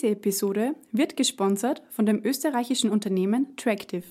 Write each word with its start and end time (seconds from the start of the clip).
Diese 0.00 0.12
Episode 0.12 0.76
wird 0.92 1.18
gesponsert 1.18 1.82
von 1.90 2.06
dem 2.06 2.24
österreichischen 2.24 2.88
Unternehmen 2.88 3.54
Tractive. 3.58 4.04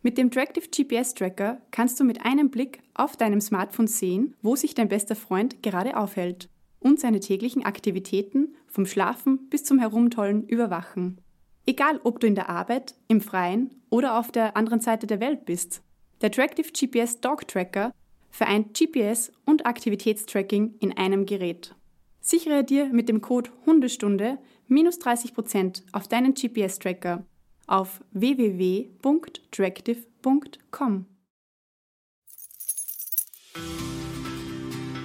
Mit 0.00 0.16
dem 0.16 0.30
Tractive 0.30 0.68
GPS 0.68 1.12
Tracker 1.12 1.60
kannst 1.72 1.98
du 1.98 2.04
mit 2.04 2.24
einem 2.24 2.50
Blick 2.50 2.84
auf 2.94 3.16
deinem 3.16 3.40
Smartphone 3.40 3.88
sehen, 3.88 4.36
wo 4.42 4.54
sich 4.54 4.74
dein 4.74 4.86
bester 4.86 5.16
Freund 5.16 5.60
gerade 5.60 5.96
aufhält 5.96 6.48
und 6.78 7.00
seine 7.00 7.18
täglichen 7.18 7.64
Aktivitäten 7.64 8.54
vom 8.68 8.86
Schlafen 8.86 9.48
bis 9.48 9.64
zum 9.64 9.80
Herumtollen 9.80 10.46
überwachen. 10.46 11.20
Egal, 11.66 11.98
ob 12.04 12.20
du 12.20 12.28
in 12.28 12.36
der 12.36 12.48
Arbeit, 12.48 12.94
im 13.08 13.20
Freien 13.20 13.74
oder 13.90 14.20
auf 14.20 14.30
der 14.30 14.56
anderen 14.56 14.78
Seite 14.78 15.08
der 15.08 15.18
Welt 15.18 15.46
bist. 15.46 15.82
Der 16.20 16.30
Tractive 16.30 16.70
GPS 16.70 17.20
Dog 17.20 17.48
Tracker 17.48 17.92
vereint 18.30 18.78
GPS 18.78 19.32
und 19.44 19.66
Aktivitätstracking 19.66 20.76
in 20.78 20.96
einem 20.96 21.26
Gerät. 21.26 21.74
Sichere 22.20 22.62
dir 22.62 22.86
mit 22.86 23.08
dem 23.08 23.20
Code 23.20 23.50
Hundestunde 23.66 24.38
minus 24.68 24.98
30% 24.98 25.82
auf 25.92 26.08
deinen 26.08 26.34
GPS-Tracker 26.34 27.24
auf 27.66 28.02
www.tractive.com. 28.12 31.06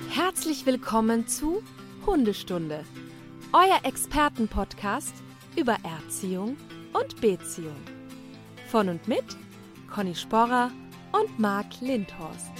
Herzlich 0.10 0.66
willkommen 0.66 1.28
zu 1.28 1.64
Hundestunde, 2.06 2.84
euer 3.54 3.80
Expertenpodcast 3.84 5.14
über 5.56 5.78
Erziehung 5.84 6.58
und 6.94 7.22
Beziehung. 7.22 7.80
Von 8.70 8.90
und 8.90 9.08
mit 9.08 9.24
Conny 9.90 10.16
Sporrer 10.16 10.72
und 11.12 11.40
Marc 11.40 11.82
Lindhorst. 11.82 12.52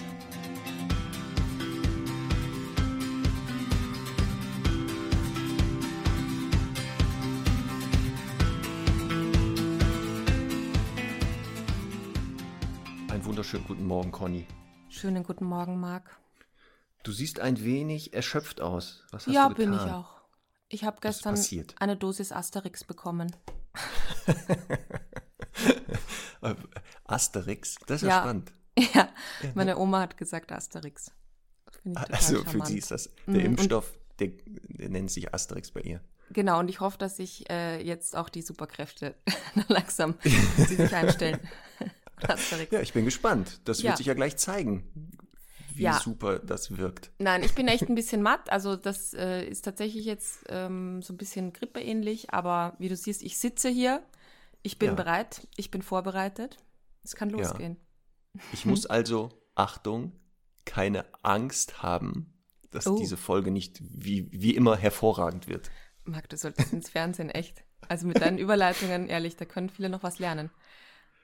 Wunderschönen 13.52 13.68
guten 13.68 13.88
Morgen, 13.88 14.12
Conny. 14.12 14.46
Schönen 14.90 15.24
guten 15.24 15.46
Morgen, 15.46 15.80
Marc. 15.80 16.20
Du 17.02 17.12
siehst 17.12 17.40
ein 17.40 17.64
wenig 17.64 18.14
erschöpft 18.14 18.62
aus. 18.62 19.04
Was 19.10 19.26
hast 19.26 19.34
ja, 19.34 19.50
du 19.50 19.56
getan? 19.56 19.72
bin 19.72 19.80
ich 19.80 19.92
auch. 19.92 20.22
Ich 20.68 20.84
habe 20.84 20.98
gestern 21.02 21.36
eine 21.80 21.98
Dosis 21.98 22.32
Asterix 22.32 22.84
bekommen. 22.84 23.36
Asterix? 27.06 27.78
Das 27.88 28.04
ist 28.04 28.08
ja, 28.08 28.18
ja 28.18 28.22
spannend. 28.22 28.54
Ja, 28.94 29.10
meine 29.56 29.80
Oma 29.80 30.02
hat 30.02 30.16
gesagt 30.16 30.52
Asterix. 30.52 31.12
Also 31.96 32.44
für 32.44 32.64
sie 32.68 32.78
ist 32.78 32.92
das 32.92 33.10
der 33.26 33.34
mhm. 33.34 33.58
Impfstoff, 33.58 33.98
der, 34.20 34.28
der, 34.28 34.90
nennt 34.90 35.10
sich 35.10 35.34
Asterix 35.34 35.72
bei 35.72 35.82
ihr. 35.82 36.02
Genau, 36.30 36.60
und 36.60 36.70
ich 36.70 36.82
hoffe, 36.82 37.00
dass 37.00 37.18
sich 37.18 37.50
äh, 37.50 37.82
jetzt 37.82 38.16
auch 38.16 38.30
die 38.30 38.44
Superkräfte 38.44 39.16
langsam 39.68 40.14
sich 40.24 40.94
einstellen. 40.94 41.40
Asterix. 42.28 42.72
Ja, 42.72 42.82
ich 42.82 42.94
bin 42.94 43.06
gespannt. 43.06 43.62
Das 43.66 43.82
ja. 43.82 43.90
wird 43.90 43.98
sich 43.98 44.08
ja 44.08 44.14
gleich 44.14 44.38
zeigen, 44.38 45.12
wie 45.74 45.84
ja. 45.84 46.00
super 46.00 46.40
das 46.40 46.78
wirkt. 46.78 47.12
Nein, 47.20 47.44
ich 47.44 47.54
bin 47.54 47.68
echt 47.68 47.84
ein 47.90 47.96
bisschen 47.96 48.22
matt. 48.22 48.52
Also 48.52 48.76
das 48.76 49.14
äh, 49.14 49.46
ist 49.46 49.64
tatsächlich 49.64 50.06
jetzt 50.06 50.46
ähm, 50.50 51.02
so 51.02 51.14
ein 51.14 51.18
bisschen 51.18 51.54
grippeähnlich. 51.54 52.34
Aber 52.34 52.76
wie 52.80 52.90
du 52.90 52.96
siehst, 52.96 53.24
ich 53.24 53.38
sitze 53.38 53.70
hier. 53.70 54.04
Ich 54.62 54.78
bin 54.78 54.90
ja. 54.90 54.96
bereit. 54.96 55.48
Ich 55.56 55.72
bin 55.72 55.82
vorbereitet. 55.82 56.58
Es 57.04 57.16
kann 57.16 57.30
losgehen. 57.30 57.78
Ich 58.52 58.66
muss 58.66 58.86
also, 58.86 59.30
Achtung, 59.56 60.12
keine 60.66 61.06
Angst 61.24 61.82
haben, 61.82 62.34
dass 62.72 62.88
oh. 62.88 62.98
diese 62.98 63.18
Folge 63.18 63.52
nicht 63.52 63.80
wie, 63.82 64.30
wie 64.32 64.56
immer 64.56 64.76
hervorragend 64.76 65.48
wird. 65.48 65.72
Marc, 66.04 66.30
du 66.30 66.38
solltest 66.38 66.74
ins 66.74 66.90
Fernsehen, 66.90 67.30
echt. 67.30 67.64
Also 67.88 68.08
mit 68.08 68.22
deinen 68.22 68.38
Überleitungen, 68.38 69.08
ehrlich, 69.08 69.36
da 69.36 69.46
können 69.46 69.70
viele 69.70 69.90
noch 69.90 70.04
was 70.04 70.20
lernen. 70.20 70.50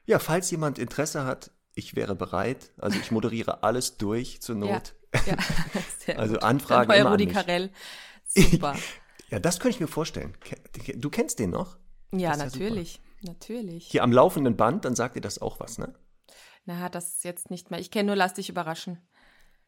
Ja, 0.05 0.19
falls 0.19 0.51
jemand 0.51 0.79
Interesse 0.79 1.25
hat, 1.25 1.51
ich 1.73 1.95
wäre 1.95 2.15
bereit. 2.15 2.71
Also 2.77 2.99
ich 2.99 3.11
moderiere 3.11 3.63
alles 3.63 3.97
durch 3.97 4.41
zur 4.41 4.55
Not. 4.55 4.95
Ja, 5.25 5.35
ja 6.07 6.15
also 6.15 6.39
Anfragen 6.39 6.89
Dann 6.89 7.01
immer 7.01 7.11
Rudi 7.11 7.27
Carell. 7.27 7.71
Super. 8.25 8.75
ja, 9.29 9.39
das 9.39 9.59
könnte 9.59 9.75
ich 9.75 9.81
mir 9.81 9.87
vorstellen. 9.87 10.35
Du 10.95 11.09
kennst 11.09 11.39
den 11.39 11.51
noch? 11.51 11.77
Ja, 12.11 12.35
natürlich. 12.35 12.95
Ja 12.95 13.01
natürlich. 13.25 13.87
Hier 13.87 14.03
am 14.03 14.11
laufenden 14.11 14.55
Band, 14.55 14.85
dann 14.85 14.95
sagt 14.95 15.15
ihr 15.15 15.21
das 15.21 15.41
auch 15.41 15.59
was, 15.59 15.77
ne? 15.77 15.93
Na, 16.65 16.89
das 16.89 17.23
jetzt 17.23 17.51
nicht 17.51 17.71
mehr. 17.71 17.79
Ich 17.79 17.91
kenne 17.91 18.07
nur 18.07 18.15
Lass 18.15 18.33
dich 18.33 18.49
überraschen. 18.49 18.99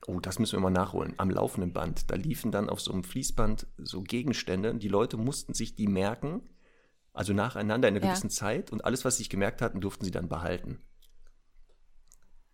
Oh, 0.05 0.19
das 0.19 0.39
müssen 0.39 0.57
wir 0.57 0.61
mal 0.61 0.69
nachholen. 0.69 1.13
Am 1.17 1.29
laufenden 1.29 1.73
Band. 1.73 2.11
Da 2.11 2.15
liefen 2.15 2.51
dann 2.51 2.69
auf 2.69 2.81
so 2.81 2.91
einem 2.91 3.03
Fließband 3.03 3.67
so 3.77 4.01
Gegenstände 4.01 4.69
und 4.69 4.83
die 4.83 4.87
Leute 4.87 5.17
mussten 5.17 5.53
sich 5.53 5.75
die 5.75 5.87
merken 5.87 6.41
also 7.17 7.33
nacheinander 7.33 7.87
in 7.87 7.95
einer 7.95 8.05
ja. 8.05 8.11
gewissen 8.11 8.29
Zeit 8.29 8.71
und 8.71 8.85
alles, 8.85 9.03
was 9.03 9.17
sie 9.17 9.23
sich 9.23 9.29
gemerkt 9.29 9.61
hatten, 9.61 9.81
durften 9.81 10.05
sie 10.05 10.11
dann 10.11 10.29
behalten. 10.29 10.79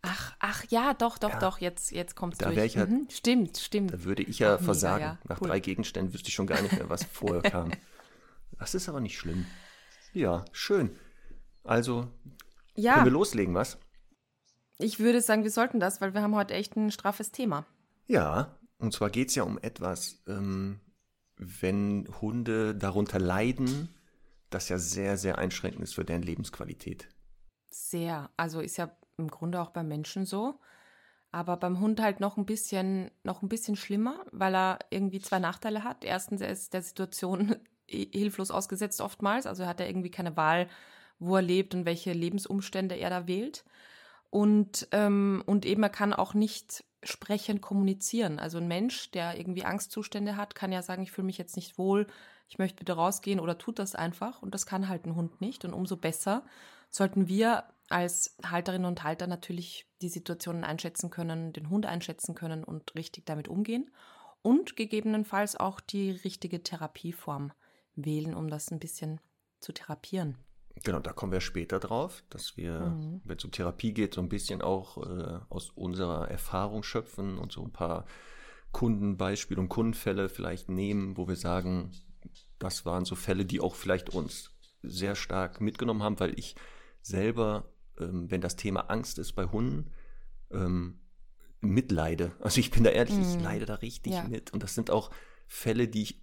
Ach, 0.02 0.36
ach 0.40 0.64
ja, 0.70 0.94
doch, 0.94 1.18
doch, 1.18 1.32
ja. 1.32 1.40
doch, 1.40 1.60
jetzt, 1.60 1.92
jetzt 1.92 2.16
kommt 2.16 2.34
es 2.34 2.40
durch. 2.40 2.58
Ich 2.58 2.78
halt, 2.78 2.90
mhm. 2.90 3.08
Stimmt, 3.10 3.58
stimmt. 3.58 3.94
Da 3.94 4.04
würde 4.04 4.24
ich 4.24 4.40
ja 4.40 4.56
ach, 4.56 4.62
versagen. 4.62 5.04
Mega, 5.04 5.14
ja. 5.14 5.30
Nach 5.30 5.42
cool. 5.42 5.48
drei 5.48 5.60
Gegenständen 5.60 6.14
wüsste 6.14 6.30
ich 6.30 6.34
schon 6.34 6.48
gar 6.48 6.62
nicht 6.62 6.74
mehr, 6.74 6.90
was 6.90 7.04
vorher 7.12 7.42
kam. 7.42 7.72
Das 8.60 8.76
ist 8.76 8.90
aber 8.90 9.00
nicht 9.00 9.18
schlimm. 9.18 9.46
Ja, 10.14 10.46
schön. 10.52 10.96
Also, 11.64 12.08
ja. 12.76 12.94
können 12.94 13.06
wir 13.06 13.12
loslegen, 13.12 13.54
was? 13.54 13.78
Ich 14.78 15.00
würde 15.00 15.22
sagen, 15.22 15.44
wir 15.44 15.52
sollten 15.52 15.80
das, 15.80 16.02
weil 16.02 16.14
wir 16.14 16.22
haben 16.22 16.36
heute 16.36 16.54
echt 16.54 16.76
ein 16.76 16.92
straffes 16.92 17.32
Thema. 17.32 17.66
Ja, 18.08 18.58
und 18.78 18.94
zwar 18.94 19.10
geht 19.10 19.30
es 19.30 19.36
ja 19.36 19.44
um 19.44 19.58
etwas, 19.58 20.22
ähm, 20.28 20.82
wenn 21.38 22.08
Hunde 22.22 22.76
darunter 22.76 23.20
leiden, 23.20 23.90
das 24.54 24.70
ja 24.70 24.78
sehr, 24.78 25.18
sehr 25.18 25.38
einschränkend 25.38 25.84
ist 25.84 25.96
für 25.96 26.06
deren 26.06 26.22
Lebensqualität. 26.22 27.08
Sehr. 27.70 28.30
Also 28.38 28.60
ist 28.60 28.78
ja 28.78 28.96
im 29.18 29.30
Grunde 29.30 29.62
auch 29.62 29.72
beim 29.72 29.88
Menschen 29.88 30.26
so. 30.26 30.60
Aber 31.32 31.58
beim 31.58 31.80
Hund 31.80 32.00
halt 32.00 32.20
noch 32.20 32.38
ein 32.38 32.46
bisschen, 32.46 33.10
noch 33.24 33.42
ein 33.42 33.50
bisschen 33.50 33.76
schlimmer, 33.76 34.24
weil 34.32 34.56
er 34.56 34.80
irgendwie 34.92 35.20
zwei 35.20 35.40
Nachteile 35.40 35.84
hat. 35.84 36.06
Erstens, 36.06 36.42
er 36.42 36.52
ist 36.52 36.74
der 36.74 36.84
Situation 36.84 37.56
hilflos 37.88 38.52
ausgesetzt 38.52 39.02
oftmals. 39.02 39.48
Also 39.48 39.66
hat 39.66 39.80
er 39.80 39.88
irgendwie 39.88 40.12
keine 40.12 40.38
Wahl, 40.38 40.68
wo 41.18 41.36
er 41.36 41.42
lebt 41.42 41.74
und 41.74 41.86
welche 41.86 42.14
Lebensumstände 42.14 42.96
er 42.96 43.10
da 43.10 43.28
wählt. 43.28 43.66
Und, 44.30 44.88
ähm, 44.92 45.44
und 45.46 45.66
eben 45.66 45.84
er 45.84 45.90
kann 45.90 46.14
auch 46.14 46.34
nicht 46.34 46.84
sprechend 47.04 47.62
kommunizieren. 47.62 48.40
Also 48.40 48.60
ein 48.60 48.68
Mensch, 48.68 49.12
der 49.12 49.38
irgendwie 49.38 49.66
Angstzustände 49.66 50.38
hat, 50.38 50.56
kann 50.56 50.72
ja 50.72 50.82
sagen, 50.82 51.04
ich 51.04 51.12
fühle 51.12 51.26
mich 51.26 51.38
jetzt 51.38 51.56
nicht 51.56 51.78
wohl, 51.78 52.08
ich 52.48 52.58
möchte 52.58 52.78
bitte 52.78 52.94
rausgehen 52.94 53.40
oder 53.40 53.58
tut 53.58 53.80
das 53.80 53.96
einfach. 53.96 54.42
Und 54.42 54.54
das 54.54 54.66
kann 54.66 54.90
halt 54.90 55.06
ein 55.06 55.16
Hund 55.16 55.42
nicht. 55.42 55.66
Und 55.66 55.74
umso 55.74 55.98
besser 55.98 56.46
sollten 56.90 57.28
wir 57.28 57.64
als 57.90 58.36
Halterinnen 58.46 58.88
und 58.88 59.04
Halter 59.04 59.28
natürlich 59.28 59.88
die 60.02 60.10
Situationen 60.10 60.64
einschätzen 60.64 61.10
können, 61.10 61.54
den 61.54 61.70
Hund 61.70 61.86
einschätzen 61.86 62.36
können 62.36 62.64
und 62.64 62.96
richtig 62.96 63.26
damit 63.26 63.48
umgehen. 63.48 63.92
Und 64.42 64.76
gegebenenfalls 64.76 65.56
auch 65.56 65.80
die 65.80 66.12
richtige 66.12 66.62
Therapieform 66.64 67.54
wählen, 67.96 68.34
um 68.34 68.50
das 68.50 68.72
ein 68.72 68.80
bisschen 68.80 69.22
zu 69.60 69.72
therapieren. 69.72 70.38
Genau, 70.84 71.00
da 71.00 71.14
kommen 71.14 71.32
wir 71.32 71.40
später 71.40 71.80
drauf, 71.80 72.24
dass 72.30 72.58
wir, 72.58 72.80
mhm. 72.80 73.22
wenn 73.24 73.38
es 73.38 73.46
um 73.46 73.52
Therapie 73.52 73.94
geht, 73.94 74.16
so 74.16 74.22
ein 74.22 74.30
bisschen 74.30 74.62
auch 74.62 74.98
äh, 74.98 75.40
aus 75.50 75.70
unserer 75.70 76.30
Erfahrung 76.30 76.84
schöpfen 76.84 77.38
und 77.38 77.52
so 77.52 77.64
ein 77.64 77.72
paar 77.72 78.06
Kundenbeispiele 78.72 79.62
und 79.62 79.70
Kundenfälle 79.70 80.30
vielleicht 80.30 80.70
nehmen, 80.70 81.16
wo 81.16 81.28
wir 81.28 81.36
sagen, 81.36 81.92
das 82.64 82.86
waren 82.86 83.06
so 83.06 83.16
Fälle, 83.16 83.46
die 83.46 83.60
auch 83.60 83.76
vielleicht 83.76 84.10
uns 84.10 84.52
sehr 84.82 85.16
stark 85.16 85.62
mitgenommen 85.62 86.04
haben, 86.04 86.20
weil 86.20 86.38
ich 86.38 86.56
selber, 87.02 87.72
ähm, 88.00 88.30
wenn 88.30 88.42
das 88.42 88.56
Thema 88.56 88.90
Angst 88.90 89.20
ist 89.20 89.34
bei 89.34 89.46
Hunden, 89.46 89.92
ähm, 90.52 91.00
mitleide. 91.62 92.32
Also 92.42 92.60
ich 92.60 92.72
bin 92.72 92.84
da 92.84 92.90
ehrlich, 92.90 93.16
mm. 93.16 93.22
ich 93.22 93.38
mhm. 93.38 93.44
leide 93.44 93.66
da 93.66 93.76
richtig 93.76 94.14
ja. 94.14 94.24
mit. 94.28 94.52
Und 94.52 94.64
das 94.64 94.76
sind 94.76 94.92
auch 94.92 95.12
Fälle, 95.48 95.88
die 95.88 96.04
ich 96.04 96.22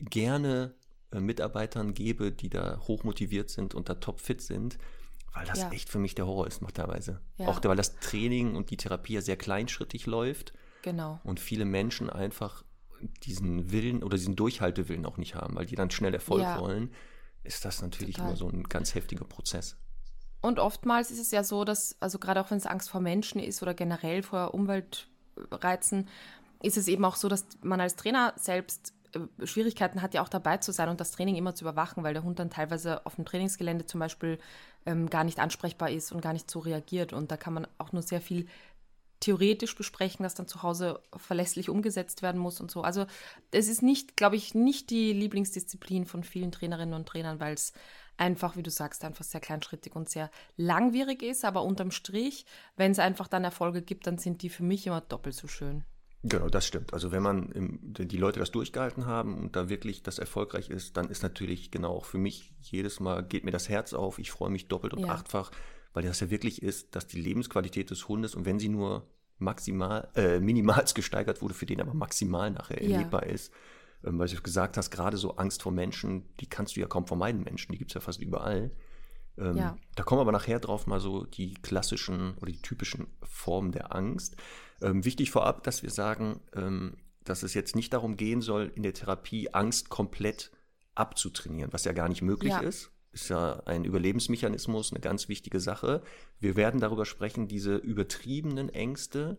gerne 0.00 0.74
äh, 1.10 1.20
Mitarbeitern 1.20 1.94
gebe, 1.94 2.32
die 2.32 2.50
da 2.50 2.80
hochmotiviert 2.80 3.50
sind 3.50 3.74
und 3.74 3.88
da 3.88 3.94
topfit 3.94 4.40
sind, 4.40 4.78
weil 5.34 5.46
das 5.46 5.60
ja. 5.60 5.70
echt 5.70 5.88
für 5.88 5.98
mich 5.98 6.14
der 6.14 6.26
Horror 6.26 6.46
ist, 6.46 6.62
teilweise. 6.74 7.20
Ja. 7.36 7.48
Auch 7.48 7.60
weil 7.64 7.76
das 7.76 7.98
Training 8.00 8.54
und 8.54 8.70
die 8.70 8.76
Therapie 8.76 9.14
ja 9.14 9.22
sehr 9.22 9.36
kleinschrittig 9.36 10.06
läuft. 10.06 10.52
Genau. 10.82 11.20
Und 11.24 11.40
viele 11.40 11.64
Menschen 11.64 12.10
einfach 12.10 12.64
diesen 13.22 13.70
Willen 13.72 14.02
oder 14.02 14.16
diesen 14.16 14.36
Durchhaltewillen 14.36 15.06
auch 15.06 15.16
nicht 15.16 15.34
haben, 15.34 15.56
weil 15.56 15.66
die 15.66 15.76
dann 15.76 15.90
schnell 15.90 16.14
Erfolg 16.14 16.42
ja. 16.42 16.60
wollen, 16.60 16.90
ist 17.44 17.64
das 17.64 17.82
natürlich 17.82 18.16
Total. 18.16 18.30
immer 18.30 18.36
so 18.36 18.48
ein 18.48 18.64
ganz 18.64 18.94
heftiger 18.94 19.24
Prozess. 19.24 19.76
Und 20.40 20.58
oftmals 20.58 21.10
ist 21.10 21.20
es 21.20 21.30
ja 21.30 21.44
so, 21.44 21.64
dass, 21.64 21.96
also 22.00 22.18
gerade 22.18 22.40
auch 22.40 22.50
wenn 22.50 22.58
es 22.58 22.66
Angst 22.66 22.90
vor 22.90 23.00
Menschen 23.00 23.40
ist 23.40 23.62
oder 23.62 23.74
generell 23.74 24.22
vor 24.22 24.54
Umweltreizen, 24.54 26.08
ist 26.62 26.76
es 26.76 26.88
eben 26.88 27.04
auch 27.04 27.16
so, 27.16 27.28
dass 27.28 27.46
man 27.62 27.80
als 27.80 27.96
Trainer 27.96 28.34
selbst 28.36 28.92
äh, 29.14 29.46
Schwierigkeiten 29.46 30.02
hat, 30.02 30.14
ja 30.14 30.22
auch 30.22 30.28
dabei 30.28 30.56
zu 30.58 30.72
sein 30.72 30.88
und 30.88 31.00
das 31.00 31.12
Training 31.12 31.36
immer 31.36 31.54
zu 31.54 31.64
überwachen, 31.64 32.02
weil 32.02 32.14
der 32.14 32.24
Hund 32.24 32.38
dann 32.38 32.50
teilweise 32.50 33.06
auf 33.06 33.16
dem 33.16 33.24
Trainingsgelände 33.24 33.86
zum 33.86 34.00
Beispiel 34.00 34.38
ähm, 34.84 35.08
gar 35.08 35.24
nicht 35.24 35.38
ansprechbar 35.38 35.90
ist 35.90 36.12
und 36.12 36.20
gar 36.20 36.32
nicht 36.32 36.50
so 36.50 36.58
reagiert. 36.58 37.12
Und 37.12 37.30
da 37.30 37.36
kann 37.36 37.54
man 37.54 37.66
auch 37.78 37.92
nur 37.92 38.02
sehr 38.02 38.20
viel 38.20 38.46
theoretisch 39.22 39.76
besprechen, 39.76 40.24
das 40.24 40.34
dann 40.34 40.48
zu 40.48 40.62
Hause 40.62 41.00
verlässlich 41.16 41.70
umgesetzt 41.70 42.22
werden 42.22 42.40
muss 42.40 42.60
und 42.60 42.70
so. 42.70 42.82
Also 42.82 43.06
es 43.52 43.68
ist 43.68 43.82
nicht, 43.82 44.16
glaube 44.16 44.34
ich, 44.34 44.54
nicht 44.54 44.90
die 44.90 45.12
Lieblingsdisziplin 45.12 46.06
von 46.06 46.24
vielen 46.24 46.50
Trainerinnen 46.50 46.94
und 46.94 47.06
Trainern, 47.06 47.38
weil 47.38 47.54
es 47.54 47.72
einfach, 48.16 48.56
wie 48.56 48.64
du 48.64 48.70
sagst, 48.70 49.04
einfach 49.04 49.24
sehr 49.24 49.40
kleinschrittig 49.40 49.94
und 49.94 50.08
sehr 50.08 50.28
langwierig 50.56 51.22
ist. 51.22 51.44
Aber 51.44 51.62
unterm 51.62 51.92
Strich, 51.92 52.46
wenn 52.76 52.90
es 52.90 52.98
einfach 52.98 53.28
dann 53.28 53.44
Erfolge 53.44 53.80
gibt, 53.80 54.08
dann 54.08 54.18
sind 54.18 54.42
die 54.42 54.48
für 54.48 54.64
mich 54.64 54.86
immer 54.88 55.00
doppelt 55.00 55.36
so 55.36 55.46
schön. 55.46 55.84
Genau, 56.24 56.48
das 56.48 56.66
stimmt. 56.66 56.92
Also 56.92 57.12
wenn 57.12 57.22
man 57.22 57.50
im, 57.50 57.78
die 57.82 58.16
Leute 58.16 58.40
das 58.40 58.50
durchgehalten 58.50 59.06
haben 59.06 59.38
und 59.38 59.54
da 59.54 59.68
wirklich 59.68 60.02
das 60.02 60.18
erfolgreich 60.18 60.68
ist, 60.68 60.96
dann 60.96 61.08
ist 61.10 61.22
natürlich 61.22 61.70
genau 61.70 61.96
auch 61.96 62.04
für 62.04 62.18
mich 62.18 62.52
jedes 62.60 62.98
Mal 62.98 63.22
geht 63.22 63.44
mir 63.44 63.50
das 63.52 63.68
Herz 63.68 63.92
auf. 63.92 64.18
Ich 64.18 64.30
freue 64.30 64.50
mich 64.50 64.68
doppelt 64.68 64.94
und 64.94 65.00
ja. 65.00 65.08
achtfach, 65.08 65.50
weil 65.92 66.04
das 66.04 66.20
ja 66.20 66.30
wirklich 66.30 66.62
ist, 66.62 66.94
dass 66.94 67.06
die 67.06 67.20
Lebensqualität 67.20 67.90
des 67.90 68.08
Hundes 68.08 68.34
und 68.34 68.44
wenn 68.44 68.58
sie 68.58 68.68
nur 68.68 69.06
maximal, 69.38 70.08
äh, 70.14 70.40
minimals 70.40 70.94
gesteigert 70.94 71.42
wurde, 71.42 71.54
für 71.54 71.66
den 71.66 71.80
aber 71.80 71.94
maximal 71.94 72.50
nachher 72.50 72.80
erlebbar 72.80 73.26
ja. 73.26 73.32
ist, 73.32 73.52
ähm, 74.04 74.18
weil 74.18 74.28
du 74.28 74.40
gesagt 74.40 74.76
hast, 74.76 74.90
gerade 74.90 75.16
so 75.16 75.36
Angst 75.36 75.62
vor 75.62 75.72
Menschen, 75.72 76.24
die 76.40 76.46
kannst 76.46 76.76
du 76.76 76.80
ja 76.80 76.86
kaum 76.86 77.06
vermeiden, 77.06 77.42
Menschen, 77.42 77.72
die 77.72 77.78
gibt 77.78 77.90
es 77.90 77.94
ja 77.94 78.00
fast 78.00 78.20
überall. 78.20 78.70
Ähm, 79.38 79.56
ja. 79.56 79.78
Da 79.94 80.02
kommen 80.02 80.18
wir 80.18 80.22
aber 80.22 80.32
nachher 80.32 80.60
drauf 80.60 80.86
mal 80.86 81.00
so 81.00 81.24
die 81.24 81.54
klassischen 81.54 82.34
oder 82.38 82.52
die 82.52 82.62
typischen 82.62 83.06
Formen 83.22 83.72
der 83.72 83.94
Angst. 83.94 84.36
Ähm, 84.80 85.04
wichtig 85.04 85.30
vorab, 85.30 85.62
dass 85.64 85.82
wir 85.82 85.90
sagen, 85.90 86.40
ähm, 86.54 86.96
dass 87.24 87.42
es 87.42 87.54
jetzt 87.54 87.76
nicht 87.76 87.92
darum 87.92 88.16
gehen 88.16 88.40
soll, 88.40 88.72
in 88.74 88.82
der 88.82 88.94
Therapie 88.94 89.52
Angst 89.52 89.88
komplett 89.88 90.50
abzutrainieren, 90.94 91.72
was 91.72 91.84
ja 91.84 91.92
gar 91.92 92.08
nicht 92.08 92.22
möglich 92.22 92.52
ja. 92.52 92.60
ist. 92.60 92.90
Ist 93.12 93.28
ja 93.28 93.62
ein 93.66 93.84
Überlebensmechanismus, 93.84 94.92
eine 94.92 95.00
ganz 95.00 95.28
wichtige 95.28 95.60
Sache. 95.60 96.02
Wir 96.40 96.56
werden 96.56 96.80
darüber 96.80 97.04
sprechen, 97.04 97.46
diese 97.46 97.76
übertriebenen 97.76 98.70
Ängste 98.70 99.38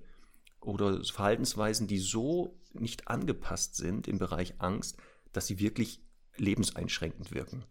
oder 0.61 1.03
Verhaltensweisen, 1.03 1.87
die 1.87 1.97
so 1.97 2.59
nicht 2.73 3.07
angepasst 3.07 3.75
sind 3.75 4.07
im 4.07 4.19
Bereich 4.19 4.55
Angst, 4.59 4.97
dass 5.31 5.47
sie 5.47 5.59
wirklich 5.59 6.01
lebenseinschränkend 6.37 7.33
wirken. 7.33 7.65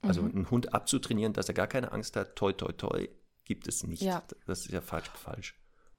Also 0.00 0.22
mhm. 0.22 0.30
einen 0.30 0.50
Hund 0.50 0.74
abzutrainieren, 0.74 1.32
dass 1.32 1.48
er 1.48 1.54
gar 1.54 1.66
keine 1.66 1.92
Angst 1.92 2.16
hat, 2.16 2.36
toi, 2.36 2.52
toi, 2.52 2.72
toi, 2.72 3.08
gibt 3.44 3.66
es 3.66 3.84
nicht. 3.84 4.02
Ja. 4.02 4.22
Das 4.46 4.60
ist 4.60 4.72
ja 4.72 4.80
falsch, 4.80 5.10
falsch. 5.10 5.57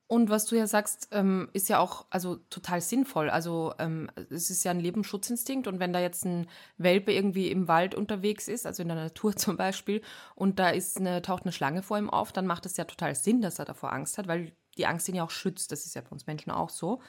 Und 0.10 0.32
was 0.32 0.46
du 0.46 0.56
ja 0.56 0.66
sagst, 0.66 1.10
ähm, 1.12 1.50
ist 1.54 1.70
ja 1.70 1.78
auch 1.78 2.08
also 2.10 2.38
total 2.50 2.82
sinnvoll. 2.82 3.30
Also 3.30 3.76
ähm, 3.78 4.10
es 4.32 4.50
ist 4.50 4.64
ja 4.64 4.72
ein 4.72 4.80
Lebensschutzinstinkt 4.80 5.68
und 5.68 5.80
wenn 5.80 5.94
da 5.94 6.00
jetzt 6.00 6.26
ein 6.26 6.48
Welpe 6.80 7.14
irgendwie 7.14 7.52
im 7.52 7.68
Wald 7.68 7.94
unterwegs 7.94 8.48
ist, 8.48 8.66
also 8.66 8.82
in 8.82 8.88
der 8.88 8.98
Natur 8.98 9.36
zum 9.36 9.56
Beispiel, 9.56 10.02
und 10.34 10.58
da 10.58 10.70
ist 10.70 10.98
eine, 10.98 11.22
taucht 11.22 11.44
eine 11.44 11.52
Schlange 11.52 11.84
vor 11.84 12.00
ihm 12.00 12.10
auf, 12.10 12.32
dann 12.32 12.48
macht 12.48 12.66
es 12.66 12.76
ja 12.76 12.86
total 12.86 13.14
Sinn, 13.14 13.44
dass 13.44 13.60
er 13.60 13.66
davor 13.66 13.94
Angst 13.94 14.18
hat, 14.18 14.28
weil 14.28 14.52
die 14.80 14.88
Angst 14.88 15.08
ihn 15.10 15.14
ja 15.14 15.24
auch 15.24 15.30
schützt. 15.30 15.72
Das 15.72 15.86
ist 15.86 15.94
ja 15.94 16.02
bei 16.02 16.10
uns 16.10 16.26
Menschen 16.26 16.50
auch 16.50 16.72
so. 16.72 17.04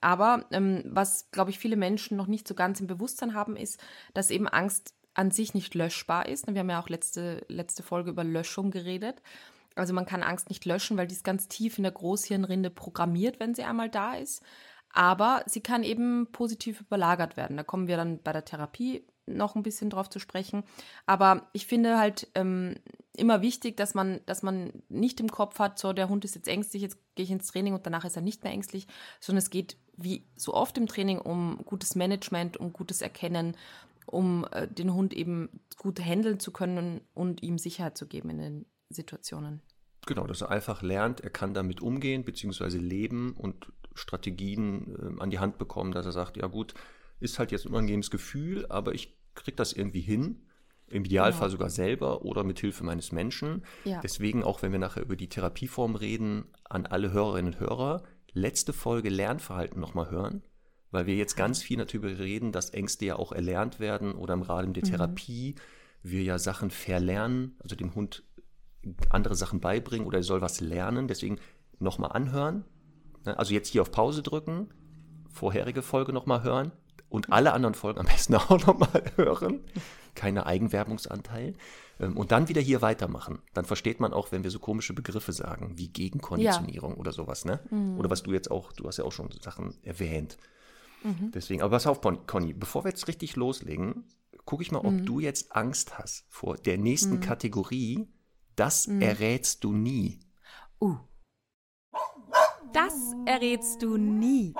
Aber 0.00 0.44
ähm, 0.52 0.84
was, 0.86 1.32
glaube 1.32 1.50
ich, 1.50 1.58
viele 1.58 1.74
Menschen 1.74 2.16
noch 2.16 2.28
nicht 2.28 2.46
so 2.46 2.54
ganz 2.54 2.78
im 2.78 2.86
Bewusstsein 2.86 3.34
haben, 3.34 3.56
ist, 3.56 3.80
dass 4.12 4.30
eben 4.30 4.46
Angst 4.46 4.94
an 5.14 5.32
sich 5.32 5.54
nicht 5.54 5.74
löschbar 5.74 6.28
ist. 6.28 6.46
Wir 6.46 6.60
haben 6.60 6.70
ja 6.70 6.80
auch 6.80 6.88
letzte, 6.88 7.44
letzte 7.48 7.82
Folge 7.82 8.10
über 8.10 8.22
Löschung 8.22 8.70
geredet. 8.70 9.22
Also 9.74 9.92
man 9.92 10.06
kann 10.06 10.22
Angst 10.22 10.48
nicht 10.48 10.64
löschen, 10.64 10.96
weil 10.96 11.06
die 11.06 11.14
ist 11.14 11.24
ganz 11.24 11.48
tief 11.48 11.78
in 11.78 11.82
der 11.84 11.92
Großhirnrinde 11.92 12.70
programmiert, 12.70 13.40
wenn 13.40 13.54
sie 13.54 13.64
einmal 13.64 13.90
da 13.90 14.14
ist. 14.14 14.42
Aber 14.90 15.42
sie 15.46 15.60
kann 15.60 15.82
eben 15.82 16.28
positiv 16.30 16.80
überlagert 16.80 17.36
werden. 17.36 17.56
Da 17.56 17.64
kommen 17.64 17.88
wir 17.88 17.96
dann 17.96 18.22
bei 18.22 18.32
der 18.32 18.44
Therapie 18.44 19.04
noch 19.26 19.56
ein 19.56 19.62
bisschen 19.62 19.90
drauf 19.90 20.08
zu 20.08 20.18
sprechen. 20.18 20.64
Aber 21.06 21.48
ich 21.52 21.66
finde 21.66 21.98
halt 21.98 22.28
ähm, 22.34 22.76
immer 23.16 23.42
wichtig, 23.42 23.76
dass 23.76 23.94
man, 23.94 24.20
dass 24.26 24.42
man 24.42 24.72
nicht 24.88 25.18
im 25.18 25.30
Kopf 25.30 25.58
hat, 25.58 25.78
so 25.78 25.92
der 25.92 26.08
Hund 26.08 26.24
ist 26.24 26.34
jetzt 26.34 26.48
ängstlich, 26.48 26.82
jetzt 26.82 26.98
gehe 27.14 27.24
ich 27.24 27.30
ins 27.30 27.48
Training 27.48 27.74
und 27.74 27.86
danach 27.86 28.04
ist 28.04 28.16
er 28.16 28.22
nicht 28.22 28.44
mehr 28.44 28.52
ängstlich, 28.52 28.86
sondern 29.20 29.38
es 29.38 29.50
geht 29.50 29.76
wie 29.96 30.26
so 30.36 30.54
oft 30.54 30.76
im 30.78 30.86
Training 30.86 31.18
um 31.18 31.58
gutes 31.64 31.94
Management, 31.94 32.56
um 32.56 32.72
gutes 32.72 33.02
Erkennen, 33.02 33.56
um 34.06 34.46
äh, 34.52 34.68
den 34.68 34.92
Hund 34.92 35.14
eben 35.14 35.48
gut 35.76 35.98
handeln 36.00 36.38
zu 36.38 36.52
können 36.52 37.00
und 37.14 37.42
ihm 37.42 37.58
Sicherheit 37.58 37.96
zu 37.96 38.06
geben 38.06 38.30
in 38.30 38.38
den 38.38 38.66
Situationen. 38.94 39.60
Genau, 40.06 40.26
dass 40.26 40.42
er 40.42 40.50
einfach 40.50 40.82
lernt, 40.82 41.20
er 41.20 41.30
kann 41.30 41.54
damit 41.54 41.80
umgehen 41.80 42.24
bzw. 42.24 42.78
leben 42.78 43.34
und 43.36 43.72
Strategien 43.94 45.16
äh, 45.18 45.22
an 45.22 45.30
die 45.30 45.38
Hand 45.38 45.58
bekommen, 45.58 45.92
dass 45.92 46.06
er 46.06 46.12
sagt, 46.12 46.36
ja 46.36 46.46
gut, 46.46 46.74
ist 47.20 47.38
halt 47.38 47.52
jetzt 47.52 47.64
ein 47.64 47.70
unangenehmes 47.70 48.10
Gefühl, 48.10 48.66
aber 48.68 48.94
ich 48.94 49.16
kriege 49.34 49.56
das 49.56 49.72
irgendwie 49.72 50.00
hin. 50.00 50.42
Im 50.88 51.04
Idealfall 51.04 51.48
genau. 51.48 51.52
sogar 51.52 51.70
selber 51.70 52.22
oder 52.22 52.44
mit 52.44 52.60
Hilfe 52.60 52.84
meines 52.84 53.10
Menschen. 53.10 53.64
Ja. 53.84 54.00
Deswegen, 54.02 54.44
auch 54.44 54.60
wenn 54.62 54.70
wir 54.70 54.78
nachher 54.78 55.02
über 55.02 55.16
die 55.16 55.28
Therapieform 55.28 55.96
reden, 55.96 56.44
an 56.68 56.84
alle 56.84 57.10
Hörerinnen 57.10 57.54
und 57.54 57.60
Hörer, 57.60 58.02
letzte 58.34 58.72
Folge 58.74 59.08
Lernverhalten 59.08 59.80
nochmal 59.80 60.10
hören, 60.10 60.42
weil 60.90 61.06
wir 61.06 61.16
jetzt 61.16 61.36
ganz 61.36 61.62
viel 61.62 61.78
natürlich 61.78 62.18
reden, 62.18 62.52
dass 62.52 62.70
Ängste 62.70 63.06
ja 63.06 63.16
auch 63.16 63.32
erlernt 63.32 63.80
werden 63.80 64.14
oder 64.14 64.34
im 64.34 64.42
Rahmen 64.42 64.74
der 64.74 64.84
mhm. 64.84 64.90
Therapie 64.90 65.54
wir 66.02 66.22
ja 66.22 66.38
Sachen 66.38 66.70
verlernen, 66.70 67.56
also 67.60 67.76
dem 67.76 67.94
Hund 67.94 68.22
andere 69.10 69.34
Sachen 69.34 69.60
beibringen 69.60 70.06
oder 70.06 70.18
er 70.18 70.24
soll 70.24 70.40
was 70.40 70.60
lernen. 70.60 71.08
Deswegen 71.08 71.38
nochmal 71.78 72.12
anhören. 72.12 72.64
Ne, 73.24 73.38
also 73.38 73.54
jetzt 73.54 73.68
hier 73.68 73.82
auf 73.82 73.90
Pause 73.90 74.22
drücken, 74.22 74.68
vorherige 75.28 75.82
Folge 75.82 76.12
nochmal 76.12 76.42
hören 76.42 76.72
und 77.08 77.32
alle 77.32 77.52
anderen 77.52 77.74
Folgen 77.74 78.00
am 78.00 78.06
besten 78.06 78.34
auch 78.34 78.66
nochmal 78.66 79.04
hören. 79.16 79.60
Keine 80.14 80.46
Eigenwerbungsanteil. 80.46 81.54
Ähm, 82.00 82.16
und 82.16 82.32
dann 82.32 82.48
wieder 82.48 82.60
hier 82.60 82.82
weitermachen. 82.82 83.40
Dann 83.52 83.64
versteht 83.64 84.00
man 84.00 84.12
auch, 84.12 84.32
wenn 84.32 84.42
wir 84.42 84.50
so 84.50 84.58
komische 84.58 84.94
Begriffe 84.94 85.32
sagen, 85.32 85.72
wie 85.76 85.88
Gegenkonditionierung 85.88 86.92
ja. 86.92 86.98
oder 86.98 87.12
sowas, 87.12 87.44
ne? 87.44 87.60
Mhm. 87.70 87.98
Oder 87.98 88.10
was 88.10 88.22
du 88.22 88.32
jetzt 88.32 88.50
auch, 88.50 88.72
du 88.72 88.86
hast 88.86 88.98
ja 88.98 89.04
auch 89.04 89.12
schon 89.12 89.30
Sachen 89.40 89.74
erwähnt. 89.82 90.36
Mhm. 91.02 91.30
Deswegen, 91.32 91.62
aber 91.62 91.76
pass 91.76 91.86
auf, 91.86 92.00
Conny, 92.00 92.52
bevor 92.52 92.84
wir 92.84 92.88
jetzt 92.88 93.06
richtig 93.08 93.36
loslegen, 93.36 94.04
gucke 94.44 94.62
ich 94.62 94.72
mal, 94.72 94.78
ob 94.78 94.92
mhm. 94.92 95.06
du 95.06 95.20
jetzt 95.20 95.54
Angst 95.54 95.98
hast 95.98 96.24
vor 96.28 96.56
der 96.56 96.78
nächsten 96.78 97.16
mhm. 97.16 97.20
Kategorie, 97.20 98.08
das 98.56 98.86
mhm. 98.86 99.02
errätst 99.02 99.64
du 99.64 99.72
nie. 99.72 100.20
Uh. 100.80 100.96
Das 102.72 102.94
errätst 103.26 103.82
du 103.82 103.96
nie. 103.96 104.54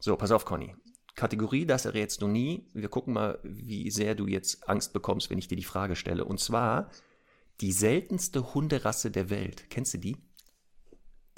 So, 0.00 0.16
pass 0.16 0.32
auf, 0.32 0.44
Conny. 0.44 0.74
Kategorie, 1.14 1.64
das 1.64 1.84
errätst 1.84 2.20
du 2.22 2.26
nie. 2.26 2.68
Wir 2.74 2.88
gucken 2.88 3.14
mal, 3.14 3.38
wie 3.44 3.90
sehr 3.90 4.14
du 4.14 4.26
jetzt 4.26 4.68
Angst 4.68 4.92
bekommst, 4.92 5.30
wenn 5.30 5.38
ich 5.38 5.46
dir 5.46 5.56
die 5.56 5.62
Frage 5.62 5.94
stelle. 5.94 6.24
Und 6.24 6.40
zwar 6.40 6.90
die 7.60 7.72
seltenste 7.72 8.54
Hunderasse 8.54 9.10
der 9.10 9.30
Welt. 9.30 9.70
Kennst 9.70 9.94
du 9.94 9.98
die? 9.98 10.16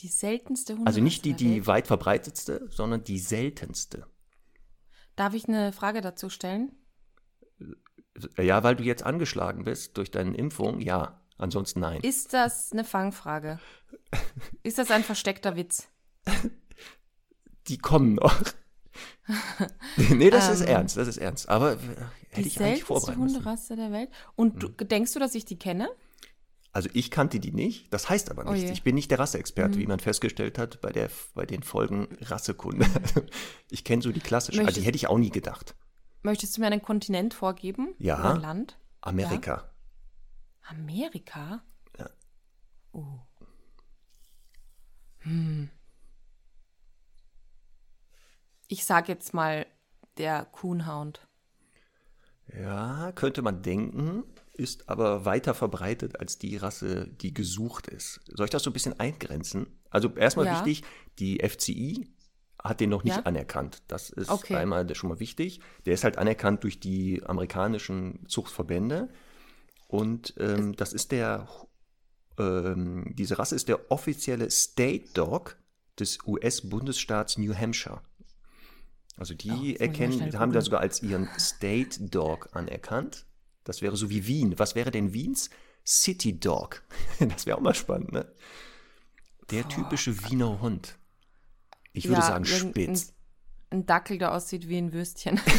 Die 0.00 0.08
seltenste 0.08 0.72
Hunderasse. 0.72 0.86
Also 0.86 1.00
nicht 1.02 1.24
die, 1.24 1.34
die 1.34 1.66
weit 1.66 1.86
verbreitetste, 1.86 2.68
sondern 2.70 3.04
die 3.04 3.18
seltenste. 3.18 4.06
Darf 5.14 5.34
ich 5.34 5.46
eine 5.46 5.72
Frage 5.72 6.00
dazu 6.00 6.30
stellen? 6.30 6.72
Ja, 8.38 8.62
weil 8.62 8.76
du 8.76 8.84
jetzt 8.84 9.02
angeschlagen 9.02 9.64
bist 9.64 9.96
durch 9.96 10.10
deine 10.10 10.36
Impfung, 10.36 10.80
ja. 10.80 11.20
Ansonsten 11.38 11.80
nein. 11.80 12.00
Ist 12.00 12.32
das 12.32 12.72
eine 12.72 12.84
Fangfrage? 12.84 13.58
Ist 14.62 14.78
das 14.78 14.90
ein 14.90 15.04
versteckter 15.04 15.56
Witz? 15.56 15.88
Die 17.68 17.78
kommen 17.78 18.14
noch. 18.14 18.40
nee, 19.96 20.30
das 20.30 20.46
ähm, 20.46 20.54
ist 20.54 20.60
ernst, 20.62 20.96
das 20.96 21.08
ist 21.08 21.18
ernst. 21.18 21.48
Aber 21.48 21.72
äh, 21.72 21.76
hätte 22.30 22.48
ich 22.48 22.60
eigentlich 22.60 22.84
vorbereitet. 22.84 23.16
Die 23.16 23.20
Hunderasse 23.20 23.76
der 23.76 23.92
Welt. 23.92 24.08
Und 24.34 24.62
du, 24.62 24.68
hm. 24.68 24.88
denkst 24.88 25.12
du, 25.12 25.18
dass 25.18 25.34
ich 25.34 25.44
die 25.44 25.58
kenne? 25.58 25.90
Also 26.72 26.90
ich 26.92 27.10
kannte 27.10 27.40
die 27.40 27.52
nicht, 27.52 27.90
das 27.92 28.10
heißt 28.10 28.30
aber 28.30 28.44
nichts. 28.44 28.68
Oh 28.68 28.72
ich 28.72 28.82
bin 28.82 28.94
nicht 28.94 29.10
der 29.10 29.18
Rasseexperte, 29.18 29.76
mhm. 29.76 29.80
wie 29.80 29.86
man 29.86 29.98
festgestellt 29.98 30.58
hat 30.58 30.82
bei, 30.82 30.92
der, 30.92 31.08
bei 31.34 31.46
den 31.46 31.62
Folgen 31.62 32.06
Rassekunde. 32.20 32.86
ich 33.70 33.82
kenne 33.82 34.02
so 34.02 34.12
die 34.12 34.20
klassischen, 34.20 34.66
also 34.66 34.78
die 34.78 34.86
hätte 34.86 34.96
ich 34.96 35.06
auch 35.06 35.16
nie 35.16 35.30
gedacht. 35.30 35.74
Möchtest 36.22 36.56
du 36.56 36.60
mir 36.60 36.66
einen 36.68 36.82
Kontinent 36.82 37.34
vorgeben? 37.34 37.94
Ja. 37.98 38.32
Ein 38.32 38.40
Land? 38.40 38.78
Amerika. 39.00 39.54
Ja. 39.54 40.70
Amerika? 40.70 41.62
Ja. 41.98 42.10
Oh. 42.92 43.20
Hm. 45.18 45.70
Ich 48.68 48.84
sag 48.84 49.08
jetzt 49.08 49.32
mal 49.32 49.66
der 50.18 50.44
Coonhound. 50.46 51.26
Ja, 52.52 53.12
könnte 53.12 53.42
man 53.42 53.62
denken, 53.62 54.24
ist 54.52 54.88
aber 54.88 55.24
weiter 55.24 55.54
verbreitet 55.54 56.18
als 56.20 56.38
die 56.38 56.56
Rasse, 56.56 57.08
die 57.08 57.34
gesucht 57.34 57.88
ist. 57.88 58.20
Soll 58.26 58.46
ich 58.46 58.50
das 58.50 58.62
so 58.62 58.70
ein 58.70 58.72
bisschen 58.72 58.98
eingrenzen? 58.98 59.66
Also 59.90 60.14
erstmal 60.14 60.46
ja. 60.46 60.64
wichtig, 60.64 60.84
die 61.18 61.38
FCI, 61.46 62.08
hat 62.68 62.80
den 62.80 62.90
noch 62.90 63.04
nicht 63.04 63.16
ja? 63.16 63.22
anerkannt. 63.22 63.82
Das 63.88 64.10
ist 64.10 64.30
okay. 64.30 64.56
einmal 64.56 64.92
schon 64.94 65.10
mal 65.10 65.20
wichtig. 65.20 65.60
Der 65.84 65.94
ist 65.94 66.04
halt 66.04 66.18
anerkannt 66.18 66.64
durch 66.64 66.80
die 66.80 67.22
amerikanischen 67.24 68.26
Zuchtverbände. 68.28 69.08
Und 69.88 70.34
ähm, 70.38 70.74
das 70.76 70.92
ist 70.92 71.12
der, 71.12 71.48
ähm, 72.38 73.12
diese 73.14 73.38
Rasse 73.38 73.54
ist 73.54 73.68
der 73.68 73.90
offizielle 73.90 74.50
State 74.50 75.12
Dog 75.14 75.56
des 75.98 76.18
US-Bundesstaats 76.26 77.38
New 77.38 77.54
Hampshire. 77.54 78.00
Also 79.16 79.34
die 79.34 79.76
oh, 79.76 79.82
erkennen, 79.82 80.38
haben 80.38 80.52
da 80.52 80.60
sogar 80.60 80.80
als 80.80 81.02
ihren 81.02 81.28
State 81.38 82.04
Dog 82.08 82.50
anerkannt. 82.52 83.24
Das 83.64 83.80
wäre 83.80 83.96
so 83.96 84.10
wie 84.10 84.26
Wien. 84.26 84.58
Was 84.58 84.74
wäre 84.74 84.90
denn 84.90 85.12
Wiens 85.12 85.50
City 85.84 86.38
Dog? 86.38 86.82
Das 87.18 87.46
wäre 87.46 87.56
auch 87.56 87.62
mal 87.62 87.74
spannend, 87.74 88.12
ne? 88.12 88.30
Der 89.50 89.68
typische 89.68 90.24
Wiener 90.24 90.60
Hund. 90.60 90.98
Ich 91.96 92.08
würde 92.08 92.20
Ja, 92.20 92.22
sagen 92.22 92.44
spitz. 92.44 93.12
Ein 93.70 93.86
Dackel, 93.86 94.18
der 94.18 94.32
aussieht 94.34 94.68
wie 94.68 94.78
ein 94.78 94.92
Würstchen. 94.92 95.40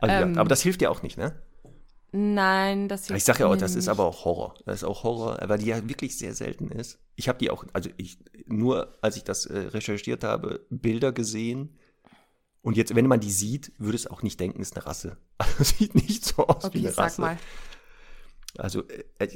Also, 0.00 0.16
ja, 0.16 0.22
ähm, 0.22 0.38
aber 0.38 0.48
das 0.48 0.62
hilft 0.62 0.82
ja 0.82 0.90
auch 0.90 1.02
nicht, 1.02 1.16
ne? 1.18 1.40
Nein, 2.12 2.88
das 2.88 3.06
hilft 3.06 3.18
Ich 3.18 3.24
sage 3.24 3.40
ja 3.40 3.46
auch, 3.46 3.56
das 3.56 3.76
ist 3.76 3.84
nicht. 3.84 3.88
aber 3.88 4.04
auch 4.04 4.24
Horror. 4.24 4.54
Das 4.66 4.76
ist 4.82 4.84
auch 4.84 5.04
Horror, 5.04 5.38
weil 5.48 5.58
die 5.58 5.66
ja 5.66 5.88
wirklich 5.88 6.16
sehr 6.18 6.34
selten 6.34 6.70
ist. 6.70 6.98
Ich 7.16 7.28
habe 7.28 7.38
die 7.38 7.50
auch, 7.50 7.64
also 7.72 7.90
ich, 7.98 8.18
nur 8.46 8.98
als 9.02 9.16
ich 9.16 9.24
das 9.24 9.46
äh, 9.46 9.58
recherchiert 9.58 10.24
habe, 10.24 10.66
Bilder 10.70 11.12
gesehen. 11.12 11.78
Und 12.62 12.76
jetzt, 12.76 12.94
wenn 12.96 13.06
man 13.08 13.20
die 13.20 13.30
sieht, 13.32 13.72
würde 13.78 13.96
es 13.96 14.06
auch 14.08 14.22
nicht 14.22 14.40
denken, 14.40 14.60
ist 14.62 14.76
eine 14.76 14.86
Rasse. 14.86 15.18
Also 15.38 15.64
sieht 15.64 15.94
nicht 15.96 16.24
so 16.24 16.46
aus 16.46 16.74
wie 16.74 16.78
Okay, 16.78 16.78
eine 16.80 16.92
sag 16.92 17.04
Rasse. 17.04 17.20
mal. 17.20 17.38
Also 18.58 18.82
äh, 19.18 19.28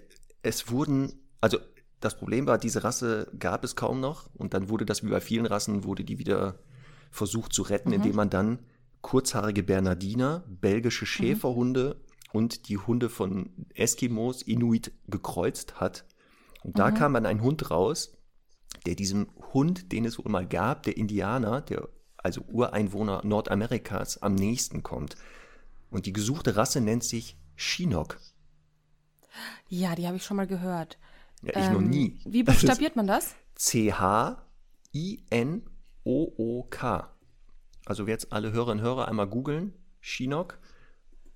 es 0.43 0.71
wurden, 0.71 1.12
also 1.41 1.59
das 2.04 2.16
Problem 2.16 2.46
war, 2.46 2.58
diese 2.58 2.84
Rasse 2.84 3.30
gab 3.38 3.64
es 3.64 3.76
kaum 3.76 4.00
noch 4.00 4.28
und 4.34 4.54
dann 4.54 4.68
wurde 4.68 4.84
das 4.84 5.02
wie 5.02 5.08
bei 5.08 5.20
vielen 5.20 5.46
Rassen, 5.46 5.84
wurde 5.84 6.04
die 6.04 6.18
wieder 6.18 6.58
versucht 7.11 7.52
zu 7.52 7.62
retten, 7.62 7.88
Mhm. 7.90 7.94
indem 7.96 8.16
man 8.16 8.30
dann 8.30 8.58
kurzhaarige 9.00 9.62
Bernardiner, 9.62 10.44
Mhm. 10.46 10.56
belgische 10.58 11.06
Schäferhunde 11.06 12.00
und 12.32 12.68
die 12.68 12.78
Hunde 12.78 13.08
von 13.08 13.50
Eskimos, 13.75 14.42
Inuit 14.42 14.92
gekreuzt 15.08 15.80
hat. 15.80 16.04
Und 16.62 16.75
Mhm. 16.75 16.78
da 16.78 16.90
kam 16.90 17.14
dann 17.14 17.26
ein 17.26 17.42
Hund 17.42 17.70
raus, 17.70 18.16
der 18.87 18.94
diesem 18.96 19.28
Hund, 19.52 19.92
den 19.92 20.04
es 20.04 20.18
wohl 20.18 20.30
mal 20.30 20.46
gab, 20.46 20.82
der 20.82 20.96
Indianer, 20.96 21.61
der 21.61 21.88
also 22.16 22.40
Ureinwohner 22.50 23.20
Nordamerikas, 23.25 24.23
am 24.23 24.34
nächsten 24.34 24.82
kommt. 24.82 25.16
Und 25.90 26.06
die 26.06 26.12
gesuchte 26.12 26.56
Rasse 26.56 26.80
nennt 26.80 27.04
sich 27.04 27.37
Chinook. 27.54 28.18
Ja, 29.68 29.94
die 29.94 30.06
habe 30.06 30.16
ich 30.16 30.25
schon 30.25 30.37
mal 30.37 30.46
gehört. 30.46 30.99
Ja, 31.44 31.60
ich 31.60 31.70
noch 31.70 31.80
Ähm, 31.80 31.90
nie. 31.90 32.18
Wie 32.24 32.42
buchstabiert 32.42 32.96
man 32.96 33.06
das? 33.06 33.34
C-H-I-N-O-O-K. 36.04 37.10
Also 37.86 38.06
jetzt 38.06 38.32
alle 38.32 38.52
Hörerinnen 38.52 38.84
und 38.84 38.90
Hörer 38.90 39.08
einmal 39.08 39.26
googeln. 39.26 39.74
Chinook. 40.00 40.58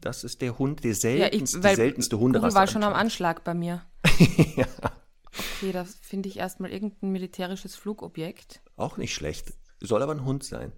Das 0.01 0.23
ist 0.25 0.41
der 0.43 0.59
Hund, 0.59 0.85
der 0.85 0.93
Ja, 0.93 0.97
ich, 0.97 1.01
seltenste, 1.01 1.61
die 1.61 1.75
seltenste 1.75 2.19
Hunderasse. 2.19 2.55
war 2.57 2.67
schon 2.69 2.83
am. 2.85 2.93
Anschlag 2.95 3.43
bei 3.45 3.55
mir. 3.55 3.83
ja, 4.57 4.67
Okay, 5.57 5.73
da 5.73 5.85
finde 5.85 6.29
ich 6.29 6.39
erstmal 6.39 6.71
irgendein 6.71 7.11
militärisches 7.11 7.75
Flugobjekt. 7.77 8.61
auch 8.77 8.97
nicht 8.97 9.13
schlecht. 9.15 9.53
Soll 9.81 10.03
aber 10.03 10.13
ein 10.15 10.25
Hund 10.25 10.45
sein. 10.45 10.73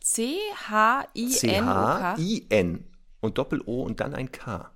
C-H-I-N-O-K. 0.00 2.14
C-H-I-N 2.16 2.84
und 3.20 3.38
Doppel-O 3.38 3.82
und 3.82 4.00
dann 4.00 4.14
ein 4.14 4.30
K. 4.32 4.70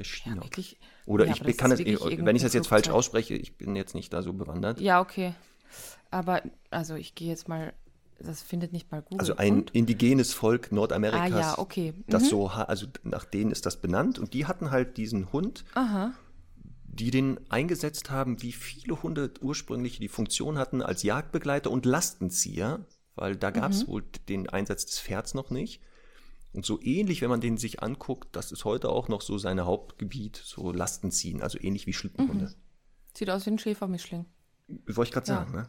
Der 0.00 0.06
Ja, 0.06 0.10
Chinook. 0.24 0.44
wirklich. 0.44 0.78
Oder 1.06 1.26
Ja, 1.26 1.32
ich 1.32 1.40
das 1.40 1.56
kann 1.56 1.72
es, 1.72 1.78
wenn 1.80 2.36
ich 2.36 2.42
das 2.42 2.52
jetzt 2.54 2.68
falsch 2.68 2.88
ausspreche, 2.88 3.34
ich 3.34 3.56
bin 3.56 3.76
jetzt 3.76 3.94
nicht 3.94 4.12
da 4.12 4.22
so 4.22 4.32
bewandert. 4.32 4.80
Ja, 4.80 5.00
okay. 5.00 5.34
Aber, 6.10 6.42
also 6.70 6.94
ich 6.94 7.14
gehe 7.14 7.28
jetzt 7.28 7.48
mal, 7.48 7.72
das 8.18 8.42
findet 8.42 8.72
nicht 8.72 8.90
mal 8.90 9.02
Google. 9.02 9.20
Also 9.20 9.36
ein 9.36 9.54
Und? 9.60 9.70
indigenes 9.72 10.32
Volk 10.32 10.72
Nordamerikas. 10.72 11.32
Ah 11.32 11.38
ja, 11.38 11.58
okay. 11.58 11.94
Das 12.06 12.24
Mhm. 12.24 12.28
so, 12.28 12.54
ha- 12.54 12.64
also 12.64 12.86
nach 13.02 13.24
denen 13.24 13.50
ist 13.50 13.66
das 13.66 13.80
benannt 13.80 14.18
und 14.18 14.34
die 14.34 14.46
hatten 14.46 14.70
halt 14.70 14.96
diesen 14.96 15.32
Hund, 15.32 15.64
Aha. 15.74 16.12
die 16.84 17.10
den 17.10 17.38
eingesetzt 17.50 18.10
haben, 18.10 18.42
wie 18.42 18.52
viele 18.52 19.02
Hunde 19.02 19.32
ursprünglich 19.40 19.98
die 20.00 20.08
Funktion 20.08 20.58
hatten 20.58 20.82
als 20.82 21.02
Jagdbegleiter 21.02 21.70
und 21.70 21.86
Lastenzieher, 21.86 22.84
weil 23.14 23.36
da 23.36 23.50
gab 23.50 23.70
Mhm. 23.70 23.76
es 23.76 23.88
wohl 23.88 24.04
den 24.28 24.48
Einsatz 24.48 24.86
des 24.86 24.98
Pferds 25.00 25.34
noch 25.34 25.50
nicht. 25.50 25.80
Und 26.52 26.66
so 26.66 26.80
ähnlich, 26.82 27.22
wenn 27.22 27.30
man 27.30 27.40
den 27.40 27.56
sich 27.58 27.82
anguckt, 27.82 28.34
das 28.34 28.50
ist 28.50 28.64
heute 28.64 28.88
auch 28.88 29.08
noch 29.08 29.20
so 29.22 29.38
sein 29.38 29.60
Hauptgebiet, 29.60 30.36
so 30.44 30.72
Lastenziehen, 30.72 31.42
also 31.42 31.58
ähnlich 31.60 31.86
wie 31.86 31.92
Schlittenhunde. 31.92 32.46
Mhm. 32.46 32.54
Sieht 33.16 33.30
aus 33.30 33.46
wie 33.46 33.50
ein 33.50 33.58
Schäfermischling. 33.58 34.26
Wollte 34.86 35.08
ich 35.08 35.12
gerade 35.12 35.28
Ja. 35.28 35.34
sagen, 35.36 35.52
ne? 35.52 35.68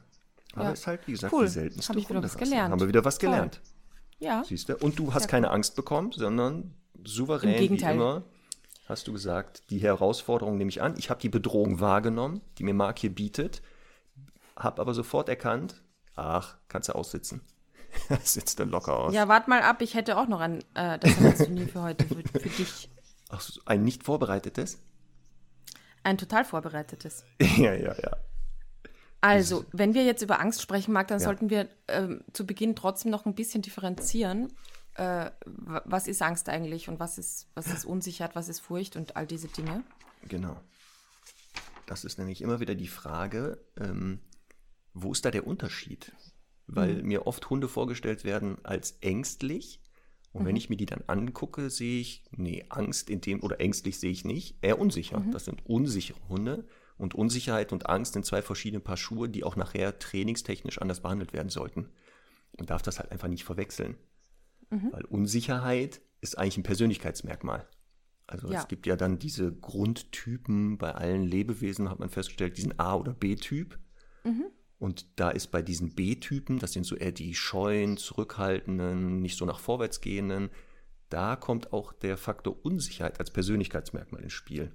Aber 0.54 0.66
Ja. 0.66 0.72
ist 0.72 0.88
halt, 0.88 1.08
wie 1.08 1.12
gesagt, 1.12 1.34
Cool. 1.34 1.46
die 1.46 1.52
seltenste 1.52 1.90
Hab 1.90 1.98
ich 1.98 2.10
wieder 2.10 2.24
was 2.24 2.38
gelernt. 2.38 2.72
Haben 2.72 2.80
wir 2.82 2.88
wieder 2.88 3.06
was 3.06 3.18
Toll. 3.18 3.30
gelernt. 3.30 3.62
Ja. 4.20 4.44
Siehst 4.44 4.70
du? 4.70 4.78
Und 4.78 4.98
du 5.00 5.14
hast 5.14 5.24
Sehr 5.24 5.30
keine 5.30 5.48
cool. 5.48 5.54
Angst 5.54 5.76
bekommen, 5.76 6.12
sondern 6.12 6.74
souverän 7.04 7.56
Im 7.64 7.72
wie 7.80 7.84
immer 7.84 8.24
hast 8.86 9.08
du 9.08 9.14
gesagt, 9.14 9.64
die 9.70 9.80
Herausforderung 9.80 10.58
nehme 10.58 10.70
ich 10.70 10.82
an. 10.82 10.96
Ich 10.98 11.10
habe 11.10 11.22
die 11.22 11.30
Bedrohung 11.30 11.80
wahrgenommen, 11.80 12.42
die 12.58 12.64
mir 12.64 12.74
Mark 12.74 13.00
hier 13.00 13.14
bietet, 13.14 13.62
habe 14.56 14.82
aber 14.82 14.94
sofort 14.94 15.30
erkannt, 15.30 15.82
ach, 16.16 16.58
kannst 16.68 16.90
du 16.90 16.94
aussitzen. 16.96 17.42
Sitzt 18.24 18.60
du 18.60 18.64
locker 18.64 18.98
aus. 18.98 19.14
Ja, 19.14 19.28
wart 19.28 19.48
mal 19.48 19.62
ab, 19.62 19.82
ich 19.82 19.94
hätte 19.96 20.18
auch 20.18 20.28
noch 20.28 20.40
ein 20.40 20.64
äh, 20.76 20.98
das 21.00 21.38
Turnier 21.40 21.68
für 21.68 21.82
heute, 21.82 22.06
für, 22.08 22.16
für 22.40 22.50
dich. 22.50 22.90
Ach, 23.30 23.42
so, 23.42 23.62
ein 23.66 23.84
nicht 23.84 24.04
vorbereitetes? 24.04 24.80
Ein 26.04 26.18
total 26.18 26.46
vorbereitetes. 26.46 27.24
ja, 27.58 27.74
ja, 27.74 27.96
ja. 27.98 28.18
Also, 29.24 29.66
wenn 29.72 29.94
wir 29.94 30.04
jetzt 30.04 30.24
über 30.24 30.40
Angst 30.40 30.62
sprechen, 30.62 30.94
Marc, 30.94 31.08
dann 31.10 31.20
Ja. 31.20 31.26
sollten 31.26 31.50
wir 31.52 31.70
ähm, 31.88 32.24
zu 32.34 32.46
Beginn 32.48 32.76
trotzdem 32.76 33.12
noch 33.12 33.26
ein 33.26 33.36
bisschen 33.36 33.62
differenzieren. 33.62 34.52
Äh, 34.96 35.30
wa- 35.46 35.84
was 35.86 36.08
ist 36.08 36.22
Angst 36.24 36.50
eigentlich 36.50 36.90
und 36.90 37.00
was 37.00 37.18
ist, 37.20 37.48
was 37.54 37.68
ist 37.68 37.86
Unsicherheit, 37.86 38.36
was 38.36 38.50
ist 38.50 38.60
Furcht 38.62 38.96
und 38.96 39.16
all 39.16 39.28
diese 39.28 39.48
Dinge? 39.48 39.84
Genau. 40.28 40.60
Das 41.86 42.04
ist 42.04 42.18
nämlich 42.18 42.42
immer 42.42 42.60
wieder 42.60 42.74
die 42.76 42.88
Frage, 42.88 43.64
ähm, 43.80 44.20
wo 44.94 45.12
ist 45.12 45.24
da 45.24 45.30
der 45.32 45.46
Unterschied? 45.46 46.12
Weil 46.76 47.04
mir 47.04 47.28
oft 47.28 47.50
Hunde 47.50 47.68
vorgestellt 47.68 48.24
werden 48.24 48.58
als 48.64 48.98
ängstlich. 49.02 49.82
Und 50.34 50.46
wenn 50.46 50.56
ich 50.56 50.70
mir 50.70 50.78
die 50.78 50.86
dann 50.86 51.04
angucke, 51.08 51.70
sehe 51.70 52.00
ich, 52.00 52.24
nee, 52.32 52.64
Angst 52.70 53.10
in 53.10 53.20
dem, 53.20 53.44
oder 53.44 53.60
ängstlich 53.60 54.00
sehe 54.00 54.12
ich 54.12 54.24
nicht, 54.24 54.58
eher 54.62 54.80
unsicher. 54.80 55.20
Das 55.32 55.44
sind 55.46 55.66
unsichere 55.66 56.18
Hunde. 56.30 56.66
Und 56.98 57.16
Unsicherheit 57.16 57.74
und 57.74 57.90
Angst 57.90 58.14
sind 58.14 58.26
zwei 58.26 58.42
verschiedene 58.42 58.80
Paar 58.80 58.96
Schuhe, 58.96 59.28
die 59.28 59.44
auch 59.44 59.56
nachher 59.58 60.00
trainingstechnisch 60.00 60.80
anders 60.80 61.02
behandelt 61.02 61.34
werden 61.34 61.50
sollten. 61.50 61.90
Man 62.58 62.68
darf 62.68 62.82
das 62.82 63.00
halt 63.00 63.12
einfach 63.12 63.28
nicht 63.28 63.44
verwechseln. 63.44 63.98
Weil 64.92 65.04
Unsicherheit 65.06 66.00
ist 66.22 66.38
eigentlich 66.38 66.58
ein 66.60 66.64
Persönlichkeitsmerkmal. 66.64 67.68
Also 68.28 68.50
Ja. 68.50 68.60
es 68.60 68.68
gibt 68.70 68.86
ja 68.88 68.96
dann 68.96 69.20
diese 69.20 69.52
Grundtypen 69.54 70.78
bei 70.78 70.94
allen 70.96 71.24
Lebewesen, 71.24 71.90
hat 71.90 72.00
man 72.00 72.10
festgestellt, 72.10 72.56
diesen 72.58 72.80
A- 72.80 72.96
oder 72.96 73.14
B-Typ. 73.14 73.78
Und 74.82 75.06
da 75.20 75.30
ist 75.30 75.52
bei 75.52 75.62
diesen 75.62 75.94
B-Typen, 75.94 76.58
das 76.58 76.74
sind 76.74 76.88
so 76.88 76.96
eher 76.96 77.12
die 77.12 77.36
scheuen, 77.36 77.98
zurückhaltenden, 77.98 79.22
nicht 79.22 79.38
so 79.38 79.46
nach 79.46 79.60
vorwärts 79.60 80.02
gehenden, 80.02 80.50
da 81.10 81.36
kommt 81.36 81.72
auch 81.72 81.94
der 81.94 82.18
Faktor 82.18 82.66
Unsicherheit 82.66 83.20
als 83.20 83.30
Persönlichkeitsmerkmal 83.30 84.24
ins 84.24 84.34
Spiel. 84.34 84.72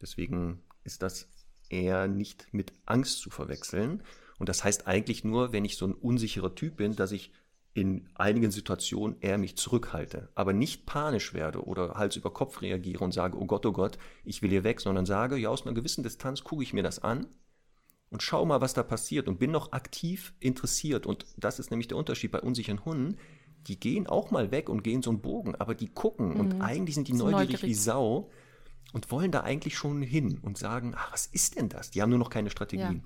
Deswegen 0.00 0.62
ist 0.82 1.02
das 1.02 1.28
eher 1.68 2.08
nicht 2.08 2.54
mit 2.54 2.72
Angst 2.86 3.18
zu 3.18 3.28
verwechseln. 3.28 4.02
Und 4.38 4.48
das 4.48 4.64
heißt 4.64 4.86
eigentlich 4.86 5.24
nur, 5.24 5.52
wenn 5.52 5.66
ich 5.66 5.76
so 5.76 5.88
ein 5.88 5.92
unsicherer 5.92 6.54
Typ 6.54 6.78
bin, 6.78 6.96
dass 6.96 7.12
ich 7.12 7.30
in 7.74 8.08
einigen 8.14 8.50
Situationen 8.50 9.20
eher 9.20 9.36
mich 9.36 9.58
zurückhalte, 9.58 10.30
aber 10.34 10.54
nicht 10.54 10.86
panisch 10.86 11.34
werde 11.34 11.66
oder 11.66 11.96
Hals 11.96 12.16
über 12.16 12.32
Kopf 12.32 12.62
reagiere 12.62 13.04
und 13.04 13.12
sage, 13.12 13.36
oh 13.38 13.44
Gott, 13.44 13.66
oh 13.66 13.72
Gott, 13.72 13.98
ich 14.24 14.40
will 14.40 14.48
hier 14.48 14.64
weg, 14.64 14.80
sondern 14.80 15.04
sage, 15.04 15.36
ja, 15.36 15.50
aus 15.50 15.66
einer 15.66 15.74
gewissen 15.74 16.02
Distanz 16.02 16.44
gucke 16.44 16.62
ich 16.62 16.72
mir 16.72 16.82
das 16.82 17.00
an 17.00 17.26
und 18.14 18.22
schau 18.22 18.46
mal, 18.46 18.60
was 18.60 18.74
da 18.74 18.84
passiert 18.84 19.26
und 19.26 19.40
bin 19.40 19.50
noch 19.50 19.72
aktiv 19.72 20.34
interessiert. 20.38 21.04
Und 21.04 21.26
das 21.36 21.58
ist 21.58 21.72
nämlich 21.72 21.88
der 21.88 21.98
Unterschied 21.98 22.30
bei 22.30 22.40
unsicheren 22.40 22.84
Hunden. 22.84 23.16
Die 23.66 23.80
gehen 23.80 24.06
auch 24.06 24.30
mal 24.30 24.52
weg 24.52 24.68
und 24.68 24.84
gehen 24.84 25.02
so 25.02 25.10
einen 25.10 25.20
Bogen, 25.20 25.56
aber 25.56 25.74
die 25.74 25.88
gucken 25.88 26.36
und 26.36 26.60
eigentlich 26.60 26.94
sind 26.94 27.08
die 27.08 27.12
Mhm. 27.12 27.18
Sind 27.18 27.30
neugierig, 27.32 27.48
wie 27.48 27.54
neugierig. 27.56 27.80
Sau 27.82 28.30
und 28.92 29.10
wollen 29.10 29.32
da 29.32 29.40
eigentlich 29.40 29.76
schon 29.76 30.00
hin 30.00 30.38
und 30.42 30.56
sagen, 30.58 30.94
ach, 30.96 31.12
was 31.12 31.26
ist 31.26 31.56
denn 31.56 31.68
das? 31.68 31.90
Die 31.90 32.02
haben 32.02 32.10
nur 32.10 32.20
noch 32.20 32.30
keine 32.30 32.50
Strategien. 32.50 33.02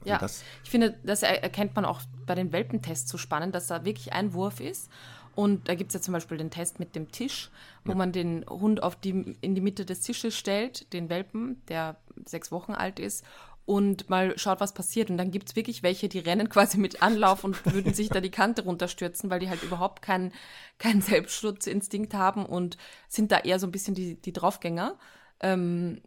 Also 0.00 0.10
Ja, 0.10 0.18
das, 0.18 0.44
ich 0.62 0.68
finde, 0.68 0.98
das 1.04 1.22
er 1.22 1.42
erkennt 1.42 1.74
man 1.74 1.86
auch 1.86 2.02
bei 2.26 2.34
den 2.34 2.52
Welpentests 2.52 3.10
so 3.10 3.16
spannend, 3.16 3.54
dass 3.54 3.68
da 3.68 3.86
wirklich 3.86 4.12
ein 4.12 4.34
Wurf 4.34 4.60
ist. 4.60 4.90
Und 5.34 5.68
da 5.68 5.74
gibt 5.74 5.90
es 5.90 5.94
ja 5.94 6.00
zum 6.00 6.12
Beispiel 6.12 6.36
den 6.36 6.50
Test 6.50 6.80
mit 6.80 6.96
dem 6.96 7.12
Tisch, 7.12 7.50
wo 7.84 7.94
man 7.94 8.10
den 8.10 8.44
Hund 8.48 8.82
auf 8.82 8.96
die, 8.96 9.36
in 9.40 9.54
die 9.54 9.60
Mitte 9.60 9.86
des 9.86 10.00
Tisches 10.00 10.36
stellt, 10.36 10.92
den 10.92 11.08
Welpen, 11.08 11.62
der 11.68 11.96
sechs 12.26 12.50
Wochen 12.50 12.72
alt 12.72 12.98
ist, 12.98 13.24
und 13.68 14.08
mal 14.08 14.38
schaut, 14.38 14.60
was 14.60 14.72
passiert. 14.72 15.10
Und 15.10 15.18
dann 15.18 15.30
gibt 15.30 15.50
es 15.50 15.56
wirklich 15.56 15.82
welche, 15.82 16.08
die 16.08 16.20
rennen 16.20 16.48
quasi 16.50 16.78
mit 16.78 17.02
Anlauf 17.02 17.44
und 17.44 17.66
würden 17.66 17.92
sich 17.92 18.08
da 18.08 18.20
die 18.20 18.30
Kante 18.30 18.62
runterstürzen, 18.64 19.28
weil 19.28 19.40
die 19.40 19.50
halt 19.50 19.62
überhaupt 19.62 20.00
keinen 20.00 20.32
keinen 20.78 21.02
Selbstschutzinstinkt 21.02 22.14
haben 22.14 22.46
und 22.46 22.78
sind 23.08 23.30
da 23.30 23.38
eher 23.40 23.58
so 23.58 23.66
ein 23.66 23.72
bisschen 23.72 23.94
die, 23.94 24.14
die 24.14 24.32
Draufgänger. 24.32 24.96
Ähm, 25.40 26.00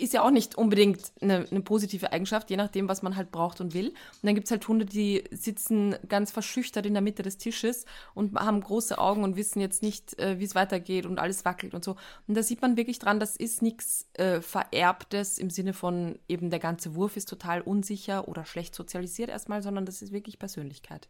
ist 0.00 0.12
ja 0.12 0.22
auch 0.22 0.30
nicht 0.30 0.56
unbedingt 0.56 1.12
eine, 1.20 1.46
eine 1.50 1.60
positive 1.60 2.12
Eigenschaft, 2.12 2.50
je 2.50 2.56
nachdem, 2.56 2.88
was 2.88 3.02
man 3.02 3.16
halt 3.16 3.30
braucht 3.30 3.60
und 3.60 3.74
will. 3.74 3.88
Und 3.88 4.22
dann 4.22 4.34
gibt 4.34 4.46
es 4.46 4.50
halt 4.50 4.66
Hunde, 4.66 4.84
die 4.84 5.24
sitzen 5.30 5.96
ganz 6.08 6.30
verschüchtert 6.30 6.86
in 6.86 6.94
der 6.94 7.02
Mitte 7.02 7.22
des 7.22 7.38
Tisches 7.38 7.84
und 8.14 8.34
haben 8.34 8.60
große 8.60 8.98
Augen 8.98 9.24
und 9.24 9.36
wissen 9.36 9.60
jetzt 9.60 9.82
nicht, 9.82 10.18
äh, 10.18 10.38
wie 10.38 10.44
es 10.44 10.54
weitergeht 10.54 11.06
und 11.06 11.18
alles 11.18 11.44
wackelt 11.44 11.74
und 11.74 11.84
so. 11.84 11.96
Und 12.26 12.36
da 12.36 12.42
sieht 12.42 12.62
man 12.62 12.76
wirklich 12.76 12.98
dran, 12.98 13.20
das 13.20 13.36
ist 13.36 13.62
nichts 13.62 14.06
äh, 14.14 14.40
Vererbtes 14.40 15.38
im 15.38 15.50
Sinne 15.50 15.72
von 15.72 16.18
eben 16.28 16.50
der 16.50 16.60
ganze 16.60 16.94
Wurf 16.94 17.16
ist 17.16 17.28
total 17.28 17.60
unsicher 17.60 18.28
oder 18.28 18.44
schlecht 18.44 18.74
sozialisiert 18.74 19.30
erstmal, 19.30 19.62
sondern 19.62 19.86
das 19.86 20.02
ist 20.02 20.12
wirklich 20.12 20.38
Persönlichkeit. 20.38 21.08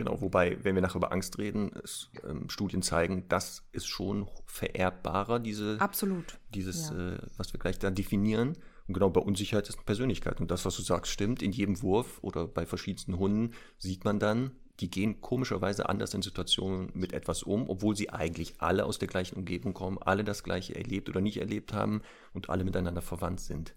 Genau, 0.00 0.18
wobei, 0.22 0.56
wenn 0.64 0.74
wir 0.74 0.80
nachher 0.80 0.96
über 0.96 1.12
Angst 1.12 1.36
reden, 1.36 1.72
es, 1.84 2.08
ähm, 2.26 2.48
Studien 2.48 2.80
zeigen, 2.80 3.26
das 3.28 3.68
ist 3.72 3.86
schon 3.86 4.26
vererbbarer, 4.46 5.40
diese, 5.40 5.78
Absolut. 5.78 6.38
dieses, 6.54 6.88
Ja. 6.88 7.16
äh, 7.16 7.18
was 7.36 7.52
wir 7.52 7.60
gleich 7.60 7.78
da 7.78 7.90
definieren. 7.90 8.56
Und 8.88 8.94
genau 8.94 9.10
bei 9.10 9.20
Unsicherheit 9.20 9.68
ist 9.68 9.74
eine 9.74 9.84
Persönlichkeit. 9.84 10.40
Und 10.40 10.50
das, 10.50 10.64
was 10.64 10.74
du 10.74 10.80
sagst, 10.80 11.12
stimmt. 11.12 11.42
In 11.42 11.52
jedem 11.52 11.82
Wurf 11.82 12.18
oder 12.22 12.46
bei 12.46 12.64
verschiedensten 12.64 13.18
Hunden 13.18 13.52
sieht 13.76 14.06
man 14.06 14.18
dann, 14.18 14.52
die 14.80 14.90
gehen 14.90 15.20
komischerweise 15.20 15.86
anders 15.90 16.14
in 16.14 16.22
Situationen 16.22 16.88
mit 16.94 17.12
etwas 17.12 17.42
um, 17.42 17.68
obwohl 17.68 17.94
sie 17.94 18.08
eigentlich 18.08 18.54
alle 18.62 18.86
aus 18.86 18.98
der 18.98 19.08
gleichen 19.08 19.36
Umgebung 19.36 19.74
kommen, 19.74 19.98
alle 19.98 20.24
das 20.24 20.44
Gleiche 20.44 20.76
erlebt 20.76 21.10
oder 21.10 21.20
nicht 21.20 21.36
erlebt 21.36 21.74
haben 21.74 22.00
und 22.32 22.48
alle 22.48 22.64
miteinander 22.64 23.02
verwandt 23.02 23.40
sind. 23.40 23.74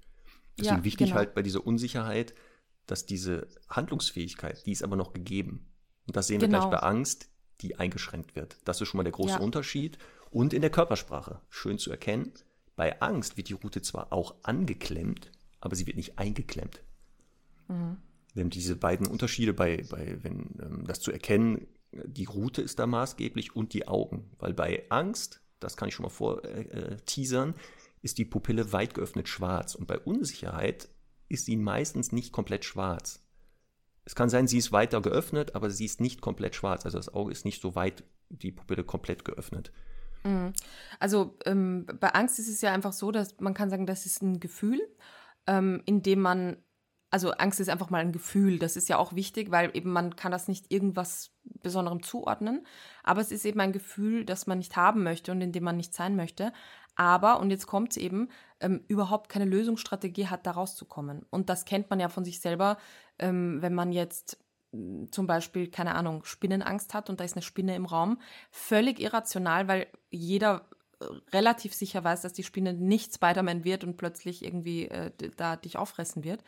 Deswegen 0.57 0.77
ja, 0.77 0.83
wichtig 0.85 1.07
genau. 1.07 1.17
halt 1.17 1.33
bei 1.35 1.41
dieser 1.41 1.67
Unsicherheit, 1.67 2.33
dass 2.87 3.05
diese 3.05 3.49
Handlungsfähigkeit, 3.67 4.65
die 4.65 4.71
ist 4.71 4.83
aber 4.83 4.95
noch 4.95 5.11
gegeben. 5.11 5.72
Und 6.07 6.15
das 6.15 6.27
sehen 6.27 6.39
genau. 6.39 6.51
wir 6.51 6.59
gleich 6.59 6.69
genau. 6.69 6.81
bei 6.81 6.87
Angst, 6.87 7.29
die 7.61 7.77
eingeschränkt 7.77 8.35
wird. 8.35 8.57
Das 8.65 8.81
ist 8.81 8.87
schon 8.87 8.97
mal 8.97 9.03
der 9.03 9.13
große 9.13 9.35
ja. 9.35 9.39
Unterschied. 9.39 9.97
Und 10.31 10.53
in 10.53 10.61
der 10.61 10.71
Körpersprache, 10.71 11.39
schön 11.49 11.77
zu 11.77 11.91
erkennen, 11.91 12.33
bei 12.75 12.99
Angst 13.01 13.37
wird 13.37 13.49
die 13.49 13.53
Route 13.53 13.81
zwar 13.81 14.11
auch 14.11 14.35
angeklemmt, 14.43 15.31
aber 15.59 15.75
sie 15.75 15.85
wird 15.85 15.97
nicht 15.97 16.17
eingeklemmt. 16.17 16.81
Mhm. 17.67 17.97
Wir 18.33 18.41
haben 18.43 18.49
diese 18.49 18.75
beiden 18.75 19.07
Unterschiede 19.07 19.53
bei, 19.53 19.83
bei 19.89 20.17
wenn 20.23 20.55
ähm, 20.61 20.83
das 20.87 20.99
zu 21.01 21.11
erkennen, 21.11 21.67
die 21.91 22.25
Route 22.25 22.61
ist 22.61 22.79
da 22.79 22.87
maßgeblich 22.87 23.55
und 23.55 23.73
die 23.73 23.87
Augen. 23.87 24.31
Weil 24.39 24.53
bei 24.53 24.85
Angst, 24.89 25.41
das 25.59 25.77
kann 25.77 25.87
ich 25.87 25.95
schon 25.95 26.03
mal 26.03 26.09
vor 26.09 26.43
äh, 26.43 26.63
äh 26.63 26.97
teasern, 27.05 27.53
ist 28.01 28.17
die 28.17 28.25
Pupille 28.25 28.73
weit 28.73 28.95
geöffnet 28.95 29.29
schwarz. 29.29 29.75
Und 29.75 29.87
bei 29.87 29.99
Unsicherheit 29.99 30.89
ist 31.29 31.45
sie 31.45 31.55
meistens 31.55 32.11
nicht 32.11 32.31
komplett 32.31 32.65
schwarz. 32.65 33.22
Es 34.05 34.15
kann 34.15 34.29
sein, 34.29 34.47
sie 34.47 34.57
ist 34.57 34.71
weiter 34.71 35.01
geöffnet, 35.01 35.55
aber 35.55 35.69
sie 35.69 35.85
ist 35.85 36.01
nicht 36.01 36.21
komplett 36.21 36.55
schwarz. 36.55 36.85
Also 36.85 36.97
das 36.97 37.13
Auge 37.13 37.31
ist 37.31 37.45
nicht 37.45 37.61
so 37.61 37.75
weit, 37.75 38.03
die 38.29 38.51
Pupille 38.51 38.83
komplett 38.83 39.23
geöffnet. 39.23 39.71
Mhm. 40.23 40.53
Also 40.99 41.37
ähm, 41.45 41.85
bei 41.99 42.09
Angst 42.09 42.39
ist 42.39 42.49
es 42.49 42.61
ja 42.61 42.73
einfach 42.73 42.93
so, 42.93 43.11
dass 43.11 43.39
man 43.39 43.53
kann 43.53 43.69
sagen, 43.69 43.85
das 43.85 44.05
ist 44.05 44.21
ein 44.21 44.39
Gefühl, 44.39 44.81
ähm, 45.47 45.81
in 45.85 46.01
dem 46.01 46.21
man, 46.21 46.57
also 47.09 47.31
Angst 47.31 47.59
ist 47.59 47.69
einfach 47.69 47.89
mal 47.89 48.01
ein 48.01 48.11
Gefühl. 48.11 48.59
Das 48.59 48.75
ist 48.75 48.89
ja 48.89 48.97
auch 48.97 49.13
wichtig, 49.13 49.51
weil 49.51 49.71
eben 49.73 49.91
man 49.91 50.15
kann 50.15 50.31
das 50.31 50.47
nicht 50.47 50.71
irgendwas 50.71 51.31
Besonderem 51.61 52.03
zuordnen. 52.03 52.65
Aber 53.03 53.21
es 53.21 53.31
ist 53.31 53.45
eben 53.45 53.59
ein 53.59 53.73
Gefühl, 53.73 54.25
das 54.25 54.47
man 54.47 54.57
nicht 54.57 54.75
haben 54.75 55.03
möchte 55.03 55.31
und 55.31 55.41
in 55.41 55.51
dem 55.51 55.63
man 55.63 55.77
nicht 55.77 55.93
sein 55.93 56.15
möchte. 56.15 56.51
Aber, 56.95 57.39
und 57.39 57.49
jetzt 57.49 57.67
kommt 57.67 57.91
es 57.91 57.97
eben, 57.97 58.29
ähm, 58.59 58.83
überhaupt 58.87 59.29
keine 59.29 59.45
Lösungsstrategie 59.45 60.27
hat, 60.27 60.45
da 60.45 60.51
rauszukommen. 60.51 61.25
Und 61.29 61.49
das 61.49 61.65
kennt 61.65 61.89
man 61.89 61.99
ja 61.99 62.07
von 62.07 62.23
sich 62.23 62.39
selber, 62.39 62.77
ähm, 63.19 63.61
wenn 63.61 63.73
man 63.73 63.91
jetzt 63.91 64.37
hm, 64.71 65.11
zum 65.11 65.27
Beispiel, 65.27 65.69
keine 65.69 65.95
Ahnung, 65.95 66.23
Spinnenangst 66.25 66.93
hat 66.93 67.09
und 67.09 67.19
da 67.19 67.23
ist 67.23 67.35
eine 67.35 67.43
Spinne 67.43 67.75
im 67.75 67.85
Raum. 67.85 68.19
Völlig 68.51 68.99
irrational, 68.99 69.67
weil 69.67 69.87
jeder 70.09 70.65
äh, 70.99 71.05
relativ 71.31 71.73
sicher 71.73 72.03
weiß, 72.03 72.21
dass 72.21 72.33
die 72.33 72.43
Spinne 72.43 72.73
nicht 72.73 73.13
Spider-Man 73.13 73.63
wird 73.63 73.83
und 73.83 73.97
plötzlich 73.97 74.43
irgendwie 74.43 74.87
äh, 74.87 75.11
da 75.37 75.55
dich 75.55 75.77
auffressen 75.77 76.23
wird. 76.23 76.43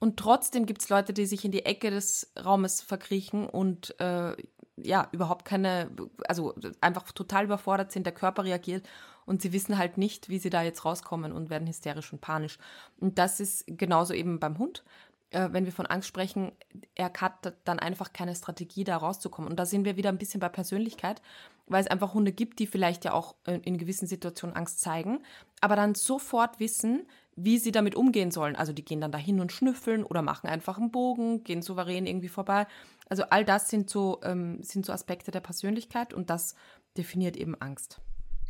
Und 0.00 0.16
trotzdem 0.16 0.66
gibt 0.66 0.82
es 0.82 0.88
Leute, 0.88 1.12
die 1.12 1.26
sich 1.26 1.44
in 1.44 1.50
die 1.50 1.64
Ecke 1.64 1.90
des 1.90 2.32
Raumes 2.38 2.80
verkriechen 2.80 3.48
und 3.48 3.98
äh, 4.00 4.36
ja, 4.76 5.08
überhaupt 5.10 5.44
keine, 5.44 5.90
also 6.28 6.54
einfach 6.80 7.10
total 7.10 7.44
überfordert 7.44 7.90
sind, 7.90 8.06
der 8.06 8.14
Körper 8.14 8.44
reagiert 8.44 8.88
und 9.28 9.42
sie 9.42 9.52
wissen 9.52 9.76
halt 9.76 9.98
nicht, 9.98 10.28
wie 10.30 10.38
sie 10.38 10.50
da 10.50 10.62
jetzt 10.62 10.84
rauskommen 10.84 11.32
und 11.32 11.50
werden 11.50 11.68
hysterisch 11.68 12.12
und 12.12 12.20
panisch. 12.20 12.58
Und 12.98 13.18
das 13.18 13.40
ist 13.40 13.64
genauso 13.66 14.14
eben 14.14 14.40
beim 14.40 14.58
Hund. 14.58 14.84
Äh, 15.30 15.48
wenn 15.52 15.64
wir 15.64 15.72
von 15.72 15.86
Angst 15.86 16.08
sprechen, 16.08 16.52
er 16.94 17.12
hat 17.20 17.54
dann 17.64 17.78
einfach 17.78 18.12
keine 18.12 18.34
Strategie, 18.34 18.84
da 18.84 18.96
rauszukommen. 18.96 19.50
Und 19.50 19.58
da 19.58 19.66
sind 19.66 19.84
wir 19.84 19.96
wieder 19.96 20.08
ein 20.08 20.18
bisschen 20.18 20.40
bei 20.40 20.48
Persönlichkeit, 20.48 21.20
weil 21.66 21.82
es 21.82 21.90
einfach 21.90 22.14
Hunde 22.14 22.32
gibt, 22.32 22.58
die 22.58 22.66
vielleicht 22.66 23.04
ja 23.04 23.12
auch 23.12 23.34
in 23.44 23.76
gewissen 23.76 24.06
Situationen 24.06 24.56
Angst 24.56 24.80
zeigen, 24.80 25.20
aber 25.60 25.76
dann 25.76 25.94
sofort 25.94 26.60
wissen, 26.60 27.06
wie 27.36 27.58
sie 27.58 27.72
damit 27.72 27.94
umgehen 27.94 28.30
sollen. 28.30 28.56
Also 28.56 28.72
die 28.72 28.84
gehen 28.84 29.00
dann 29.00 29.12
dahin 29.12 29.40
und 29.40 29.52
schnüffeln 29.52 30.02
oder 30.02 30.22
machen 30.22 30.48
einfach 30.48 30.78
einen 30.78 30.90
Bogen, 30.90 31.44
gehen 31.44 31.62
souverän 31.62 32.06
irgendwie 32.06 32.28
vorbei. 32.28 32.66
Also 33.08 33.24
all 33.24 33.44
das 33.44 33.70
sind 33.70 33.88
so, 33.90 34.20
ähm, 34.24 34.62
sind 34.62 34.84
so 34.84 34.92
Aspekte 34.92 35.30
der 35.30 35.40
Persönlichkeit 35.40 36.12
und 36.12 36.30
das 36.30 36.54
definiert 36.96 37.36
eben 37.36 37.54
Angst. 37.60 38.00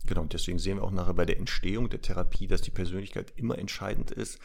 Genau, 0.07 0.23
und 0.23 0.33
deswegen 0.33 0.59
sehen 0.59 0.79
wir 0.79 0.85
auch 0.85 0.91
nachher 0.91 1.15
bei 1.15 1.27
der 1.27 1.37
Entstehung 1.37 1.91
der 1.91 2.01
Therapie, 2.01 2.47
dass 2.47 2.63
die 2.63 2.71
Persönlichkeit 2.71 3.33
immer 3.37 3.59
entscheidend 3.59 4.11
ist. 4.11 4.39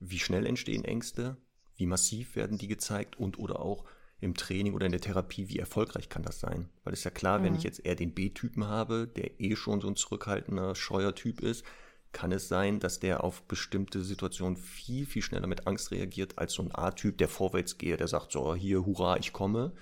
Wie 0.00 0.18
schnell 0.18 0.46
entstehen 0.46 0.84
Ängste, 0.84 1.36
wie 1.82 1.86
massiv 1.86 2.36
werden 2.36 2.58
die 2.58 2.68
gezeigt 2.68 3.18
und 3.18 3.40
oder 3.40 3.60
auch 3.60 3.84
im 4.20 4.34
Training 4.34 4.72
oder 4.74 4.86
in 4.86 4.92
der 4.92 5.00
Therapie, 5.00 5.48
wie 5.48 5.58
erfolgreich 5.58 6.08
kann 6.08 6.22
das 6.22 6.38
sein? 6.38 6.68
Weil 6.84 6.92
es 6.92 7.00
ist 7.00 7.04
ja 7.04 7.10
klar, 7.10 7.40
mhm. 7.40 7.44
wenn 7.44 7.54
ich 7.56 7.64
jetzt 7.64 7.84
eher 7.84 7.96
den 7.96 8.14
B-Typen 8.14 8.68
habe, 8.68 9.08
der 9.08 9.40
eh 9.40 9.56
schon 9.56 9.80
so 9.80 9.88
ein 9.88 9.96
zurückhaltender, 9.96 10.76
scheuer 10.76 11.14
Typ 11.16 11.40
ist, 11.40 11.64
kann 12.12 12.30
es 12.30 12.46
sein, 12.46 12.78
dass 12.78 13.00
der 13.00 13.24
auf 13.24 13.42
bestimmte 13.42 14.04
Situationen 14.04 14.56
viel, 14.56 15.06
viel 15.06 15.22
schneller 15.22 15.48
mit 15.48 15.66
Angst 15.66 15.90
reagiert 15.90 16.38
als 16.38 16.52
so 16.52 16.62
ein 16.62 16.72
A-Typ, 16.72 17.18
der 17.18 17.28
vorwärts 17.28 17.78
geht, 17.78 17.98
der 17.98 18.06
sagt 18.06 18.30
so, 18.30 18.54
hier, 18.54 18.86
hurra, 18.86 19.16
ich 19.16 19.32
komme. 19.32 19.72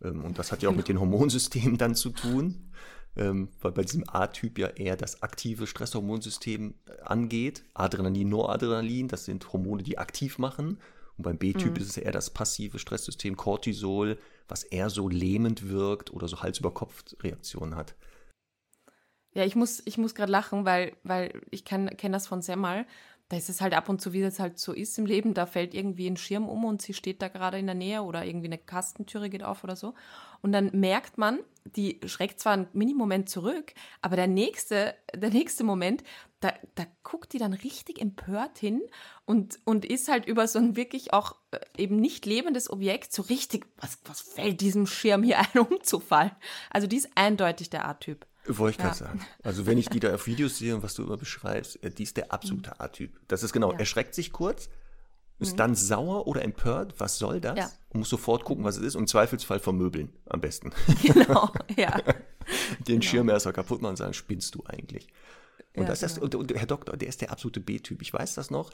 Ähm, 0.00 0.24
und 0.24 0.38
das 0.38 0.52
hat 0.52 0.62
ja 0.62 0.68
auch 0.68 0.76
mit 0.76 0.86
den 0.86 1.00
Hormonsystemen 1.00 1.76
dann 1.76 1.96
zu 1.96 2.10
tun, 2.10 2.70
ähm, 3.16 3.48
weil 3.60 3.72
bei 3.72 3.82
diesem 3.82 4.04
A-Typ 4.06 4.58
ja 4.58 4.68
eher 4.68 4.96
das 4.96 5.24
aktive 5.24 5.66
Stresshormonsystem 5.66 6.74
angeht. 7.04 7.64
Adrenalin, 7.74 8.28
Noradrenalin, 8.28 9.08
das 9.08 9.24
sind 9.24 9.52
Hormone, 9.52 9.82
die 9.82 9.98
aktiv 9.98 10.38
machen. 10.38 10.78
Und 11.22 11.38
beim 11.38 11.38
B-Typ 11.38 11.76
mhm. 11.76 11.76
ist 11.76 11.88
es 11.88 11.96
eher 11.96 12.10
das 12.10 12.30
passive 12.30 12.80
Stresssystem, 12.80 13.36
Cortisol, 13.36 14.18
was 14.48 14.64
eher 14.64 14.90
so 14.90 15.08
lähmend 15.08 15.68
wirkt 15.68 16.12
oder 16.12 16.26
so 16.26 16.42
Hals-über-Kopf-Reaktionen 16.42 17.76
hat. 17.76 17.94
Ja, 19.34 19.44
ich 19.44 19.54
muss, 19.54 19.82
ich 19.84 19.98
muss 19.98 20.16
gerade 20.16 20.32
lachen, 20.32 20.64
weil, 20.64 20.96
weil 21.04 21.40
ich 21.52 21.64
kenne 21.64 21.96
das 22.10 22.26
von 22.26 22.42
Semmel. 22.42 22.86
Da 23.28 23.36
ist 23.36 23.48
es 23.48 23.60
halt 23.60 23.72
ab 23.72 23.88
und 23.88 24.00
zu, 24.00 24.12
wie 24.12 24.20
das 24.20 24.40
halt 24.40 24.58
so 24.58 24.72
ist 24.72 24.98
im 24.98 25.06
Leben. 25.06 25.32
Da 25.32 25.46
fällt 25.46 25.74
irgendwie 25.74 26.08
ein 26.08 26.16
Schirm 26.16 26.48
um 26.48 26.64
und 26.64 26.82
sie 26.82 26.92
steht 26.92 27.22
da 27.22 27.28
gerade 27.28 27.58
in 27.58 27.66
der 27.66 27.76
Nähe 27.76 28.02
oder 28.02 28.24
irgendwie 28.24 28.48
eine 28.48 28.58
Kastentüre 28.58 29.30
geht 29.30 29.44
auf 29.44 29.62
oder 29.62 29.76
so. 29.76 29.94
Und 30.42 30.52
dann 30.52 30.70
merkt 30.72 31.18
man, 31.18 31.38
die 31.64 32.00
schreckt 32.04 32.40
zwar 32.40 32.54
einen 32.54 32.68
Minimoment 32.72 33.28
zurück, 33.28 33.72
aber 34.00 34.16
der 34.16 34.26
nächste, 34.26 34.94
der 35.14 35.30
nächste 35.30 35.64
Moment, 35.64 36.02
da, 36.40 36.52
da 36.74 36.84
guckt 37.04 37.32
die 37.32 37.38
dann 37.38 37.52
richtig 37.52 38.00
empört 38.00 38.58
hin 38.58 38.82
und, 39.24 39.60
und 39.64 39.84
ist 39.84 40.08
halt 40.08 40.26
über 40.26 40.48
so 40.48 40.58
ein 40.58 40.74
wirklich 40.74 41.12
auch 41.12 41.36
äh, 41.52 41.60
eben 41.78 41.96
nicht 41.96 42.26
lebendes 42.26 42.68
Objekt 42.68 43.12
so 43.12 43.22
richtig, 43.22 43.66
was, 43.76 43.98
was 44.04 44.20
fällt 44.20 44.60
diesem 44.60 44.86
Schirm 44.86 45.22
hier 45.22 45.38
ein 45.54 45.60
umzufallen? 45.60 46.32
Also 46.70 46.88
die 46.88 46.96
ist 46.96 47.10
eindeutig 47.14 47.70
der 47.70 47.88
A-Typ. 47.88 48.26
Wollte 48.46 48.72
ich 48.72 48.78
gerade 48.78 48.98
ja. 48.98 49.06
sagen. 49.06 49.26
Also 49.44 49.66
wenn 49.66 49.78
ich 49.78 49.88
die 49.88 50.00
da 50.00 50.12
auf 50.12 50.26
Videos 50.26 50.58
sehe 50.58 50.74
und 50.74 50.82
was 50.82 50.94
du 50.94 51.04
immer 51.04 51.16
beschreibst, 51.16 51.82
äh, 51.84 51.90
die 51.90 52.02
ist 52.02 52.16
der 52.16 52.32
absolute. 52.32 52.80
A-Typ. 52.80 53.20
Das 53.28 53.44
ist 53.44 53.52
genau, 53.52 53.72
ja. 53.72 53.78
erschreckt 53.78 54.16
sich 54.16 54.32
kurz, 54.32 54.68
ist 55.42 55.52
mhm. 55.52 55.56
dann 55.58 55.74
sauer 55.74 56.26
oder 56.26 56.42
empört, 56.42 56.94
was 56.98 57.18
soll 57.18 57.40
das? 57.40 57.58
Ja. 57.58 57.70
Und 57.90 58.00
muss 58.00 58.08
sofort 58.08 58.44
gucken, 58.44 58.64
was 58.64 58.76
es 58.76 58.82
ist 58.82 58.94
und 58.94 59.02
im 59.02 59.06
Zweifelsfall 59.06 59.58
vermöbeln 59.58 60.10
am 60.26 60.40
besten. 60.40 60.72
Genau, 61.02 61.50
ja. 61.76 61.98
Den 62.86 63.00
genau. 63.00 63.02
Schirm 63.02 63.28
erstmal 63.28 63.52
kaputt 63.52 63.82
machen 63.82 63.90
und 63.90 63.96
sagen, 63.96 64.14
spinnst 64.14 64.54
du 64.54 64.64
eigentlich? 64.66 65.08
Und, 65.74 65.84
ja, 65.84 65.88
das 65.88 66.00
genau. 66.00 66.12
ist, 66.12 66.18
und, 66.18 66.34
und 66.34 66.54
Herr 66.54 66.66
Doktor, 66.66 66.96
der 66.96 67.08
ist 67.08 67.20
der 67.20 67.30
absolute 67.30 67.60
B-Typ. 67.60 68.02
Ich 68.02 68.12
weiß 68.12 68.34
das 68.34 68.50
noch. 68.50 68.70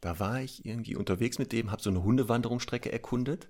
Da 0.00 0.18
war 0.18 0.40
ich 0.40 0.64
irgendwie 0.64 0.96
unterwegs 0.96 1.38
mit 1.38 1.52
dem, 1.52 1.70
habe 1.70 1.82
so 1.82 1.90
eine 1.90 2.02
Hundewanderungsstrecke 2.02 2.90
erkundet. 2.90 3.48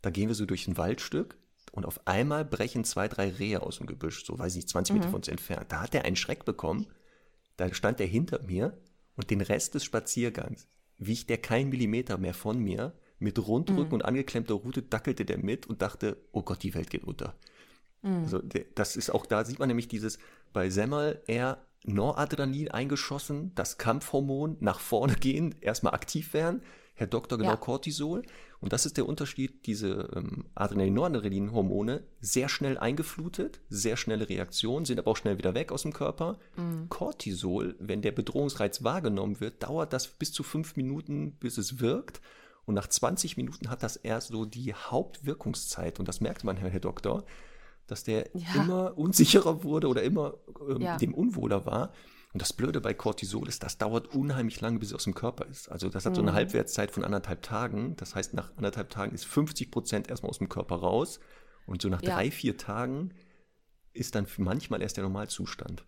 Da 0.00 0.10
gehen 0.10 0.28
wir 0.28 0.34
so 0.34 0.46
durch 0.46 0.66
ein 0.66 0.76
Waldstück 0.76 1.36
und 1.70 1.86
auf 1.86 2.06
einmal 2.06 2.44
brechen 2.44 2.84
zwei, 2.84 3.08
drei 3.08 3.30
Rehe 3.30 3.62
aus 3.62 3.78
dem 3.78 3.86
Gebüsch, 3.86 4.24
so 4.24 4.38
weiß 4.38 4.52
ich 4.52 4.56
nicht, 4.56 4.68
20 4.70 4.94
Meter 4.94 5.06
mhm. 5.06 5.10
von 5.10 5.18
uns 5.20 5.28
entfernt. 5.28 5.70
Da 5.70 5.80
hat 5.80 5.94
er 5.94 6.04
einen 6.04 6.16
Schreck 6.16 6.44
bekommen. 6.44 6.86
Da 7.56 7.72
stand 7.72 8.00
er 8.00 8.06
hinter 8.06 8.42
mir 8.42 8.76
und 9.16 9.30
den 9.30 9.40
Rest 9.40 9.74
des 9.74 9.84
Spaziergangs 9.84 10.66
wiegt 10.98 11.30
er 11.30 11.38
kein 11.38 11.68
Millimeter 11.68 12.18
mehr 12.18 12.34
von 12.34 12.58
mir. 12.58 12.94
Mit 13.18 13.38
Rundrücken 13.38 13.88
mhm. 13.88 13.94
und 13.94 14.04
angeklemmter 14.04 14.54
Rute 14.54 14.82
dackelte 14.82 15.24
der 15.24 15.38
mit 15.38 15.66
und 15.66 15.80
dachte, 15.80 16.16
oh 16.32 16.42
Gott, 16.42 16.64
die 16.64 16.74
Welt 16.74 16.90
geht 16.90 17.04
unter. 17.04 17.36
Mhm. 18.02 18.22
Also 18.24 18.42
das 18.74 18.96
ist 18.96 19.10
auch 19.10 19.26
da, 19.26 19.44
sieht 19.44 19.60
man 19.60 19.68
nämlich 19.68 19.86
dieses, 19.86 20.18
bei 20.52 20.70
Semmel 20.70 21.22
eher 21.26 21.64
Noradrenalin 21.84 22.70
eingeschossen, 22.70 23.54
das 23.54 23.78
Kampfhormon 23.78 24.56
nach 24.60 24.80
vorne 24.80 25.14
gehen, 25.14 25.54
erstmal 25.60 25.94
aktiv 25.94 26.34
werden, 26.34 26.62
Herr 26.94 27.06
Doktor 27.06 27.38
genau 27.38 27.50
ja. 27.50 27.56
Cortisol. 27.56 28.22
Und 28.60 28.72
das 28.72 28.86
ist 28.86 28.96
der 28.96 29.08
Unterschied, 29.08 29.66
diese 29.66 30.08
ähm, 30.14 30.44
Adrenalin-Noradrenalin-Hormone 30.54 32.04
sehr 32.20 32.48
schnell 32.48 32.78
eingeflutet, 32.78 33.60
sehr 33.68 33.96
schnelle 33.96 34.28
Reaktionen, 34.28 34.84
sind 34.84 35.00
aber 35.00 35.10
auch 35.10 35.16
schnell 35.16 35.38
wieder 35.38 35.54
weg 35.54 35.72
aus 35.72 35.82
dem 35.82 35.92
Körper. 35.92 36.38
Mhm. 36.56 36.88
Cortisol, 36.88 37.74
wenn 37.80 38.02
der 38.02 38.12
Bedrohungsreiz 38.12 38.84
wahrgenommen 38.84 39.40
wird, 39.40 39.62
dauert 39.62 39.92
das 39.92 40.06
bis 40.06 40.32
zu 40.32 40.42
fünf 40.42 40.76
Minuten, 40.76 41.32
bis 41.32 41.58
es 41.58 41.80
wirkt. 41.80 42.20
Und 42.64 42.74
nach 42.74 42.86
20 42.86 43.36
Minuten 43.36 43.68
hat 43.68 43.82
das 43.82 43.96
erst 43.96 44.28
so 44.28 44.44
die 44.44 44.72
Hauptwirkungszeit. 44.74 45.98
Und 45.98 46.06
das 46.06 46.20
merkt 46.20 46.44
man, 46.44 46.56
Herr, 46.56 46.70
Herr 46.70 46.80
Doktor, 46.80 47.24
dass 47.88 48.04
der 48.04 48.30
ja. 48.34 48.62
immer 48.62 48.96
unsicherer 48.96 49.64
wurde 49.64 49.88
oder 49.88 50.02
immer 50.02 50.34
ähm, 50.68 50.82
ja. 50.82 50.96
dem 50.96 51.14
unwohler 51.14 51.66
war. 51.66 51.92
Und 52.32 52.40
das 52.40 52.52
Blöde 52.52 52.80
bei 52.80 52.94
Cortisol 52.94 53.46
ist, 53.48 53.62
das 53.62 53.76
dauert 53.76 54.14
unheimlich 54.14 54.60
lange, 54.60 54.78
bis 54.78 54.88
es 54.88 54.94
aus 54.94 55.04
dem 55.04 55.14
Körper 55.14 55.46
ist. 55.46 55.70
Also 55.70 55.90
das 55.90 56.06
hat 56.06 56.14
so 56.14 56.22
eine 56.22 56.30
mhm. 56.30 56.36
Halbwertszeit 56.36 56.90
von 56.90 57.04
anderthalb 57.04 57.42
Tagen. 57.42 57.94
Das 57.96 58.14
heißt, 58.14 58.32
nach 58.32 58.56
anderthalb 58.56 58.88
Tagen 58.88 59.14
ist 59.14 59.26
50 59.26 59.70
Prozent 59.70 60.08
erstmal 60.08 60.30
aus 60.30 60.38
dem 60.38 60.48
Körper 60.48 60.76
raus. 60.76 61.20
Und 61.66 61.82
so 61.82 61.88
nach 61.88 62.02
ja. 62.02 62.14
drei, 62.14 62.30
vier 62.30 62.56
Tagen 62.56 63.12
ist 63.92 64.14
dann 64.14 64.26
manchmal 64.38 64.80
erst 64.80 64.96
der 64.96 65.04
Normalzustand. 65.04 65.84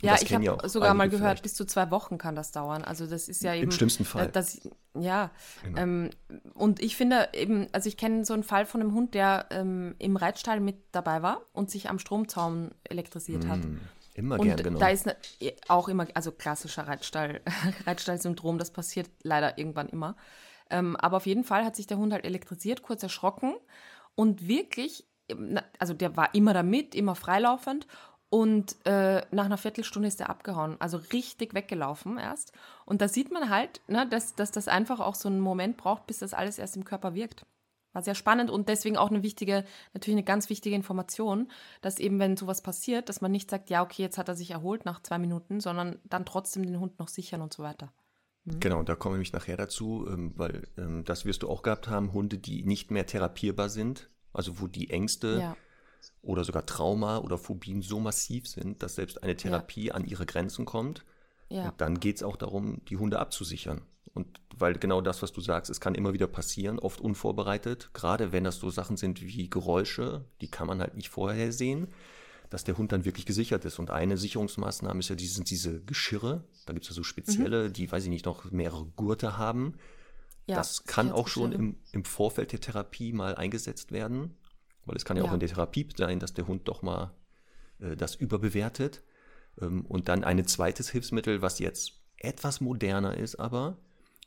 Ja, 0.00 0.16
ich 0.20 0.32
habe 0.32 0.68
sogar 0.68 0.94
mal 0.94 1.08
gehört, 1.08 1.22
vielleicht. 1.22 1.42
bis 1.42 1.54
zu 1.54 1.64
zwei 1.64 1.90
Wochen 1.90 2.18
kann 2.18 2.36
das 2.36 2.52
dauern. 2.52 2.84
Also 2.84 3.06
das 3.06 3.28
ist 3.28 3.42
ja 3.42 3.54
eben. 3.54 3.64
Im 3.64 3.70
schlimmsten 3.72 4.04
Fall. 4.04 4.28
Das, 4.28 4.60
ja. 4.94 5.32
Genau. 5.64 5.80
Ähm, 5.80 6.10
und 6.54 6.80
ich 6.80 6.96
finde 6.96 7.28
eben, 7.32 7.66
also 7.72 7.88
ich 7.88 7.96
kenne 7.96 8.24
so 8.24 8.32
einen 8.32 8.44
Fall 8.44 8.64
von 8.64 8.80
einem 8.80 8.94
Hund, 8.94 9.14
der 9.14 9.46
ähm, 9.50 9.96
im 9.98 10.16
Reitstall 10.16 10.60
mit 10.60 10.76
dabei 10.92 11.22
war 11.22 11.42
und 11.52 11.70
sich 11.70 11.90
am 11.90 11.98
Stromzaun 11.98 12.70
elektrisiert 12.84 13.44
mm, 13.44 13.48
hat. 13.48 13.60
Immer 14.18 14.40
und 14.40 14.46
gern 14.46 14.56
genommen. 14.56 14.80
Da 14.80 14.88
ist 14.88 15.06
ne, 15.06 15.16
auch 15.68 15.88
immer, 15.88 16.08
also 16.14 16.32
klassischer 16.32 16.88
Reitstall, 16.88 17.40
Reitstall-Syndrom, 17.86 18.58
das 18.58 18.72
passiert 18.72 19.08
leider 19.22 19.58
irgendwann 19.58 19.88
immer. 19.88 20.16
Ähm, 20.70 20.96
aber 20.96 21.18
auf 21.18 21.26
jeden 21.26 21.44
Fall 21.44 21.64
hat 21.64 21.76
sich 21.76 21.86
der 21.86 21.98
Hund 21.98 22.12
halt 22.12 22.24
elektrisiert, 22.24 22.82
kurz 22.82 23.02
erschrocken 23.04 23.54
und 24.16 24.48
wirklich, 24.48 25.06
also 25.78 25.94
der 25.94 26.16
war 26.16 26.34
immer 26.34 26.52
damit, 26.52 26.96
immer 26.96 27.14
freilaufend 27.14 27.86
und 28.28 28.76
äh, 28.84 29.22
nach 29.30 29.44
einer 29.44 29.56
Viertelstunde 29.56 30.08
ist 30.08 30.20
er 30.20 30.30
abgehauen, 30.30 30.76
also 30.80 30.98
richtig 31.12 31.54
weggelaufen 31.54 32.18
erst. 32.18 32.52
Und 32.84 33.00
da 33.00 33.08
sieht 33.08 33.30
man 33.30 33.48
halt, 33.48 33.80
ne, 33.86 34.06
dass, 34.08 34.34
dass 34.34 34.50
das 34.50 34.66
einfach 34.66 34.98
auch 34.98 35.14
so 35.14 35.28
einen 35.28 35.40
Moment 35.40 35.76
braucht, 35.76 36.08
bis 36.08 36.18
das 36.18 36.34
alles 36.34 36.58
erst 36.58 36.76
im 36.76 36.84
Körper 36.84 37.14
wirkt. 37.14 37.46
War 37.92 38.02
sehr 38.02 38.14
spannend 38.14 38.50
und 38.50 38.68
deswegen 38.68 38.96
auch 38.96 39.10
eine 39.10 39.22
wichtige, 39.22 39.64
natürlich 39.94 40.16
eine 40.16 40.24
ganz 40.24 40.50
wichtige 40.50 40.76
Information, 40.76 41.50
dass 41.80 41.98
eben, 41.98 42.18
wenn 42.18 42.36
sowas 42.36 42.62
passiert, 42.62 43.08
dass 43.08 43.20
man 43.20 43.32
nicht 43.32 43.50
sagt, 43.50 43.70
ja, 43.70 43.82
okay, 43.82 44.02
jetzt 44.02 44.18
hat 44.18 44.28
er 44.28 44.34
sich 44.34 44.50
erholt 44.50 44.84
nach 44.84 45.02
zwei 45.02 45.18
Minuten, 45.18 45.60
sondern 45.60 45.98
dann 46.04 46.26
trotzdem 46.26 46.64
den 46.64 46.80
Hund 46.80 46.98
noch 46.98 47.08
sichern 47.08 47.40
und 47.40 47.52
so 47.52 47.62
weiter. 47.62 47.92
Mhm. 48.44 48.60
Genau, 48.60 48.82
da 48.82 48.94
komme 48.94 49.20
ich 49.22 49.32
nachher 49.32 49.56
dazu, 49.56 50.06
ähm, 50.08 50.32
weil 50.36 50.68
ähm, 50.76 51.04
das 51.04 51.24
wirst 51.24 51.42
du 51.42 51.48
auch 51.48 51.62
gehabt 51.62 51.88
haben, 51.88 52.12
Hunde, 52.12 52.38
die 52.38 52.62
nicht 52.62 52.90
mehr 52.90 53.06
therapierbar 53.06 53.68
sind, 53.68 54.10
also 54.32 54.60
wo 54.60 54.66
die 54.66 54.90
Ängste 54.90 55.38
ja 55.40 55.56
oder 56.22 56.44
sogar 56.44 56.66
Trauma 56.66 57.18
oder 57.18 57.38
Phobien 57.38 57.82
so 57.82 58.00
massiv 58.00 58.46
sind, 58.48 58.82
dass 58.82 58.96
selbst 58.96 59.22
eine 59.22 59.36
Therapie 59.36 59.86
ja. 59.86 59.94
an 59.94 60.04
ihre 60.04 60.26
Grenzen 60.26 60.64
kommt. 60.64 61.04
Ja. 61.48 61.70
Und 61.70 61.80
dann 61.80 62.00
geht 62.00 62.16
es 62.16 62.22
auch 62.22 62.36
darum, 62.36 62.82
die 62.88 62.96
Hunde 62.96 63.18
abzusichern. 63.18 63.82
Und 64.14 64.40
weil 64.56 64.74
genau 64.74 65.00
das, 65.00 65.22
was 65.22 65.32
du 65.32 65.40
sagst, 65.40 65.70
es 65.70 65.80
kann 65.80 65.94
immer 65.94 66.12
wieder 66.12 66.26
passieren, 66.26 66.78
oft 66.78 67.00
unvorbereitet, 67.00 67.90
gerade 67.92 68.32
wenn 68.32 68.44
das 68.44 68.56
so 68.56 68.70
Sachen 68.70 68.96
sind 68.96 69.22
wie 69.22 69.48
Geräusche, 69.48 70.24
die 70.40 70.50
kann 70.50 70.66
man 70.66 70.80
halt 70.80 70.96
nicht 70.96 71.08
vorher 71.08 71.52
sehen, 71.52 71.88
dass 72.50 72.64
der 72.64 72.78
Hund 72.78 72.92
dann 72.92 73.04
wirklich 73.04 73.26
gesichert 73.26 73.64
ist. 73.64 73.78
Und 73.78 73.90
eine 73.90 74.16
Sicherungsmaßnahme 74.16 75.00
ist 75.00 75.08
ja, 75.08 75.14
die 75.14 75.26
sind 75.26 75.50
diese 75.50 75.80
Geschirre, 75.82 76.44
da 76.66 76.72
gibt 76.72 76.84
es 76.84 76.90
ja 76.90 76.94
so 76.94 77.02
spezielle, 77.02 77.68
mhm. 77.68 77.72
die, 77.72 77.90
weiß 77.90 78.04
ich 78.04 78.10
nicht, 78.10 78.26
noch 78.26 78.50
mehrere 78.50 78.86
Gurte 78.96 79.36
haben. 79.38 79.74
Ja, 80.46 80.56
das 80.56 80.84
kann 80.84 81.12
auch 81.12 81.28
schon 81.28 81.52
im, 81.52 81.76
im 81.92 82.04
Vorfeld 82.04 82.52
der 82.52 82.60
Therapie 82.60 83.12
mal 83.12 83.34
eingesetzt 83.34 83.92
werden. 83.92 84.34
Weil 84.86 84.96
es 84.96 85.04
kann 85.04 85.18
ja, 85.18 85.24
ja. 85.24 85.28
auch 85.28 85.34
in 85.34 85.40
der 85.40 85.50
Therapie 85.50 85.86
sein, 85.94 86.18
dass 86.18 86.32
der 86.32 86.46
Hund 86.46 86.66
doch 86.66 86.80
mal 86.80 87.12
äh, 87.80 87.96
das 87.96 88.14
überbewertet. 88.14 89.02
Ähm, 89.60 89.84
und 89.86 90.08
dann 90.08 90.24
ein 90.24 90.46
zweites 90.46 90.90
Hilfsmittel, 90.90 91.42
was 91.42 91.58
jetzt 91.58 92.00
etwas 92.16 92.60
moderner 92.60 93.16
ist, 93.16 93.36
aber 93.36 93.78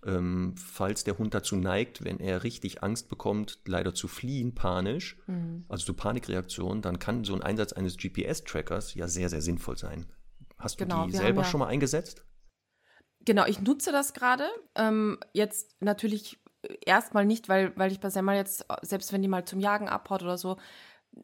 ähm, 0.06 0.56
falls 0.58 1.04
der 1.04 1.18
Hund 1.18 1.34
dazu 1.34 1.56
neigt, 1.56 2.04
wenn 2.04 2.20
er 2.20 2.44
richtig 2.44 2.82
Angst 2.82 3.10
bekommt, 3.10 3.60
leider 3.66 3.94
zu 3.94 4.08
fliehen, 4.08 4.56
panisch, 4.56 5.18
mhm. 5.28 5.66
also 5.70 5.86
zu 5.86 5.94
Panikreaktionen, 5.94 6.82
dann 6.82 6.98
kann 6.98 7.24
so 7.24 7.36
ein 7.36 7.42
Einsatz 7.42 7.74
eines 7.74 7.98
GPS-Trackers 7.98 8.96
ja 8.96 9.08
sehr, 9.08 9.30
sehr 9.30 9.42
sinnvoll 9.42 9.78
sein. 9.78 10.08
Hast 10.58 10.80
du 10.80 10.86
genau, 10.86 11.06
die 11.06 11.14
selber 11.14 11.42
ja 11.42 11.48
schon 11.48 11.60
mal 11.60 11.68
eingesetzt? 11.68 12.26
Genau, 13.26 13.46
ich 13.46 13.62
nutze 13.62 13.92
das 13.92 14.14
gerade. 14.14 14.48
Ähm, 14.76 15.20
jetzt 15.34 15.76
natürlich 15.82 16.40
erstmal 16.86 17.26
nicht, 17.26 17.50
weil, 17.50 17.76
weil 17.78 17.92
ich 17.92 18.00
bei 18.00 18.10
Semmel 18.10 18.36
jetzt, 18.36 18.66
selbst 18.82 19.14
wenn 19.14 19.22
die 19.22 19.28
mal 19.28 19.46
zum 19.46 19.60
Jagen 19.60 19.88
abhaut 19.88 20.24
oder 20.24 20.38
so, 20.38 20.58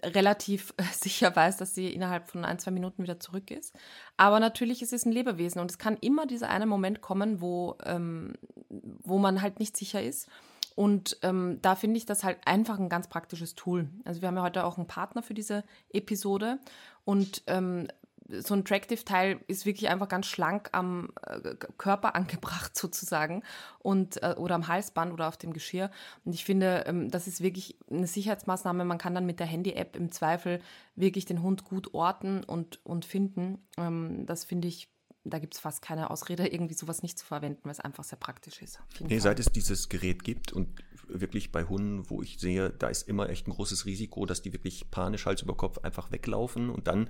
relativ 0.04 0.74
sicher 0.94 1.36
weiß, 1.36 1.58
dass 1.58 1.76
sie 1.76 1.94
innerhalb 1.94 2.28
von 2.28 2.46
ein, 2.46 2.60
zwei 2.60 2.72
Minuten 2.72 3.04
wieder 3.04 3.20
zurück 3.20 3.52
ist. 3.52 3.76
Aber 4.18 4.40
natürlich 4.40 4.82
ist 4.82 4.94
es 4.94 5.06
ein 5.06 5.12
Lebewesen 5.12 5.60
und 5.60 5.72
es 5.72 5.78
kann 5.78 5.98
immer 5.98 6.26
dieser 6.26 6.50
eine 6.50 6.66
Moment 6.66 7.02
kommen, 7.02 7.42
wo, 7.42 7.76
ähm, 7.86 8.34
wo 8.70 9.18
man 9.18 9.42
halt 9.42 9.60
nicht 9.60 9.78
sicher 9.78 10.02
ist. 10.02 10.28
Und 10.76 11.18
ähm, 11.24 11.58
da 11.64 11.76
finde 11.76 11.98
ich 11.98 12.06
das 12.06 12.24
halt 12.24 12.38
einfach 12.46 12.78
ein 12.78 12.90
ganz 12.90 13.08
praktisches 13.08 13.56
Tool. 13.56 13.90
Also 14.06 14.22
wir 14.22 14.28
haben 14.28 14.36
ja 14.36 14.44
heute 14.44 14.64
auch 14.64 14.78
einen 14.78 14.86
Partner 14.86 15.24
für 15.24 15.34
diese 15.34 15.64
Episode 15.92 16.60
und 17.04 17.42
ähm, 17.48 17.88
so 18.30 18.54
ein 18.54 18.66
Tractive-Teil 18.66 19.40
ist 19.48 19.66
wirklich 19.66 19.90
einfach 19.90 20.08
ganz 20.08 20.26
schlank 20.26 20.70
am 20.74 21.10
äh, 21.26 21.56
Körper 21.78 22.16
angebracht 22.16 22.76
sozusagen 22.78 23.44
und 23.80 24.22
äh, 24.24 24.36
oder 24.38 24.56
am 24.56 24.68
Halsband 24.68 25.14
oder 25.14 25.28
auf 25.28 25.38
dem 25.38 25.54
Geschirr. 25.54 25.92
Und 26.26 26.34
ich 26.34 26.46
finde, 26.46 26.84
ähm, 26.88 27.10
das 27.10 27.28
ist 27.28 27.42
wirklich 27.42 27.78
eine 27.90 28.08
Sicherheitsmaßnahme. 28.08 28.86
Man 28.86 28.98
kann 28.98 29.16
dann 29.16 29.26
mit 29.26 29.40
der 29.40 29.48
Handy-App 29.48 29.96
im 29.96 30.12
Zweifel 30.12 30.62
wirklich 30.96 31.26
den 31.26 31.42
Hund 31.42 31.64
gut 31.64 31.94
orten 31.94 32.44
und, 32.44 32.86
und 32.86 33.06
finden. 33.06 33.60
Ähm, 33.78 34.26
das 34.26 34.44
finde 34.44 34.68
ich 34.68 34.90
da 35.30 35.40
gibt 35.40 35.56
es 35.56 35.60
fast 35.60 35.82
keine 35.82 36.10
Ausrede, 36.10 36.48
irgendwie 36.54 36.74
sowas 36.74 37.04
nicht 37.04 37.20
zu 37.20 37.26
verwenden, 37.26 37.62
weil 37.64 37.72
es 37.72 37.80
einfach 37.80 38.04
sehr 38.04 38.18
praktisch 38.18 38.62
ist. 38.62 38.80
Nee, 39.00 39.20
seit 39.20 39.40
es 39.40 39.48
dieses 39.48 39.90
Gerät 39.90 40.24
gibt 40.24 40.54
und 40.54 40.70
wirklich 41.08 41.52
bei 41.52 41.64
Hunden, 41.64 42.10
wo 42.10 42.22
ich 42.22 42.40
sehe, 42.40 42.70
da 42.70 42.88
ist 42.88 43.08
immer 43.08 43.30
echt 43.30 43.48
ein 43.48 43.52
großes 43.52 43.86
Risiko, 43.86 44.26
dass 44.26 44.42
die 44.42 44.54
wirklich 44.54 44.90
panisch 44.92 45.26
Hals 45.26 45.42
über 45.42 45.56
Kopf 45.56 45.80
einfach 45.80 46.12
weglaufen 46.12 46.70
und 46.70 46.88
dann 46.88 47.10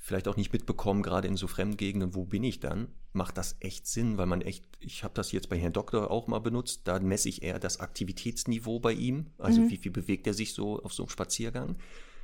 vielleicht 0.00 0.28
auch 0.28 0.36
nicht 0.36 0.52
mitbekommen, 0.52 1.02
gerade 1.02 1.28
in 1.28 1.36
so 1.36 1.46
Fremdgegenden, 1.46 2.14
wo 2.14 2.24
bin 2.24 2.42
ich 2.42 2.58
dann, 2.58 2.88
macht 3.12 3.36
das 3.36 3.56
echt 3.60 3.86
Sinn, 3.86 4.16
weil 4.16 4.26
man 4.26 4.40
echt, 4.40 4.64
ich 4.80 5.04
habe 5.04 5.12
das 5.14 5.30
jetzt 5.30 5.50
bei 5.50 5.58
Herrn 5.58 5.74
Doktor 5.74 6.10
auch 6.10 6.26
mal 6.26 6.38
benutzt, 6.38 6.82
da 6.84 6.98
messe 6.98 7.28
ich 7.28 7.42
eher 7.42 7.58
das 7.58 7.80
Aktivitätsniveau 7.80 8.80
bei 8.80 8.92
ihm, 8.92 9.26
also 9.38 9.60
mhm. 9.60 9.70
wie 9.70 9.76
viel 9.76 9.92
bewegt 9.92 10.26
er 10.26 10.34
sich 10.34 10.54
so 10.54 10.82
auf 10.82 10.94
so 10.94 11.02
einem 11.02 11.10
Spaziergang. 11.10 11.76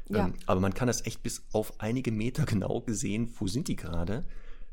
Ja. 0.08 0.24
Ähm, 0.26 0.34
aber 0.46 0.60
man 0.60 0.72
kann 0.72 0.86
das 0.86 1.04
echt 1.04 1.22
bis 1.22 1.44
auf 1.52 1.78
einige 1.78 2.10
Meter 2.12 2.44
genau 2.46 2.80
gesehen, 2.80 3.30
wo 3.38 3.46
sind 3.46 3.68
die 3.68 3.76
gerade. 3.76 4.24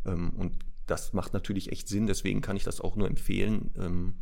Ähm, 0.06 0.32
und 0.38 0.54
das 0.88 1.12
macht 1.12 1.34
natürlich 1.34 1.72
echt 1.72 1.89
Sinn, 1.89 2.08
deswegen 2.08 2.42
kann 2.42 2.56
ich 2.56 2.63
das 2.63 2.80
auch 2.80 2.96
nur 2.96 3.08
empfehlen. 3.08 3.72
Ähm, 3.78 4.13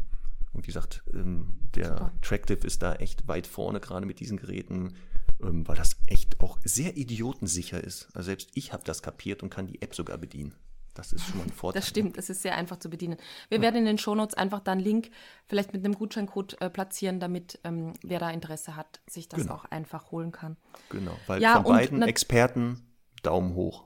und 0.53 0.63
wie 0.63 0.67
gesagt, 0.67 1.03
ähm, 1.13 1.49
der 1.75 1.89
Super. 1.89 2.11
Tractive 2.21 2.67
ist 2.67 2.81
da 2.81 2.95
echt 2.95 3.27
weit 3.27 3.45
vorne, 3.45 3.79
gerade 3.79 4.05
mit 4.07 4.19
diesen 4.19 4.37
Geräten 4.37 4.93
ähm, 5.43 5.67
weil 5.67 5.75
das 5.75 5.97
echt 6.07 6.39
auch 6.39 6.59
sehr 6.63 6.97
idiotensicher 6.97 7.83
ist. 7.83 8.07
Also 8.13 8.27
selbst 8.27 8.49
ich 8.53 8.73
habe 8.73 8.83
das 8.83 9.01
kapiert 9.01 9.43
und 9.43 9.49
kann 9.49 9.67
die 9.67 9.81
App 9.81 9.95
sogar 9.95 10.17
bedienen. 10.17 10.55
Das 10.93 11.13
ist 11.13 11.25
schon 11.25 11.37
mal 11.37 11.43
ein 11.45 11.49
Vorteil. 11.53 11.79
Das 11.81 11.89
stimmt, 11.89 12.17
das 12.17 12.29
ist 12.29 12.41
sehr 12.41 12.55
einfach 12.55 12.77
zu 12.77 12.89
bedienen. 12.89 13.17
Wir 13.49 13.57
ja. 13.57 13.61
werden 13.63 13.77
in 13.77 13.85
den 13.85 13.97
Shownotes 13.97 14.35
einfach 14.35 14.59
da 14.59 14.73
einen 14.73 14.81
Link 14.81 15.11
vielleicht 15.47 15.73
mit 15.73 15.83
einem 15.85 15.95
Gutscheincode 15.95 16.61
äh, 16.61 16.69
platzieren, 16.69 17.19
damit 17.19 17.59
ähm, 17.63 17.93
wer 18.03 18.19
da 18.19 18.29
Interesse 18.29 18.75
hat, 18.75 19.01
sich 19.07 19.29
das 19.29 19.41
genau. 19.41 19.55
auch 19.55 19.65
einfach 19.65 20.11
holen 20.11 20.31
kann. 20.31 20.57
Genau, 20.89 21.17
weil 21.27 21.41
ja, 21.41 21.61
von 21.61 21.63
beiden 21.63 22.01
Experten 22.01 22.85
Daumen 23.23 23.55
hoch. 23.55 23.85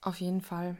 Auf 0.00 0.20
jeden 0.20 0.40
Fall. 0.40 0.76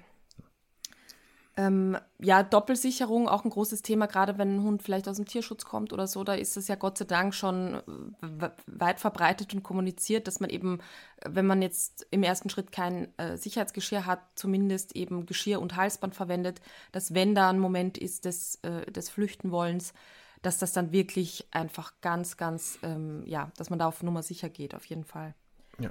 Ähm, 1.58 1.98
ja, 2.20 2.44
Doppelsicherung 2.44 3.28
auch 3.28 3.44
ein 3.44 3.50
großes 3.50 3.82
Thema, 3.82 4.06
gerade 4.06 4.38
wenn 4.38 4.58
ein 4.58 4.62
Hund 4.62 4.80
vielleicht 4.80 5.08
aus 5.08 5.16
dem 5.16 5.26
Tierschutz 5.26 5.64
kommt 5.64 5.92
oder 5.92 6.06
so. 6.06 6.22
Da 6.22 6.34
ist 6.34 6.56
es 6.56 6.68
ja 6.68 6.76
Gott 6.76 6.98
sei 6.98 7.04
Dank 7.04 7.34
schon 7.34 7.82
weit 8.20 9.00
verbreitet 9.00 9.52
und 9.54 9.64
kommuniziert, 9.64 10.28
dass 10.28 10.38
man 10.38 10.50
eben, 10.50 10.78
wenn 11.26 11.46
man 11.46 11.60
jetzt 11.60 12.06
im 12.12 12.22
ersten 12.22 12.48
Schritt 12.48 12.70
kein 12.70 13.08
äh, 13.18 13.36
Sicherheitsgeschirr 13.36 14.06
hat, 14.06 14.20
zumindest 14.36 14.94
eben 14.94 15.26
Geschirr 15.26 15.60
und 15.60 15.74
Halsband 15.74 16.14
verwendet, 16.14 16.60
dass 16.92 17.12
wenn 17.12 17.34
da 17.34 17.50
ein 17.50 17.58
Moment 17.58 17.98
ist 17.98 18.24
des, 18.24 18.60
äh, 18.62 18.88
des 18.92 19.10
Flüchtenwollens, 19.10 19.94
dass 20.42 20.58
das 20.58 20.72
dann 20.72 20.92
wirklich 20.92 21.48
einfach 21.50 21.92
ganz, 22.02 22.36
ganz, 22.36 22.78
ähm, 22.84 23.24
ja, 23.26 23.50
dass 23.56 23.68
man 23.68 23.80
da 23.80 23.88
auf 23.88 24.04
Nummer 24.04 24.22
sicher 24.22 24.48
geht, 24.48 24.76
auf 24.76 24.84
jeden 24.84 25.04
Fall. 25.04 25.34
Ja, 25.80 25.90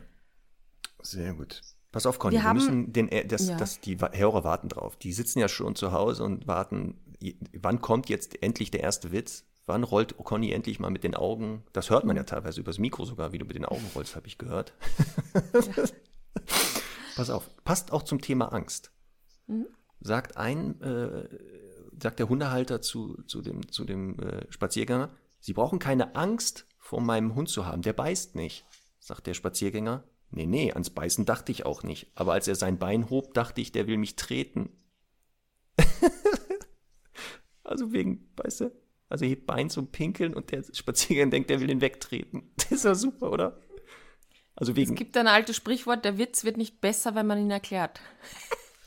sehr 1.01 1.33
gut. 1.33 1.61
Pass 1.97 2.05
auf, 2.05 2.19
Conny, 2.19 2.35
wir, 2.35 2.43
wir 2.43 2.53
müssen 2.53 2.93
den, 2.93 3.09
äh, 3.09 3.25
das, 3.25 3.47
ja. 3.47 3.57
das, 3.57 3.81
die 3.81 3.97
Hörer 3.97 4.43
warten 4.43 4.69
drauf. 4.69 4.97
Die 4.97 5.11
sitzen 5.11 5.39
ja 5.39 5.47
schon 5.47 5.75
zu 5.75 5.93
Hause 5.93 6.23
und 6.23 6.45
warten, 6.45 6.99
wann 7.53 7.81
kommt 7.81 8.07
jetzt 8.07 8.43
endlich 8.43 8.69
der 8.69 8.81
erste 8.81 9.11
Witz? 9.11 9.45
Wann 9.65 9.83
rollt 9.83 10.15
Conny 10.15 10.51
endlich 10.51 10.79
mal 10.79 10.91
mit 10.91 11.03
den 11.03 11.15
Augen? 11.15 11.63
Das 11.73 11.89
hört 11.89 12.05
man 12.05 12.15
ja 12.15 12.21
teilweise 12.21 12.59
übers 12.59 12.77
Mikro 12.77 13.03
sogar, 13.03 13.31
wie 13.31 13.39
du 13.39 13.45
mit 13.45 13.55
den 13.55 13.65
Augen 13.65 13.83
rollst, 13.95 14.15
habe 14.15 14.27
ich 14.27 14.37
gehört. 14.37 14.73
Ja. 15.33 15.85
Pass 17.15 17.31
auf, 17.31 17.49
passt 17.63 17.91
auch 17.91 18.03
zum 18.03 18.21
Thema 18.21 18.53
Angst. 18.53 18.91
Mhm. 19.47 19.65
Sagt 19.99 20.37
ein, 20.37 20.79
äh, 20.81 21.27
sagt 21.99 22.19
der 22.19 22.29
Hundehalter 22.29 22.79
zu, 22.79 23.23
zu 23.23 23.41
dem, 23.41 23.71
zu 23.71 23.85
dem 23.85 24.19
äh, 24.19 24.45
Spaziergänger, 24.51 25.09
Sie 25.39 25.53
brauchen 25.53 25.79
keine 25.79 26.15
Angst 26.15 26.67
vor 26.77 27.01
meinem 27.01 27.33
Hund 27.33 27.49
zu 27.49 27.65
haben, 27.65 27.81
der 27.81 27.93
beißt 27.93 28.35
nicht, 28.35 28.65
sagt 28.99 29.25
der 29.25 29.33
Spaziergänger. 29.33 30.03
Nee, 30.29 30.45
nee, 30.45 30.71
ans 30.73 30.89
Beißen 30.89 31.25
dachte 31.25 31.51
ich 31.51 31.65
auch 31.65 31.83
nicht. 31.83 32.11
Aber 32.15 32.33
als 32.33 32.47
er 32.47 32.55
sein 32.55 32.77
Bein 32.77 33.09
hob, 33.09 33.33
dachte 33.33 33.61
ich, 33.61 33.71
der 33.71 33.87
will 33.87 33.97
mich 33.97 34.15
treten. 34.15 34.69
also 37.63 37.91
wegen, 37.93 38.29
weißt 38.35 38.61
du, 38.61 38.71
also 39.09 39.25
hebt 39.25 39.45
Bein 39.45 39.69
zum 39.69 39.87
Pinkeln 39.87 40.33
und 40.33 40.51
der 40.51 40.63
Spaziergänger 40.71 41.31
denkt, 41.31 41.49
der 41.49 41.61
will 41.61 41.69
ihn 41.69 41.81
wegtreten. 41.81 42.51
Das 42.57 42.71
ist 42.71 42.85
ja 42.85 42.95
super, 42.95 43.31
oder? 43.31 43.61
Also 44.55 44.75
wegen. 44.75 44.91
Es 44.91 44.97
gibt 44.97 45.15
ein 45.15 45.27
altes 45.27 45.55
Sprichwort, 45.55 46.03
der 46.03 46.17
Witz 46.17 46.43
wird 46.43 46.57
nicht 46.57 46.81
besser, 46.81 47.15
wenn 47.15 47.27
man 47.27 47.39
ihn 47.39 47.51
erklärt. 47.51 48.01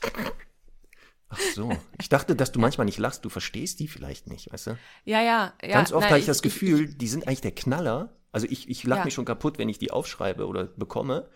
Ach 1.29 1.39
so. 1.55 1.71
Ich 1.99 2.09
dachte, 2.09 2.35
dass 2.35 2.51
du 2.51 2.59
manchmal 2.59 2.85
nicht 2.85 2.99
lachst, 2.99 3.23
du 3.25 3.29
verstehst 3.29 3.79
die 3.79 3.87
vielleicht 3.87 4.27
nicht, 4.27 4.51
weißt 4.51 4.67
du? 4.67 4.77
Ja, 5.05 5.21
ja, 5.21 5.53
ja. 5.61 5.69
Ganz 5.69 5.93
oft 5.93 6.05
habe 6.05 6.17
ich, 6.17 6.23
ich 6.23 6.27
das 6.27 6.41
Gefühl, 6.41 6.89
ich, 6.89 6.97
die 6.97 7.07
sind 7.07 7.25
eigentlich 7.25 7.41
der 7.41 7.55
Knaller 7.55 8.20
also 8.31 8.47
ich, 8.49 8.69
ich 8.69 8.83
lache 8.83 8.99
ja. 8.99 9.05
mich 9.05 9.13
schon 9.13 9.25
kaputt, 9.25 9.57
wenn 9.57 9.69
ich 9.69 9.79
die 9.79 9.91
aufschreibe 9.91 10.47
oder 10.47 10.65
bekomme. 10.65 11.29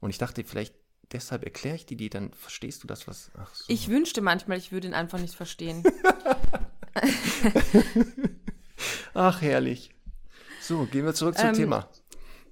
Und 0.00 0.10
ich 0.10 0.18
dachte, 0.18 0.44
vielleicht 0.44 0.74
deshalb 1.12 1.44
erkläre 1.44 1.76
ich 1.76 1.86
dir 1.86 1.96
die, 1.96 2.10
dann 2.10 2.32
verstehst 2.32 2.82
du 2.82 2.86
das, 2.86 3.06
was. 3.06 3.30
Ach 3.38 3.54
so. 3.54 3.64
Ich 3.68 3.88
wünschte 3.88 4.20
manchmal, 4.20 4.58
ich 4.58 4.72
würde 4.72 4.88
ihn 4.88 4.94
einfach 4.94 5.18
nicht 5.18 5.34
verstehen. 5.34 5.82
ach, 9.14 9.42
herrlich. 9.42 9.90
So, 10.60 10.86
gehen 10.86 11.04
wir 11.04 11.14
zurück 11.14 11.36
zum 11.36 11.48
ähm, 11.48 11.54
Thema. 11.54 11.88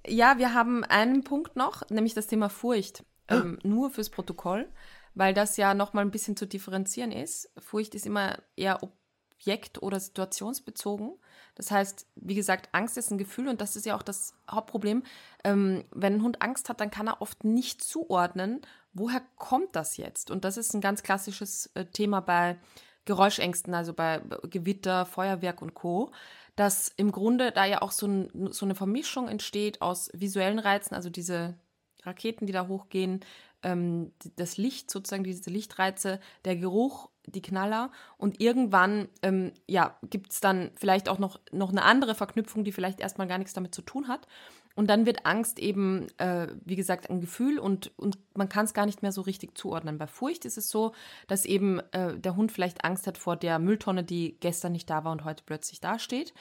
Ja, 0.07 0.39
wir 0.39 0.55
haben 0.55 0.85
einen 0.85 1.25
Punkt 1.25 1.57
noch, 1.57 1.89
nämlich 1.91 2.15
das 2.15 2.27
Thema 2.27 2.49
Furcht. 2.49 3.05
Ah. 3.27 3.37
Ähm, 3.37 3.59
nur 3.63 3.91
fürs 3.91 4.11
Protokoll, 4.11 4.69
weil 5.15 5.35
das 5.35 5.57
ja 5.57 5.75
nochmal 5.75 6.05
ein 6.05 6.11
bisschen 6.11 6.37
zu 6.37 6.47
differenzieren 6.47 7.13
ist. 7.13 7.51
Furcht 7.59 7.95
ist 7.95 8.07
immer 8.07 8.39
eher 8.57 8.83
objekt- 9.39 9.83
oder 9.83 10.01
situationsbezogen. 10.01 11.13
Das 11.55 11.71
heißt, 11.71 12.07
wie 12.17 12.35
gesagt, 12.35 12.69
Angst 12.73 12.97
ist 12.97 13.11
ein 13.11 13.19
Gefühl 13.19 13.49
und 13.49 13.61
das 13.61 13.77
ist 13.77 13.87
ja 13.87 13.97
auch 13.97 14.03
das 14.03 14.35
Hauptproblem. 14.51 15.03
Ähm, 15.45 15.85
wenn 15.91 16.15
ein 16.15 16.23
Hund 16.23 16.43
Angst 16.43 16.69
hat, 16.69 16.81
dann 16.81 16.91
kann 16.91 17.09
er 17.09 17.21
oft 17.21 17.45
nicht 17.45 17.83
zuordnen, 17.83 18.61
woher 18.93 19.23
kommt 19.37 19.75
das 19.75 19.97
jetzt? 19.97 20.31
Und 20.31 20.45
das 20.45 20.57
ist 20.57 20.75
ein 20.75 20.81
ganz 20.81 21.03
klassisches 21.03 21.71
äh, 21.75 21.85
Thema 21.87 22.21
bei 22.21 22.59
Geräuschängsten, 23.05 23.75
also 23.75 23.93
bei 23.95 24.21
Gewitter, 24.51 25.07
Feuerwerk 25.07 25.63
und 25.63 25.75
Co 25.75 26.13
dass 26.59 26.93
im 26.97 27.13
Grunde 27.13 27.53
da 27.53 27.65
ja 27.67 27.83
auch 27.83 27.93
so, 27.93 28.09
ein, 28.09 28.53
so 28.53 28.67
eine 28.67 28.75
Vermischung 28.75 29.29
entsteht 29.29 29.81
aus 29.81 30.11
visuellen 30.13 30.59
Reizen, 30.59 30.97
also 30.97 31.09
diese 31.09 31.55
Raketen, 32.03 32.47
die 32.47 32.53
da 32.53 32.67
hochgehen, 32.67 33.21
ähm, 33.63 34.11
das 34.35 34.57
Licht 34.57 34.91
sozusagen, 34.91 35.23
diese 35.23 35.51
Lichtreize, 35.51 36.19
der 36.45 36.57
Geruch, 36.57 37.11
die 37.31 37.43
Knaller 37.43 37.91
und 38.17 38.41
irgendwann 38.41 39.09
ähm, 39.23 39.53
ja, 39.67 39.97
gibt 40.11 40.33
es 40.33 40.41
dann 40.41 40.71
vielleicht 40.77 41.09
auch 41.09 41.19
noch, 41.19 41.41
noch 41.53 41.71
eine 41.71 41.83
andere 41.83 42.15
Verknüpfung, 42.15 42.65
die 42.65 42.73
vielleicht 42.73 43.01
erstmal 43.01 43.27
gar 43.27 43.39
nichts 43.39 43.55
damit 43.55 43.75
zu 43.75 43.83
tun 43.83 44.09
hat. 44.09 44.27
Und 44.75 44.89
dann 44.89 45.07
wird 45.07 45.27
Angst 45.27 45.59
eben, 45.59 46.07
äh, 46.19 46.47
wie 46.65 46.77
gesagt, 46.77 47.11
ein 47.11 47.21
Gefühl 47.21 47.59
und, 47.59 47.91
und 47.99 48.17
man 48.37 48.49
kann 48.49 48.65
es 48.65 48.75
gar 48.75 48.87
nicht 48.87 49.03
mehr 49.03 49.11
so 49.11 49.23
richtig 49.23 49.59
zuordnen. 49.59 49.99
Bei 49.99 50.07
Furcht 50.07 50.45
ist 50.45 50.57
es 50.57 50.69
so, 50.69 50.93
dass 51.27 51.47
eben 51.47 51.81
äh, 51.91 52.17
der 52.17 52.37
Hund 52.37 52.53
vielleicht 52.53 52.85
Angst 52.85 53.09
hat 53.09 53.19
vor 53.19 53.35
der 53.35 53.59
Mülltonne, 53.59 54.05
die 54.05 54.37
gestern 54.39 54.71
nicht 54.71 54.89
da 54.89 55.03
war 55.03 55.11
und 55.11 55.25
heute 55.25 55.43
plötzlich 55.45 55.81
dasteht. 55.81 56.33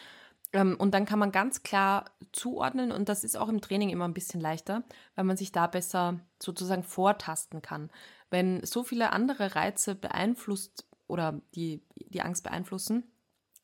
Ähm, 0.53 0.75
und 0.77 0.93
dann 0.93 1.05
kann 1.05 1.19
man 1.19 1.31
ganz 1.31 1.63
klar 1.63 2.05
zuordnen 2.31 2.91
und 2.91 3.09
das 3.09 3.23
ist 3.23 3.37
auch 3.37 3.49
im 3.49 3.61
Training 3.61 3.89
immer 3.89 4.07
ein 4.07 4.13
bisschen 4.13 4.39
leichter, 4.39 4.83
weil 5.15 5.25
man 5.25 5.37
sich 5.37 5.51
da 5.51 5.67
besser 5.67 6.19
sozusagen 6.39 6.83
vortasten 6.83 7.61
kann. 7.61 7.89
Wenn 8.29 8.65
so 8.65 8.83
viele 8.83 9.11
andere 9.13 9.55
Reize 9.55 9.95
beeinflusst 9.95 10.85
oder 11.07 11.41
die, 11.55 11.81
die 11.95 12.21
Angst 12.21 12.43
beeinflussen, 12.43 13.03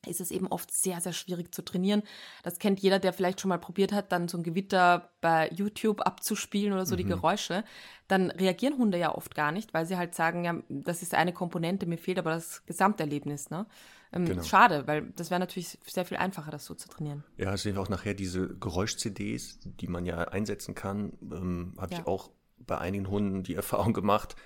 ist 0.06 0.20
es 0.20 0.30
eben 0.30 0.46
oft 0.48 0.70
sehr, 0.72 1.00
sehr 1.00 1.12
schwierig 1.12 1.54
zu 1.54 1.64
trainieren. 1.64 2.02
Das 2.42 2.58
kennt 2.58 2.80
jeder, 2.80 2.98
der 2.98 3.12
vielleicht 3.12 3.40
schon 3.40 3.48
mal 3.48 3.58
probiert 3.58 3.92
hat, 3.92 4.12
dann 4.12 4.28
so 4.28 4.38
ein 4.38 4.44
Gewitter 4.44 5.10
bei 5.20 5.50
YouTube 5.50 6.02
abzuspielen 6.02 6.72
oder 6.72 6.86
so 6.86 6.94
mhm. 6.94 6.98
die 6.98 7.04
Geräusche. 7.04 7.64
Dann 8.08 8.30
reagieren 8.30 8.78
Hunde 8.78 8.98
ja 8.98 9.14
oft 9.14 9.34
gar 9.34 9.52
nicht, 9.52 9.74
weil 9.74 9.86
sie 9.86 9.96
halt 9.96 10.14
sagen, 10.14 10.44
ja, 10.44 10.60
das 10.68 11.02
ist 11.02 11.14
eine 11.14 11.32
Komponente, 11.32 11.86
mir 11.86 11.98
fehlt 11.98 12.18
aber 12.18 12.30
das 12.30 12.64
Gesamterlebnis. 12.66 13.50
Ne? 13.50 13.66
Ähm, 14.12 14.26
genau. 14.26 14.42
Schade, 14.42 14.86
weil 14.86 15.10
das 15.16 15.30
wäre 15.30 15.40
natürlich 15.40 15.78
sehr 15.86 16.04
viel 16.04 16.16
einfacher, 16.16 16.50
das 16.50 16.64
so 16.64 16.74
zu 16.74 16.88
trainieren. 16.88 17.24
Ja, 17.36 17.54
es 17.54 17.62
sind 17.62 17.78
auch 17.78 17.88
nachher 17.88 18.14
diese 18.14 18.48
Geräusch-CDs, 18.56 19.60
die 19.64 19.88
man 19.88 20.06
ja 20.06 20.18
einsetzen 20.18 20.74
kann. 20.74 21.12
Ähm, 21.22 21.74
Habe 21.78 21.94
ja. 21.94 22.00
ich 22.00 22.06
auch 22.06 22.30
bei 22.58 22.78
einigen 22.78 23.08
Hunden 23.08 23.42
die 23.42 23.54
Erfahrung 23.54 23.92
gemacht, 23.92 24.36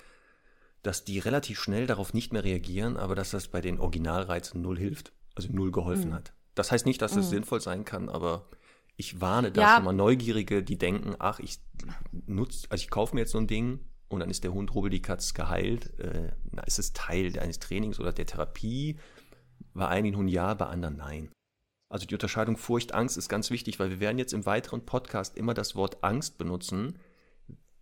dass 0.82 1.04
die 1.04 1.18
relativ 1.18 1.58
schnell 1.60 1.86
darauf 1.86 2.14
nicht 2.14 2.32
mehr 2.32 2.44
reagieren, 2.44 2.96
aber 2.96 3.14
dass 3.14 3.30
das 3.30 3.48
bei 3.48 3.60
den 3.60 3.80
Originalreizen 3.80 4.62
null 4.62 4.78
hilft 4.78 5.12
also 5.38 5.52
null 5.52 5.70
geholfen 5.70 6.10
mhm. 6.10 6.14
hat. 6.14 6.32
Das 6.54 6.72
heißt 6.72 6.84
nicht, 6.84 7.00
dass 7.00 7.16
es 7.16 7.26
mhm. 7.26 7.30
sinnvoll 7.30 7.60
sein 7.60 7.84
kann, 7.84 8.08
aber 8.08 8.48
ich 8.96 9.20
warne 9.20 9.52
da 9.52 9.60
ja. 9.60 9.74
schon 9.76 9.84
mal 9.84 9.92
Neugierige, 9.92 10.62
die 10.62 10.76
denken, 10.76 11.14
ach, 11.20 11.38
ich 11.38 11.60
nutze, 12.26 12.66
also 12.68 12.82
ich 12.82 12.90
kaufe 12.90 13.14
mir 13.14 13.22
jetzt 13.22 13.30
so 13.30 13.38
ein 13.38 13.46
Ding 13.46 13.78
und 14.08 14.20
dann 14.20 14.30
ist 14.30 14.42
der 14.42 14.52
Hund 14.52 14.74
rubbel 14.74 14.90
die 14.90 15.02
Katz 15.02 15.34
geheilt. 15.34 15.98
Äh, 16.00 16.32
na, 16.50 16.62
ist 16.64 16.80
es 16.80 16.92
Teil 16.92 17.38
eines 17.38 17.60
Trainings 17.60 18.00
oder 18.00 18.12
der 18.12 18.26
Therapie? 18.26 18.98
Bei 19.72 19.86
einigen 19.86 20.16
Hunden 20.16 20.32
ja, 20.32 20.52
bei 20.54 20.66
anderen 20.66 20.96
nein. 20.96 21.30
Also 21.88 22.06
die 22.06 22.14
Unterscheidung 22.14 22.56
Furcht, 22.56 22.92
Angst 22.92 23.16
ist 23.16 23.28
ganz 23.28 23.50
wichtig, 23.50 23.78
weil 23.78 23.90
wir 23.90 24.00
werden 24.00 24.18
jetzt 24.18 24.34
im 24.34 24.44
weiteren 24.44 24.84
Podcast 24.84 25.36
immer 25.38 25.54
das 25.54 25.76
Wort 25.76 26.02
Angst 26.02 26.36
benutzen, 26.36 26.98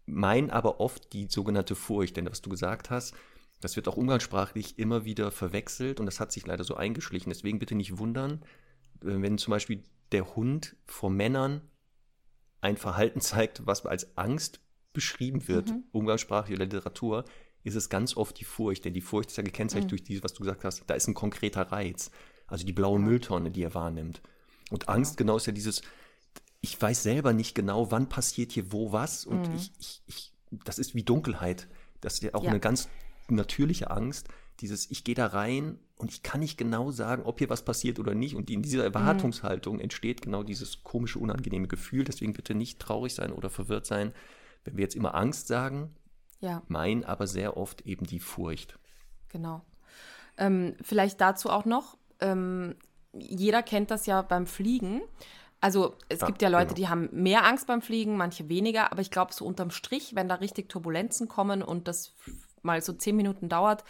meinen 0.07 0.51
aber 0.51 0.81
oft 0.81 1.12
die 1.12 1.27
sogenannte 1.29 1.75
Furcht. 1.75 2.16
Denn 2.16 2.31
was 2.31 2.42
du 2.42 2.51
gesagt 2.51 2.90
hast, 2.90 3.14
das 3.61 3.77
wird 3.77 3.88
auch 3.88 3.97
umgangssprachlich 3.97 4.79
immer 4.79 5.05
wieder 5.05 5.31
verwechselt 5.31 6.01
und 6.01 6.07
das 6.07 6.21
hat 6.21 6.33
sich 6.33 6.47
leider 6.47 6.64
so 6.64 6.77
eingeschlichen. 6.77 7.31
Deswegen 7.31 7.59
bitte 7.59 7.75
nicht 7.75 7.99
wundern, 7.99 8.42
äh, 9.03 9.21
wenn 9.21 9.38
zum 9.38 9.51
Beispiel 9.51 9.83
der 10.12 10.37
Hund 10.37 10.77
vor 10.87 11.11
Männern 11.11 11.62
ein 12.61 12.77
Verhalten 12.77 13.21
zeigt, 13.21 13.66
was 13.66 13.85
als 13.87 14.16
Angst 14.16 14.61
beschrieben 14.92 15.47
wird, 15.49 15.71
mhm. 15.71 15.85
umgangssprachlich 15.92 16.57
oder 16.57 16.64
Literatur, 16.64 17.25
ist 17.64 17.75
es 17.75 17.88
ganz 17.88 18.16
oft 18.16 18.38
die 18.38 18.45
Furcht. 18.45 18.85
Denn 18.85 18.95
die 18.95 19.01
Furcht 19.01 19.31
ist 19.31 19.37
ja 19.37 19.42
gekennzeichnet 19.42 19.87
mhm. 19.87 19.90
durch 19.90 20.05
dieses, 20.05 20.23
was 20.23 20.35
du 20.35 20.40
gesagt 20.40 20.64
hast, 20.64 20.85
da 20.87 20.95
ist 20.95 21.09
ein 21.09 21.14
konkreter 21.14 21.62
Reiz. 21.73 22.11
Also 22.47 22.64
die 22.64 22.73
blaue 22.73 23.01
Mülltonne, 23.01 23.51
die 23.51 23.62
er 23.62 23.75
wahrnimmt. 23.75 24.23
Und 24.71 24.88
Angst 24.88 25.16
genau 25.16 25.37
ist 25.37 25.47
ja 25.47 25.53
dieses, 25.53 25.83
ich 26.61 26.81
weiß 26.81 27.03
selber 27.03 27.33
nicht 27.33 27.55
genau, 27.55 27.90
wann 27.90 28.09
passiert 28.09 28.53
hier 28.53 28.73
wo 28.73 28.92
was. 28.92 29.25
Und 29.25 29.49
mhm. 29.49 29.57
ich, 29.57 29.73
ich, 29.79 30.03
ich, 30.07 30.33
das 30.64 30.79
ist 30.79 30.95
wie 30.95 31.03
Dunkelheit. 31.03 31.69
Das 32.01 32.14
ist 32.14 32.23
ja 32.23 32.35
auch 32.35 32.45
ja. 32.45 32.51
eine 32.51 32.61
ganz 32.61 32.88
natürliche 33.29 33.90
Angst, 33.90 34.29
dieses 34.61 34.90
ich 34.90 35.05
gehe 35.05 35.14
da 35.14 35.27
rein 35.27 35.79
und 35.97 36.11
ich 36.11 36.23
kann 36.23 36.40
nicht 36.40 36.57
genau 36.57 36.90
sagen, 36.90 37.23
ob 37.25 37.38
hier 37.38 37.51
was 37.51 37.64
passiert 37.64 37.99
oder 37.99 38.14
nicht. 38.14 38.37
Und 38.37 38.51
in 38.51 38.62
dieser 38.62 38.79
mhm. 38.79 38.95
Erwartungshaltung 38.95 39.81
entsteht 39.81 40.23
genau 40.23 40.42
dieses 40.42 40.83
komische, 40.83 41.19
unangenehme 41.19 41.69
Gefühl. 41.69 42.05
Deswegen 42.05 42.33
bitte 42.33 42.55
nicht 42.55 42.79
traurig 42.79 43.14
sein 43.14 43.33
oder 43.33 43.51
verwirrt 43.51 43.87
sein, 43.87 44.12
wenn 44.64 44.77
wir 44.77 44.83
jetzt 44.83 44.97
immer 44.97 45.14
Angst 45.14 45.47
sagen. 45.47 45.95
Ja. 46.40 46.62
Meinen 46.69 47.05
aber 47.05 47.27
sehr 47.27 47.57
oft 47.57 47.83
eben 47.83 48.07
die 48.07 48.21
Furcht. 48.21 48.79
Genau. 49.29 49.62
Ähm, 50.37 50.75
vielleicht 50.83 51.21
dazu 51.21 51.49
auch 51.49 51.64
noch, 51.64 51.97
ähm, 52.21 52.77
jeder 53.14 53.62
kennt 53.62 53.90
das 53.90 54.05
ja 54.05 54.21
beim 54.21 54.47
Fliegen. 54.47 55.01
Also 55.61 55.95
es 56.09 56.21
ja, 56.21 56.27
gibt 56.27 56.42
ja 56.42 56.49
Leute, 56.49 56.75
genau. 56.75 56.77
die 56.77 56.88
haben 56.88 57.09
mehr 57.12 57.45
Angst 57.45 57.66
beim 57.66 57.83
Fliegen, 57.83 58.16
manche 58.16 58.49
weniger, 58.49 58.92
aber 58.92 59.01
ich 59.01 59.11
glaube, 59.11 59.33
so 59.33 59.45
unterm 59.45 59.71
Strich, 59.71 60.14
wenn 60.14 60.29
da 60.29 60.37
richtig 60.37 60.69
Turbulenzen 60.69 61.29
kommen 61.29 61.62
und 61.62 61.88
das 61.88 62.14
mal 62.62 62.83
so 62.83 62.92
zehn 62.92 63.16
Minuten 63.16 63.49
dauert, 63.49 63.85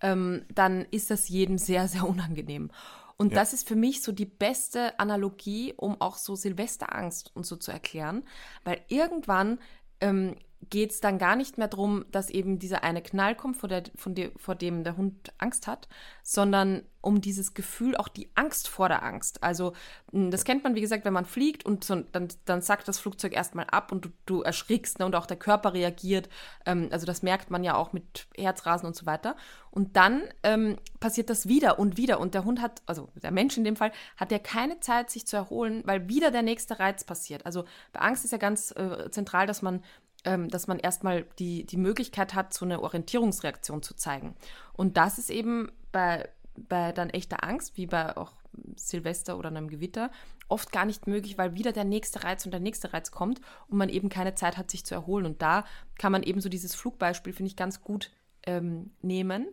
ähm, 0.00 0.44
dann 0.52 0.84
ist 0.90 1.10
das 1.10 1.28
jedem 1.28 1.58
sehr, 1.58 1.88
sehr 1.88 2.06
unangenehm. 2.06 2.70
Und 3.16 3.32
ja. 3.32 3.38
das 3.38 3.54
ist 3.54 3.66
für 3.66 3.76
mich 3.76 4.02
so 4.02 4.12
die 4.12 4.26
beste 4.26 4.98
Analogie, 4.98 5.72
um 5.76 6.00
auch 6.00 6.18
so 6.18 6.34
Silvesterangst 6.34 7.34
und 7.34 7.46
so 7.46 7.56
zu 7.56 7.70
erklären, 7.70 8.24
weil 8.64 8.82
irgendwann 8.88 9.58
ähm, 10.00 10.36
geht 10.70 10.90
es 10.90 11.00
dann 11.00 11.18
gar 11.18 11.36
nicht 11.36 11.58
mehr 11.58 11.68
darum, 11.68 12.04
dass 12.10 12.30
eben 12.30 12.58
dieser 12.58 12.82
eine 12.82 13.02
Knall 13.02 13.36
kommt, 13.36 13.56
vor, 13.56 13.68
der, 13.68 13.84
von 13.94 14.14
de, 14.14 14.32
vor 14.36 14.54
dem 14.54 14.84
der 14.84 14.96
Hund 14.96 15.32
Angst 15.38 15.66
hat, 15.66 15.88
sondern 16.22 16.82
um 17.00 17.20
dieses 17.20 17.54
Gefühl, 17.54 17.96
auch 17.96 18.08
die 18.08 18.30
Angst 18.34 18.66
vor 18.66 18.88
der 18.88 19.04
Angst. 19.04 19.44
Also 19.44 19.74
das 20.12 20.44
kennt 20.44 20.64
man, 20.64 20.74
wie 20.74 20.80
gesagt, 20.80 21.04
wenn 21.04 21.12
man 21.12 21.24
fliegt 21.24 21.64
und 21.64 21.84
so, 21.84 22.00
dann, 22.00 22.28
dann 22.46 22.62
sackt 22.62 22.88
das 22.88 22.98
Flugzeug 22.98 23.32
erstmal 23.32 23.66
ab 23.66 23.92
und 23.92 24.06
du, 24.06 24.08
du 24.24 24.42
erschrickst 24.42 24.98
ne, 24.98 25.06
und 25.06 25.14
auch 25.14 25.26
der 25.26 25.36
Körper 25.36 25.72
reagiert. 25.72 26.28
Ähm, 26.64 26.88
also 26.90 27.06
das 27.06 27.22
merkt 27.22 27.50
man 27.50 27.62
ja 27.62 27.76
auch 27.76 27.92
mit 27.92 28.26
Herzrasen 28.36 28.86
und 28.86 28.96
so 28.96 29.06
weiter. 29.06 29.36
Und 29.70 29.96
dann 29.96 30.22
ähm, 30.42 30.78
passiert 30.98 31.30
das 31.30 31.46
wieder 31.46 31.78
und 31.78 31.96
wieder. 31.96 32.18
Und 32.18 32.34
der 32.34 32.44
Hund 32.44 32.60
hat, 32.60 32.82
also 32.86 33.08
der 33.22 33.30
Mensch 33.30 33.56
in 33.56 33.62
dem 33.62 33.76
Fall, 33.76 33.92
hat 34.16 34.32
ja 34.32 34.40
keine 34.40 34.80
Zeit, 34.80 35.10
sich 35.10 35.26
zu 35.28 35.36
erholen, 35.36 35.82
weil 35.84 36.08
wieder 36.08 36.32
der 36.32 36.42
nächste 36.42 36.80
Reiz 36.80 37.04
passiert. 37.04 37.46
Also 37.46 37.64
bei 37.92 38.00
Angst 38.00 38.24
ist 38.24 38.32
ja 38.32 38.38
ganz 38.38 38.72
äh, 38.72 39.10
zentral, 39.10 39.46
dass 39.46 39.62
man 39.62 39.84
ähm, 40.26 40.48
dass 40.48 40.66
man 40.66 40.78
erstmal 40.78 41.24
die, 41.38 41.64
die 41.64 41.78
Möglichkeit 41.78 42.34
hat, 42.34 42.52
so 42.52 42.66
eine 42.66 42.82
Orientierungsreaktion 42.82 43.82
zu 43.82 43.94
zeigen. 43.94 44.34
Und 44.74 44.96
das 44.98 45.18
ist 45.18 45.30
eben 45.30 45.70
bei, 45.92 46.28
bei 46.56 46.92
dann 46.92 47.10
echter 47.10 47.44
Angst, 47.44 47.76
wie 47.76 47.86
bei 47.86 48.16
auch 48.16 48.32
Silvester 48.74 49.38
oder 49.38 49.48
einem 49.48 49.68
Gewitter, 49.68 50.10
oft 50.48 50.72
gar 50.72 50.84
nicht 50.84 51.06
möglich, 51.06 51.38
weil 51.38 51.54
wieder 51.54 51.72
der 51.72 51.84
nächste 51.84 52.24
Reiz 52.24 52.44
und 52.44 52.50
der 52.50 52.60
nächste 52.60 52.92
Reiz 52.92 53.10
kommt 53.10 53.40
und 53.68 53.78
man 53.78 53.88
eben 53.88 54.08
keine 54.08 54.34
Zeit 54.34 54.56
hat, 54.56 54.70
sich 54.70 54.84
zu 54.84 54.94
erholen. 54.94 55.26
Und 55.26 55.42
da 55.42 55.64
kann 55.98 56.12
man 56.12 56.22
eben 56.22 56.40
so 56.40 56.48
dieses 56.48 56.74
Flugbeispiel, 56.74 57.32
finde 57.32 57.48
ich, 57.48 57.56
ganz 57.56 57.80
gut 57.80 58.10
ähm, 58.44 58.90
nehmen. 59.02 59.48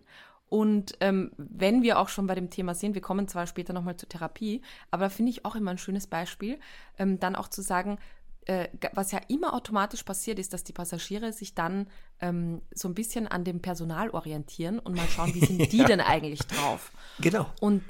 Und 0.49 0.97
ähm, 0.99 1.31
wenn 1.37 1.81
wir 1.81 1.97
auch 1.99 2.09
schon 2.09 2.27
bei 2.27 2.35
dem 2.35 2.49
Thema 2.49 2.75
sind, 2.75 2.93
wir 2.93 3.01
kommen 3.01 3.27
zwar 3.27 3.47
später 3.47 3.73
nochmal 3.73 3.97
zur 3.97 4.09
Therapie, 4.09 4.61
aber 4.91 5.05
da 5.05 5.09
finde 5.09 5.31
ich 5.31 5.45
auch 5.45 5.55
immer 5.55 5.71
ein 5.71 5.79
schönes 5.79 6.05
Beispiel, 6.05 6.59
ähm, 6.99 7.19
dann 7.19 7.35
auch 7.35 7.47
zu 7.47 7.61
sagen, 7.61 7.97
äh, 8.45 8.67
was 8.93 9.11
ja 9.11 9.19
immer 9.27 9.53
automatisch 9.53 10.03
passiert, 10.03 10.39
ist, 10.39 10.53
dass 10.53 10.63
die 10.63 10.73
Passagiere 10.73 11.33
sich 11.33 11.55
dann 11.55 11.87
ähm, 12.19 12.61
so 12.73 12.87
ein 12.87 12.93
bisschen 12.93 13.27
an 13.27 13.43
dem 13.43 13.61
Personal 13.61 14.09
orientieren 14.09 14.79
und 14.79 14.95
mal 14.95 15.07
schauen, 15.07 15.33
wie 15.33 15.45
sind 15.45 15.59
die 15.71 15.77
ja. 15.77 15.85
denn 15.85 16.01
eigentlich 16.01 16.41
drauf. 16.41 16.91
Genau. 17.19 17.47
Und 17.59 17.83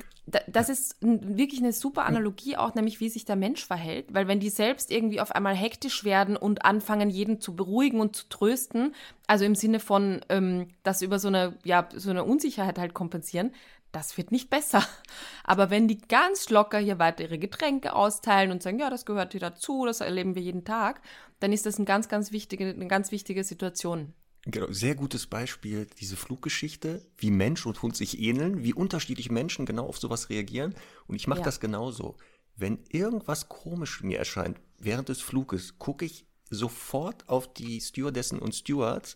das 0.48 0.70
ist 0.70 0.96
wirklich 1.02 1.60
eine 1.60 1.74
super 1.74 2.06
Analogie 2.06 2.56
auch, 2.56 2.76
nämlich 2.76 3.02
wie 3.02 3.10
sich 3.10 3.26
der 3.26 3.36
Mensch 3.36 3.66
verhält, 3.66 4.14
weil 4.14 4.26
wenn 4.28 4.40
die 4.40 4.50
selbst 4.50 4.90
irgendwie 4.90 5.20
auf 5.20 5.34
einmal 5.34 5.54
hektisch 5.54 6.06
werden 6.06 6.38
und 6.38 6.64
anfangen, 6.64 7.10
jeden 7.10 7.42
zu 7.42 7.56
beruhigen 7.56 8.00
und 8.00 8.16
zu 8.16 8.30
trösten, 8.30 8.96
also 9.28 9.44
im 9.44 9.56
Sinne 9.56 9.82
von 9.82 10.22
ähm, 10.30 10.70
das 10.84 11.02
über 11.02 11.20
so 11.20 11.28
eine, 11.28 11.58
ja, 11.66 11.90
so 11.94 12.10
eine 12.10 12.24
Unsicherheit 12.24 12.80
halt 12.80 12.94
kompensieren, 12.94 13.52
das 13.94 14.18
wird 14.18 14.32
nicht 14.32 14.50
besser. 14.50 14.86
Aber 15.46 15.70
wenn 15.70 15.88
die 15.88 16.00
ganz 16.00 16.50
locker 16.50 16.80
hier 16.80 17.00
weiter 17.00 17.24
ihre 17.24 17.40
Getränke 17.40 17.94
austeilen 17.94 18.52
und 18.52 18.62
sagen, 18.62 18.80
ja, 18.80 18.90
das 18.90 19.06
gehört 19.06 19.32
hier 19.32 19.40
dazu, 19.40 19.86
das 19.86 20.02
erleben 20.02 20.36
wir 20.36 20.42
jeden 20.42 20.66
Tag, 20.66 21.02
dann 21.40 21.54
ist 21.54 21.66
das 21.66 21.78
eine 21.78 21.86
ganz, 21.86 22.10
ganz 22.10 22.32
wichtige, 22.32 22.70
eine 22.70 22.88
ganz 22.88 23.12
wichtige 23.12 23.44
Situation. 23.44 24.14
Genau, 24.46 24.70
sehr 24.72 24.96
gutes 24.96 25.28
Beispiel, 25.28 25.88
diese 26.02 26.18
Fluggeschichte, 26.18 27.06
wie 27.18 27.32
Mensch 27.32 27.66
und 27.66 27.82
Hund 27.82 27.96
sich 27.96 28.20
ähneln, 28.20 28.64
wie 28.64 28.74
unterschiedlich 28.74 29.32
Menschen 29.32 29.66
genau 29.66 29.88
auf 29.88 29.98
sowas 29.98 30.30
reagieren. 30.30 30.76
Und 31.08 31.16
ich 31.16 31.28
mache 31.28 31.40
ja. 31.40 31.46
das 31.46 31.62
genauso. 31.62 32.18
Wenn 32.58 32.80
irgendwas 32.90 33.48
komisch 33.48 34.04
mir 34.04 34.20
erscheint 34.20 34.60
während 34.78 35.08
des 35.08 35.22
Fluges, 35.22 35.80
gucke 35.80 36.04
ich 36.04 36.26
sofort 36.50 37.28
auf 37.30 37.54
die 37.54 37.80
Stewardessen 37.80 38.40
und 38.40 38.54
Stewards 38.54 39.16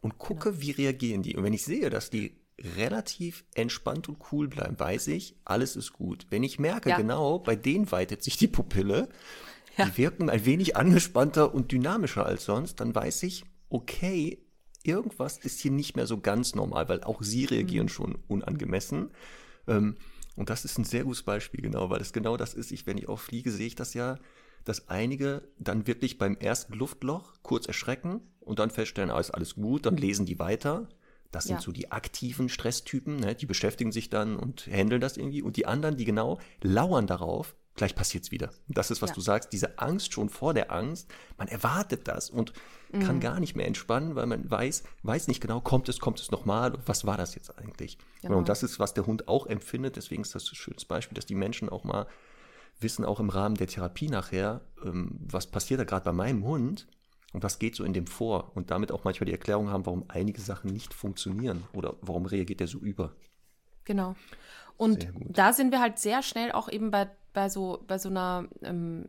und 0.00 0.18
gucke, 0.18 0.50
genau. 0.50 0.62
wie 0.62 0.70
reagieren 0.72 1.22
die. 1.22 1.36
Und 1.36 1.44
wenn 1.44 1.54
ich 1.54 1.64
sehe, 1.64 1.88
dass 1.88 2.10
die 2.10 2.41
relativ 2.76 3.44
entspannt 3.54 4.08
und 4.08 4.18
cool 4.30 4.48
bleiben, 4.48 4.78
weiß 4.78 5.08
ich, 5.08 5.36
alles 5.44 5.76
ist 5.76 5.92
gut. 5.92 6.26
Wenn 6.30 6.42
ich 6.42 6.58
merke, 6.58 6.90
ja. 6.90 6.96
genau, 6.96 7.38
bei 7.38 7.56
denen 7.56 7.90
weitet 7.90 8.22
sich 8.22 8.36
die 8.36 8.48
Pupille, 8.48 9.08
ja. 9.76 9.86
die 9.86 9.98
wirken 9.98 10.30
ein 10.30 10.44
wenig 10.44 10.76
angespannter 10.76 11.54
und 11.54 11.72
dynamischer 11.72 12.26
als 12.26 12.44
sonst, 12.44 12.80
dann 12.80 12.94
weiß 12.94 13.22
ich, 13.24 13.44
okay, 13.68 14.38
irgendwas 14.82 15.38
ist 15.38 15.60
hier 15.60 15.70
nicht 15.70 15.96
mehr 15.96 16.06
so 16.06 16.20
ganz 16.20 16.54
normal, 16.54 16.88
weil 16.88 17.02
auch 17.04 17.22
sie 17.22 17.44
reagieren 17.44 17.86
mhm. 17.86 17.90
schon 17.90 18.18
unangemessen. 18.28 19.10
Ähm, 19.66 19.96
und 20.36 20.50
das 20.50 20.64
ist 20.64 20.78
ein 20.78 20.84
sehr 20.84 21.04
gutes 21.04 21.22
Beispiel, 21.22 21.62
genau, 21.62 21.90
weil 21.90 22.00
es 22.00 22.12
genau 22.12 22.36
das 22.36 22.54
ist. 22.54 22.72
Ich, 22.72 22.86
wenn 22.86 22.98
ich 22.98 23.08
auch 23.08 23.20
fliege, 23.20 23.50
sehe 23.50 23.66
ich 23.66 23.74
das 23.74 23.94
ja, 23.94 24.18
dass 24.64 24.88
einige 24.88 25.42
dann 25.58 25.86
wirklich 25.86 26.18
beim 26.18 26.36
ersten 26.36 26.74
Luftloch 26.74 27.34
kurz 27.42 27.66
erschrecken 27.66 28.20
und 28.40 28.58
dann 28.58 28.70
feststellen, 28.70 29.10
ah, 29.10 29.20
ist 29.20 29.32
alles 29.32 29.56
gut, 29.56 29.86
dann 29.86 29.96
lesen 29.96 30.26
die 30.26 30.38
weiter. 30.38 30.88
Das 31.32 31.44
sind 31.44 31.56
ja. 31.56 31.60
so 31.62 31.72
die 31.72 31.90
aktiven 31.90 32.48
Stresstypen, 32.48 33.16
ne? 33.16 33.34
die 33.34 33.46
beschäftigen 33.46 33.90
sich 33.90 34.10
dann 34.10 34.36
und 34.36 34.66
handeln 34.66 35.00
das 35.00 35.16
irgendwie. 35.16 35.42
Und 35.42 35.56
die 35.56 35.66
anderen, 35.66 35.96
die 35.96 36.04
genau 36.04 36.38
lauern 36.60 37.06
darauf, 37.06 37.56
gleich 37.74 37.94
passiert 37.94 38.24
es 38.24 38.30
wieder. 38.30 38.50
Das 38.68 38.90
ist, 38.90 39.00
was 39.00 39.10
ja. 39.10 39.14
du 39.14 39.20
sagst, 39.22 39.52
diese 39.52 39.78
Angst 39.78 40.12
schon 40.12 40.28
vor 40.28 40.52
der 40.52 40.70
Angst. 40.70 41.10
Man 41.38 41.48
erwartet 41.48 42.06
das 42.06 42.28
und 42.28 42.52
mhm. 42.92 43.00
kann 43.00 43.20
gar 43.20 43.40
nicht 43.40 43.56
mehr 43.56 43.66
entspannen, 43.66 44.14
weil 44.14 44.26
man 44.26 44.48
weiß, 44.48 44.82
weiß 45.02 45.26
nicht 45.28 45.40
genau, 45.40 45.62
kommt 45.62 45.88
es, 45.88 45.98
kommt 45.98 46.20
es 46.20 46.30
nochmal, 46.30 46.78
was 46.84 47.06
war 47.06 47.16
das 47.16 47.34
jetzt 47.34 47.58
eigentlich? 47.58 47.96
Genau. 48.20 48.36
Und 48.36 48.50
das 48.50 48.62
ist, 48.62 48.78
was 48.78 48.92
der 48.92 49.06
Hund 49.06 49.26
auch 49.26 49.46
empfindet. 49.46 49.96
Deswegen 49.96 50.22
ist 50.22 50.34
das 50.34 50.52
ein 50.52 50.54
schönes 50.54 50.84
Beispiel, 50.84 51.16
dass 51.16 51.26
die 51.26 51.34
Menschen 51.34 51.70
auch 51.70 51.84
mal 51.84 52.06
wissen, 52.78 53.06
auch 53.06 53.20
im 53.20 53.30
Rahmen 53.30 53.56
der 53.56 53.68
Therapie 53.68 54.08
nachher, 54.08 54.60
ähm, 54.84 55.18
was 55.20 55.46
passiert 55.46 55.80
da 55.80 55.84
gerade 55.84 56.04
bei 56.04 56.12
meinem 56.12 56.44
Hund 56.44 56.86
und 57.32 57.42
was 57.42 57.58
geht 57.58 57.74
so 57.74 57.84
in 57.84 57.92
dem 57.92 58.06
vor 58.06 58.52
und 58.54 58.70
damit 58.70 58.92
auch 58.92 59.04
manchmal 59.04 59.26
die 59.26 59.32
Erklärung 59.32 59.70
haben, 59.70 59.86
warum 59.86 60.04
einige 60.08 60.40
Sachen 60.40 60.72
nicht 60.72 60.94
funktionieren 60.94 61.64
oder 61.72 61.94
warum 62.02 62.26
reagiert 62.26 62.60
der 62.60 62.66
so 62.66 62.78
über. 62.78 63.12
Genau. 63.84 64.14
Und 64.76 65.08
da 65.28 65.52
sind 65.52 65.70
wir 65.70 65.80
halt 65.80 65.98
sehr 65.98 66.22
schnell 66.22 66.52
auch 66.52 66.68
eben 66.68 66.90
bei, 66.90 67.08
bei, 67.32 67.48
so, 67.48 67.84
bei 67.86 67.98
so 67.98 68.08
einer 68.08 68.48
ähm, 68.62 69.06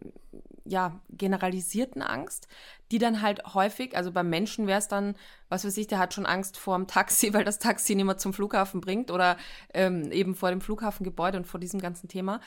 ja, 0.66 1.00
generalisierten 1.10 2.02
Angst, 2.02 2.48
die 2.92 2.98
dann 2.98 3.22
halt 3.22 3.44
häufig, 3.54 3.98
also 3.98 4.12
beim 4.12 4.30
Menschen 4.30 4.68
wäre 4.68 4.80
es 4.80 4.88
dann, 4.88 5.16
was 5.50 5.66
weiß 5.66 5.76
ich, 5.78 5.88
der 5.88 6.00
hat 6.00 6.14
schon 6.14 6.26
Angst 6.26 6.58
vor 6.58 6.78
dem 6.78 6.88
Taxi, 6.88 7.34
weil 7.34 7.44
das 7.44 7.60
Taxi 7.60 7.94
ihn 7.94 8.00
immer 8.00 8.18
zum 8.18 8.34
Flughafen 8.34 8.82
bringt 8.82 9.12
oder 9.12 9.38
ähm, 9.74 10.12
eben 10.12 10.36
vor 10.36 10.50
dem 10.50 10.62
Flughafengebäude 10.62 11.38
und 11.38 11.48
vor 11.48 11.60
diesem 11.60 11.80
ganzen 11.80 12.08
Thema. 12.08 12.40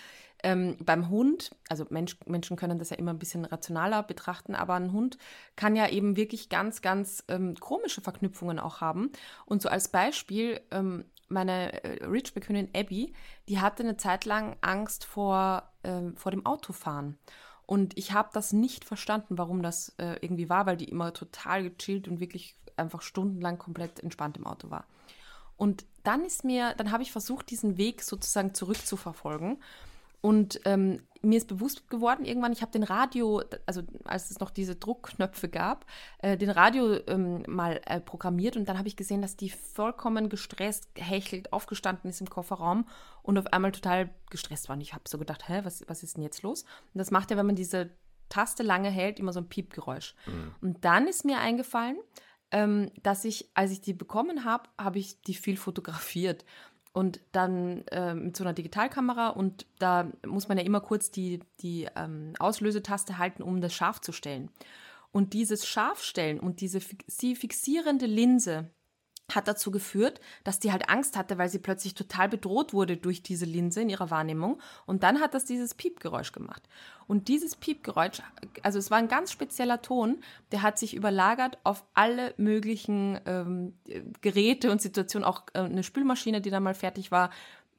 Ähm, 0.42 0.76
beim 0.80 1.08
Hund, 1.08 1.50
also 1.68 1.86
Mensch, 1.90 2.16
Menschen 2.26 2.56
können 2.56 2.78
das 2.78 2.90
ja 2.90 2.96
immer 2.96 3.12
ein 3.12 3.18
bisschen 3.18 3.44
rationaler 3.44 4.02
betrachten, 4.02 4.54
aber 4.54 4.74
ein 4.74 4.92
Hund 4.92 5.18
kann 5.56 5.76
ja 5.76 5.88
eben 5.88 6.16
wirklich 6.16 6.48
ganz, 6.48 6.82
ganz 6.82 7.24
ähm, 7.28 7.54
komische 7.58 8.00
Verknüpfungen 8.00 8.58
auch 8.58 8.80
haben. 8.80 9.10
Und 9.46 9.62
so 9.62 9.68
als 9.68 9.88
Beispiel, 9.88 10.60
ähm, 10.70 11.06
meine 11.28 11.82
äh, 11.82 12.04
Ridgeback-Hündin 12.04 12.68
Abby, 12.74 13.14
die 13.48 13.60
hatte 13.60 13.82
eine 13.82 13.96
Zeit 13.96 14.24
lang 14.24 14.56
Angst 14.60 15.04
vor, 15.04 15.72
äh, 15.82 16.12
vor 16.14 16.30
dem 16.30 16.46
Autofahren. 16.46 17.18
Und 17.66 17.98
ich 17.98 18.12
habe 18.12 18.30
das 18.32 18.52
nicht 18.52 18.84
verstanden, 18.84 19.38
warum 19.38 19.62
das 19.62 19.92
äh, 19.98 20.16
irgendwie 20.20 20.48
war, 20.48 20.66
weil 20.66 20.76
die 20.76 20.88
immer 20.88 21.12
total 21.12 21.68
gechillt 21.68 22.06
und 22.06 22.20
wirklich 22.20 22.56
einfach 22.76 23.02
stundenlang 23.02 23.58
komplett 23.58 24.00
entspannt 24.00 24.36
im 24.36 24.46
Auto 24.46 24.70
war. 24.70 24.84
Und 25.56 25.84
dann 26.04 26.24
ist 26.24 26.44
mir, 26.44 26.74
dann 26.76 26.92
habe 26.92 27.02
ich 27.02 27.10
versucht, 27.10 27.50
diesen 27.50 27.76
Weg 27.76 28.02
sozusagen 28.02 28.54
zurückzuverfolgen 28.54 29.58
und 30.26 30.60
ähm, 30.64 31.02
mir 31.22 31.36
ist 31.36 31.46
bewusst 31.46 31.88
geworden, 31.88 32.24
irgendwann, 32.24 32.50
ich 32.50 32.60
habe 32.60 32.72
den 32.72 32.82
Radio, 32.82 33.44
also 33.64 33.82
als 34.02 34.32
es 34.32 34.40
noch 34.40 34.50
diese 34.50 34.74
Druckknöpfe 34.74 35.48
gab, 35.48 35.86
äh, 36.18 36.36
den 36.36 36.50
Radio 36.50 36.98
ähm, 37.06 37.44
mal 37.46 37.80
äh, 37.86 38.00
programmiert 38.00 38.56
und 38.56 38.68
dann 38.68 38.76
habe 38.76 38.88
ich 38.88 38.96
gesehen, 38.96 39.22
dass 39.22 39.36
die 39.36 39.50
vollkommen 39.50 40.28
gestresst, 40.28 40.92
gehechelt, 40.96 41.52
aufgestanden 41.52 42.10
ist 42.10 42.20
im 42.20 42.28
Kofferraum 42.28 42.88
und 43.22 43.38
auf 43.38 43.46
einmal 43.52 43.70
total 43.70 44.10
gestresst 44.28 44.68
war. 44.68 44.74
Und 44.74 44.82
ich 44.82 44.94
habe 44.94 45.04
so 45.06 45.16
gedacht, 45.16 45.48
hä, 45.48 45.60
was, 45.62 45.84
was 45.86 46.02
ist 46.02 46.16
denn 46.16 46.24
jetzt 46.24 46.42
los? 46.42 46.64
Und 46.92 46.98
das 46.98 47.12
macht 47.12 47.30
ja, 47.30 47.36
wenn 47.36 47.46
man 47.46 47.54
diese 47.54 47.90
Taste 48.28 48.64
lange 48.64 48.90
hält, 48.90 49.20
immer 49.20 49.32
so 49.32 49.38
ein 49.38 49.48
Piepgeräusch. 49.48 50.16
Mhm. 50.26 50.54
Und 50.60 50.84
dann 50.84 51.06
ist 51.06 51.24
mir 51.24 51.38
eingefallen, 51.38 51.98
ähm, 52.50 52.90
dass 53.04 53.24
ich, 53.24 53.48
als 53.54 53.70
ich 53.70 53.80
die 53.80 53.94
bekommen 53.94 54.44
habe, 54.44 54.68
habe 54.76 54.98
ich 54.98 55.22
die 55.22 55.34
viel 55.34 55.56
fotografiert 55.56 56.44
und 56.96 57.20
dann 57.32 57.86
äh, 57.88 58.14
mit 58.14 58.38
so 58.38 58.42
einer 58.42 58.54
Digitalkamera 58.54 59.28
und 59.28 59.66
da 59.78 60.10
muss 60.26 60.48
man 60.48 60.56
ja 60.56 60.64
immer 60.64 60.80
kurz 60.80 61.10
die, 61.10 61.40
die 61.60 61.86
ähm, 61.94 62.32
Auslösetaste 62.38 63.18
halten, 63.18 63.42
um 63.42 63.60
das 63.60 63.74
scharf 63.74 64.00
zu 64.00 64.12
stellen. 64.12 64.50
Und 65.12 65.34
dieses 65.34 65.66
Scharfstellen 65.66 66.40
und 66.40 66.62
diese 66.62 66.80
sie 67.06 67.36
fixierende 67.36 68.06
Linse, 68.06 68.70
hat 69.34 69.48
dazu 69.48 69.70
geführt, 69.70 70.20
dass 70.44 70.60
die 70.60 70.70
halt 70.70 70.88
Angst 70.88 71.16
hatte, 71.16 71.36
weil 71.36 71.48
sie 71.48 71.58
plötzlich 71.58 71.94
total 71.94 72.28
bedroht 72.28 72.72
wurde 72.72 72.96
durch 72.96 73.22
diese 73.22 73.44
Linse 73.44 73.82
in 73.82 73.88
ihrer 73.88 74.10
Wahrnehmung. 74.10 74.60
Und 74.86 75.02
dann 75.02 75.20
hat 75.20 75.34
das 75.34 75.44
dieses 75.44 75.74
Piepgeräusch 75.74 76.32
gemacht. 76.32 76.62
Und 77.08 77.28
dieses 77.28 77.56
Piepgeräusch, 77.56 78.22
also 78.62 78.78
es 78.78 78.90
war 78.90 78.98
ein 78.98 79.08
ganz 79.08 79.32
spezieller 79.32 79.82
Ton, 79.82 80.18
der 80.52 80.62
hat 80.62 80.78
sich 80.78 80.94
überlagert 80.94 81.58
auf 81.64 81.84
alle 81.94 82.34
möglichen 82.36 83.20
ähm, 83.26 83.74
Geräte 84.20 84.70
und 84.70 84.80
Situationen. 84.80 85.26
Auch 85.26 85.42
äh, 85.54 85.60
eine 85.60 85.82
Spülmaschine, 85.82 86.40
die 86.40 86.50
dann 86.50 86.62
mal 86.62 86.74
fertig 86.74 87.10
war, 87.10 87.30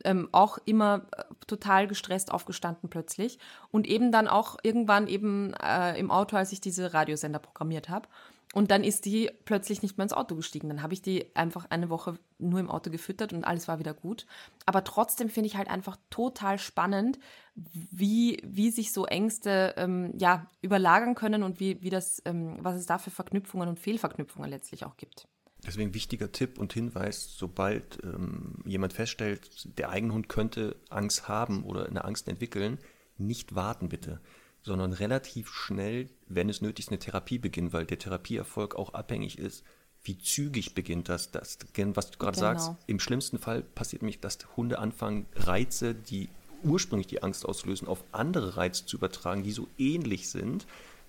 ähm, 0.03 0.29
auch 0.31 0.57
immer 0.65 1.07
äh, 1.15 1.23
total 1.47 1.87
gestresst 1.87 2.31
aufgestanden 2.31 2.89
plötzlich. 2.89 3.39
Und 3.71 3.87
eben 3.87 4.11
dann 4.11 4.27
auch 4.27 4.57
irgendwann 4.63 5.07
eben 5.07 5.53
äh, 5.53 5.97
im 5.97 6.11
Auto, 6.11 6.35
als 6.35 6.51
ich 6.51 6.61
diese 6.61 6.93
Radiosender 6.93 7.39
programmiert 7.39 7.89
habe. 7.89 8.07
Und 8.53 8.71
dann 8.71 8.83
ist 8.83 9.05
die 9.05 9.29
plötzlich 9.45 9.81
nicht 9.81 9.97
mehr 9.97 10.03
ins 10.03 10.13
Auto 10.13 10.35
gestiegen. 10.35 10.69
Dann 10.69 10.81
habe 10.81 10.93
ich 10.93 11.01
die 11.01 11.35
einfach 11.35 11.65
eine 11.69 11.89
Woche 11.89 12.17
nur 12.39 12.59
im 12.59 12.69
Auto 12.69 12.89
gefüttert 12.89 13.33
und 13.33 13.43
alles 13.43 13.67
war 13.67 13.77
wieder 13.79 13.93
gut. 13.93 14.25
Aber 14.65 14.83
trotzdem 14.83 15.29
finde 15.29 15.47
ich 15.47 15.57
halt 15.57 15.69
einfach 15.69 15.97
total 16.09 16.57
spannend, 16.57 17.19
wie, 17.55 18.41
wie 18.45 18.71
sich 18.71 18.93
so 18.93 19.05
Ängste 19.05 19.73
ähm, 19.77 20.13
ja, 20.17 20.49
überlagern 20.61 21.13
können 21.13 21.43
und 21.43 21.59
wie, 21.59 21.81
wie 21.81 21.89
das, 21.89 22.21
ähm, 22.25 22.57
was 22.61 22.75
es 22.77 22.85
da 22.85 22.97
für 22.97 23.11
Verknüpfungen 23.11 23.67
und 23.67 23.79
Fehlverknüpfungen 23.79 24.49
letztlich 24.49 24.85
auch 24.85 24.95
gibt. 24.95 25.27
Deswegen 25.65 25.93
wichtiger 25.93 26.31
Tipp 26.31 26.57
und 26.59 26.71
Hinweis, 26.71 27.35
sobald 27.35 28.01
ähm, 28.03 28.63
jemand 28.65 28.93
feststellt, 28.93 29.77
der 29.77 29.89
eigene 29.89 30.13
Hund 30.13 30.29
könnte 30.29 30.77
Angst 30.89 31.27
haben 31.27 31.63
oder 31.63 31.87
eine 31.87 32.05
Angst 32.05 32.27
entwickeln, 32.29 32.77
nicht 33.17 33.55
warten 33.55 33.89
bitte 33.89 34.21
sondern 34.63 34.93
relativ 34.93 35.49
schnell, 35.49 36.09
wenn 36.27 36.49
es 36.49 36.61
nötig 36.61 36.85
ist, 36.85 36.89
eine 36.89 36.99
Therapie 36.99 37.37
beginnen, 37.39 37.73
weil 37.73 37.85
der 37.85 37.99
Therapieerfolg 37.99 38.75
auch 38.75 38.93
abhängig 38.93 39.39
ist, 39.39 39.63
wie 40.03 40.17
zügig 40.17 40.73
beginnt 40.73 41.09
das. 41.09 41.31
das 41.31 41.57
was 41.75 42.11
du 42.11 42.17
gerade 42.17 42.35
genau. 42.35 42.53
sagst, 42.53 42.71
im 42.87 42.99
schlimmsten 42.99 43.39
Fall 43.39 43.61
passiert 43.61 44.01
nämlich, 44.01 44.19
dass 44.19 44.37
Hunde 44.55 44.79
anfangen, 44.79 45.25
Reize, 45.35 45.93
die 45.93 46.29
ursprünglich 46.63 47.07
die 47.07 47.23
Angst 47.23 47.45
auslösen, 47.45 47.87
auf 47.87 48.03
andere 48.11 48.57
Reize 48.57 48.85
zu 48.85 48.97
übertragen, 48.97 49.43
die 49.43 49.51
so 49.51 49.67
ähnlich 49.77 50.29
sind. 50.29 50.65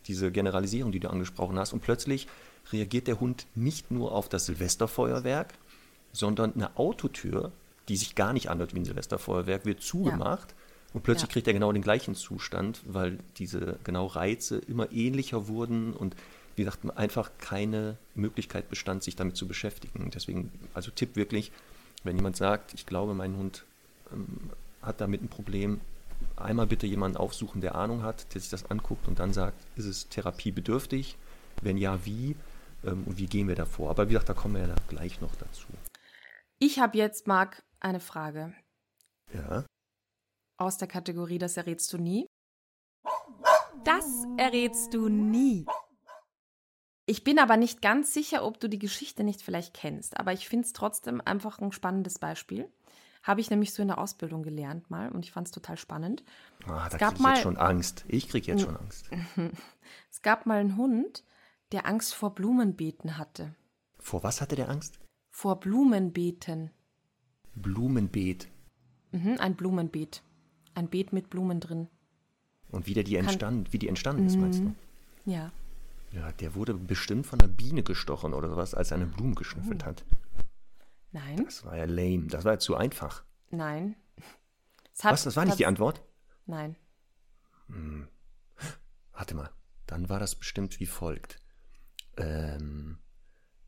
Diese 0.07 0.31
Generalisierung, 0.31 0.93
die 0.93 1.01
du 1.01 1.11
angesprochen 1.11 1.59
hast. 1.59 1.73
Und 1.73 1.81
plötzlich 1.81 2.29
reagiert 2.73 3.07
der 3.07 3.21
Hund 3.21 3.47
nicht 3.55 3.91
nur 3.91 4.13
auf 4.13 4.29
das 4.29 4.47
Silvesterfeuerwerk, 4.47 5.55
sondern 6.13 6.55
eine 6.55 6.77
Autotür, 6.77 7.53
die 7.89 7.97
sich 7.97 8.15
gar 8.15 8.33
nicht 8.33 8.51
anhört 8.51 8.75
wie 8.75 8.81
ein 8.81 8.85
Silvesterfeuerwerk, 8.85 9.65
wird 9.65 9.83
zugemacht. 9.83 10.51
Ja. 10.51 10.57
Und 10.95 11.03
plötzlich 11.03 11.29
ja. 11.29 11.33
kriegt 11.33 11.47
er 11.47 11.53
genau 11.53 11.71
den 11.73 11.83
gleichen 11.83 12.15
Zustand, 12.15 12.81
weil 12.87 13.19
diese 13.37 13.79
genau 13.85 14.07
Reize 14.07 14.59
immer 14.59 14.91
ähnlicher 14.91 15.49
wurden 15.49 15.93
und 15.93 16.17
wie 16.57 16.65
gesagt, 16.65 16.97
einfach 16.97 17.31
keine 17.39 17.97
Möglichkeit 18.15 18.69
bestand, 18.69 19.05
sich 19.05 19.15
damit 19.15 19.37
zu 19.37 19.47
beschäftigen. 19.47 20.11
Deswegen, 20.13 20.51
also 20.75 20.91
Tipp 20.91 21.15
wirklich, 21.15 21.53
wenn 22.03 22.17
jemand 22.17 22.37
sagt, 22.37 22.75
ich 22.75 22.85
glaube, 22.85 23.15
mein 23.15 23.37
Hund 23.37 23.65
ähm, 24.13 24.51
hat 24.83 25.01
damit 25.01 25.23
ein 25.23 25.29
Problem, 25.29 25.81
einmal 26.37 26.67
bitte 26.67 26.87
jemanden 26.87 27.17
aufsuchen, 27.17 27.61
der 27.61 27.77
Ahnung 27.77 28.03
hat, 28.03 28.35
der 28.35 28.41
sich 28.41 28.51
das 28.51 28.71
anguckt 28.71 29.07
und 29.07 29.21
dann 29.21 29.33
sagt, 29.33 29.57
ist 29.77 29.85
es 29.85 30.09
therapiebedürftig? 30.09 31.17
Wenn 31.63 31.77
ja, 31.77 32.05
wie? 32.05 32.35
Ähm, 32.85 33.05
und 33.07 33.19
wie 33.19 33.27
gehen 33.27 33.47
wir 33.47 33.55
davor? 33.55 33.91
Aber 33.91 34.09
wie 34.09 34.15
gesagt, 34.15 34.31
da 34.31 34.35
kommen 34.35 34.55
wir 34.55 34.67
ja 34.67 34.75
gleich 34.89 35.21
noch 35.21 35.37
dazu. 35.37 35.69
Ich 36.59 36.81
habe 36.81 36.99
jetzt, 36.99 37.29
Marc, 37.29 37.63
eine 37.79 38.01
Frage. 38.01 38.53
Ja 39.33 39.65
aus 40.59 40.77
der 40.77 40.89
Kategorie 40.89 41.39
Das 41.39 41.57
errätst 41.57 41.93
du 41.93 41.99
nie. 41.99 42.27
Das 43.85 44.27
errätst 44.37 44.93
du 44.93 45.09
nie. 45.09 45.65
Ich 47.07 47.25
bin 47.25 47.39
aber 47.39 47.57
nicht 47.57 47.81
ganz 47.81 48.13
sicher, 48.13 48.45
ob 48.45 48.61
du 48.61 48.69
die 48.69 48.79
Geschichte 48.79 49.25
nicht 49.25 49.41
vielleicht 49.41 49.73
kennst, 49.73 50.21
aber 50.21 50.35
ich 50.35 50.47
finde 50.47 50.67
es 50.67 50.75
trotzdem 50.75 51.23
einfach 51.25 51.59
ein 51.59 51.73
spannendes 51.73 52.19
Beispiel. 52.19 52.71
Habe 53.23 53.41
ich 53.41 53.51
nämlich 53.51 53.73
so 53.73 53.81
in 53.83 53.89
der 53.89 53.99
Ausbildung 53.99 54.43
gelernt 54.43 54.91
mal 54.91 55.11
und 55.11 55.25
ich 55.25 55.33
fand 55.33 55.49
es 55.49 55.53
total 55.53 55.79
spannend. 55.79 56.23
Ah, 56.67 56.89
da 56.89 56.99
kriege 56.99 57.15
ich 57.15 57.21
mal, 57.21 57.35
jetzt 57.35 57.43
schon 57.43 57.57
Angst. 57.57 58.05
Ich 58.09 58.29
kriege 58.29 58.47
jetzt 58.53 58.63
schon 58.63 58.77
Angst. 58.77 59.11
es 60.11 60.23
gab 60.23 60.45
mal 60.45 60.61
einen 60.61 60.77
Hund, 60.77 61.25
der 61.73 61.87
Angst 61.87 62.15
vor 62.15 62.35
Blumenbeeten 62.35 63.17
hatte. 63.17 63.55
Vor 63.99 64.23
was 64.23 64.41
hatte 64.41 64.57
der 64.57 64.69
Angst? 64.69 64.99
Vor 65.31 65.61
Blumenbeeten. 65.61 66.71
Blumenbeet. 67.55 68.49
Mhm, 69.13 69.37
ein 69.39 69.57
Blumenbeet. 69.57 70.23
Ein 70.75 70.89
Beet 70.89 71.13
mit 71.13 71.31
Blumen 71.31 71.61
drin. 71.61 71.89
Und 72.71 72.87
wie, 72.87 72.95
der 72.95 73.05
die 73.05 73.17
entstand, 73.17 73.73
wie 73.73 73.79
die 73.79 73.89
entstanden 73.89 74.27
ist, 74.27 74.37
meinst 74.37 74.61
du? 74.61 74.75
Ja. 75.25 75.51
Ja, 76.13 76.33
der 76.33 76.55
wurde 76.55 76.75
bestimmt 76.75 77.27
von 77.27 77.41
einer 77.41 77.49
Biene 77.53 77.83
gestochen 77.83 78.33
oder 78.35 78.49
sowas, 78.49 78.75
als 78.75 78.91
er 78.91 78.97
eine 78.97 79.07
Blume 79.07 79.35
geschnüffelt 79.35 79.85
hat. 79.85 80.05
Nein, 81.13 81.45
Das 81.45 81.65
war 81.65 81.77
ja 81.77 81.85
lame. 81.85 82.27
Das 82.29 82.45
war 82.45 82.53
ja 82.55 82.59
zu 82.59 82.77
einfach. 82.77 83.25
nein. 83.51 83.97
Was? 85.01 85.23
Das 85.25 85.37
war 85.37 85.45
nicht 85.45 85.59
die 85.61 85.67
Antwort? 85.67 86.03
Nein. 86.47 86.75
Warte 89.13 89.35
mal. 89.37 89.51
Dann 89.87 90.09
war 90.09 90.19
das 90.19 90.35
bestimmt 90.35 90.81
wie 90.81 90.87
folgt. 90.87 91.39
Ähm, 92.17 92.99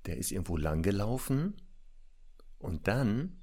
der 0.07 0.16
ist 0.18 0.32
irgendwo 0.32 0.57
lang 0.57 0.82
gelaufen 0.82 1.55
und 2.59 2.88
dann. 2.88 3.40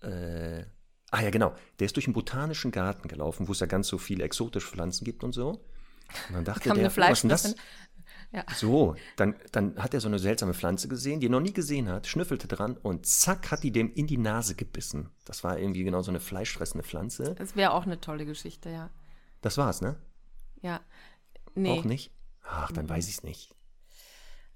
Äh, 0.00 0.64
ah 1.10 1.22
ja, 1.22 1.30
genau. 1.30 1.54
Der 1.78 1.86
ist 1.86 1.96
durch 1.96 2.06
den 2.06 2.14
botanischen 2.14 2.70
Garten 2.70 3.08
gelaufen, 3.08 3.48
wo 3.48 3.52
es 3.52 3.60
ja 3.60 3.66
ganz 3.66 3.88
so 3.88 3.98
viele 3.98 4.24
exotische 4.24 4.68
Pflanzen 4.68 5.04
gibt 5.04 5.24
und 5.24 5.32
so. 5.32 5.64
Und 6.28 6.34
dann 6.34 6.44
dachte 6.44 6.68
Kam 6.68 6.78
der, 6.78 6.90
oh, 6.90 6.96
was 6.96 7.10
ist 7.10 7.22
denn 7.22 7.30
das? 7.30 7.56
Ja. 8.32 8.44
So, 8.54 8.96
dann, 9.16 9.36
dann 9.52 9.76
hat 9.82 9.94
er 9.94 10.00
so 10.00 10.08
eine 10.08 10.18
seltsame 10.18 10.52
Pflanze 10.52 10.88
gesehen, 10.88 11.20
die 11.20 11.26
er 11.26 11.30
noch 11.30 11.40
nie 11.40 11.52
gesehen 11.52 11.88
hat, 11.88 12.06
schnüffelte 12.06 12.48
dran 12.48 12.76
und 12.76 13.06
zack, 13.06 13.50
hat 13.50 13.62
die 13.62 13.70
dem 13.70 13.92
in 13.94 14.06
die 14.06 14.18
Nase 14.18 14.54
gebissen. 14.54 15.10
Das 15.24 15.44
war 15.44 15.58
irgendwie 15.58 15.84
genau 15.84 16.02
so 16.02 16.10
eine 16.10 16.20
fleischfressende 16.20 16.84
Pflanze. 16.84 17.34
Das 17.36 17.56
wäre 17.56 17.72
auch 17.72 17.84
eine 17.84 18.00
tolle 18.00 18.26
Geschichte, 18.26 18.70
ja. 18.70 18.90
Das 19.42 19.58
war's, 19.58 19.80
ne? 19.80 19.96
Ja. 20.60 20.80
Nee. 21.54 21.78
Auch 21.78 21.84
nicht? 21.84 22.12
Ach, 22.42 22.72
dann 22.72 22.88
weiß 22.88 23.08
ich's 23.08 23.22
nicht. 23.22 23.54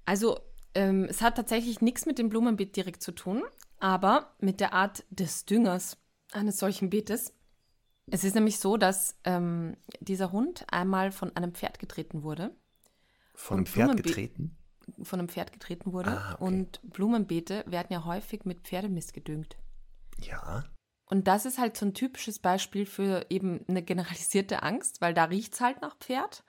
Also, 0.05 0.39
ähm, 0.75 1.05
es 1.05 1.21
hat 1.21 1.35
tatsächlich 1.35 1.81
nichts 1.81 2.05
mit 2.05 2.19
dem 2.19 2.29
Blumenbeet 2.29 2.75
direkt 2.75 3.01
zu 3.01 3.11
tun, 3.11 3.43
aber 3.79 4.35
mit 4.39 4.59
der 4.59 4.73
Art 4.73 5.03
des 5.09 5.45
Düngers 5.45 5.97
eines 6.31 6.57
solchen 6.57 6.89
Beetes. 6.89 7.33
Es 8.07 8.23
ist 8.23 8.35
nämlich 8.35 8.59
so, 8.59 8.77
dass 8.77 9.15
ähm, 9.23 9.77
dieser 9.99 10.31
Hund 10.31 10.65
einmal 10.71 11.11
von 11.11 11.35
einem 11.35 11.53
Pferd 11.53 11.79
getreten 11.79 12.23
wurde, 12.23 12.55
Von 13.35 13.57
einem 13.57 13.65
Pferd 13.65 13.91
Blumenbeet- 13.91 14.03
getreten? 14.03 14.57
von 15.03 15.19
einem 15.19 15.29
Pferd 15.29 15.53
getreten 15.53 15.93
wurde 15.93 16.09
Ah, 16.11 16.33
okay. 16.33 16.43
und 16.43 16.79
Blumenbeete 16.83 17.63
werden 17.67 17.87
ja 17.93 18.03
häufig 18.03 18.43
mit 18.45 18.61
Pferdemist 18.61 19.13
gedüngt. 19.13 19.55
Ja. 20.21 20.65
Und 21.05 21.27
das 21.27 21.45
ist 21.45 21.59
halt 21.59 21.77
so 21.77 21.85
ein 21.85 21.93
typisches 21.93 22.39
Beispiel 22.39 22.85
für 22.85 23.25
eben 23.29 23.63
eine 23.67 23.83
generalisierte 23.83 24.63
Angst, 24.63 24.99
weil 24.99 25.13
da 25.13 25.25
riecht 25.25 25.53
es 25.53 25.61
halt 25.61 25.81
nach 25.81 25.95
Pferd. 25.97 26.43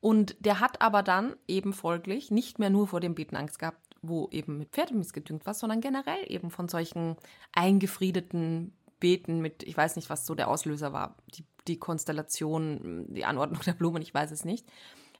Und 0.00 0.36
der 0.40 0.60
hat 0.60 0.80
aber 0.82 1.02
dann 1.02 1.34
eben 1.48 1.72
folglich 1.72 2.30
nicht 2.30 2.58
mehr 2.58 2.70
nur 2.70 2.86
vor 2.86 3.00
dem 3.00 3.14
Beeten 3.14 3.36
Angst 3.36 3.58
gehabt, 3.58 3.96
wo 4.02 4.28
eben 4.30 4.56
mit 4.58 4.70
Pferdemist 4.70 5.12
gedüngt 5.12 5.44
war, 5.46 5.54
sondern 5.54 5.80
generell 5.80 6.24
eben 6.28 6.50
von 6.50 6.68
solchen 6.68 7.16
eingefriedeten 7.52 8.72
Beeten 9.00 9.40
mit, 9.40 9.62
ich 9.62 9.76
weiß 9.76 9.96
nicht, 9.96 10.10
was 10.10 10.26
so 10.26 10.34
der 10.34 10.48
Auslöser 10.48 10.92
war, 10.92 11.16
die, 11.34 11.44
die 11.66 11.78
Konstellation, 11.78 13.06
die 13.08 13.24
Anordnung 13.24 13.60
der 13.66 13.72
Blumen, 13.72 14.02
ich 14.02 14.14
weiß 14.14 14.30
es 14.30 14.44
nicht. 14.44 14.66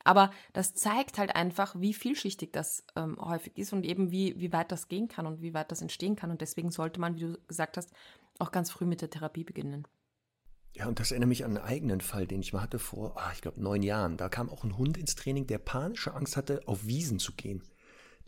Aber 0.02 0.30
das 0.52 0.74
zeigt 0.74 1.18
halt 1.18 1.34
einfach, 1.36 1.74
wie 1.78 1.92
vielschichtig 1.92 2.52
das 2.52 2.84
ähm, 2.96 3.18
häufig 3.20 3.58
ist 3.58 3.72
und 3.72 3.84
eben 3.84 4.10
wie, 4.10 4.38
wie 4.38 4.52
weit 4.52 4.72
das 4.72 4.88
gehen 4.88 5.08
kann 5.08 5.26
und 5.26 5.42
wie 5.42 5.52
weit 5.52 5.70
das 5.70 5.82
entstehen 5.82 6.16
kann. 6.16 6.30
Und 6.30 6.40
deswegen 6.40 6.70
sollte 6.70 7.00
man, 7.00 7.16
wie 7.16 7.20
du 7.20 7.38
gesagt 7.48 7.76
hast, 7.76 7.92
auch 8.38 8.50
ganz 8.50 8.70
früh 8.70 8.86
mit 8.86 9.02
der 9.02 9.10
Therapie 9.10 9.44
beginnen. 9.44 9.86
Ja, 10.74 10.86
und 10.86 11.00
das 11.00 11.10
erinnert 11.10 11.28
mich 11.28 11.44
an 11.44 11.56
einen 11.56 11.66
eigenen 11.66 12.00
Fall, 12.00 12.26
den 12.26 12.40
ich 12.40 12.52
mal 12.52 12.62
hatte 12.62 12.78
vor, 12.78 13.16
ah, 13.16 13.30
ich 13.34 13.42
glaube, 13.42 13.60
neun 13.60 13.82
Jahren. 13.82 14.16
Da 14.16 14.28
kam 14.28 14.48
auch 14.48 14.64
ein 14.64 14.78
Hund 14.78 14.96
ins 14.96 15.16
Training, 15.16 15.46
der 15.46 15.58
panische 15.58 16.14
Angst 16.14 16.36
hatte, 16.36 16.62
auf 16.66 16.86
Wiesen 16.86 17.18
zu 17.18 17.32
gehen. 17.32 17.62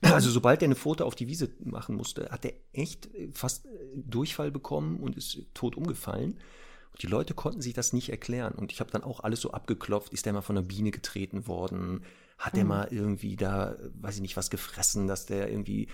Also 0.03 0.31
sobald 0.31 0.63
er 0.63 0.67
eine 0.67 0.75
Foto 0.75 1.05
auf 1.05 1.15
die 1.15 1.29
Wiese 1.29 1.51
machen 1.65 1.95
musste, 1.95 2.29
hat 2.31 2.45
er 2.45 2.53
echt 2.73 3.15
äh, 3.15 3.31
fast 3.33 3.67
äh, 3.67 3.69
Durchfall 3.95 4.51
bekommen 4.51 4.99
und 4.99 5.17
ist 5.17 5.47
tot 5.55 5.77
umgefallen. 5.77 6.41
Und 6.93 7.03
die 7.03 7.07
Leute 7.07 7.35
konnten 7.35 7.63
sich 7.63 7.73
das 7.73 7.93
nicht 7.93 8.11
erklären. 8.11 8.55
Und 8.55 8.73
ich 8.73 8.81
habe 8.81 8.91
dann 8.91 9.05
auch 9.05 9.21
alles 9.21 9.41
so 9.41 9.53
abgeklopft. 9.53 10.13
Ist 10.13 10.27
der 10.27 10.33
mal 10.33 10.43
von 10.43 10.57
einer 10.57 10.67
Biene 10.67 10.91
getreten 10.91 11.47
worden? 11.47 12.05
Hat 12.37 12.57
der 12.57 12.65
mal 12.65 12.89
irgendwie 12.91 13.37
da, 13.37 13.73
äh, 13.73 13.91
weiß 13.95 14.17
ich 14.17 14.23
nicht, 14.23 14.37
was 14.37 14.51
gefressen, 14.51 15.07
dass 15.07 15.27
der 15.27 15.49
irgendwie. 15.49 15.89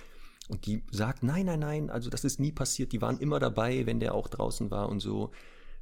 Und 0.49 0.65
die 0.65 0.83
sagt, 0.91 1.23
nein, 1.23 1.45
nein, 1.45 1.61
nein, 1.61 1.91
also 1.91 2.09
das 2.09 2.25
ist 2.25 2.41
nie 2.41 2.53
passiert. 2.53 2.93
Die 2.93 3.03
waren 3.03 3.19
immer 3.19 3.39
dabei, 3.39 3.85
wenn 3.85 4.01
der 4.01 4.15
auch 4.15 4.29
draußen 4.29 4.71
war 4.71 4.89
und 4.89 5.01
so. 5.01 5.31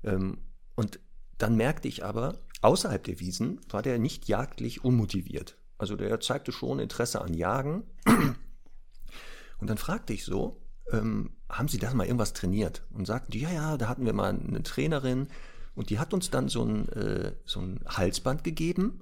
Ähm, 0.03 0.39
und 0.75 0.99
dann 1.39 1.57
merkte 1.57 1.87
ich 1.87 2.05
aber, 2.05 2.41
außerhalb 2.63 3.05
der 3.05 3.21
Wiesen 3.21 3.61
war 3.69 3.83
der 3.83 4.01
nicht 4.01 4.27
jagdlich 4.27 4.85
unmotiviert. 4.85 5.57
Also 5.79 5.97
der 5.97 6.21
zeigte 6.21 6.53
schon 6.53 6.79
Interesse 6.79 7.21
an 7.21 7.35
Jagen. 7.35 7.85
Und 9.59 9.71
dann 9.71 9.79
fragte 9.79 10.13
ich 10.13 10.25
so, 10.25 10.61
ähm, 10.93 11.31
haben 11.49 11.69
Sie 11.69 11.79
da 11.79 11.93
mal 11.95 12.07
irgendwas 12.07 12.33
trainiert? 12.33 12.85
Und 12.91 13.07
sagten 13.07 13.33
die, 13.33 13.41
ja, 13.41 13.51
ja, 13.51 13.77
da 13.77 13.89
hatten 13.89 14.05
wir 14.05 14.13
mal 14.13 14.31
eine 14.31 14.63
Trainerin 14.63 15.29
und 15.75 15.91
die 15.91 15.99
hat 15.99 16.15
uns 16.15 16.31
dann 16.31 16.49
so 16.49 16.65
ein, 16.65 16.89
äh, 16.91 17.33
so 17.45 17.61
ein 17.61 17.81
Halsband 17.87 18.45
gegeben. 18.45 19.01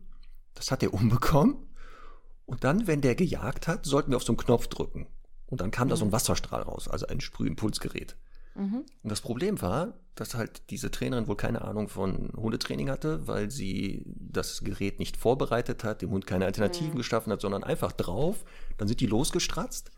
Das 0.54 0.70
hat 0.70 0.82
er 0.82 0.94
umbekommen. 0.94 1.56
Und 2.46 2.64
dann, 2.64 2.86
wenn 2.86 3.00
der 3.00 3.14
gejagt 3.14 3.68
hat, 3.68 3.86
sollten 3.86 4.10
wir 4.10 4.16
auf 4.16 4.24
so 4.24 4.32
einen 4.32 4.38
Knopf 4.38 4.68
drücken. 4.68 5.06
Und 5.46 5.60
dann 5.60 5.70
kam 5.70 5.88
da 5.88 5.96
so 5.96 6.04
ein 6.04 6.12
Wasserstrahl 6.12 6.62
raus, 6.62 6.88
also 6.88 7.06
ein 7.06 7.20
Sprühimpulsgerät. 7.20 8.16
Und 9.02 9.10
das 9.10 9.20
Problem 9.20 9.60
war, 9.60 9.94
dass 10.14 10.34
halt 10.34 10.70
diese 10.70 10.90
Trainerin 10.90 11.26
wohl 11.26 11.36
keine 11.36 11.62
Ahnung 11.62 11.88
von 11.88 12.30
Hundetraining 12.36 12.88
hatte, 12.88 13.26
weil 13.26 13.50
sie 13.50 14.04
das 14.06 14.62
Gerät 14.62 15.00
nicht 15.00 15.16
vorbereitet 15.16 15.82
hat, 15.82 16.02
dem 16.02 16.10
Hund 16.10 16.26
keine 16.26 16.44
Alternativen 16.44 16.96
geschaffen 16.96 17.32
hat, 17.32 17.40
sondern 17.40 17.64
einfach 17.64 17.92
drauf. 17.92 18.44
Dann 18.78 18.86
sind 18.86 19.00
die 19.00 19.06
losgestratzt. 19.06 19.90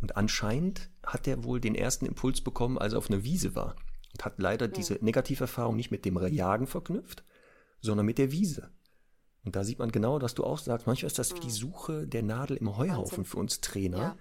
Und 0.00 0.16
anscheinend 0.16 0.90
hat 1.04 1.26
er 1.26 1.42
wohl 1.42 1.60
den 1.60 1.74
ersten 1.74 2.06
Impuls 2.06 2.42
bekommen, 2.42 2.78
als 2.78 2.92
er 2.92 2.98
auf 2.98 3.10
einer 3.10 3.24
Wiese 3.24 3.56
war. 3.56 3.74
Und 4.12 4.24
hat 4.24 4.34
leider 4.38 4.68
diese 4.68 4.94
Negativerfahrung 4.94 5.74
nicht 5.74 5.90
mit 5.90 6.04
dem 6.04 6.18
Jagen 6.28 6.66
verknüpft, 6.66 7.24
sondern 7.80 8.06
mit 8.06 8.18
der 8.18 8.30
Wiese. 8.30 8.70
Und 9.44 9.56
da 9.56 9.64
sieht 9.64 9.78
man 9.78 9.92
genau, 9.92 10.18
dass 10.18 10.34
du 10.34 10.44
auch 10.44 10.58
sagst, 10.58 10.86
manchmal 10.86 11.06
ist 11.06 11.18
das 11.18 11.34
wie 11.34 11.40
die 11.40 11.50
Suche 11.50 12.06
der 12.06 12.22
Nadel 12.22 12.56
im 12.56 12.76
Heuhaufen 12.76 13.24
für 13.24 13.38
uns 13.38 13.60
Trainer. 13.60 13.98
Ja. 13.98 14.16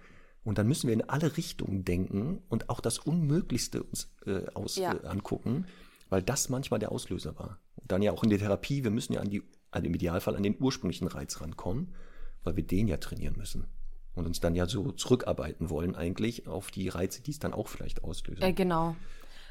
Und 0.46 0.58
dann 0.60 0.68
müssen 0.68 0.88
wir 0.88 0.94
in 0.94 1.10
alle 1.10 1.36
Richtungen 1.38 1.84
denken 1.84 2.42
und 2.50 2.70
auch 2.70 2.80
das 2.80 3.00
Unmöglichste 3.00 3.84
uns 3.84 4.14
äh, 4.26 4.46
aus, 4.54 4.76
Ja. 4.78 4.94
äh, 4.94 5.08
angucken, 5.08 5.66
weil 6.10 6.22
das 6.22 6.50
manchmal 6.50 6.80
der 6.80 6.92
Auslöser 6.92 7.38
war. 7.38 7.60
Und 7.76 7.92
dann 7.92 8.02
ja 8.04 8.12
auch 8.12 8.24
in 8.24 8.30
der 8.30 8.40
Therapie, 8.40 8.84
wir 8.84 8.92
müssen 8.92 9.14
ja 9.14 9.22
an 9.22 9.30
die, 9.30 9.42
also 9.72 9.88
im 9.88 9.94
Idealfall 9.96 10.36
an 10.36 10.44
den 10.44 10.56
ursprünglichen 10.60 11.08
Reiz 11.08 11.42
rankommen, 11.42 11.96
weil 12.44 12.56
wir 12.56 12.64
den 12.64 12.88
ja 12.88 12.98
trainieren 12.98 13.36
müssen. 13.38 13.66
Und 14.14 14.28
uns 14.28 14.40
dann 14.40 14.56
ja 14.56 14.68
so 14.68 14.92
zurückarbeiten 14.92 15.70
wollen 15.70 15.96
eigentlich 15.96 16.48
auf 16.48 16.72
die 16.72 16.88
Reize, 16.90 17.22
die 17.22 17.32
es 17.32 17.40
dann 17.40 17.52
auch 17.52 17.68
vielleicht 17.68 18.04
auslösen. 18.04 18.44
Äh, 18.44 18.54
genau. 18.54 18.96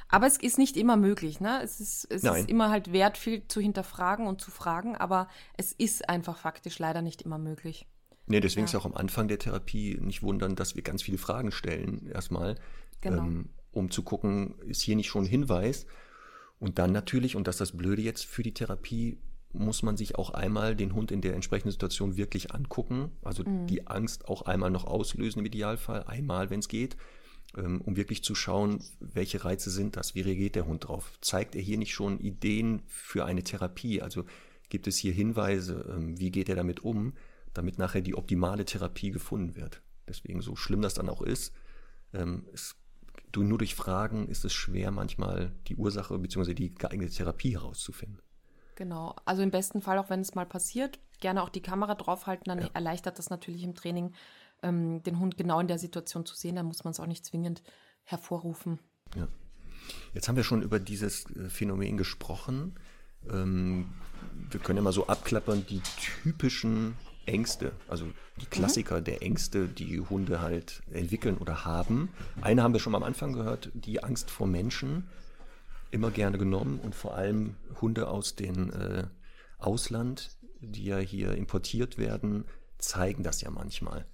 Aber 0.09 0.27
es 0.29 0.37
ist 0.37 0.59
nicht 0.59 0.77
immer 0.77 0.97
möglich, 0.97 1.41
ne? 1.41 1.61
Es 1.63 1.81
ist, 1.81 2.07
es 2.11 2.23
Nein. 2.23 2.43
ist 2.43 2.49
immer 2.51 2.71
halt 2.71 2.93
wert, 2.93 3.19
viel 3.19 3.47
zu 3.49 3.61
hinterfragen 3.61 4.27
und 4.27 4.41
zu 4.41 4.51
fragen, 4.51 4.97
aber 4.97 5.29
es 5.57 5.73
ist 5.73 6.09
einfach 6.09 6.39
faktisch 6.39 6.79
leider 6.79 7.03
nicht 7.03 7.23
immer 7.23 7.39
möglich. 7.39 7.87
Nee, 8.27 8.41
deswegen 8.41 8.67
Ja. 8.67 8.71
ist 8.71 8.75
auch 8.75 8.87
am 8.87 8.95
Anfang 8.95 9.29
der 9.29 9.39
Therapie 9.39 9.99
nicht 10.01 10.23
wundern, 10.23 10.57
dass 10.57 10.75
wir 10.75 10.83
ganz 10.83 11.03
viele 11.03 11.19
Fragen 11.19 11.53
stellen, 11.53 12.07
erstmal, 12.07 12.57
Genau. 13.01 13.23
ähm, 13.23 13.49
um 13.73 13.91
zu 13.91 14.03
gucken, 14.03 14.55
ist 14.67 14.81
hier 14.83 14.97
nicht 14.97 15.09
schon 15.09 15.25
ein 15.25 15.29
Hinweis? 15.29 15.87
Und 16.59 16.79
dann 16.79 16.93
natürlich, 16.93 17.37
und 17.37 17.47
das 17.47 17.57
ist 17.57 17.61
das 17.61 17.77
Blöde 17.77 18.01
jetzt 18.03 18.25
für 18.25 18.43
die 18.43 18.55
Therapie, 18.55 19.19
muss 19.53 19.83
man 19.83 19.97
sich 19.97 20.17
auch 20.17 20.31
einmal 20.31 20.75
den 20.75 20.95
Hund 20.95 21.13
in 21.13 21.21
der 21.21 21.35
entsprechenden 21.35 21.71
Situation 21.73 22.17
wirklich 22.17 22.53
angucken, 22.53 23.11
also 23.23 23.43
Mhm. 23.45 23.67
die 23.67 23.87
Angst 23.87 24.27
auch 24.27 24.43
einmal 24.43 24.71
noch 24.71 24.85
auslösen 24.85 25.41
im 25.41 25.47
Idealfall, 25.47 26.05
einmal, 26.05 26.51
wenn 26.51 26.61
es 26.61 26.69
geht, 26.69 26.97
ähm, 27.57 27.81
um 27.83 27.97
wirklich 27.97 28.25
zu 28.25 28.35
schauen, 28.35 28.83
welche 29.01 29.45
Reize 29.45 29.71
sind 29.71 29.97
das, 29.97 30.15
wie 30.15 30.23
reagiert 30.23 30.55
der 30.57 30.67
Hund 30.67 30.89
drauf? 30.89 31.13
Zeigt 31.21 31.55
er 31.55 31.61
hier 31.63 31.79
nicht 31.79 31.93
schon 31.93 32.19
Ideen 32.19 32.83
für 32.89 33.25
eine 33.27 33.45
Therapie? 33.45 34.01
Also 34.03 34.25
gibt 34.71 34.87
es 34.89 34.97
hier 34.97 35.13
Hinweise, 35.13 35.89
ähm, 35.95 36.19
wie 36.19 36.31
geht 36.33 36.49
er 36.49 36.57
damit 36.57 36.83
um, 36.83 37.13
damit 37.55 37.79
nachher 37.79 38.03
die 38.03 38.15
optimale 38.15 38.65
Therapie 38.65 39.11
gefunden 39.11 39.57
wird? 39.57 39.83
Deswegen, 40.07 40.43
so 40.43 40.57
schlimm 40.57 40.83
das 40.83 40.95
dann 40.95 41.09
auch 41.09 41.23
ist, 41.23 41.55
ähm, 42.13 42.47
es, 42.53 42.77
nur 43.37 43.59
durch 43.59 43.75
Fragen 43.75 44.29
ist 44.29 44.45
es 44.45 44.53
schwer, 44.53 44.91
manchmal 44.91 45.53
die 45.67 45.77
Ursache 45.77 46.19
bzw. 46.19 46.55
die 46.55 46.75
geeignete 46.75 47.13
Therapie 47.13 47.55
herauszufinden. 47.55 48.21
Genau. 48.77 49.15
Also 49.25 49.43
im 49.43 49.51
besten 49.51 49.81
Fall, 49.81 49.99
auch 49.99 50.11
wenn 50.11 50.21
es 50.21 50.35
mal 50.35 50.47
passiert, 50.47 50.99
gerne 51.21 51.43
auch 51.43 51.49
die 51.49 51.63
Kamera 51.63 51.95
draufhalten, 51.95 52.45
dann 52.47 52.71
erleichtert 52.75 53.19
das 53.19 53.31
natürlich 53.31 53.63
im 53.63 53.75
Training, 53.75 54.13
ähm, 54.63 55.03
den 55.03 55.19
Hund 55.19 55.37
genau 55.37 55.61
in 55.61 55.69
der 55.69 55.79
Situation 55.79 56.27
zu 56.27 56.35
sehen. 56.35 56.57
Dann 56.57 56.67
muss 56.67 56.85
man 56.85 56.91
es 56.91 57.01
auch 57.01 57.07
nicht 57.07 57.25
zwingend 57.25 57.63
hervorrufen. 58.05 58.79
Ja. 59.17 59.29
Jetzt 60.13 60.29
haben 60.29 60.37
wir 60.37 60.45
schon 60.45 60.63
über 60.63 60.79
dieses 60.79 61.27
äh, 61.31 61.49
Phänomen 61.49 61.97
gesprochen. 61.97 62.75
Ähm, 63.31 63.93
wir 64.51 64.61
können 64.61 64.77
ja 64.79 64.83
mal 64.83 64.93
so 64.93 65.07
abklappern, 65.07 65.67
die 65.67 65.81
typischen 66.01 66.97
Ängste, 67.27 67.73
also 67.89 68.07
die 68.41 68.47
Klassiker 68.47 69.01
der 69.01 69.23
Ängste, 69.23 69.69
die 69.69 70.01
Hunde 70.01 70.41
halt 70.41 70.83
entwickeln 70.93 71.39
oder 71.39 71.65
haben. 71.65 72.09
Eine 72.41 72.63
haben 72.63 72.73
wir 72.73 72.81
schon 72.81 72.93
mal 72.93 72.99
am 72.99 73.05
Anfang 73.05 73.33
gehört, 73.33 73.71
die 73.75 74.03
Angst 74.03 74.31
vor 74.31 74.47
Menschen. 74.47 75.09
Immer 75.91 76.11
gerne 76.11 76.39
genommen 76.39 76.81
und 76.83 76.95
vor 76.95 77.15
allem 77.15 77.55
Hunde 77.81 78.09
aus 78.09 78.35
dem 78.35 78.71
äh, 78.73 79.05
Ausland, 79.59 80.37
die 80.61 80.85
ja 80.85 80.99
hier 80.99 81.33
importiert 81.35 81.99
werden, 81.99 82.45
zeigen 82.79 83.23
das 83.23 83.41
ja 83.41 83.51
manchmal. 83.51 84.07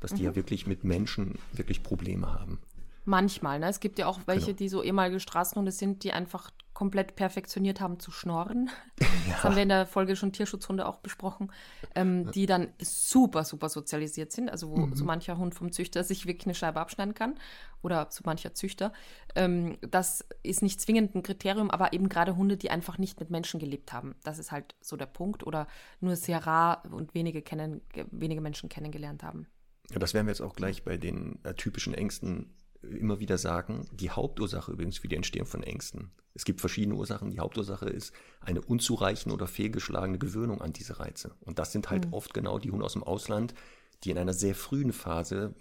dass 0.00 0.12
die 0.12 0.20
mhm. 0.22 0.28
ja 0.28 0.36
wirklich 0.36 0.66
mit 0.66 0.84
Menschen 0.84 1.38
wirklich 1.52 1.82
Probleme 1.82 2.32
haben. 2.32 2.60
Manchmal, 3.06 3.58
ne? 3.58 3.68
Es 3.68 3.80
gibt 3.80 3.98
ja 3.98 4.06
auch 4.06 4.20
welche, 4.26 4.48
genau. 4.48 4.58
die 4.58 4.68
so 4.68 4.82
ehemalige 4.82 5.18
Straßenhunde 5.18 5.72
sind, 5.72 6.04
die 6.04 6.12
einfach 6.12 6.50
komplett 6.74 7.16
perfektioniert 7.16 7.80
haben 7.80 7.98
zu 7.98 8.10
schnorren. 8.10 8.70
Ja. 9.00 9.06
Das 9.34 9.42
haben 9.42 9.56
wir 9.56 9.62
in 9.62 9.68
der 9.70 9.86
Folge 9.86 10.16
schon 10.16 10.32
Tierschutzhunde 10.32 10.86
auch 10.86 10.98
besprochen, 10.98 11.50
ähm, 11.94 12.30
die 12.32 12.46
dann 12.46 12.68
super, 12.78 13.44
super 13.44 13.68
sozialisiert 13.68 14.32
sind. 14.32 14.50
Also 14.50 14.70
wo 14.70 14.76
mhm. 14.76 14.94
so 14.94 15.04
mancher 15.04 15.38
Hund 15.38 15.54
vom 15.54 15.72
Züchter 15.72 16.04
sich 16.04 16.26
wirklich 16.26 16.46
eine 16.46 16.54
Scheibe 16.54 16.80
abschneiden 16.80 17.14
kann 17.14 17.34
oder 17.82 18.06
so 18.10 18.22
mancher 18.24 18.54
Züchter. 18.54 18.92
Ähm, 19.34 19.76
das 19.80 20.24
ist 20.42 20.62
nicht 20.62 20.80
zwingend 20.80 21.14
ein 21.14 21.22
Kriterium, 21.22 21.70
aber 21.70 21.92
eben 21.92 22.08
gerade 22.08 22.36
Hunde, 22.36 22.56
die 22.56 22.70
einfach 22.70 22.98
nicht 22.98 23.18
mit 23.18 23.30
Menschen 23.30 23.60
gelebt 23.60 23.92
haben. 23.92 24.14
Das 24.22 24.38
ist 24.38 24.52
halt 24.52 24.74
so 24.80 24.96
der 24.96 25.06
Punkt 25.06 25.46
oder 25.46 25.66
nur 26.00 26.16
sehr 26.16 26.46
rar 26.46 26.82
und 26.90 27.14
wenige, 27.14 27.42
kennen, 27.42 27.80
wenige 28.10 28.40
Menschen 28.40 28.68
kennengelernt 28.68 29.22
haben. 29.22 29.46
Ja, 29.90 29.98
das 29.98 30.14
werden 30.14 30.26
wir 30.26 30.32
jetzt 30.32 30.40
auch 30.40 30.54
gleich 30.54 30.84
bei 30.84 30.96
den 30.96 31.38
äh, 31.44 31.54
typischen 31.54 31.94
Ängsten 31.94 32.54
immer 32.84 33.20
wieder 33.20 33.38
sagen, 33.38 33.86
die 33.92 34.10
Hauptursache 34.10 34.72
übrigens 34.72 34.98
für 34.98 35.08
die 35.08 35.16
Entstehung 35.16 35.46
von 35.46 35.62
Ängsten. 35.62 36.10
Es 36.34 36.44
gibt 36.44 36.60
verschiedene 36.60 36.96
Ursachen. 36.96 37.30
Die 37.30 37.38
Hauptursache 37.38 37.88
ist 37.88 38.12
eine 38.40 38.60
unzureichende 38.60 39.34
oder 39.34 39.46
fehlgeschlagene 39.46 40.18
Gewöhnung 40.18 40.60
an 40.60 40.72
diese 40.72 40.98
Reize. 40.98 41.34
Und 41.40 41.58
das 41.58 41.72
sind 41.72 41.90
halt 41.90 42.06
mhm. 42.06 42.12
oft 42.12 42.34
genau 42.34 42.58
die 42.58 42.70
Hunde 42.70 42.84
aus 42.84 42.94
dem 42.94 43.04
Ausland, 43.04 43.54
die 44.02 44.10
in 44.10 44.18
einer 44.18 44.34
sehr 44.34 44.54
frühen 44.54 44.92
Phase, 44.92 45.54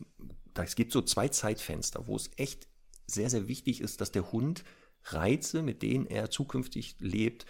es 0.55 0.75
gibt 0.75 0.91
so 0.91 1.01
zwei 1.01 1.27
Zeitfenster, 1.27 2.07
wo 2.07 2.15
es 2.15 2.31
echt 2.37 2.67
sehr, 3.07 3.29
sehr 3.29 3.47
wichtig 3.47 3.81
ist, 3.81 4.01
dass 4.01 4.11
der 4.11 4.31
Hund 4.31 4.63
Reize, 5.05 5.61
mit 5.61 5.81
denen 5.81 6.05
er 6.05 6.29
zukünftig 6.29 6.95
lebt, 6.99 7.45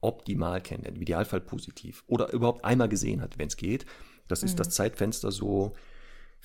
optimal 0.00 0.60
kennt, 0.60 0.86
im 0.86 1.00
Idealfall 1.00 1.40
positiv 1.40 2.04
oder 2.06 2.32
überhaupt 2.32 2.64
einmal 2.64 2.88
gesehen 2.88 3.20
hat, 3.20 3.38
wenn 3.38 3.48
es 3.48 3.56
geht. 3.56 3.86
Das 4.28 4.42
ist 4.42 4.52
mhm. 4.52 4.58
das 4.58 4.70
Zeitfenster 4.70 5.32
so 5.32 5.74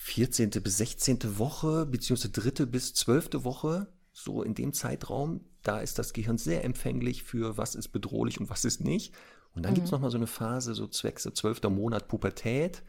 14. 0.01 0.49
bis 0.49 0.77
16. 0.77 1.37
Woche, 1.37 1.85
beziehungsweise 1.85 2.31
dritte 2.31 2.65
bis 2.65 2.93
zwölfte 2.93 3.43
Woche, 3.43 3.87
so 4.13 4.43
in 4.43 4.55
dem 4.55 4.71
Zeitraum, 4.71 5.41
da 5.61 5.81
ist 5.81 5.99
das 5.99 6.13
Gehirn 6.13 6.37
sehr 6.37 6.63
empfänglich 6.63 7.23
für 7.23 7.57
was 7.57 7.75
ist 7.75 7.89
bedrohlich 7.89 8.39
und 8.39 8.49
was 8.49 8.63
ist 8.63 8.81
nicht. 8.81 9.13
Und 9.53 9.63
dann 9.63 9.73
mhm. 9.73 9.75
gibt 9.75 9.85
es 9.87 9.91
nochmal 9.91 10.09
so 10.09 10.17
eine 10.17 10.25
Phase, 10.25 10.73
so 10.73 10.87
zwecks 10.87 11.23
zwölfter 11.33 11.69
Monat 11.69 12.07
Pubertät, 12.07 12.81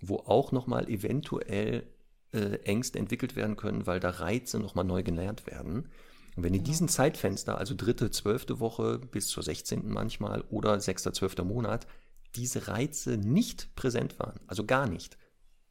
wo 0.00 0.18
auch 0.18 0.52
nochmal 0.52 0.88
eventuell 0.88 1.88
äh, 2.32 2.58
Ängste 2.60 3.00
entwickelt 3.00 3.34
werden 3.34 3.56
können, 3.56 3.88
weil 3.88 3.98
da 3.98 4.10
Reize 4.10 4.60
nochmal 4.60 4.84
neu 4.84 5.02
gelernt 5.02 5.48
werden. 5.48 5.88
Und 6.36 6.44
wenn 6.44 6.54
in 6.54 6.64
diesem 6.64 6.86
Zeitfenster, 6.86 7.58
also 7.58 7.74
dritte, 7.76 8.12
zwölfte 8.12 8.60
Woche 8.60 9.00
bis 9.00 9.26
zur 9.26 9.42
16. 9.42 9.88
manchmal 9.88 10.42
oder 10.50 10.80
sechster, 10.80 11.12
zwölfter 11.12 11.44
Monat, 11.44 11.88
diese 12.36 12.68
Reize 12.68 13.16
nicht 13.16 13.74
präsent 13.74 14.18
waren, 14.20 14.38
also 14.46 14.64
gar 14.64 14.88
nicht, 14.88 15.18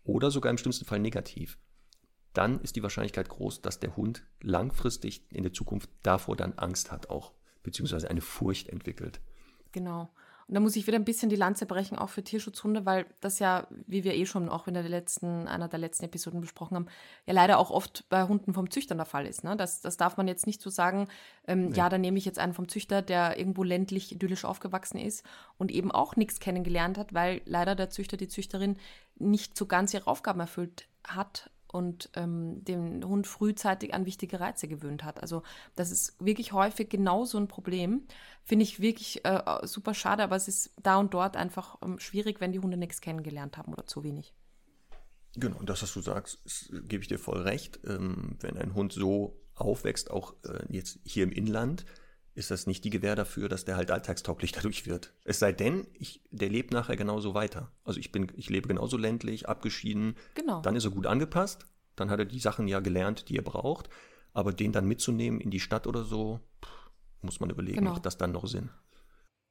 oder 0.03 0.31
sogar 0.31 0.49
im 0.49 0.57
schlimmsten 0.57 0.85
Fall 0.85 0.99
negativ, 0.99 1.57
dann 2.33 2.59
ist 2.61 2.75
die 2.75 2.83
Wahrscheinlichkeit 2.83 3.29
groß, 3.29 3.61
dass 3.61 3.79
der 3.79 3.95
Hund 3.95 4.23
langfristig 4.41 5.25
in 5.31 5.43
der 5.43 5.53
Zukunft 5.53 5.89
davor 6.01 6.35
dann 6.35 6.53
Angst 6.53 6.91
hat 6.91 7.09
auch, 7.09 7.33
beziehungsweise 7.61 8.09
eine 8.09 8.21
Furcht 8.21 8.69
entwickelt. 8.69 9.21
Genau. 9.71 10.09
Und 10.47 10.55
da 10.55 10.59
muss 10.59 10.75
ich 10.75 10.87
wieder 10.87 10.97
ein 10.97 11.05
bisschen 11.05 11.29
die 11.29 11.37
Lanze 11.37 11.65
brechen, 11.65 11.97
auch 11.97 12.09
für 12.09 12.23
Tierschutzhunde, 12.23 12.85
weil 12.85 13.05
das 13.21 13.39
ja, 13.39 13.67
wie 13.87 14.03
wir 14.03 14.13
eh 14.13 14.25
schon 14.25 14.49
auch 14.49 14.67
in 14.67 14.73
der 14.73 14.83
letzten, 14.83 15.47
einer 15.47 15.69
der 15.69 15.79
letzten 15.79 16.05
Episoden 16.05 16.41
besprochen 16.41 16.75
haben, 16.75 16.87
ja 17.25 17.33
leider 17.33 17.57
auch 17.59 17.71
oft 17.71 18.07
bei 18.09 18.23
Hunden 18.23 18.53
vom 18.53 18.69
Züchter 18.69 18.95
der 18.95 19.05
Fall 19.05 19.25
ist. 19.25 19.43
Ne? 19.43 19.55
Das, 19.55 19.81
das 19.81 19.95
darf 19.95 20.17
man 20.17 20.27
jetzt 20.27 20.45
nicht 20.45 20.61
so 20.61 20.69
sagen, 20.69 21.07
ähm, 21.47 21.69
nee. 21.69 21.77
ja, 21.77 21.87
dann 21.87 22.01
nehme 22.01 22.17
ich 22.17 22.25
jetzt 22.25 22.39
einen 22.39 22.53
vom 22.53 22.67
Züchter, 22.67 23.01
der 23.01 23.39
irgendwo 23.39 23.63
ländlich 23.63 24.11
idyllisch 24.11 24.43
aufgewachsen 24.43 24.97
ist 24.97 25.25
und 25.57 25.71
eben 25.71 25.91
auch 25.91 26.17
nichts 26.17 26.39
kennengelernt 26.39 26.97
hat, 26.97 27.13
weil 27.13 27.41
leider 27.45 27.75
der 27.75 27.89
Züchter, 27.89 28.17
die 28.17 28.27
Züchterin 28.27 28.77
nicht 29.15 29.57
so 29.57 29.65
ganz 29.65 29.93
ihre 29.93 30.07
Aufgaben 30.07 30.39
erfüllt 30.39 30.87
hat 31.03 31.49
und 31.73 32.09
ähm, 32.13 32.63
den 32.63 33.03
Hund 33.03 33.25
frühzeitig 33.25 33.93
an 33.95 34.05
wichtige 34.05 34.39
Reize 34.39 34.67
gewöhnt 34.67 35.03
hat. 35.03 35.21
Also 35.21 35.41
das 35.75 35.91
ist 35.91 36.15
wirklich 36.23 36.53
häufig 36.53 36.87
genau 36.89 37.25
so 37.25 37.39
ein 37.39 37.47
Problem. 37.47 38.03
Finde 38.43 38.63
ich 38.63 38.79
wirklich 38.79 39.25
äh, 39.25 39.41
super 39.63 39.95
schade, 39.95 40.23
aber 40.23 40.35
es 40.35 40.47
ist 40.47 40.71
da 40.81 40.97
und 40.97 41.13
dort 41.15 41.35
einfach 41.35 41.79
ähm, 41.81 41.97
schwierig, 41.99 42.39
wenn 42.39 42.51
die 42.51 42.59
Hunde 42.59 42.77
nichts 42.77 43.01
kennengelernt 43.01 43.57
haben 43.57 43.73
oder 43.73 43.87
zu 43.87 44.03
wenig. 44.03 44.33
Genau, 45.35 45.57
und 45.57 45.67
das, 45.67 45.81
was 45.81 45.93
du 45.93 46.01
sagst, 46.01 46.39
ist, 46.45 46.69
gebe 46.87 47.01
ich 47.01 47.07
dir 47.07 47.17
voll 47.17 47.41
recht. 47.41 47.79
Ähm, 47.87 48.37
wenn 48.39 48.55
ein 48.55 48.75
Hund 48.75 48.93
so 48.93 49.41
aufwächst, 49.55 50.11
auch 50.11 50.35
äh, 50.45 50.63
jetzt 50.69 50.99
hier 51.03 51.23
im 51.23 51.31
Inland, 51.31 51.85
ist 52.35 52.51
das 52.51 52.67
nicht 52.67 52.83
die 52.83 52.89
Gewähr 52.89 53.15
dafür, 53.15 53.47
dass 53.47 53.65
der 53.65 53.75
halt 53.75 53.91
alltagstauglich 53.91 54.51
dadurch 54.53 54.85
wird. 54.85 55.13
Es 55.23 55.39
sei 55.39 55.51
denn, 55.51 55.87
ich, 55.93 56.21
der 56.31 56.49
lebt 56.49 56.71
nachher 56.71 56.95
genauso 56.95 57.33
weiter. 57.33 57.71
Also 57.83 57.99
ich 57.99 58.11
bin, 58.11 58.31
ich 58.35 58.49
lebe 58.49 58.67
genauso 58.67 58.97
ländlich, 58.97 59.47
abgeschieden. 59.47 60.15
Genau. 60.35 60.61
Dann 60.61 60.75
ist 60.75 60.85
er 60.85 60.91
gut 60.91 61.05
angepasst. 61.05 61.65
Dann 61.95 62.09
hat 62.09 62.19
er 62.19 62.25
die 62.25 62.39
Sachen 62.39 62.67
ja 62.67 62.79
gelernt, 62.79 63.29
die 63.29 63.37
er 63.37 63.43
braucht. 63.43 63.89
Aber 64.33 64.51
den 64.51 64.71
dann 64.71 64.87
mitzunehmen 64.87 65.39
in 65.39 65.51
die 65.51 65.59
Stadt 65.59 65.85
oder 65.85 66.03
so, 66.03 66.39
muss 67.21 67.39
man 67.39 67.51
überlegen, 67.51 67.79
genau. 67.79 67.91
macht 67.91 68.05
das 68.05 68.17
dann 68.17 68.31
noch 68.31 68.47
Sinn? 68.47 68.69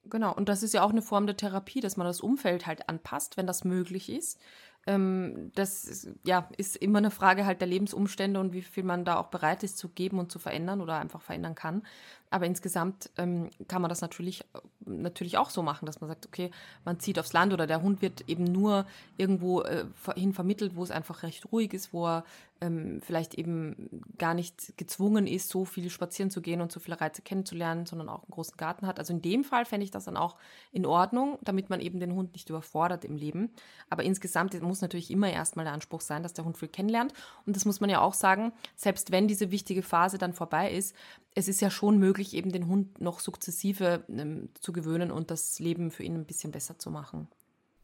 Genau, 0.04 0.34
und 0.34 0.48
das 0.48 0.64
ist 0.64 0.74
ja 0.74 0.82
auch 0.82 0.90
eine 0.90 1.02
Form 1.02 1.26
der 1.26 1.36
Therapie, 1.36 1.80
dass 1.80 1.96
man 1.96 2.06
das 2.06 2.20
Umfeld 2.20 2.66
halt 2.66 2.88
anpasst, 2.88 3.36
wenn 3.36 3.46
das 3.46 3.62
möglich 3.62 4.10
ist. 4.10 4.40
Ähm, 4.86 5.52
das 5.54 5.84
ist, 5.84 6.08
ja, 6.24 6.48
ist 6.56 6.76
immer 6.76 6.98
eine 6.98 7.12
Frage 7.12 7.46
halt 7.46 7.60
der 7.60 7.68
Lebensumstände 7.68 8.40
und 8.40 8.52
wie 8.52 8.62
viel 8.62 8.82
man 8.82 9.04
da 9.04 9.16
auch 9.16 9.28
bereit 9.28 9.62
ist 9.62 9.78
zu 9.78 9.88
geben 9.88 10.18
und 10.18 10.32
zu 10.32 10.38
verändern 10.38 10.80
oder 10.80 10.98
einfach 10.98 11.20
verändern 11.20 11.54
kann. 11.54 11.82
Aber 12.30 12.46
insgesamt 12.46 13.10
ähm, 13.16 13.50
kann 13.68 13.82
man 13.82 13.88
das 13.90 14.00
natürlich, 14.00 14.44
natürlich 14.84 15.38
auch 15.38 15.50
so 15.50 15.62
machen, 15.62 15.86
dass 15.86 16.00
man 16.00 16.08
sagt, 16.08 16.26
okay, 16.26 16.50
man 16.84 16.98
zieht 16.98 17.18
aufs 17.18 17.32
Land 17.32 17.52
oder 17.52 17.66
der 17.66 17.82
Hund 17.82 18.02
wird 18.02 18.28
eben 18.28 18.44
nur 18.44 18.86
irgendwo 19.18 19.62
äh, 19.62 19.84
hin 20.16 20.32
vermittelt, 20.32 20.74
wo 20.74 20.82
es 20.82 20.90
einfach 20.90 21.22
recht 21.22 21.52
ruhig 21.52 21.74
ist, 21.74 21.92
wo 21.92 22.06
er 22.06 22.24
ähm, 22.62 23.00
vielleicht 23.02 23.34
eben 23.34 24.02
gar 24.16 24.34
nicht 24.34 24.78
gezwungen 24.78 25.26
ist, 25.26 25.48
so 25.48 25.64
viel 25.64 25.90
spazieren 25.90 26.30
zu 26.30 26.40
gehen 26.40 26.60
und 26.60 26.70
so 26.70 26.78
viele 26.80 27.00
Reize 27.00 27.20
kennenzulernen, 27.20 27.84
sondern 27.86 28.08
auch 28.08 28.22
einen 28.22 28.30
großen 28.30 28.56
Garten 28.56 28.86
hat. 28.86 28.98
Also 28.98 29.12
in 29.12 29.20
dem 29.20 29.42
Fall 29.42 29.64
fände 29.64 29.84
ich 29.84 29.90
das 29.90 30.04
dann 30.04 30.16
auch 30.16 30.36
in 30.70 30.86
Ordnung, 30.86 31.38
damit 31.42 31.68
man 31.70 31.80
eben 31.80 31.98
den 31.98 32.14
Hund 32.14 32.32
nicht 32.32 32.48
überfordert 32.48 33.04
im 33.04 33.16
Leben. 33.16 33.50
Aber 33.90 34.04
insgesamt 34.04 34.60
muss 34.62 34.80
natürlich 34.80 35.10
immer 35.10 35.30
erstmal 35.30 35.64
der 35.64 35.74
Anspruch 35.74 36.00
sein, 36.00 36.22
dass 36.22 36.34
der 36.34 36.44
Hund 36.44 36.56
viel 36.56 36.68
kennenlernt. 36.68 37.12
Und 37.44 37.56
das 37.56 37.64
muss 37.64 37.80
man 37.80 37.90
ja 37.90 38.00
auch 38.00 38.14
sagen, 38.14 38.52
selbst 38.76 39.10
wenn 39.10 39.26
diese 39.26 39.50
wichtige 39.50 39.82
Phase 39.82 40.16
dann 40.16 40.32
vorbei 40.32 40.70
ist, 40.70 40.94
es 41.34 41.48
ist 41.48 41.60
ja 41.60 41.70
schon 41.70 41.98
möglich, 41.98 42.34
eben 42.34 42.52
den 42.52 42.68
Hund 42.68 43.00
noch 43.00 43.20
sukzessive 43.20 44.04
ähm, 44.08 44.50
zu 44.60 44.72
gewöhnen 44.72 45.10
und 45.10 45.30
das 45.30 45.58
Leben 45.58 45.90
für 45.90 46.04
ihn 46.04 46.14
ein 46.14 46.26
bisschen 46.26 46.52
besser 46.52 46.78
zu 46.78 46.90
machen. 46.90 47.28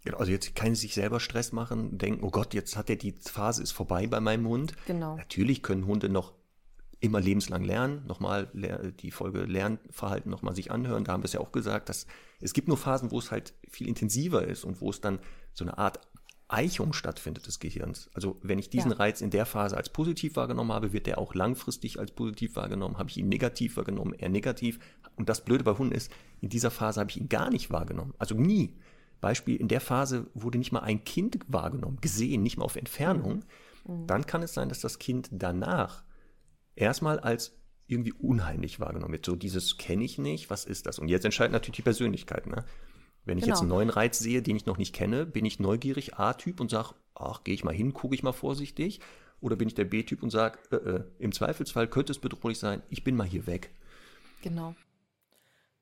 Genau, 0.04 0.18
also 0.18 0.30
jetzt 0.30 0.54
kann 0.54 0.74
sich 0.74 0.94
selber 0.94 1.20
Stress 1.20 1.52
machen, 1.52 1.98
denken, 1.98 2.24
oh 2.24 2.30
Gott, 2.30 2.54
jetzt 2.54 2.76
hat 2.76 2.88
er 2.88 2.96
die 2.96 3.12
Phase 3.12 3.62
ist 3.62 3.72
vorbei 3.72 4.06
bei 4.06 4.20
meinem 4.20 4.46
Hund. 4.46 4.74
Genau. 4.86 5.16
Natürlich 5.16 5.62
können 5.62 5.86
Hunde 5.86 6.08
noch 6.08 6.32
immer 7.00 7.20
lebenslang 7.20 7.64
lernen, 7.64 8.04
nochmal 8.06 8.50
die 9.00 9.10
Folge 9.10 9.44
Lernverhalten 9.44 10.30
nochmal 10.30 10.54
sich 10.54 10.70
anhören. 10.70 11.04
Da 11.04 11.12
haben 11.12 11.22
wir 11.22 11.26
es 11.26 11.32
ja 11.32 11.40
auch 11.40 11.52
gesagt, 11.52 11.88
dass 11.88 12.06
es 12.40 12.52
gibt 12.52 12.68
nur 12.68 12.76
Phasen, 12.76 13.10
wo 13.10 13.18
es 13.18 13.30
halt 13.30 13.54
viel 13.68 13.86
intensiver 13.88 14.44
ist 14.44 14.64
und 14.64 14.80
wo 14.80 14.90
es 14.90 15.00
dann 15.00 15.20
so 15.52 15.64
eine 15.64 15.78
Art 15.78 16.00
Eichung 16.48 16.94
stattfindet 16.94 17.46
des 17.46 17.60
Gehirns. 17.60 18.08
Also 18.14 18.38
wenn 18.42 18.58
ich 18.58 18.70
diesen 18.70 18.92
ja. 18.92 18.96
Reiz 18.96 19.20
in 19.20 19.30
der 19.30 19.46
Phase 19.46 19.76
als 19.76 19.90
positiv 19.90 20.36
wahrgenommen 20.36 20.72
habe, 20.72 20.92
wird 20.92 21.06
der 21.06 21.18
auch 21.18 21.34
langfristig 21.34 22.00
als 22.00 22.10
positiv 22.10 22.56
wahrgenommen. 22.56 22.98
Habe 22.98 23.10
ich 23.10 23.18
ihn 23.18 23.28
negativ 23.28 23.76
wahrgenommen, 23.76 24.14
eher 24.14 24.30
negativ. 24.30 24.78
Und 25.14 25.28
das 25.28 25.44
Blöde 25.44 25.64
bei 25.64 25.76
Hunden 25.76 25.94
ist, 25.94 26.10
in 26.40 26.48
dieser 26.48 26.70
Phase 26.70 27.00
habe 27.00 27.10
ich 27.10 27.18
ihn 27.18 27.28
gar 27.28 27.50
nicht 27.50 27.70
wahrgenommen. 27.70 28.14
Also 28.18 28.34
nie. 28.34 28.76
Beispiel, 29.20 29.56
in 29.56 29.68
der 29.68 29.80
Phase 29.80 30.26
wurde 30.34 30.58
nicht 30.58 30.72
mal 30.72 30.80
ein 30.80 31.04
Kind 31.04 31.38
wahrgenommen, 31.48 31.98
gesehen, 32.00 32.42
nicht 32.42 32.56
mal 32.56 32.64
auf 32.64 32.76
Entfernung. 32.76 33.44
Mhm. 33.86 34.06
Dann 34.06 34.26
kann 34.26 34.42
es 34.42 34.54
sein, 34.54 34.68
dass 34.68 34.80
das 34.80 34.98
Kind 34.98 35.28
danach 35.32 36.04
erstmal 36.76 37.18
als 37.18 37.56
irgendwie 37.86 38.12
unheimlich 38.12 38.80
wahrgenommen 38.80 39.12
wird. 39.12 39.26
So 39.26 39.34
dieses 39.34 39.78
kenne 39.78 40.04
ich 40.04 40.18
nicht, 40.18 40.50
was 40.50 40.64
ist 40.64 40.86
das? 40.86 40.98
Und 40.98 41.08
jetzt 41.08 41.24
entscheidet 41.24 41.52
natürlich 41.52 41.76
die 41.76 41.82
Persönlichkeit. 41.82 42.46
Ne? 42.46 42.64
Wenn 43.24 43.38
ich 43.38 43.44
genau. 43.44 43.56
jetzt 43.56 43.60
einen 43.60 43.70
neuen 43.70 43.90
Reiz 43.90 44.18
sehe, 44.18 44.42
den 44.42 44.56
ich 44.56 44.66
noch 44.66 44.78
nicht 44.78 44.94
kenne, 44.94 45.26
bin 45.26 45.44
ich 45.44 45.58
neugierig 45.58 46.14
A-Typ 46.16 46.60
und 46.60 46.70
sage, 46.70 46.94
ach, 47.14 47.44
gehe 47.44 47.54
ich 47.54 47.64
mal 47.64 47.74
hin, 47.74 47.94
gucke 47.94 48.14
ich 48.14 48.22
mal 48.22 48.32
vorsichtig. 48.32 49.00
Oder 49.40 49.56
bin 49.56 49.68
ich 49.68 49.74
der 49.74 49.84
B-Typ 49.84 50.22
und 50.22 50.30
sage, 50.30 50.58
äh, 50.70 50.76
äh, 50.76 51.04
im 51.18 51.32
Zweifelsfall 51.32 51.88
könnte 51.88 52.12
es 52.12 52.18
bedrohlich 52.18 52.58
sein, 52.58 52.82
ich 52.90 53.04
bin 53.04 53.16
mal 53.16 53.26
hier 53.26 53.46
weg. 53.46 53.70
Genau. 54.42 54.74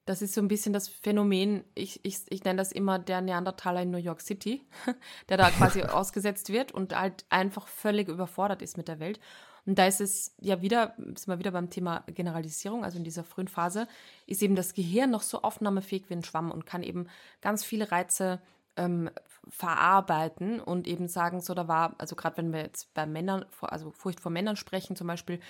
Das 0.07 0.23
ist 0.23 0.35
so 0.35 0.41
ein 0.41 0.49
bisschen 0.49 0.73
das 0.73 0.89
Phänomen, 0.89 1.65
ich, 1.75 2.01
ich, 2.05 2.21
ich 2.29 2.45
nenne 2.45 2.59
das 2.59 2.73
immer 2.73 2.99
der 2.99 3.21
Neandertaler 3.21 3.83
in 3.83 3.91
New 3.91 3.99
York 3.99 4.23
City, 4.23 4.65
der 5.29 5.37
da 5.37 5.51
quasi 5.59 5.83
ausgesetzt 5.83 6.51
wird 6.51 6.73
und 6.73 6.99
halt 6.99 7.27
einfach 7.29 7.69
völlig 7.69 8.09
überfordert 8.09 8.63
ist 8.63 8.79
mit 8.79 8.89
der 8.89 9.01
Welt. 9.01 9.21
Und 9.67 9.81
da 9.81 9.87
ist 9.87 10.01
es 10.01 10.35
ja 10.41 10.63
wieder, 10.63 10.95
sind 10.97 11.27
wir 11.27 11.41
wieder 11.41 11.51
beim 11.51 11.71
Thema 11.71 12.05
Generalisierung, 12.07 12.85
also 12.85 12.99
in 12.99 13.05
dieser 13.05 13.25
frühen 13.25 13.49
Phase, 13.49 13.89
ist 14.27 14.41
eben 14.43 14.55
das 14.55 14.75
Gehirn 14.75 15.11
noch 15.11 15.23
so 15.23 15.43
aufnahmefähig 15.43 16.09
wie 16.09 16.15
ein 16.15 16.25
Schwamm 16.25 16.53
und 16.53 16.67
kann 16.67 16.85
eben 16.85 17.09
ganz 17.41 17.65
viele 17.65 17.91
Reize 17.91 18.41
ähm, 18.77 19.11
verarbeiten 19.49 20.61
und 20.61 20.87
eben 20.87 21.09
sagen, 21.09 21.41
so 21.41 21.53
da 21.55 21.67
war, 21.67 21.95
also 21.99 22.15
gerade 22.15 22.37
wenn 22.37 22.53
wir 22.53 22.61
jetzt 22.61 22.95
bei 22.95 23.07
Männern, 23.07 23.45
also 23.61 23.91
Furcht 23.91 24.21
vor 24.21 24.31
Männern 24.31 24.57
sprechen 24.57 24.95
zum 24.95 25.09
Beispiel, 25.09 25.41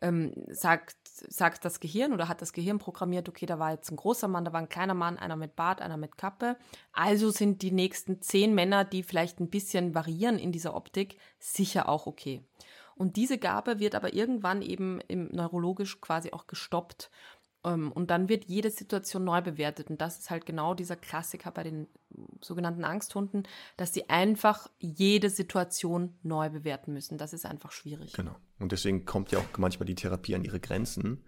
ähm, 0.00 0.32
sagt, 0.50 0.96
sagt 1.14 1.64
das 1.64 1.80
Gehirn 1.80 2.12
oder 2.12 2.28
hat 2.28 2.42
das 2.42 2.52
Gehirn 2.52 2.78
programmiert, 2.78 3.28
okay, 3.28 3.46
da 3.46 3.58
war 3.58 3.72
jetzt 3.72 3.90
ein 3.90 3.96
großer 3.96 4.28
Mann, 4.28 4.44
da 4.44 4.52
war 4.52 4.60
ein 4.60 4.68
kleiner 4.68 4.94
Mann, 4.94 5.18
einer 5.18 5.36
mit 5.36 5.56
Bart, 5.56 5.80
einer 5.80 5.96
mit 5.96 6.16
Kappe. 6.16 6.56
Also 6.92 7.30
sind 7.30 7.62
die 7.62 7.70
nächsten 7.70 8.20
zehn 8.20 8.54
Männer, 8.54 8.84
die 8.84 9.02
vielleicht 9.02 9.40
ein 9.40 9.50
bisschen 9.50 9.94
variieren 9.94 10.38
in 10.38 10.52
dieser 10.52 10.74
Optik, 10.74 11.18
sicher 11.38 11.88
auch 11.88 12.06
okay. 12.06 12.42
Und 12.96 13.16
diese 13.16 13.38
Gabe 13.38 13.80
wird 13.80 13.94
aber 13.94 14.14
irgendwann 14.14 14.62
eben 14.62 15.00
im 15.08 15.28
neurologisch 15.32 16.00
quasi 16.00 16.32
auch 16.32 16.46
gestoppt. 16.46 17.10
Ähm, 17.64 17.90
und 17.92 18.10
dann 18.10 18.28
wird 18.28 18.44
jede 18.44 18.70
Situation 18.70 19.24
neu 19.24 19.40
bewertet. 19.40 19.90
Und 19.90 20.00
das 20.00 20.18
ist 20.18 20.30
halt 20.30 20.46
genau 20.46 20.74
dieser 20.74 20.96
Klassiker 20.96 21.50
bei 21.50 21.62
den 21.62 21.86
sogenannten 22.40 22.84
Angsthunden, 22.84 23.44
dass 23.76 23.92
sie 23.92 24.08
einfach 24.08 24.68
jede 24.78 25.30
Situation 25.30 26.14
neu 26.22 26.50
bewerten 26.50 26.92
müssen. 26.92 27.18
Das 27.18 27.32
ist 27.32 27.46
einfach 27.46 27.72
schwierig. 27.72 28.12
Genau. 28.12 28.36
Und 28.58 28.72
deswegen 28.72 29.04
kommt 29.04 29.32
ja 29.32 29.38
auch 29.38 29.58
manchmal 29.58 29.86
die 29.86 29.94
Therapie 29.94 30.34
an 30.34 30.44
ihre 30.44 30.60
Grenzen, 30.60 31.24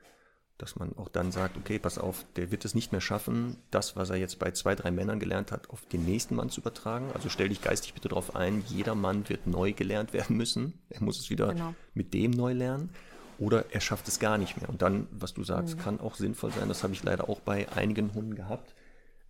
dass 0.59 0.76
man 0.76 0.97
auch 0.97 1.09
dann 1.09 1.32
sagt, 1.32 1.57
okay, 1.57 1.78
pass 1.78 1.99
auf, 1.99 2.24
der 2.37 2.51
wird 2.51 2.64
es 2.64 2.74
nicht 2.74 2.93
mehr 2.93 3.01
schaffen, 3.01 3.59
das, 3.70 3.95
was 3.95 4.09
er 4.09 4.16
jetzt 4.16 4.39
bei 4.39 4.53
zwei, 4.53 4.74
drei 4.74 4.91
Männern 4.91 5.20
gelernt 5.20 5.53
hat, 5.53 5.68
auf 5.68 5.84
den 5.87 6.05
nächsten 6.05 6.34
Mann 6.34 6.49
zu 6.49 6.61
übertragen. 6.61 7.11
Also 7.12 7.28
stell 7.28 7.51
dich 7.51 7.61
geistig 7.61 7.93
bitte 7.93 8.09
darauf 8.09 8.34
ein, 8.34 8.64
jeder 8.68 8.95
Mann 8.95 9.28
wird 9.28 9.47
neu 9.47 9.72
gelernt 9.72 10.12
werden 10.12 10.37
müssen. 10.37 10.80
Er 10.89 11.03
muss 11.03 11.18
es 11.18 11.28
wieder 11.28 11.49
genau. 11.49 11.74
mit 11.93 12.14
dem 12.14 12.30
neu 12.30 12.53
lernen. 12.53 12.91
Oder 13.39 13.66
er 13.72 13.80
schafft 13.80 14.09
es 14.09 14.18
gar 14.18 14.39
nicht 14.39 14.57
mehr. 14.59 14.68
Und 14.68 14.82
dann, 14.82 15.09
was 15.11 15.34
du 15.34 15.45
sagst, 15.45 15.76
mhm. 15.76 15.80
kann 15.80 16.01
auch 16.01 16.14
sinnvoll 16.14 16.53
sein. 16.53 16.68
Das 16.68 16.82
habe 16.82 16.95
ich 16.95 17.03
leider 17.03 17.28
auch 17.28 17.41
bei 17.41 17.68
einigen 17.72 18.14
Hunden 18.14 18.34
gehabt, 18.34 18.74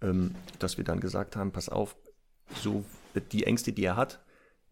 ähm, 0.00 0.34
dass 0.58 0.76
wir 0.76 0.84
dann 0.84 1.00
gesagt 1.00 1.36
haben, 1.36 1.52
pass 1.52 1.68
auf, 1.68 1.96
so 2.54 2.84
die 3.32 3.44
Ängste, 3.44 3.72
die 3.72 3.84
er 3.84 3.96
hat, 3.96 4.20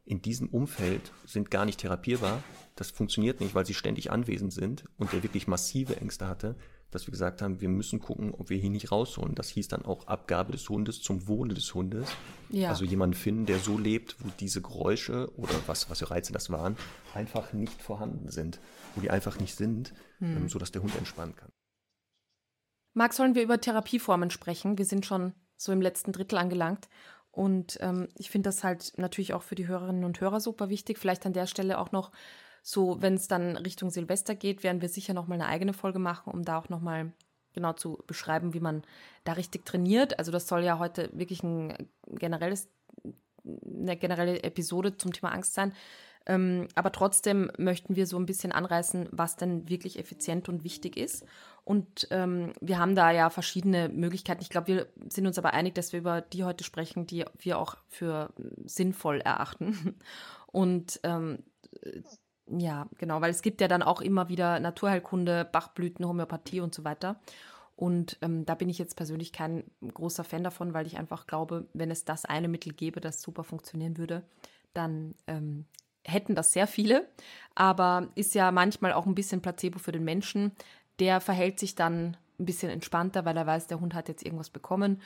in 0.04 0.20
diesem 0.20 0.48
Umfeld 0.48 1.12
sind 1.26 1.50
gar 1.50 1.64
nicht 1.64 1.80
therapierbar. 1.80 2.42
Das 2.76 2.90
funktioniert 2.90 3.40
nicht, 3.40 3.54
weil 3.54 3.64
sie 3.64 3.74
ständig 3.74 4.10
anwesend 4.10 4.52
sind 4.52 4.84
und 4.98 5.12
der 5.12 5.22
wirklich 5.22 5.46
massive 5.46 5.96
Ängste 5.96 6.28
hatte, 6.28 6.56
dass 6.94 7.06
wir 7.06 7.10
gesagt 7.10 7.42
haben, 7.42 7.60
wir 7.60 7.68
müssen 7.68 7.98
gucken, 7.98 8.32
ob 8.32 8.50
wir 8.50 8.56
ihn 8.56 8.72
nicht 8.72 8.92
rausholen. 8.92 9.34
Das 9.34 9.48
hieß 9.48 9.66
dann 9.68 9.84
auch 9.84 10.06
Abgabe 10.06 10.52
des 10.52 10.68
Hundes 10.68 11.02
zum 11.02 11.26
Wohle 11.26 11.52
des 11.52 11.74
Hundes. 11.74 12.08
Ja. 12.50 12.68
Also 12.68 12.84
jemanden 12.84 13.14
finden, 13.14 13.46
der 13.46 13.58
so 13.58 13.76
lebt, 13.76 14.16
wo 14.20 14.30
diese 14.38 14.62
Geräusche 14.62 15.28
oder 15.36 15.54
was, 15.66 15.90
was 15.90 15.98
für 15.98 16.10
Reize 16.10 16.32
das 16.32 16.50
waren, 16.50 16.76
einfach 17.12 17.52
nicht 17.52 17.82
vorhanden 17.82 18.30
sind, 18.30 18.60
wo 18.94 19.00
die 19.00 19.10
einfach 19.10 19.40
nicht 19.40 19.56
sind, 19.56 19.92
hm. 20.18 20.36
Ähm, 20.36 20.48
sodass 20.48 20.70
der 20.70 20.82
Hund 20.82 20.96
entspannen 20.96 21.34
kann. 21.34 21.50
Max, 22.92 23.16
sollen 23.16 23.34
wir 23.34 23.42
über 23.42 23.60
Therapieformen 23.60 24.30
sprechen? 24.30 24.78
Wir 24.78 24.84
sind 24.84 25.04
schon 25.04 25.34
so 25.56 25.72
im 25.72 25.82
letzten 25.82 26.12
Drittel 26.12 26.38
angelangt. 26.38 26.88
Und 27.32 27.78
ähm, 27.80 28.08
ich 28.16 28.30
finde 28.30 28.48
das 28.48 28.62
halt 28.62 28.92
natürlich 28.96 29.34
auch 29.34 29.42
für 29.42 29.56
die 29.56 29.66
Hörerinnen 29.66 30.04
und 30.04 30.20
Hörer 30.20 30.38
super 30.38 30.68
wichtig. 30.68 30.98
Vielleicht 30.98 31.26
an 31.26 31.32
der 31.32 31.48
Stelle 31.48 31.78
auch 31.78 31.90
noch 31.90 32.12
so, 32.66 32.96
wenn 33.02 33.14
es 33.14 33.28
dann 33.28 33.58
Richtung 33.58 33.90
Silvester 33.90 34.34
geht, 34.34 34.62
werden 34.62 34.80
wir 34.80 34.88
sicher 34.88 35.12
nochmal 35.12 35.38
eine 35.38 35.50
eigene 35.50 35.74
Folge 35.74 35.98
machen, 35.98 36.32
um 36.32 36.46
da 36.46 36.56
auch 36.56 36.70
nochmal 36.70 37.12
genau 37.52 37.74
zu 37.74 38.02
beschreiben, 38.06 38.54
wie 38.54 38.60
man 38.60 38.82
da 39.24 39.34
richtig 39.34 39.66
trainiert. 39.66 40.18
Also 40.18 40.32
das 40.32 40.48
soll 40.48 40.64
ja 40.64 40.78
heute 40.78 41.10
wirklich 41.12 41.42
ein 41.42 41.90
generelles, 42.06 42.70
eine 43.44 43.98
generelle 43.98 44.42
Episode 44.42 44.96
zum 44.96 45.12
Thema 45.12 45.32
Angst 45.32 45.52
sein. 45.52 45.74
Ähm, 46.24 46.68
aber 46.74 46.90
trotzdem 46.90 47.52
möchten 47.58 47.96
wir 47.96 48.06
so 48.06 48.18
ein 48.18 48.24
bisschen 48.24 48.50
anreißen, 48.50 49.10
was 49.12 49.36
denn 49.36 49.68
wirklich 49.68 49.98
effizient 49.98 50.48
und 50.48 50.64
wichtig 50.64 50.96
ist. 50.96 51.26
Und 51.64 52.08
ähm, 52.10 52.54
wir 52.62 52.78
haben 52.78 52.94
da 52.94 53.10
ja 53.10 53.28
verschiedene 53.28 53.90
Möglichkeiten. 53.90 54.40
Ich 54.40 54.48
glaube, 54.48 54.68
wir 54.68 54.86
sind 55.10 55.26
uns 55.26 55.36
aber 55.36 55.52
einig, 55.52 55.74
dass 55.74 55.92
wir 55.92 56.00
über 56.00 56.22
die 56.22 56.44
heute 56.44 56.64
sprechen, 56.64 57.06
die 57.06 57.26
wir 57.38 57.58
auch 57.58 57.76
für 57.88 58.32
sinnvoll 58.64 59.20
erachten. 59.20 59.96
Und 60.46 60.98
ähm, 61.02 61.40
ja, 62.46 62.88
genau, 62.98 63.20
weil 63.20 63.30
es 63.30 63.42
gibt 63.42 63.60
ja 63.60 63.68
dann 63.68 63.82
auch 63.82 64.00
immer 64.00 64.28
wieder 64.28 64.60
Naturheilkunde, 64.60 65.44
Bachblüten, 65.50 66.06
Homöopathie 66.06 66.60
und 66.60 66.74
so 66.74 66.84
weiter. 66.84 67.20
Und 67.76 68.18
ähm, 68.22 68.44
da 68.46 68.54
bin 68.54 68.68
ich 68.68 68.78
jetzt 68.78 68.96
persönlich 68.96 69.32
kein 69.32 69.64
großer 69.82 70.24
Fan 70.24 70.44
davon, 70.44 70.74
weil 70.74 70.86
ich 70.86 70.98
einfach 70.98 71.26
glaube, 71.26 71.66
wenn 71.72 71.90
es 71.90 72.04
das 72.04 72.24
eine 72.24 72.48
Mittel 72.48 72.72
gäbe, 72.72 73.00
das 73.00 73.20
super 73.20 73.44
funktionieren 73.44 73.98
würde, 73.98 74.22
dann 74.74 75.14
ähm, 75.26 75.64
hätten 76.04 76.34
das 76.34 76.52
sehr 76.52 76.66
viele, 76.66 77.08
aber 77.54 78.08
ist 78.14 78.34
ja 78.34 78.52
manchmal 78.52 78.92
auch 78.92 79.06
ein 79.06 79.14
bisschen 79.14 79.40
Placebo 79.40 79.78
für 79.78 79.92
den 79.92 80.04
Menschen. 80.04 80.52
Der 81.00 81.20
verhält 81.20 81.58
sich 81.58 81.74
dann 81.74 82.16
ein 82.38 82.44
bisschen 82.46 82.70
entspannter, 82.70 83.24
weil 83.24 83.36
er 83.36 83.46
weiß, 83.46 83.66
der 83.66 83.80
Hund 83.80 83.94
hat 83.94 84.08
jetzt 84.08 84.24
irgendwas 84.24 84.50
bekommen. 84.50 85.00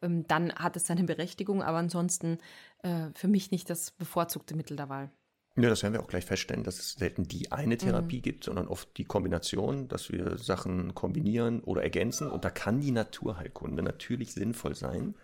Ähm, 0.00 0.26
dann 0.28 0.54
hat 0.54 0.76
es 0.76 0.86
seine 0.86 1.04
Berechtigung, 1.04 1.62
aber 1.62 1.78
ansonsten 1.78 2.38
äh, 2.82 3.08
für 3.14 3.28
mich 3.28 3.50
nicht 3.50 3.68
das 3.68 3.90
bevorzugte 3.90 4.56
Mittel 4.56 4.76
der 4.76 4.88
Wahl. 4.88 5.10
Ja, 5.56 5.68
das 5.68 5.82
werden 5.84 5.92
wir 5.92 6.02
auch 6.02 6.08
gleich 6.08 6.24
feststellen, 6.24 6.64
dass 6.64 6.80
es 6.80 6.92
selten 6.94 7.28
die 7.28 7.52
eine 7.52 7.76
Therapie 7.76 8.18
mhm. 8.18 8.22
gibt, 8.22 8.44
sondern 8.44 8.66
oft 8.66 8.88
die 8.96 9.04
Kombination, 9.04 9.86
dass 9.86 10.10
wir 10.10 10.36
Sachen 10.36 10.94
kombinieren 10.94 11.60
oder 11.60 11.82
ergänzen. 11.82 12.28
Und 12.28 12.44
da 12.44 12.50
kann 12.50 12.80
die 12.80 12.90
Naturheilkunde 12.90 13.82
natürlich 13.82 14.32
sinnvoll 14.32 14.74
sein. 14.74 15.14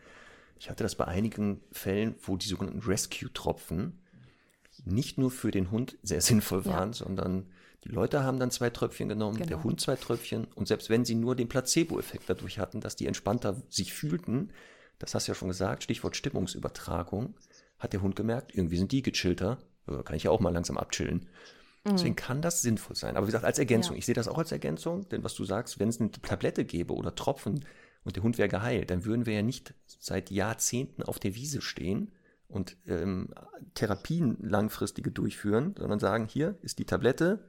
Ich 0.58 0.70
hatte 0.70 0.84
das 0.84 0.94
bei 0.94 1.06
einigen 1.06 1.60
Fällen, 1.72 2.14
wo 2.22 2.36
die 2.36 2.46
sogenannten 2.46 2.80
Rescue-Tropfen 2.80 3.98
nicht 4.84 5.18
nur 5.18 5.30
für 5.30 5.50
den 5.50 5.70
Hund 5.72 5.98
sehr 6.02 6.20
sinnvoll 6.20 6.64
waren, 6.64 6.90
ja. 6.90 6.94
sondern 6.94 7.46
die 7.84 7.88
Leute 7.88 8.22
haben 8.22 8.38
dann 8.38 8.50
zwei 8.50 8.70
Tröpfchen 8.70 9.08
genommen, 9.08 9.36
genau. 9.36 9.48
der 9.48 9.64
Hund 9.64 9.80
zwei 9.80 9.96
Tröpfchen. 9.96 10.46
Und 10.54 10.68
selbst 10.68 10.90
wenn 10.90 11.04
sie 11.04 11.14
nur 11.14 11.34
den 11.34 11.48
Placebo-Effekt 11.48 12.24
dadurch 12.28 12.58
hatten, 12.58 12.80
dass 12.80 12.94
die 12.94 13.06
entspannter 13.06 13.60
sich 13.68 13.94
fühlten, 13.94 14.52
das 14.98 15.14
hast 15.14 15.26
du 15.26 15.32
ja 15.32 15.34
schon 15.34 15.48
gesagt, 15.48 15.82
Stichwort 15.82 16.14
Stimmungsübertragung, 16.14 17.34
hat 17.78 17.94
der 17.94 18.02
Hund 18.02 18.14
gemerkt, 18.14 18.54
irgendwie 18.54 18.76
sind 18.76 18.92
die 18.92 19.02
gechillter, 19.02 19.58
kann 20.04 20.16
ich 20.16 20.24
ja 20.24 20.30
auch 20.30 20.40
mal 20.40 20.52
langsam 20.52 20.78
abchillen. 20.78 21.28
Mhm. 21.84 21.90
Deswegen 21.92 22.16
kann 22.16 22.42
das 22.42 22.62
sinnvoll 22.62 22.96
sein. 22.96 23.16
Aber 23.16 23.26
wie 23.26 23.28
gesagt, 23.28 23.44
als 23.44 23.58
Ergänzung. 23.58 23.94
Ja. 23.94 23.98
Ich 23.98 24.06
sehe 24.06 24.14
das 24.14 24.28
auch 24.28 24.38
als 24.38 24.52
Ergänzung, 24.52 25.08
denn 25.08 25.24
was 25.24 25.34
du 25.34 25.44
sagst, 25.44 25.78
wenn 25.78 25.88
es 25.88 26.00
eine 26.00 26.10
Tablette 26.10 26.64
gäbe 26.64 26.94
oder 26.94 27.14
Tropfen 27.14 27.64
und 28.04 28.16
der 28.16 28.22
Hund 28.22 28.38
wäre 28.38 28.48
geheilt, 28.48 28.90
dann 28.90 29.04
würden 29.04 29.26
wir 29.26 29.34
ja 29.34 29.42
nicht 29.42 29.74
seit 29.86 30.30
Jahrzehnten 30.30 31.02
auf 31.02 31.18
der 31.18 31.34
Wiese 31.34 31.60
stehen 31.60 32.12
und 32.48 32.76
ähm, 32.86 33.28
Therapien 33.74 34.36
langfristige 34.40 35.10
durchführen, 35.10 35.74
sondern 35.78 36.00
sagen, 36.00 36.26
hier 36.26 36.58
ist 36.62 36.78
die 36.78 36.86
Tablette, 36.86 37.48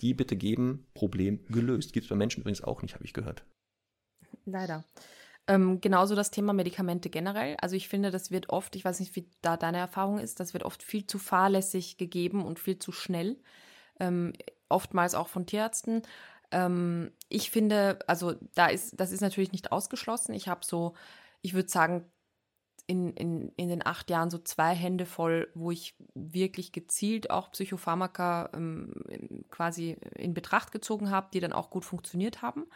die 0.00 0.14
bitte 0.14 0.36
geben, 0.36 0.86
Problem 0.94 1.44
gelöst. 1.48 1.92
Gibt 1.92 2.04
es 2.04 2.10
bei 2.10 2.16
Menschen 2.16 2.40
übrigens 2.40 2.62
auch 2.62 2.82
nicht, 2.82 2.94
habe 2.94 3.04
ich 3.04 3.14
gehört. 3.14 3.44
Leider. 4.44 4.84
Ähm, 5.48 5.80
genauso 5.80 6.14
das 6.14 6.30
Thema 6.30 6.52
Medikamente 6.52 7.10
generell. 7.10 7.56
Also 7.60 7.74
ich 7.74 7.88
finde, 7.88 8.10
das 8.10 8.30
wird 8.30 8.50
oft, 8.50 8.76
ich 8.76 8.84
weiß 8.84 9.00
nicht, 9.00 9.16
wie 9.16 9.28
da 9.40 9.56
deine 9.56 9.78
Erfahrung 9.78 10.18
ist, 10.18 10.38
das 10.38 10.52
wird 10.52 10.62
oft 10.64 10.82
viel 10.82 11.06
zu 11.06 11.18
fahrlässig 11.18 11.96
gegeben 11.96 12.44
und 12.44 12.60
viel 12.60 12.78
zu 12.78 12.92
schnell. 12.92 13.38
Ähm, 13.98 14.32
oftmals 14.68 15.14
auch 15.14 15.28
von 15.28 15.46
Tierärzten. 15.46 16.02
Ähm, 16.52 17.10
ich 17.28 17.50
finde, 17.50 17.98
also 18.06 18.34
da 18.54 18.66
ist, 18.66 18.98
das 19.00 19.10
ist 19.10 19.20
natürlich 19.20 19.52
nicht 19.52 19.72
ausgeschlossen. 19.72 20.32
Ich 20.32 20.48
habe 20.48 20.64
so, 20.64 20.94
ich 21.40 21.54
würde 21.54 21.68
sagen, 21.68 22.04
in, 22.86 23.12
in, 23.14 23.48
in 23.56 23.68
den 23.68 23.86
acht 23.86 24.10
Jahren 24.10 24.30
so 24.30 24.38
zwei 24.38 24.74
Hände 24.74 25.06
voll, 25.06 25.50
wo 25.54 25.70
ich 25.70 25.96
wirklich 26.14 26.72
gezielt 26.72 27.30
auch 27.30 27.50
Psychopharmaka 27.52 28.50
ähm, 28.54 28.92
quasi 29.50 29.96
in 30.16 30.34
Betracht 30.34 30.72
gezogen 30.72 31.10
habe, 31.10 31.28
die 31.32 31.40
dann 31.40 31.52
auch 31.52 31.70
gut 31.70 31.84
funktioniert 31.84 32.42
haben. 32.42 32.66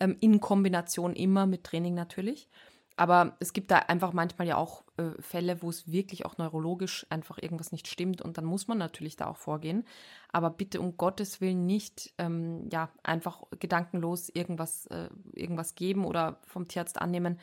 Ähm, 0.00 0.16
in 0.20 0.40
Kombination 0.40 1.14
immer 1.14 1.46
mit 1.46 1.64
Training 1.64 1.94
natürlich. 1.94 2.48
Aber 2.96 3.36
es 3.40 3.52
gibt 3.52 3.70
da 3.70 3.76
einfach 3.76 4.14
manchmal 4.14 4.48
ja 4.48 4.56
auch 4.56 4.82
äh, 4.96 5.10
Fälle, 5.20 5.60
wo 5.60 5.68
es 5.68 5.92
wirklich 5.92 6.24
auch 6.24 6.38
neurologisch 6.38 7.06
einfach 7.10 7.38
irgendwas 7.38 7.70
nicht 7.70 7.88
stimmt 7.88 8.22
und 8.22 8.38
dann 8.38 8.46
muss 8.46 8.68
man 8.68 8.78
natürlich 8.78 9.16
da 9.16 9.26
auch 9.26 9.36
vorgehen. 9.36 9.84
Aber 10.32 10.48
bitte 10.48 10.80
um 10.80 10.96
Gottes 10.96 11.42
Willen 11.42 11.66
nicht 11.66 12.14
ähm, 12.16 12.68
ja, 12.72 12.88
einfach 13.02 13.42
gedankenlos 13.60 14.30
irgendwas, 14.30 14.86
äh, 14.86 15.10
irgendwas 15.34 15.74
geben 15.74 16.06
oder 16.06 16.40
vom 16.46 16.68
Tierarzt 16.68 17.00
annehmen 17.00 17.38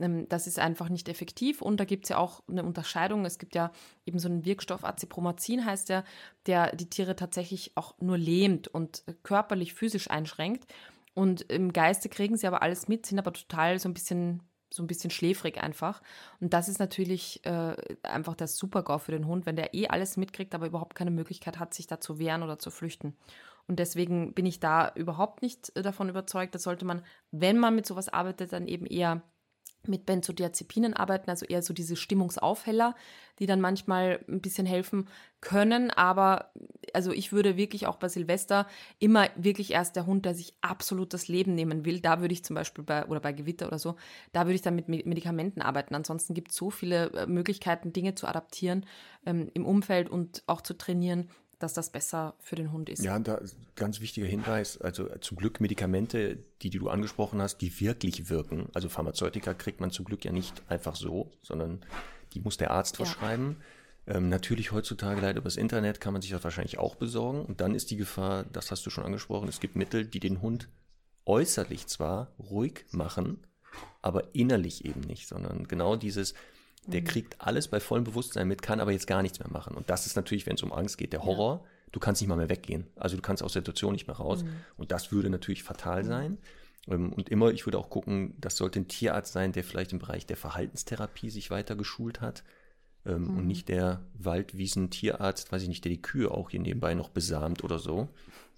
ähm, 0.00 0.28
das 0.28 0.46
ist 0.46 0.58
einfach 0.58 0.88
nicht 0.88 1.08
effektiv. 1.08 1.62
Und 1.62 1.78
da 1.78 1.84
gibt 1.84 2.04
es 2.04 2.10
ja 2.10 2.18
auch 2.18 2.42
eine 2.48 2.64
Unterscheidung. 2.64 3.24
Es 3.24 3.38
gibt 3.38 3.54
ja 3.54 3.72
eben 4.06 4.18
so 4.18 4.28
einen 4.28 4.44
Wirkstoff, 4.44 4.84
Acipromazin 4.84 5.64
heißt 5.64 5.88
der, 5.88 6.04
der 6.46 6.74
die 6.74 6.90
Tiere 6.90 7.16
tatsächlich 7.16 7.72
auch 7.76 7.94
nur 8.00 8.18
lähmt 8.18 8.68
und 8.68 9.04
körperlich, 9.22 9.74
physisch 9.74 10.10
einschränkt. 10.10 10.66
Und 11.18 11.42
im 11.50 11.72
Geiste 11.72 12.08
kriegen 12.08 12.36
sie 12.36 12.46
aber 12.46 12.62
alles 12.62 12.86
mit, 12.86 13.04
sind 13.04 13.18
aber 13.18 13.32
total 13.32 13.80
so 13.80 13.88
ein 13.88 13.94
bisschen 13.94 14.40
so 14.70 14.82
ein 14.84 14.86
bisschen 14.86 15.10
schläfrig 15.10 15.60
einfach. 15.60 16.00
Und 16.40 16.52
das 16.52 16.68
ist 16.68 16.78
natürlich 16.78 17.44
äh, 17.44 17.74
einfach 18.04 18.36
der 18.36 18.46
Super-GAU 18.46 18.98
für 18.98 19.12
den 19.12 19.26
Hund, 19.26 19.44
wenn 19.46 19.56
der 19.56 19.74
eh 19.74 19.88
alles 19.88 20.16
mitkriegt, 20.16 20.54
aber 20.54 20.66
überhaupt 20.66 20.94
keine 20.94 21.10
Möglichkeit 21.10 21.58
hat, 21.58 21.74
sich 21.74 21.88
da 21.88 22.00
zu 22.00 22.20
wehren 22.20 22.42
oder 22.42 22.58
zu 22.58 22.70
flüchten. 22.70 23.16
Und 23.66 23.80
deswegen 23.80 24.32
bin 24.34 24.46
ich 24.46 24.60
da 24.60 24.92
überhaupt 24.94 25.42
nicht 25.42 25.74
äh, 25.74 25.82
davon 25.82 26.08
überzeugt, 26.08 26.54
da 26.54 26.60
sollte 26.60 26.84
man, 26.84 27.02
wenn 27.32 27.58
man 27.58 27.74
mit 27.74 27.86
sowas 27.86 28.10
arbeitet, 28.10 28.52
dann 28.52 28.68
eben 28.68 28.86
eher 28.86 29.22
mit 29.88 30.06
Benzodiazepinen 30.06 30.94
arbeiten, 30.94 31.30
also 31.30 31.46
eher 31.46 31.62
so 31.62 31.72
diese 31.74 31.96
Stimmungsaufheller, 31.96 32.94
die 33.38 33.46
dann 33.46 33.60
manchmal 33.60 34.20
ein 34.28 34.40
bisschen 34.40 34.66
helfen 34.66 35.08
können. 35.40 35.90
Aber 35.90 36.52
also 36.92 37.12
ich 37.12 37.32
würde 37.32 37.56
wirklich 37.56 37.86
auch 37.86 37.96
bei 37.96 38.08
Silvester 38.08 38.66
immer 38.98 39.28
wirklich 39.36 39.72
erst 39.72 39.96
der 39.96 40.06
Hund, 40.06 40.24
der 40.24 40.34
sich 40.34 40.54
absolut 40.60 41.14
das 41.14 41.28
Leben 41.28 41.54
nehmen 41.54 41.84
will, 41.84 42.00
da 42.00 42.20
würde 42.20 42.34
ich 42.34 42.44
zum 42.44 42.54
Beispiel 42.54 42.84
bei, 42.84 43.06
oder 43.06 43.20
bei 43.20 43.32
Gewitter 43.32 43.66
oder 43.66 43.78
so, 43.78 43.96
da 44.32 44.46
würde 44.46 44.54
ich 44.54 44.62
dann 44.62 44.74
mit 44.74 44.88
Medikamenten 44.88 45.62
arbeiten. 45.62 45.94
Ansonsten 45.94 46.34
gibt 46.34 46.50
es 46.50 46.56
so 46.56 46.70
viele 46.70 47.10
äh, 47.12 47.26
Möglichkeiten, 47.26 47.92
Dinge 47.92 48.14
zu 48.14 48.26
adaptieren 48.26 48.86
ähm, 49.26 49.50
im 49.54 49.66
Umfeld 49.66 50.08
und 50.08 50.42
auch 50.46 50.60
zu 50.60 50.76
trainieren, 50.76 51.28
dass 51.58 51.74
das 51.74 51.90
besser 51.90 52.34
für 52.40 52.56
den 52.56 52.72
Hund 52.72 52.88
ist. 52.88 53.02
Ja, 53.02 53.18
da 53.18 53.40
ganz 53.74 54.00
wichtiger 54.00 54.26
Hinweis, 54.26 54.80
also 54.80 55.08
zum 55.20 55.36
Glück 55.36 55.60
Medikamente, 55.60 56.38
die, 56.62 56.70
die 56.70 56.78
du 56.78 56.88
angesprochen 56.88 57.40
hast, 57.42 57.58
die 57.58 57.80
wirklich 57.80 58.30
wirken. 58.30 58.68
Also 58.74 58.88
Pharmazeutika 58.88 59.54
kriegt 59.54 59.80
man 59.80 59.90
zum 59.90 60.04
Glück 60.04 60.24
ja 60.24 60.32
nicht 60.32 60.62
einfach 60.68 60.94
so, 60.94 61.30
sondern 61.42 61.80
die 62.34 62.40
muss 62.40 62.56
der 62.56 62.70
Arzt 62.70 62.98
ja. 62.98 63.04
verschreiben. 63.04 63.56
Ähm, 64.06 64.28
natürlich 64.28 64.72
heutzutage 64.72 65.20
leider 65.20 65.40
übers 65.40 65.56
Internet 65.56 66.00
kann 66.00 66.12
man 66.12 66.22
sich 66.22 66.30
das 66.30 66.44
wahrscheinlich 66.44 66.78
auch 66.78 66.94
besorgen. 66.94 67.44
Und 67.44 67.60
dann 67.60 67.74
ist 67.74 67.90
die 67.90 67.96
Gefahr, 67.96 68.44
das 68.52 68.70
hast 68.70 68.86
du 68.86 68.90
schon 68.90 69.04
angesprochen, 69.04 69.48
es 69.48 69.60
gibt 69.60 69.76
Mittel, 69.76 70.06
die 70.06 70.20
den 70.20 70.40
Hund 70.40 70.68
äußerlich 71.26 71.86
zwar 71.88 72.32
ruhig 72.38 72.86
machen, 72.90 73.44
aber 74.00 74.34
innerlich 74.34 74.84
eben 74.84 75.00
nicht, 75.00 75.28
sondern 75.28 75.68
genau 75.68 75.96
dieses, 75.96 76.32
der 76.88 77.02
mhm. 77.02 77.06
kriegt 77.06 77.40
alles 77.40 77.68
bei 77.68 77.80
vollem 77.80 78.04
Bewusstsein 78.04 78.48
mit, 78.48 78.62
kann 78.62 78.80
aber 78.80 78.92
jetzt 78.92 79.06
gar 79.06 79.22
nichts 79.22 79.38
mehr 79.38 79.50
machen. 79.50 79.76
Und 79.76 79.90
das 79.90 80.06
ist 80.06 80.16
natürlich, 80.16 80.46
wenn 80.46 80.54
es 80.54 80.62
um 80.62 80.72
Angst 80.72 80.98
geht, 80.98 81.12
der 81.12 81.24
Horror. 81.24 81.60
Ja. 81.62 81.70
Du 81.92 82.00
kannst 82.00 82.20
nicht 82.20 82.28
mal 82.28 82.36
mehr 82.36 82.50
weggehen. 82.50 82.86
Also 82.96 83.16
du 83.16 83.22
kannst 83.22 83.42
aus 83.42 83.52
der 83.52 83.62
Situation 83.62 83.92
nicht 83.92 84.06
mehr 84.06 84.16
raus. 84.16 84.42
Mhm. 84.42 84.50
Und 84.76 84.92
das 84.92 85.12
würde 85.12 85.30
natürlich 85.30 85.62
fatal 85.62 86.02
mhm. 86.02 86.06
sein. 86.06 86.38
Ähm, 86.88 87.12
und 87.12 87.28
immer, 87.28 87.50
ich 87.50 87.66
würde 87.66 87.78
auch 87.78 87.90
gucken, 87.90 88.34
das 88.38 88.56
sollte 88.56 88.80
ein 88.80 88.88
Tierarzt 88.88 89.32
sein, 89.32 89.52
der 89.52 89.64
vielleicht 89.64 89.92
im 89.92 89.98
Bereich 89.98 90.26
der 90.26 90.36
Verhaltenstherapie 90.36 91.30
sich 91.30 91.50
weiter 91.50 91.76
geschult 91.76 92.20
hat. 92.20 92.44
Ähm, 93.06 93.24
mhm. 93.24 93.38
Und 93.38 93.46
nicht 93.46 93.68
der 93.68 94.02
Waldwiesen-Tierarzt, 94.14 95.52
weiß 95.52 95.62
ich 95.62 95.68
nicht, 95.68 95.84
der 95.84 95.92
die 95.92 96.02
Kühe 96.02 96.30
auch 96.30 96.50
hier 96.50 96.60
nebenbei 96.60 96.94
noch 96.94 97.10
besamt 97.10 97.64
oder 97.64 97.78
so 97.78 98.08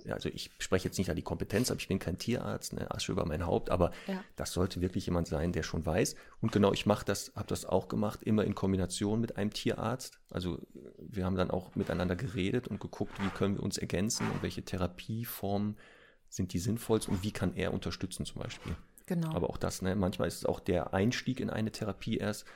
also 0.09 0.29
ich 0.29 0.51
spreche 0.59 0.89
jetzt 0.89 0.99
nicht 0.99 1.11
an 1.11 1.17
die 1.17 1.23
Kompetenz, 1.23 1.71
aber 1.71 1.81
ich 1.81 1.89
bin 1.89 1.99
kein 1.99 2.19
Tierarzt, 2.19 2.73
ne, 2.73 2.91
Asche 2.91 3.13
über 3.13 3.27
mein 3.27 3.47
Haupt, 3.47 3.71
aber 3.71 3.93
ja. 4.07 4.23
das 4.37 4.53
sollte 4.53 4.81
wirklich 4.81 5.07
jemand 5.07 5.29
sein, 5.29 5.53
der 5.53 5.63
schon 5.63 5.85
weiß. 5.85 6.15
Und 6.41 6.53
genau, 6.53 6.73
ich 6.73 6.87
mache 6.87 7.05
das, 7.05 7.33
habe 7.35 7.49
das 7.49 7.65
auch 7.65 7.89
gemacht, 7.89 8.23
immer 8.23 8.45
in 8.45 8.55
Kombination 8.55 9.21
mit 9.21 9.37
einem 9.37 9.53
Tierarzt. 9.53 10.19
Also 10.31 10.61
wir 10.99 11.25
haben 11.25 11.37
dann 11.37 11.51
auch 11.51 11.75
miteinander 11.75 12.17
geredet 12.17 12.69
und 12.69 12.81
geguckt, 12.81 13.13
wie 13.23 13.29
können 13.29 13.57
wir 13.57 13.63
uns 13.63 13.79
ergänzen 13.79 14.31
und 14.31 14.43
welche 14.43 14.63
Therapieformen 14.63 15.77
sind 16.29 16.53
die 16.53 16.59
sinnvollsten 16.59 17.15
und 17.15 17.23
wie 17.23 17.33
kann 17.33 17.55
er 17.57 17.75
unterstützen 17.75 18.25
zum 18.25 18.43
Beispiel. 18.43 18.77
Genau. 19.07 19.33
Aber 19.35 19.51
auch 19.51 19.57
das, 19.57 19.83
ne, 19.83 19.97
manchmal 19.97 20.29
ist 20.29 20.37
es 20.37 20.47
auch 20.47 20.61
der 20.61 20.95
Einstieg 20.95 21.41
in 21.41 21.51
eine 21.51 21.73
Therapie 21.73 22.19
erst, 22.19 22.47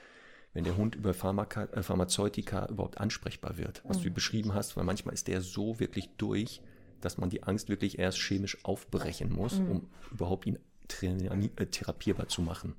wenn 0.54 0.64
der 0.64 0.76
Hund 0.76 0.94
über 0.94 1.12
Pharmaka, 1.12 1.64
äh, 1.64 1.82
Pharmazeutika 1.82 2.66
überhaupt 2.66 2.98
ansprechbar 2.98 3.58
wird, 3.58 3.82
was 3.84 3.98
mhm. 3.98 4.04
du 4.04 4.10
beschrieben 4.12 4.54
hast, 4.54 4.76
weil 4.76 4.84
manchmal 4.84 5.14
ist 5.14 5.28
der 5.28 5.40
so 5.40 5.80
wirklich 5.80 6.10
durch, 6.16 6.62
dass 7.04 7.18
man 7.18 7.30
die 7.30 7.42
Angst 7.42 7.68
wirklich 7.68 7.98
erst 7.98 8.18
chemisch 8.18 8.64
aufbrechen 8.64 9.32
muss, 9.32 9.58
mhm. 9.58 9.70
um 9.70 9.90
überhaupt 10.10 10.46
ihn 10.46 10.58
äh, 11.02 11.66
therapierbar 11.66 12.28
zu 12.28 12.42
machen. 12.42 12.76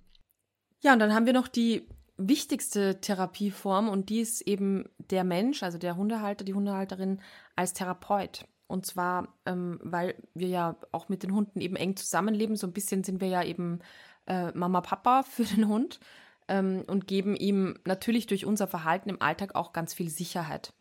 Ja, 0.82 0.94
und 0.94 1.00
dann 1.00 1.14
haben 1.14 1.26
wir 1.26 1.34
noch 1.34 1.48
die 1.48 1.88
wichtigste 2.18 3.02
Therapieform 3.02 3.90
und 3.90 4.10
die 4.10 4.20
ist 4.20 4.42
eben 4.42 4.88
der 4.98 5.24
Mensch, 5.24 5.64
also 5.64 5.78
der 5.78 5.98
Hundehalter, 5.98 6.46
die 6.46 6.54
Hundehalterin 6.54 7.22
als 7.56 7.74
Therapeut. 7.74 8.46
Und 8.68 8.86
zwar, 8.86 9.36
ähm, 9.46 9.80
weil 9.84 10.16
wir 10.34 10.48
ja 10.48 10.76
auch 10.92 11.10
mit 11.10 11.24
den 11.24 11.34
Hunden 11.34 11.62
eben 11.62 11.76
eng 11.76 11.96
zusammenleben. 11.96 12.56
So 12.56 12.68
ein 12.68 12.74
bisschen 12.74 13.04
sind 13.04 13.22
wir 13.22 13.28
ja 13.28 13.44
eben 13.44 13.80
äh, 14.28 14.52
Mama, 14.54 14.82
Papa 14.82 15.24
für 15.30 15.44
den 15.44 15.68
Hund 15.68 16.00
ähm, 16.48 16.84
und 16.88 17.08
geben 17.08 17.36
ihm 17.36 17.78
natürlich 17.86 18.28
durch 18.28 18.46
unser 18.46 18.68
Verhalten 18.68 19.10
im 19.10 19.22
Alltag 19.22 19.56
auch 19.56 19.74
ganz 19.74 19.94
viel 19.94 20.10
Sicherheit. 20.10 20.74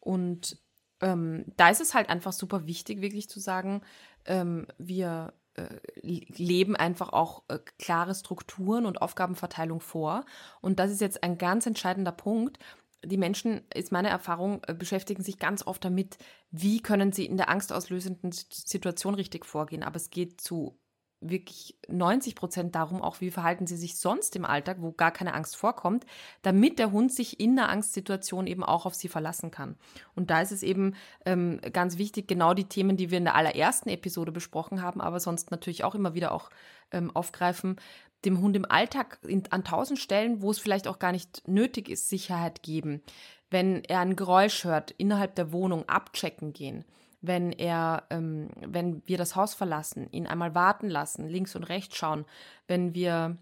Und 0.00 0.58
ähm, 1.00 1.44
da 1.56 1.70
ist 1.70 1.80
es 1.80 1.94
halt 1.94 2.08
einfach 2.08 2.32
super 2.32 2.66
wichtig, 2.66 3.00
wirklich 3.00 3.28
zu 3.28 3.40
sagen, 3.40 3.82
ähm, 4.24 4.66
wir 4.78 5.32
äh, 5.54 5.78
leben 6.02 6.76
einfach 6.76 7.10
auch 7.12 7.42
äh, 7.48 7.58
klare 7.78 8.14
Strukturen 8.14 8.86
und 8.86 9.02
Aufgabenverteilung 9.02 9.80
vor. 9.80 10.24
Und 10.60 10.78
das 10.78 10.90
ist 10.90 11.00
jetzt 11.00 11.22
ein 11.22 11.38
ganz 11.38 11.66
entscheidender 11.66 12.12
Punkt. 12.12 12.58
Die 13.04 13.16
Menschen, 13.16 13.62
ist 13.74 13.92
meine 13.92 14.08
Erfahrung, 14.08 14.62
äh, 14.66 14.74
beschäftigen 14.74 15.22
sich 15.22 15.38
ganz 15.38 15.66
oft 15.66 15.84
damit, 15.84 16.18
wie 16.50 16.80
können 16.80 17.12
sie 17.12 17.26
in 17.26 17.36
der 17.36 17.48
angstauslösenden 17.48 18.32
Situation 18.32 19.14
richtig 19.14 19.44
vorgehen. 19.44 19.82
Aber 19.82 19.96
es 19.96 20.10
geht 20.10 20.40
zu 20.40 20.78
wirklich 21.20 21.76
90 21.88 22.34
Prozent 22.34 22.74
darum, 22.74 23.02
auch 23.02 23.20
wie 23.20 23.30
verhalten 23.30 23.66
sie 23.66 23.76
sich 23.76 23.98
sonst 23.98 24.36
im 24.36 24.44
Alltag, 24.44 24.78
wo 24.80 24.92
gar 24.92 25.10
keine 25.10 25.34
Angst 25.34 25.56
vorkommt, 25.56 26.06
damit 26.42 26.78
der 26.78 26.92
Hund 26.92 27.12
sich 27.12 27.40
in 27.40 27.58
einer 27.58 27.68
Angstsituation 27.68 28.46
eben 28.46 28.62
auch 28.62 28.86
auf 28.86 28.94
sie 28.94 29.08
verlassen 29.08 29.50
kann. 29.50 29.76
Und 30.14 30.30
da 30.30 30.40
ist 30.40 30.52
es 30.52 30.62
eben 30.62 30.94
ähm, 31.26 31.60
ganz 31.72 31.98
wichtig, 31.98 32.28
genau 32.28 32.54
die 32.54 32.68
Themen, 32.68 32.96
die 32.96 33.10
wir 33.10 33.18
in 33.18 33.24
der 33.24 33.34
allerersten 33.34 33.88
Episode 33.88 34.32
besprochen 34.32 34.82
haben, 34.82 35.00
aber 35.00 35.20
sonst 35.20 35.50
natürlich 35.50 35.84
auch 35.84 35.94
immer 35.94 36.14
wieder 36.14 36.32
auch 36.32 36.50
ähm, 36.92 37.14
aufgreifen, 37.14 37.76
dem 38.24 38.40
Hund 38.40 38.56
im 38.56 38.64
Alltag 38.64 39.18
in, 39.26 39.44
an 39.50 39.64
tausend 39.64 39.98
Stellen, 39.98 40.42
wo 40.42 40.50
es 40.50 40.58
vielleicht 40.58 40.88
auch 40.88 40.98
gar 40.98 41.12
nicht 41.12 41.46
nötig 41.46 41.88
ist, 41.88 42.08
Sicherheit 42.08 42.62
geben. 42.62 43.02
Wenn 43.50 43.82
er 43.84 44.00
ein 44.00 44.16
Geräusch 44.16 44.64
hört, 44.64 44.90
innerhalb 44.92 45.34
der 45.34 45.52
Wohnung 45.52 45.88
abchecken 45.88 46.52
gehen 46.52 46.84
wenn 47.20 47.52
er, 47.52 48.04
ähm, 48.10 48.50
wenn 48.60 49.02
wir 49.06 49.18
das 49.18 49.36
Haus 49.36 49.54
verlassen, 49.54 50.08
ihn 50.10 50.26
einmal 50.26 50.54
warten 50.54 50.88
lassen, 50.88 51.28
links 51.28 51.56
und 51.56 51.64
rechts 51.64 51.96
schauen, 51.96 52.24
wenn 52.66 52.94
wir 52.94 53.38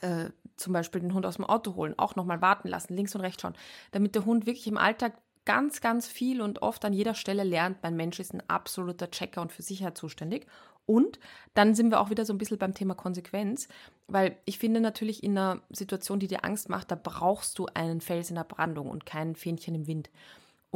äh, 0.00 0.30
zum 0.56 0.72
Beispiel 0.72 1.00
den 1.00 1.14
Hund 1.14 1.26
aus 1.26 1.36
dem 1.36 1.44
Auto 1.44 1.74
holen, 1.74 1.94
auch 1.98 2.16
nochmal 2.16 2.40
warten 2.40 2.68
lassen, 2.68 2.94
links 2.94 3.14
und 3.14 3.20
rechts 3.20 3.42
schauen, 3.42 3.56
damit 3.92 4.14
der 4.14 4.24
Hund 4.24 4.46
wirklich 4.46 4.66
im 4.66 4.78
Alltag 4.78 5.14
ganz, 5.44 5.80
ganz 5.80 6.08
viel 6.08 6.42
und 6.42 6.60
oft 6.62 6.84
an 6.84 6.92
jeder 6.92 7.14
Stelle 7.14 7.44
lernt, 7.44 7.82
mein 7.82 7.96
Mensch 7.96 8.18
ist 8.18 8.34
ein 8.34 8.42
absoluter 8.48 9.10
Checker 9.10 9.40
und 9.40 9.52
für 9.52 9.62
Sicherheit 9.62 9.96
zuständig. 9.96 10.46
Und 10.86 11.18
dann 11.54 11.74
sind 11.74 11.90
wir 11.90 12.00
auch 12.00 12.10
wieder 12.10 12.24
so 12.24 12.32
ein 12.32 12.38
bisschen 12.38 12.58
beim 12.58 12.74
Thema 12.74 12.94
Konsequenz, 12.94 13.68
weil 14.06 14.36
ich 14.44 14.58
finde 14.58 14.80
natürlich 14.80 15.24
in 15.24 15.36
einer 15.36 15.60
Situation, 15.70 16.20
die 16.20 16.28
dir 16.28 16.44
Angst 16.44 16.68
macht, 16.68 16.90
da 16.90 16.98
brauchst 17.00 17.58
du 17.58 17.66
einen 17.74 18.00
Fels 18.00 18.30
in 18.30 18.36
der 18.36 18.44
Brandung 18.44 18.88
und 18.88 19.04
kein 19.04 19.34
Fähnchen 19.34 19.74
im 19.74 19.86
Wind. 19.88 20.10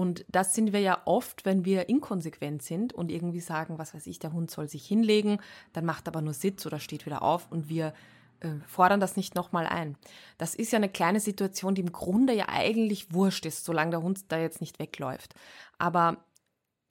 Und 0.00 0.24
das 0.28 0.54
sind 0.54 0.72
wir 0.72 0.80
ja 0.80 1.02
oft, 1.04 1.44
wenn 1.44 1.66
wir 1.66 1.90
inkonsequent 1.90 2.62
sind 2.62 2.94
und 2.94 3.12
irgendwie 3.12 3.40
sagen, 3.40 3.76
was 3.76 3.92
weiß 3.92 4.06
ich, 4.06 4.18
der 4.18 4.32
Hund 4.32 4.50
soll 4.50 4.66
sich 4.66 4.86
hinlegen, 4.86 5.40
dann 5.74 5.84
macht 5.84 6.08
aber 6.08 6.22
nur 6.22 6.32
Sitz 6.32 6.64
oder 6.64 6.78
steht 6.78 7.04
wieder 7.04 7.20
auf 7.20 7.52
und 7.52 7.68
wir 7.68 7.92
äh, 8.40 8.48
fordern 8.66 9.00
das 9.00 9.18
nicht 9.18 9.34
nochmal 9.34 9.66
ein. 9.66 9.98
Das 10.38 10.54
ist 10.54 10.72
ja 10.72 10.78
eine 10.78 10.88
kleine 10.88 11.20
Situation, 11.20 11.74
die 11.74 11.82
im 11.82 11.92
Grunde 11.92 12.32
ja 12.32 12.46
eigentlich 12.48 13.12
wurscht 13.12 13.44
ist, 13.44 13.66
solange 13.66 13.90
der 13.90 14.00
Hund 14.00 14.32
da 14.32 14.38
jetzt 14.38 14.62
nicht 14.62 14.78
wegläuft. 14.78 15.34
Aber 15.76 16.16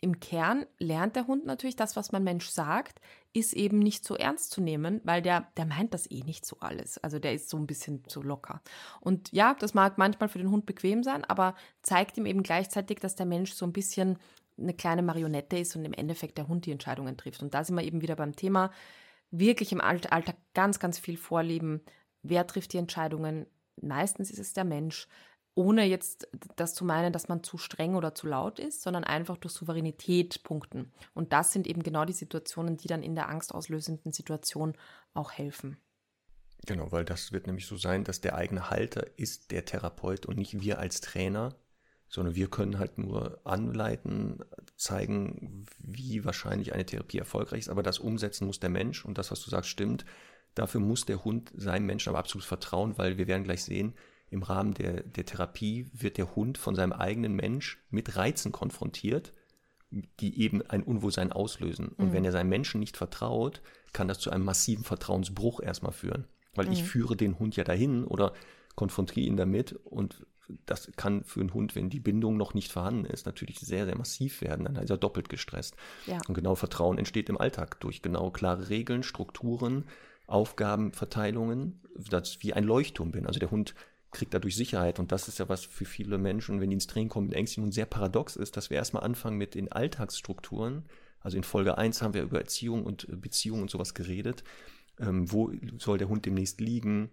im 0.02 0.20
Kern 0.20 0.66
lernt 0.78 1.16
der 1.16 1.28
Hund 1.28 1.46
natürlich 1.46 1.76
das, 1.76 1.96
was 1.96 2.12
mein 2.12 2.24
Mensch 2.24 2.50
sagt, 2.50 3.02
ist 3.34 3.54
eben 3.54 3.80
nicht 3.80 4.06
so 4.06 4.16
ernst 4.16 4.52
zu 4.52 4.62
nehmen, 4.62 5.02
weil 5.04 5.22
der, 5.22 5.48
der 5.58 5.66
meint 5.66 5.94
das 5.94 6.10
eh 6.10 6.24
nicht 6.24 6.46
so 6.46 6.58
alles. 6.62 6.98
Also 7.00 7.20
der 7.20 7.34
ist 7.34 7.50
so 7.50 7.58
ein 7.58 7.68
bisschen 7.68 8.08
zu 8.08 8.22
locker. 8.22 8.62
Und 9.02 9.32
ja, 9.32 9.56
das 9.60 9.74
mag 9.74 9.98
manchmal 9.98 10.30
für 10.30 10.40
den 10.40 10.52
Hund 10.52 10.66
bequem 10.66 11.04
sein, 11.04 11.26
aber 11.26 11.54
zeigt 11.82 12.18
ihm 12.18 12.26
eben 12.26 12.44
gleichzeitig, 12.44 13.00
dass 13.00 13.16
der 13.16 13.26
Mensch 13.26 13.54
so 13.54 13.66
ein 13.66 13.74
bisschen 13.74 14.18
eine 14.58 14.74
kleine 14.74 15.02
Marionette 15.02 15.58
ist 15.58 15.76
und 15.76 15.86
im 15.86 15.94
Endeffekt 15.94 16.38
der 16.38 16.48
Hund 16.48 16.66
die 16.66 16.72
Entscheidungen 16.72 17.18
trifft. 17.18 17.44
Und 17.44 17.54
da 17.54 17.64
sind 17.64 17.76
wir 17.76 17.84
eben 17.84 18.02
wieder 18.02 18.16
beim 18.16 18.36
Thema, 18.36 18.72
wirklich 19.32 19.72
im 19.72 19.82
Alltag 19.82 20.36
ganz, 20.54 20.80
ganz 20.80 20.98
viel 20.98 21.18
vorleben. 21.18 21.82
Wer 22.24 22.48
trifft 22.48 22.74
die 22.74 22.78
Entscheidungen? 22.78 23.46
Meistens 23.82 24.32
ist 24.32 24.40
es 24.40 24.54
der 24.54 24.66
Mensch 24.66 25.08
ohne 25.56 25.86
jetzt 25.86 26.28
das 26.56 26.74
zu 26.74 26.86
meinen, 26.86 27.12
dass 27.12 27.28
man 27.28 27.44
zu 27.44 27.58
streng 27.58 27.96
oder 27.96 28.16
zu 28.16 28.28
laut 28.28 28.60
ist, 28.60 28.82
sondern 28.82 29.04
einfach 29.04 29.38
durch 29.38 29.54
Souveränität 29.54 30.44
punkten. 30.44 30.92
Und 31.14 31.34
das 31.34 31.52
sind 31.52 31.68
eben 31.68 31.84
genau 31.84 32.06
die 32.06 32.14
Situationen, 32.14 32.78
die 32.78 32.88
dann 32.88 33.04
in 33.04 33.16
der 33.16 33.30
angstauslösenden 33.30 34.14
Situation 34.14 34.74
auch 35.14 35.32
helfen. 35.32 35.78
Genau, 36.66 36.92
weil 36.92 37.06
das 37.06 37.32
wird 37.32 37.48
nämlich 37.48 37.66
so 37.66 37.78
sein, 37.78 38.04
dass 38.04 38.22
der 38.22 38.36
eigene 38.36 38.70
Halter 38.70 39.06
ist 39.18 39.52
der 39.52 39.66
Therapeut 39.66 40.26
und 40.26 40.38
nicht 40.38 40.60
wir 40.62 40.80
als 40.80 41.02
Trainer, 41.02 41.56
sondern 42.10 42.36
wir 42.36 42.50
können 42.50 42.80
halt 42.80 42.98
nur 42.98 43.40
anleiten, 43.46 44.44
zeigen, 44.76 45.66
wie 45.78 46.26
wahrscheinlich 46.26 46.74
eine 46.74 46.86
Therapie 46.86 47.20
erfolgreich 47.20 47.60
ist, 47.60 47.70
aber 47.70 47.84
das 47.84 48.00
umsetzen 48.00 48.48
muss 48.48 48.60
der 48.60 48.70
Mensch 48.70 49.06
und 49.06 49.18
das, 49.18 49.32
was 49.32 49.42
du 49.42 49.50
sagst, 49.50 49.70
stimmt. 49.70 50.06
Dafür 50.56 50.82
muss 50.82 51.06
der 51.06 51.24
Hund 51.24 51.52
seinem 51.56 51.86
Menschen 51.86 52.10
aber 52.10 52.18
absolut 52.18 52.46
vertrauen, 52.46 52.98
weil 52.98 53.18
wir 53.18 53.28
werden 53.28 53.44
gleich 53.44 53.64
sehen, 53.64 53.94
im 54.30 54.44
Rahmen 54.44 54.74
der, 54.74 55.04
der 55.04 55.26
Therapie 55.26 55.90
wird 55.94 56.18
der 56.18 56.36
Hund 56.36 56.58
von 56.58 56.76
seinem 56.76 56.94
eigenen 56.94 57.36
Mensch 57.36 57.84
mit 57.90 58.16
Reizen 58.16 58.52
konfrontiert, 58.52 59.34
die 59.92 60.40
eben 60.42 60.62
ein 60.62 60.84
Unwohlsein 60.84 61.32
auslösen. 61.32 61.90
Und 61.90 62.10
mhm. 62.10 62.14
wenn 62.14 62.26
er 62.26 62.32
seinem 62.32 62.50
Menschen 62.50 62.80
nicht 62.80 62.98
vertraut, 62.98 63.62
kann 63.92 64.08
das 64.08 64.20
zu 64.20 64.30
einem 64.30 64.46
massiven 64.46 64.84
Vertrauensbruch 64.84 65.62
erstmal 65.62 65.94
führen. 65.94 66.28
Weil 66.54 66.68
mhm. 66.68 66.74
ich 66.74 66.84
führe 66.84 67.16
den 67.16 67.40
Hund 67.40 67.56
ja 67.56 67.64
dahin 67.64 68.04
oder 68.04 68.34
konfrontiere 68.76 69.26
ihn 69.26 69.38
damit 69.38 69.74
und 69.74 70.26
das 70.66 70.92
kann 70.96 71.24
für 71.24 71.42
einen 71.42 71.54
Hund, 71.54 71.76
wenn 71.76 71.90
die 71.90 72.00
Bindung 72.00 72.38
noch 72.38 72.54
nicht 72.54 72.72
vorhanden 72.72 73.06
ist, 73.06 73.26
natürlich 73.26 73.60
sehr, 73.60 73.86
sehr 73.86 73.98
massiv 73.98 74.42
werden. 74.42 74.66
Dann 74.66 74.76
ist 74.78 74.90
er 74.90 74.98
doppelt 74.98 75.30
gestresst. 75.30 75.76
Ja. 76.08 76.20
Und 76.28 76.34
genau 76.34 76.56
Vertrauen 76.56 76.98
entsteht 76.98 77.30
im 77.30 77.38
Alltag 77.38 77.80
durch 77.82 78.02
genau 78.02 78.32
klare 78.32 78.70
Regeln, 78.70 79.04
Strukturen, 79.04 79.86
Aufgabenverteilungen, 80.26 81.82
dass 82.10 82.32
ich 82.32 82.44
wie 82.44 82.54
ein 82.54 82.64
Leuchtturm 82.64 83.12
bin. 83.12 83.26
Also 83.26 83.40
der 83.40 83.52
Hund 83.52 83.76
kriegt 84.12 84.34
dadurch 84.34 84.56
Sicherheit. 84.56 85.00
Und 85.00 85.12
das 85.12 85.28
ist 85.28 85.40
ja 85.40 85.50
was 85.50 85.66
für 85.66 85.86
viele 85.86 86.18
Menschen, 86.18 86.62
wenn 86.62 86.70
die 86.70 86.76
ins 86.76 86.88
Training 86.88 87.10
kommen 87.10 87.28
mit 87.28 87.36
Ängsten 87.36 87.72
sehr 87.72 87.86
paradox 87.86 88.36
ist, 88.36 88.58
dass 88.58 88.70
wir 88.70 88.78
erstmal 88.78 89.04
anfangen 89.04 89.38
mit 89.38 89.56
den 89.56 89.72
Alltagsstrukturen. 89.72 90.86
Also 91.22 91.38
in 91.38 91.44
Folge 91.44 91.78
1 91.78 92.02
haben 92.02 92.14
wir 92.14 92.24
über 92.24 92.40
Erziehung 92.40 92.86
und 92.86 93.08
Beziehung 93.22 93.62
und 93.62 93.70
sowas 93.70 93.94
geredet. 93.94 94.44
Ähm, 95.00 95.32
wo 95.32 95.52
soll 95.78 95.98
der 95.98 96.10
Hund 96.10 96.26
demnächst 96.26 96.62
liegen? 96.62 97.10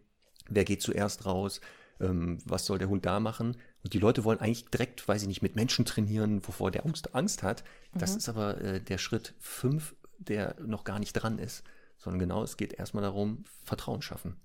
Wer 0.48 0.64
geht 0.64 0.82
zuerst 0.82 1.26
raus? 1.26 1.60
ähm, 2.00 2.38
was 2.44 2.66
soll 2.66 2.78
der 2.78 2.88
Hund 2.88 3.06
da 3.06 3.20
machen? 3.20 3.56
Und 3.82 3.92
die 3.92 3.98
Leute 3.98 4.24
wollen 4.24 4.40
eigentlich 4.40 4.66
direkt, 4.66 5.06
weiß 5.06 5.22
ich 5.22 5.28
nicht, 5.28 5.42
mit 5.42 5.56
Menschen 5.56 5.84
trainieren, 5.84 6.46
wovor 6.46 6.70
der 6.70 6.84
Angst, 6.84 7.14
Angst 7.14 7.42
hat. 7.42 7.64
Das 7.94 8.12
mhm. 8.12 8.18
ist 8.18 8.28
aber 8.28 8.60
äh, 8.60 8.80
der 8.80 8.98
Schritt 8.98 9.34
fünf, 9.38 9.94
der 10.18 10.56
noch 10.60 10.84
gar 10.84 10.98
nicht 10.98 11.12
dran 11.12 11.38
ist, 11.38 11.64
sondern 11.98 12.18
genau, 12.18 12.42
es 12.42 12.56
geht 12.56 12.72
erstmal 12.72 13.02
darum, 13.02 13.44
Vertrauen 13.64 14.02
schaffen. 14.02 14.36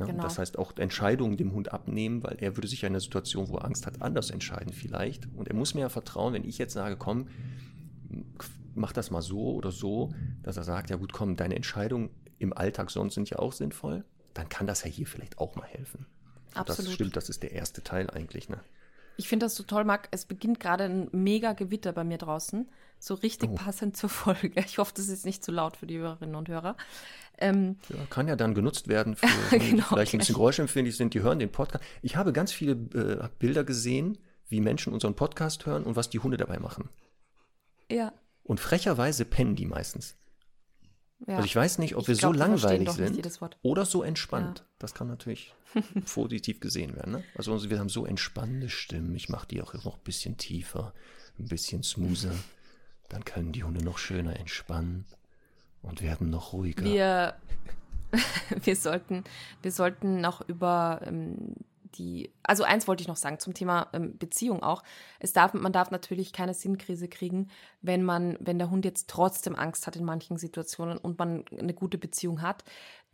Ja, 0.00 0.06
genau. 0.06 0.22
Das 0.22 0.38
heißt 0.38 0.58
auch 0.58 0.76
Entscheidungen 0.76 1.36
dem 1.36 1.52
Hund 1.52 1.72
abnehmen, 1.72 2.22
weil 2.22 2.36
er 2.40 2.56
würde 2.56 2.68
sich 2.68 2.82
ja 2.82 2.88
in 2.88 2.94
einer 2.94 3.00
Situation, 3.00 3.48
wo 3.48 3.56
er 3.58 3.64
Angst 3.64 3.86
hat, 3.86 4.02
anders 4.02 4.30
entscheiden 4.30 4.72
vielleicht. 4.72 5.28
Und 5.34 5.48
er 5.48 5.54
muss 5.54 5.74
mir 5.74 5.82
ja 5.82 5.88
vertrauen, 5.88 6.32
wenn 6.34 6.44
ich 6.44 6.58
jetzt 6.58 6.72
sage, 6.72 6.96
komm, 6.96 7.28
mach 8.74 8.92
das 8.92 9.10
mal 9.10 9.22
so 9.22 9.54
oder 9.54 9.70
so, 9.70 10.12
dass 10.42 10.56
er 10.56 10.64
sagt, 10.64 10.90
ja 10.90 10.96
gut, 10.96 11.12
komm, 11.12 11.36
deine 11.36 11.54
Entscheidungen 11.54 12.10
im 12.38 12.52
Alltag 12.52 12.90
sonst 12.90 13.14
sind 13.14 13.28
ja 13.30 13.38
auch 13.38 13.52
sinnvoll, 13.52 14.04
dann 14.34 14.48
kann 14.48 14.66
das 14.66 14.84
ja 14.84 14.90
hier 14.90 15.06
vielleicht 15.06 15.38
auch 15.38 15.54
mal 15.56 15.66
helfen. 15.66 16.06
Absolut. 16.54 16.88
Das 16.88 16.94
stimmt, 16.94 17.16
das 17.16 17.28
ist 17.28 17.42
der 17.42 17.52
erste 17.52 17.82
Teil 17.82 18.10
eigentlich. 18.10 18.48
Ne? 18.48 18.60
Ich 19.16 19.28
finde 19.28 19.46
das 19.46 19.54
so 19.54 19.62
toll, 19.62 19.84
Marc. 19.84 20.08
Es 20.10 20.24
beginnt 20.24 20.60
gerade 20.60 20.84
ein 20.84 21.08
mega 21.12 21.52
Gewitter 21.52 21.92
bei 21.92 22.04
mir 22.04 22.18
draußen. 22.18 22.68
So 22.98 23.14
richtig 23.14 23.50
oh. 23.50 23.54
passend 23.54 23.96
zur 23.96 24.08
Folge. 24.08 24.52
Ich 24.60 24.78
hoffe, 24.78 24.92
das 24.94 25.08
ist 25.08 25.24
nicht 25.24 25.44
zu 25.44 25.52
laut 25.52 25.76
für 25.76 25.86
die 25.86 25.98
Hörerinnen 25.98 26.34
und 26.34 26.48
Hörer. 26.48 26.76
Ähm, 27.38 27.76
ja, 27.88 27.96
kann 28.10 28.28
ja 28.28 28.36
dann 28.36 28.54
genutzt 28.54 28.88
werden 28.88 29.16
für 29.16 29.26
genau, 29.58 29.84
vielleicht 29.84 30.14
ein 30.14 30.18
bisschen 30.18 30.34
geräuschempfindlich 30.34 30.96
sind, 30.96 31.14
die 31.14 31.22
hören 31.22 31.38
den 31.38 31.50
Podcast. 31.50 31.82
Ich 32.02 32.16
habe 32.16 32.32
ganz 32.32 32.52
viele 32.52 32.72
äh, 32.72 33.28
Bilder 33.38 33.64
gesehen, 33.64 34.18
wie 34.48 34.60
Menschen 34.60 34.92
unseren 34.92 35.14
Podcast 35.14 35.64
hören 35.64 35.84
und 35.84 35.96
was 35.96 36.10
die 36.10 36.18
Hunde 36.18 36.36
dabei 36.36 36.58
machen. 36.58 36.90
Ja. 37.90 38.12
Und 38.42 38.60
frecherweise 38.60 39.24
pennen 39.24 39.56
die 39.56 39.66
meistens. 39.66 40.16
Ja. 41.26 41.36
Also 41.36 41.46
ich 41.46 41.56
weiß 41.56 41.78
nicht, 41.78 41.96
ob 41.96 42.02
ich 42.02 42.08
wir 42.08 42.14
glaub, 42.16 42.34
so 42.34 42.38
langweilig 42.38 42.90
sind 42.90 43.40
oder 43.62 43.84
so 43.84 44.02
entspannt. 44.02 44.60
Ja. 44.60 44.64
Das 44.78 44.94
kann 44.94 45.08
natürlich 45.08 45.54
positiv 46.12 46.60
gesehen 46.60 46.96
werden. 46.96 47.12
Ne? 47.12 47.24
Also 47.34 47.68
wir 47.68 47.78
haben 47.78 47.88
so 47.88 48.06
entspannende 48.06 48.68
Stimmen. 48.68 49.14
Ich 49.14 49.28
mache 49.28 49.46
die 49.46 49.60
auch 49.60 49.74
noch 49.74 49.96
ein 49.96 50.04
bisschen 50.04 50.36
tiefer, 50.38 50.94
ein 51.38 51.46
bisschen 51.46 51.82
smoother. 51.82 52.34
Dann 53.08 53.24
können 53.24 53.52
die 53.52 53.64
Hunde 53.64 53.84
noch 53.84 53.98
schöner 53.98 54.38
entspannen 54.38 55.04
und 55.82 56.00
werden 56.00 56.30
noch 56.30 56.52
ruhiger. 56.52 56.84
Wir, 56.84 57.34
wir, 58.62 58.76
sollten, 58.76 59.24
wir 59.62 59.72
sollten 59.72 60.20
noch 60.20 60.48
über 60.48 61.00
ähm, 61.04 61.54
die, 61.94 62.32
also 62.42 62.64
eins 62.64 62.88
wollte 62.88 63.02
ich 63.02 63.08
noch 63.08 63.16
sagen 63.16 63.38
zum 63.38 63.54
Thema 63.54 63.88
ähm, 63.92 64.16
Beziehung 64.18 64.62
auch. 64.62 64.82
Es 65.18 65.32
darf, 65.32 65.54
man 65.54 65.72
darf 65.72 65.90
natürlich 65.90 66.32
keine 66.32 66.54
Sinnkrise 66.54 67.08
kriegen, 67.08 67.48
wenn 67.82 68.02
man, 68.02 68.36
wenn 68.40 68.58
der 68.58 68.70
Hund 68.70 68.84
jetzt 68.84 69.08
trotzdem 69.08 69.56
Angst 69.56 69.86
hat 69.86 69.96
in 69.96 70.04
manchen 70.04 70.36
Situationen 70.36 70.98
und 70.98 71.18
man 71.18 71.44
eine 71.56 71.74
gute 71.74 71.98
Beziehung 71.98 72.42
hat. 72.42 72.64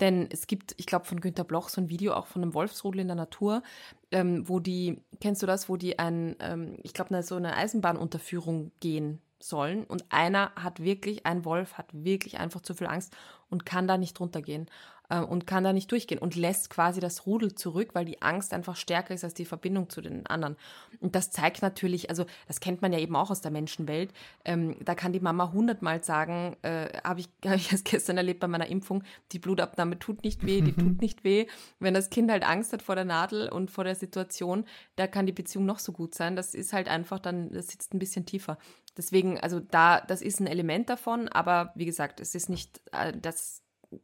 Denn 0.01 0.29
es 0.31 0.47
gibt, 0.47 0.74
ich 0.79 0.87
glaube, 0.87 1.07
von 1.07 1.20
Günter 1.20 1.45
Bloch 1.45 1.68
so 1.68 1.81
ein 1.81 1.89
Video 1.89 2.12
auch 2.14 2.27
von 2.27 2.43
einem 2.43 2.55
Wolfsrudel 2.55 3.01
in 3.01 3.09
der 3.09 3.16
Natur, 3.16 3.62
ähm, 4.11 4.49
wo 4.49 4.61
die, 4.61 5.03
kennst 5.20 5.43
du 5.43 5.47
das, 5.47 5.68
wo 5.68 5.77
die 5.77 5.99
ein, 5.99 6.37
ähm, 6.41 6.77
ich 6.83 6.93
glaube, 6.93 7.22
so 7.22 7.37
eine 7.37 7.57
Eisenbahnunterführung 7.57 8.72
gehen 8.81 9.20
sollen 9.39 9.85
und 9.85 10.05
einer 10.11 10.53
hat 10.57 10.81
wirklich, 10.81 11.27
ein 11.27 11.45
Wolf 11.45 11.74
hat 11.74 11.87
wirklich 11.93 12.39
einfach 12.39 12.61
zu 12.61 12.74
viel 12.74 12.87
Angst 12.87 13.14
und 13.49 13.66
kann 13.66 13.87
da 13.87 13.99
nicht 13.99 14.18
runtergehen 14.18 14.66
äh, 15.09 15.20
und 15.20 15.46
kann 15.46 15.64
da 15.64 15.72
nicht 15.72 15.90
durchgehen 15.90 16.18
und 16.18 16.36
lässt 16.36 16.70
quasi 16.70 17.00
das 17.00 17.26
Rudel 17.26 17.54
zurück, 17.54 17.90
weil 17.94 18.04
die 18.04 18.22
Angst 18.22 18.52
einfach 18.52 18.76
stärker 18.76 19.14
ist 19.14 19.24
als 19.24 19.34
die 19.34 19.44
Verbindung 19.44 19.88
zu 19.88 20.00
den 20.00 20.26
anderen. 20.26 20.57
Und 21.00 21.14
das 21.14 21.30
zeigt 21.30 21.62
natürlich, 21.62 22.11
also 22.11 22.26
das 22.46 22.61
kennt 22.61 22.82
man 22.82 22.92
ja 22.92 22.98
eben 22.98 23.16
auch 23.16 23.30
aus 23.30 23.40
der 23.40 23.50
Menschenwelt, 23.50 24.12
ähm, 24.44 24.76
da 24.84 24.94
kann 24.94 25.12
die 25.12 25.20
Mama 25.20 25.52
hundertmal 25.52 26.02
sagen, 26.02 26.57
äh, 26.62 26.88
habe 27.04 27.20
ich, 27.20 27.28
hab 27.44 27.57
ich 27.57 27.72
erst 27.72 27.84
gestern 27.84 28.16
erlebt 28.16 28.40
bei 28.40 28.48
meiner 28.48 28.66
Impfung, 28.66 29.02
die 29.32 29.38
Blutabnahme 29.38 29.98
tut 29.98 30.24
nicht 30.24 30.44
weh, 30.46 30.61
die 30.61 30.72
tut 30.72 31.00
nicht 31.00 31.24
weh. 31.24 31.46
Wenn 31.78 31.94
das 31.94 32.11
Kind 32.11 32.30
halt 32.30 32.46
Angst 32.46 32.72
hat 32.72 32.82
vor 32.82 32.94
der 32.94 33.04
Nadel 33.04 33.48
und 33.48 33.70
vor 33.70 33.84
der 33.84 33.94
Situation, 33.94 34.64
da 34.96 35.07
kann 35.07 35.26
die 35.26 35.32
Beziehung 35.32 35.66
noch 35.66 35.78
so 35.78 35.92
gut 35.92 36.14
sein. 36.14 36.36
Das 36.36 36.54
ist 36.54 36.72
halt 36.72 36.88
einfach 36.88 37.18
dann, 37.18 37.52
das 37.52 37.68
sitzt 37.68 37.94
ein 37.94 37.98
bisschen 37.98 38.26
tiefer. 38.26 38.59
Deswegen, 38.96 39.38
also 39.38 39.61
da, 39.61 40.00
das 40.00 40.22
ist 40.22 40.40
ein 40.40 40.46
Element 40.46 40.88
davon, 40.88 41.28
aber 41.28 41.72
wie 41.74 41.84
gesagt, 41.84 42.20
es 42.20 42.34
ist 42.34 42.48
nicht 42.48 42.80
äh, 42.92 43.12
das, 43.16 43.62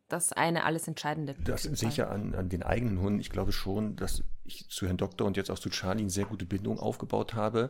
das 0.08 0.32
eine 0.32 0.64
alles 0.64 0.88
Entscheidende. 0.88 1.34
Das 1.44 1.62
sicher 1.62 2.10
an, 2.10 2.34
an 2.34 2.48
den 2.48 2.62
eigenen 2.62 3.00
Hunden. 3.00 3.20
Ich 3.20 3.30
glaube 3.30 3.52
schon, 3.52 3.96
dass 3.96 4.22
ich 4.44 4.68
zu 4.68 4.86
Herrn 4.86 4.96
Doktor 4.96 5.26
und 5.26 5.36
jetzt 5.36 5.50
auch 5.50 5.58
zu 5.58 5.70
Charlie 5.70 6.02
eine 6.02 6.10
sehr 6.10 6.26
gute 6.26 6.46
Bindung 6.46 6.78
aufgebaut 6.78 7.34
habe, 7.34 7.68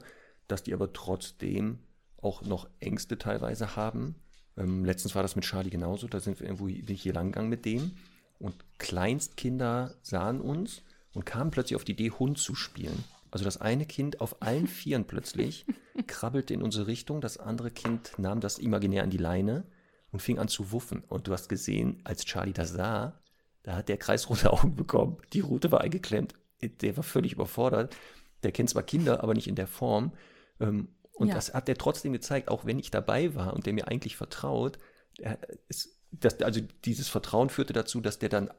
dass 0.49 0.63
die 0.63 0.75
aber 0.75 0.93
trotzdem 0.93 1.81
auch 2.19 2.43
noch 2.43 2.69
Ängste 2.81 3.19
teilweise 3.19 3.77
haben. 3.77 4.17
Ähm, 4.57 4.85
letztens 4.85 5.15
war 5.15 5.23
das 5.23 5.37
mit 5.37 5.45
Charlie 5.45 5.71
genauso, 5.71 6.07
da 6.09 6.21
sind 6.21 6.39
wir 6.41 6.47
irgendwo 6.47 6.67
bin 6.67 6.89
ich 6.89 7.03
hier 7.03 7.15
lang 7.15 7.33
gegangen 7.33 7.49
mit 7.49 7.65
dem 7.65 7.93
und 8.39 8.55
Kleinstkinder 8.79 9.95
sahen 10.03 10.41
uns 10.41 10.83
und 11.15 11.25
kamen 11.25 11.51
plötzlich 11.51 11.77
auf 11.77 11.85
die 11.85 11.93
Idee, 11.93 12.11
Hund 12.11 12.39
zu 12.39 12.55
spielen. 12.55 13.05
Also 13.31 13.45
das 13.45 13.61
eine 13.61 13.87
Kind 13.87 14.21
auf 14.21 14.43
allen 14.43 14.67
Vieren 14.67 15.07
plötzlich 15.07 15.65
krabbelte 16.07 16.53
in 16.53 16.63
unsere 16.63 16.87
Richtung, 16.87 17.21
das 17.21 17.39
andere 17.39 17.71
Kind 17.71 18.13
nahm 18.19 18.41
das 18.41 18.59
imaginär 18.59 19.05
an 19.05 19.11
die 19.11 19.19
Leine 19.19 19.65
und 20.13 20.21
fing 20.21 20.39
an 20.39 20.49
zu 20.49 20.71
wuffen. 20.71 21.03
Und 21.09 21.27
du 21.27 21.33
hast 21.33 21.49
gesehen, 21.49 22.01
als 22.05 22.25
Charlie 22.25 22.53
das 22.53 22.71
sah, 22.73 23.21
da 23.63 23.77
hat 23.77 23.89
der 23.89 23.97
kreisrote 23.97 24.51
Augen 24.53 24.77
bekommen. 24.77 25.17
Die 25.33 25.41
Rute 25.41 25.73
war 25.73 25.81
eingeklemmt. 25.81 26.35
Der 26.61 26.97
war 26.97 27.03
völlig 27.03 27.33
überfordert. 27.33 27.97
Der 28.45 28.53
kennt 28.53 28.71
zwar 28.71 28.83
Kinder, 28.83 29.23
aber 29.23 29.35
nicht 29.35 29.49
in 29.49 29.57
der 29.57 29.67
Form. 29.67 30.13
Ähm, 30.61 30.89
und 31.15 31.29
ja. 31.29 31.35
das 31.35 31.55
hat 31.55 31.69
der 31.69 31.77
trotzdem 31.77 32.13
gezeigt, 32.13 32.49
auch 32.49 32.65
wenn 32.65 32.79
ich 32.79 32.91
dabei 32.91 33.35
war 33.35 33.55
und 33.55 33.67
der 33.67 33.73
mir 33.73 33.89
eigentlich 33.89 34.17
vertraut. 34.17 34.79
Ist, 35.69 35.99
das, 36.11 36.41
also 36.41 36.61
dieses 36.85 37.09
Vertrauen 37.09 37.49
führte 37.49 37.73
dazu, 37.73 38.01
dass 38.01 38.19
der 38.19 38.29
dann, 38.29 38.51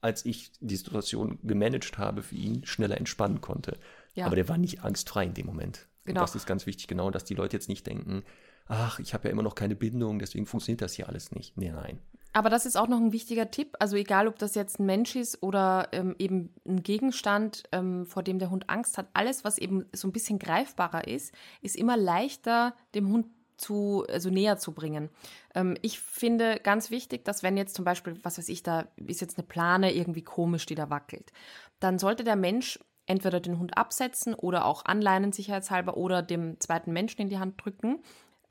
als 0.00 0.24
ich 0.24 0.52
die 0.60 0.76
Situation 0.76 1.38
gemanagt 1.42 1.98
habe 1.98 2.22
für 2.22 2.34
ihn, 2.34 2.64
schneller 2.66 2.98
entspannen 2.98 3.40
konnte. 3.40 3.78
Ja. 4.14 4.26
Aber 4.26 4.36
der 4.36 4.48
war 4.48 4.58
nicht 4.58 4.82
angstfrei 4.82 5.24
in 5.24 5.34
dem 5.34 5.46
Moment. 5.46 5.86
Genau. 6.04 6.20
Und 6.20 6.28
das 6.28 6.34
ist 6.34 6.46
ganz 6.46 6.66
wichtig, 6.66 6.88
genau, 6.88 7.10
dass 7.10 7.24
die 7.24 7.34
Leute 7.34 7.56
jetzt 7.56 7.68
nicht 7.68 7.86
denken, 7.86 8.24
ach, 8.66 8.98
ich 8.98 9.14
habe 9.14 9.28
ja 9.28 9.32
immer 9.32 9.42
noch 9.42 9.54
keine 9.54 9.76
Bindung, 9.76 10.18
deswegen 10.18 10.46
funktioniert 10.46 10.82
das 10.82 10.94
hier 10.94 11.08
alles 11.08 11.32
nicht. 11.32 11.56
Nee, 11.56 11.70
nein. 11.70 11.98
Aber 12.34 12.48
das 12.48 12.64
ist 12.64 12.76
auch 12.76 12.88
noch 12.88 12.98
ein 12.98 13.12
wichtiger 13.12 13.50
Tipp. 13.50 13.76
Also 13.78 13.96
egal, 13.96 14.26
ob 14.26 14.38
das 14.38 14.54
jetzt 14.54 14.80
ein 14.80 14.86
Mensch 14.86 15.16
ist 15.16 15.42
oder 15.42 15.88
ähm, 15.92 16.14
eben 16.18 16.54
ein 16.66 16.82
Gegenstand, 16.82 17.64
ähm, 17.72 18.06
vor 18.06 18.22
dem 18.22 18.38
der 18.38 18.50
Hund 18.50 18.70
Angst 18.70 18.96
hat, 18.96 19.08
alles, 19.12 19.44
was 19.44 19.58
eben 19.58 19.84
so 19.92 20.08
ein 20.08 20.12
bisschen 20.12 20.38
greifbarer 20.38 21.06
ist, 21.06 21.34
ist 21.60 21.76
immer 21.76 21.96
leichter 21.96 22.74
dem 22.94 23.08
Hund 23.10 23.26
zu, 23.58 24.04
also 24.08 24.30
näher 24.30 24.56
zu 24.56 24.72
bringen. 24.72 25.10
Ähm, 25.54 25.76
ich 25.82 26.00
finde 26.00 26.58
ganz 26.62 26.90
wichtig, 26.90 27.24
dass 27.24 27.42
wenn 27.42 27.58
jetzt 27.58 27.76
zum 27.76 27.84
Beispiel, 27.84 28.18
was 28.22 28.38
weiß 28.38 28.48
ich, 28.48 28.62
da 28.62 28.86
ist 28.96 29.20
jetzt 29.20 29.38
eine 29.38 29.46
Plane 29.46 29.94
irgendwie 29.94 30.22
komisch, 30.22 30.64
die 30.64 30.74
da 30.74 30.88
wackelt, 30.88 31.32
dann 31.80 31.98
sollte 31.98 32.24
der 32.24 32.36
Mensch 32.36 32.78
entweder 33.04 33.40
den 33.40 33.58
Hund 33.58 33.76
absetzen 33.76 34.32
oder 34.34 34.64
auch 34.64 34.86
anleinen 34.86 35.32
sicherheitshalber 35.32 35.96
oder 35.96 36.22
dem 36.22 36.58
zweiten 36.60 36.92
Menschen 36.92 37.20
in 37.20 37.28
die 37.28 37.38
Hand 37.38 37.62
drücken 37.62 37.98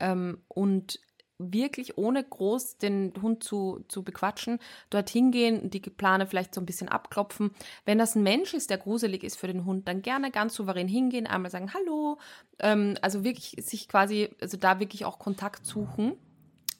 ähm, 0.02 0.42
und 0.48 1.00
wirklich 1.38 1.98
ohne 1.98 2.22
groß 2.22 2.78
den 2.78 3.12
Hund 3.20 3.42
zu, 3.42 3.84
zu 3.88 4.02
bequatschen, 4.02 4.58
dorthin 4.90 5.32
gehen, 5.32 5.70
die 5.70 5.80
Plane 5.80 6.26
vielleicht 6.26 6.54
so 6.54 6.60
ein 6.60 6.66
bisschen 6.66 6.88
abklopfen. 6.88 7.52
Wenn 7.84 7.98
das 7.98 8.14
ein 8.14 8.22
Mensch 8.22 8.54
ist, 8.54 8.70
der 8.70 8.78
gruselig 8.78 9.24
ist 9.24 9.36
für 9.38 9.46
den 9.46 9.64
Hund, 9.64 9.88
dann 9.88 10.02
gerne 10.02 10.30
ganz 10.30 10.54
souverän 10.54 10.88
hingehen, 10.88 11.26
einmal 11.26 11.50
sagen 11.50 11.72
Hallo, 11.74 12.18
ähm, 12.58 12.96
also 13.02 13.24
wirklich 13.24 13.56
sich 13.64 13.88
quasi, 13.88 14.30
also 14.40 14.56
da 14.56 14.78
wirklich 14.78 15.04
auch 15.04 15.18
Kontakt 15.18 15.66
suchen 15.66 16.16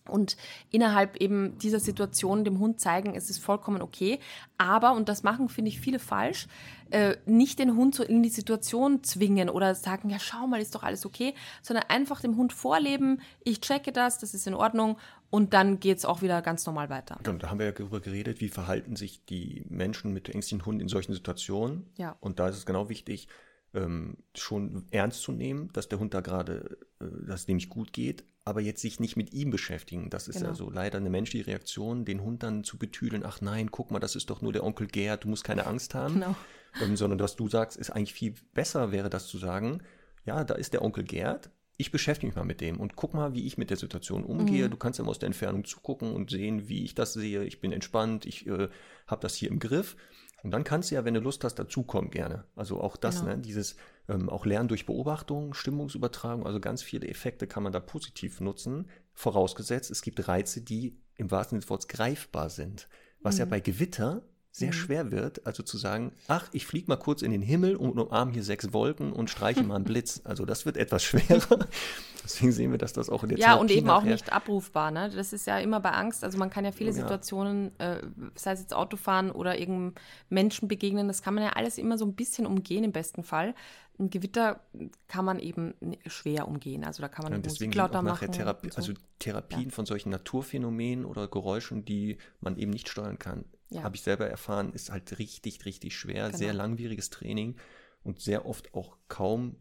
und 0.09 0.37
innerhalb 0.71 1.17
eben 1.17 1.59
dieser 1.59 1.81
Situation 1.81 2.45
dem 2.45 2.59
Hund 2.59 2.81
zeigen, 2.81 3.15
es 3.15 3.31
ist 3.31 3.39
vollkommen 3.39 3.83
okay. 3.83 4.19
Aber, 4.59 4.93
und 4.95 5.09
das 5.09 5.23
machen, 5.23 5.49
finde 5.49 5.71
ich, 5.71 5.81
viele 5.81 5.99
falsch, 5.99 6.49
äh, 6.93 7.17
nicht 7.27 7.59
den 7.59 7.77
Hund 7.77 7.95
so 7.95 8.03
in 8.03 8.23
die 8.23 8.29
Situation 8.29 9.03
zwingen 9.03 9.49
oder 9.49 9.75
sagen, 9.75 10.11
ja, 10.11 10.19
schau 10.19 10.47
mal, 10.47 10.61
ist 10.61 10.75
doch 10.75 10.83
alles 10.83 11.07
okay, 11.07 11.35
sondern 11.63 11.87
einfach 11.89 12.21
dem 12.21 12.37
Hund 12.37 12.53
vorleben, 12.53 13.21
ich 13.45 13.61
checke 13.61 13.93
das, 13.93 14.19
das 14.19 14.35
ist 14.35 14.47
in 14.47 14.55
Ordnung 14.55 14.99
und 15.31 15.55
dann 15.55 15.81
geht 15.81 15.99
es 15.99 16.05
auch 16.05 16.23
wieder 16.23 16.43
ganz 16.43 16.67
normal 16.67 16.91
weiter. 16.91 17.19
Und 17.27 17.43
da 17.43 17.51
haben 17.51 17.59
wir 17.59 17.67
ja 17.67 17.73
darüber 17.73 18.01
geredet, 18.01 18.41
wie 18.41 18.49
verhalten 18.49 18.97
sich 18.97 19.25
die 19.25 19.65
Menschen 19.69 20.13
mit 20.13 20.29
ängstlichen 20.29 20.67
Hunden 20.67 20.83
in 20.83 20.89
solchen 20.89 21.15
Situationen. 21.15 21.87
Ja. 21.97 22.17
Und 22.21 22.39
da 22.39 22.49
ist 22.49 22.57
es 22.57 22.67
genau 22.67 22.89
wichtig, 22.89 23.29
ähm, 23.75 24.19
schon 24.35 24.85
ernst 24.91 25.23
zu 25.23 25.33
nehmen, 25.33 25.71
dass 25.73 25.89
der 25.89 25.99
Hund 25.99 26.13
da 26.13 26.21
gerade, 26.21 26.79
äh, 27.01 27.07
dass 27.27 27.43
es 27.43 27.49
nämlich 27.49 27.71
gut 27.71 27.93
geht, 27.93 28.25
aber 28.45 28.61
jetzt 28.61 28.83
sich 28.83 29.01
nicht 29.01 29.17
mit 29.17 29.33
ihm 29.33 29.51
beschäftigen. 29.51 30.11
Das 30.11 30.29
ist 30.29 30.37
genau. 30.37 30.51
ja 30.51 30.55
so 30.55 30.69
leider 30.69 30.99
eine 30.99 31.11
menschliche 31.11 31.47
Reaktion, 31.47 32.05
den 32.05 32.23
Hund 32.23 32.43
dann 32.43 32.65
zu 32.65 32.77
betüdeln, 32.77 33.25
ach 33.25 33.41
nein, 33.41 33.71
guck 33.71 33.91
mal, 33.91 34.01
das 34.01 34.17
ist 34.17 34.31
doch 34.31 34.43
nur 34.43 34.53
der 34.53 34.65
Onkel 34.65 34.87
Gerd, 34.87 35.25
du 35.25 35.29
musst 35.29 35.45
keine 35.45 35.67
Angst 35.67 35.95
haben. 35.95 36.15
Genau. 36.15 36.37
Ähm, 36.81 36.97
sondern 36.97 37.21
was 37.21 37.37
du 37.37 37.49
sagst, 37.49 37.77
ist 37.77 37.91
eigentlich 37.91 38.15
viel 38.15 38.35
besser 38.55 38.93
wäre 38.93 39.11
das 39.11 39.27
zu 39.27 39.39
sagen, 39.39 39.83
ja, 40.25 40.45
da 40.45 40.55
ist 40.55 40.73
der 40.73 40.83
Onkel 40.83 41.05
Gerd, 41.05 41.51
ich 41.77 41.91
beschäftige 41.91 42.29
mich 42.29 42.37
mal 42.37 42.45
mit 42.45 42.61
dem 42.61 42.79
und 42.79 42.97
guck 42.97 43.15
mal, 43.15 43.35
wie 43.35 43.47
ich 43.47 43.59
mit 43.59 43.71
der 43.71 43.77
Situation 43.77 44.25
umgehe. 44.25 44.67
Mhm. 44.67 44.71
Du 44.71 44.77
kannst 44.77 44.99
ja 44.99 45.05
mal 45.05 45.11
aus 45.11 45.19
der 45.19 45.29
Entfernung 45.29 45.65
zugucken 45.65 46.13
und 46.13 46.31
sehen, 46.31 46.69
wie 46.69 46.85
ich 46.85 46.95
das 46.95 47.13
sehe. 47.13 47.45
Ich 47.45 47.61
bin 47.61 47.73
entspannt, 47.73 48.27
ich 48.27 48.47
äh, 48.47 48.69
habe 49.07 49.23
das 49.23 49.35
hier 49.35 49.51
im 49.51 49.59
Griff. 49.59 49.97
Und 50.43 50.51
dann 50.51 50.65
kannst 50.65 50.91
du 50.91 50.97
ja, 50.97 51.05
wenn 51.05 51.15
du 51.15 51.21
Lust 51.21 51.45
hast, 51.45 51.57
dazukommen 51.57 52.11
gerne. 52.11 52.45
Also 52.57 52.81
auch 52.81 52.97
das, 52.97 53.21
genau. 53.21 53.37
ne, 53.37 53.39
dieses 53.39 53.77
ähm, 54.09 54.29
auch 54.29 54.45
Lernen 54.45 54.69
durch 54.69 54.87
Beobachtung, 54.87 55.55
Stimmungsübertragung, 55.55 56.47
also 56.47 56.61
ganz 56.61 56.83
viele 56.83 57.09
Effekte 57.09 57.47
kann 57.47 57.63
man 57.63 57.73
da 57.73 57.81
positiv 57.81 58.41
nutzen, 58.41 58.89
vorausgesetzt, 59.15 59.91
es 59.91 60.03
gibt 60.03 60.27
Reize, 60.29 60.63
die 60.63 61.01
im 61.17 61.31
wahrsten 61.31 61.57
Sinne 61.57 61.61
des 61.61 61.71
Wortes 61.71 61.89
greifbar 61.89 62.51
sind. 62.51 62.89
Was 63.21 63.37
mhm. 63.37 63.41
ja 63.41 63.45
bei 63.47 63.61
Gewitter 63.61 64.23
sehr 64.55 64.69
mhm. 64.69 64.73
schwer 64.75 65.11
wird. 65.11 65.47
Also 65.47 65.63
zu 65.63 65.79
sagen, 65.79 66.13
ach, 66.29 66.49
ich 66.53 66.67
fliege 66.67 66.87
mal 66.87 66.97
kurz 66.97 67.23
in 67.23 67.33
den 67.33 67.41
Himmel 67.41 67.75
und 67.75 67.99
umarme 67.99 68.33
hier 68.33 68.43
sechs 68.43 68.75
Wolken 68.75 69.13
und 69.13 69.31
streiche 69.31 69.63
mal 69.63 69.77
einen 69.77 69.85
Blitz. 69.87 70.21
Also 70.25 70.45
das 70.45 70.67
wird 70.67 70.77
etwas 70.77 71.03
schwerer. 71.03 71.67
Deswegen 72.23 72.53
sehen 72.53 72.71
wir, 72.71 72.79
dass 72.79 72.93
das 72.93 73.09
auch 73.09 73.23
in 73.23 73.31
der 73.31 73.39
Ja, 73.39 73.47
Therapie 73.47 73.61
und 73.63 73.71
eben 73.71 73.91
auch 73.91 74.03
nicht 74.03 74.31
abrufbar. 74.31 74.91
Ne? 74.91 75.11
Das 75.11 75.33
ist 75.33 75.47
ja 75.47 75.59
immer 75.59 75.81
bei 75.81 75.91
Angst. 75.91 76.23
Also 76.23 76.37
man 76.37 76.51
kann 76.51 76.67
ja 76.67 76.71
viele 76.71 76.91
ja. 76.91 76.95
Situationen, 76.97 77.73
äh, 77.81 78.03
sei 78.35 78.53
es 78.53 78.61
jetzt 78.61 78.75
Autofahren 78.75 79.31
oder 79.31 79.59
irgendeinem 79.59 79.95
Menschen 80.29 80.69
begegnen, 80.69 81.09
das 81.09 81.23
kann 81.23 81.35
man 81.35 81.45
ja 81.45 81.51
alles 81.51 81.79
immer 81.79 81.97
so 81.97 82.05
ein 82.05 82.15
bisschen 82.15 82.47
umgehen 82.47 82.85
im 82.85 82.93
besten 82.93 83.23
Fall. 83.23 83.55
Ein 83.99 84.11
Gewitter 84.11 84.61
kann 85.09 85.25
man 85.25 85.39
eben 85.39 85.75
schwer 86.07 86.47
umgehen. 86.47 86.85
Also 86.85 87.01
da 87.01 87.09
kann 87.09 87.25
man 87.25 87.33
ja, 87.33 87.39
Musik 87.39 87.75
lauter 87.75 88.03
machen. 88.03 88.31
Therapie, 88.33 88.69
so. 88.69 88.77
Also 88.77 88.93
Therapien 89.19 89.65
ja. 89.65 89.71
von 89.71 89.87
solchen 89.87 90.11
Naturphänomenen 90.11 91.07
oder 91.07 91.27
Geräuschen, 91.27 91.87
die 91.87 92.19
man 92.41 92.59
eben 92.59 92.71
nicht 92.71 92.89
steuern 92.89 93.19
kann, 93.19 93.47
ja. 93.75 93.83
habe 93.83 93.97
ich 93.97 94.03
selber 94.03 94.29
erfahren, 94.29 94.73
ist 94.73 94.91
halt 94.91 95.19
richtig, 95.19 95.65
richtig 95.65 95.97
schwer. 95.97 96.27
Genau. 96.27 96.39
Sehr 96.39 96.53
langwieriges 96.53 97.11
Training 97.11 97.57
und 98.05 98.21
sehr 98.21 98.47
oft 98.47 98.75
auch 98.75 98.97
kaum 99.09 99.57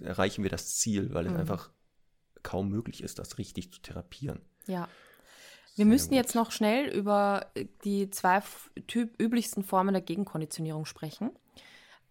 erreichen 0.00 0.42
wir 0.42 0.50
das 0.50 0.76
Ziel, 0.76 1.14
weil 1.14 1.26
es 1.26 1.32
mhm. 1.32 1.38
einfach 1.38 1.70
kaum 2.42 2.68
möglich 2.68 3.02
ist, 3.02 3.18
das 3.18 3.38
richtig 3.38 3.72
zu 3.72 3.80
therapieren. 3.80 4.40
Ja. 4.66 4.88
Wir 5.76 5.86
müssen 5.86 6.12
jetzt 6.12 6.34
noch 6.34 6.50
schnell 6.50 6.88
über 6.88 7.46
die 7.84 8.10
zwei 8.10 8.42
typ 8.88 9.20
üblichsten 9.20 9.62
Formen 9.62 9.94
der 9.94 10.02
Gegenkonditionierung 10.02 10.86
sprechen, 10.86 11.30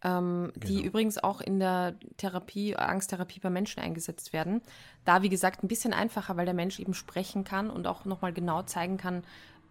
ähm, 0.03 0.53
genau. 0.53 0.65
die 0.65 0.85
übrigens 0.85 1.17
auch 1.17 1.41
in 1.41 1.59
der 1.59 1.95
Therapie, 2.15 2.77
Angsttherapie 2.77 3.41
bei 3.41 3.49
Menschen 3.49 3.81
eingesetzt 3.81 4.31
werden. 4.31 4.61
Da, 5.03 5.21
wie 5.21 5.27
gesagt, 5.27 5.63
ein 5.63 5.67
bisschen 5.67 5.91
einfacher, 5.91 6.37
weil 6.37 6.45
der 6.45 6.53
Mensch 6.53 6.79
eben 6.79 6.93
sprechen 6.93 7.43
kann 7.43 7.69
und 7.69 7.87
auch 7.87 8.05
nochmal 8.05 8.31
genau 8.31 8.63
zeigen 8.63 8.95
kann, 8.95 9.23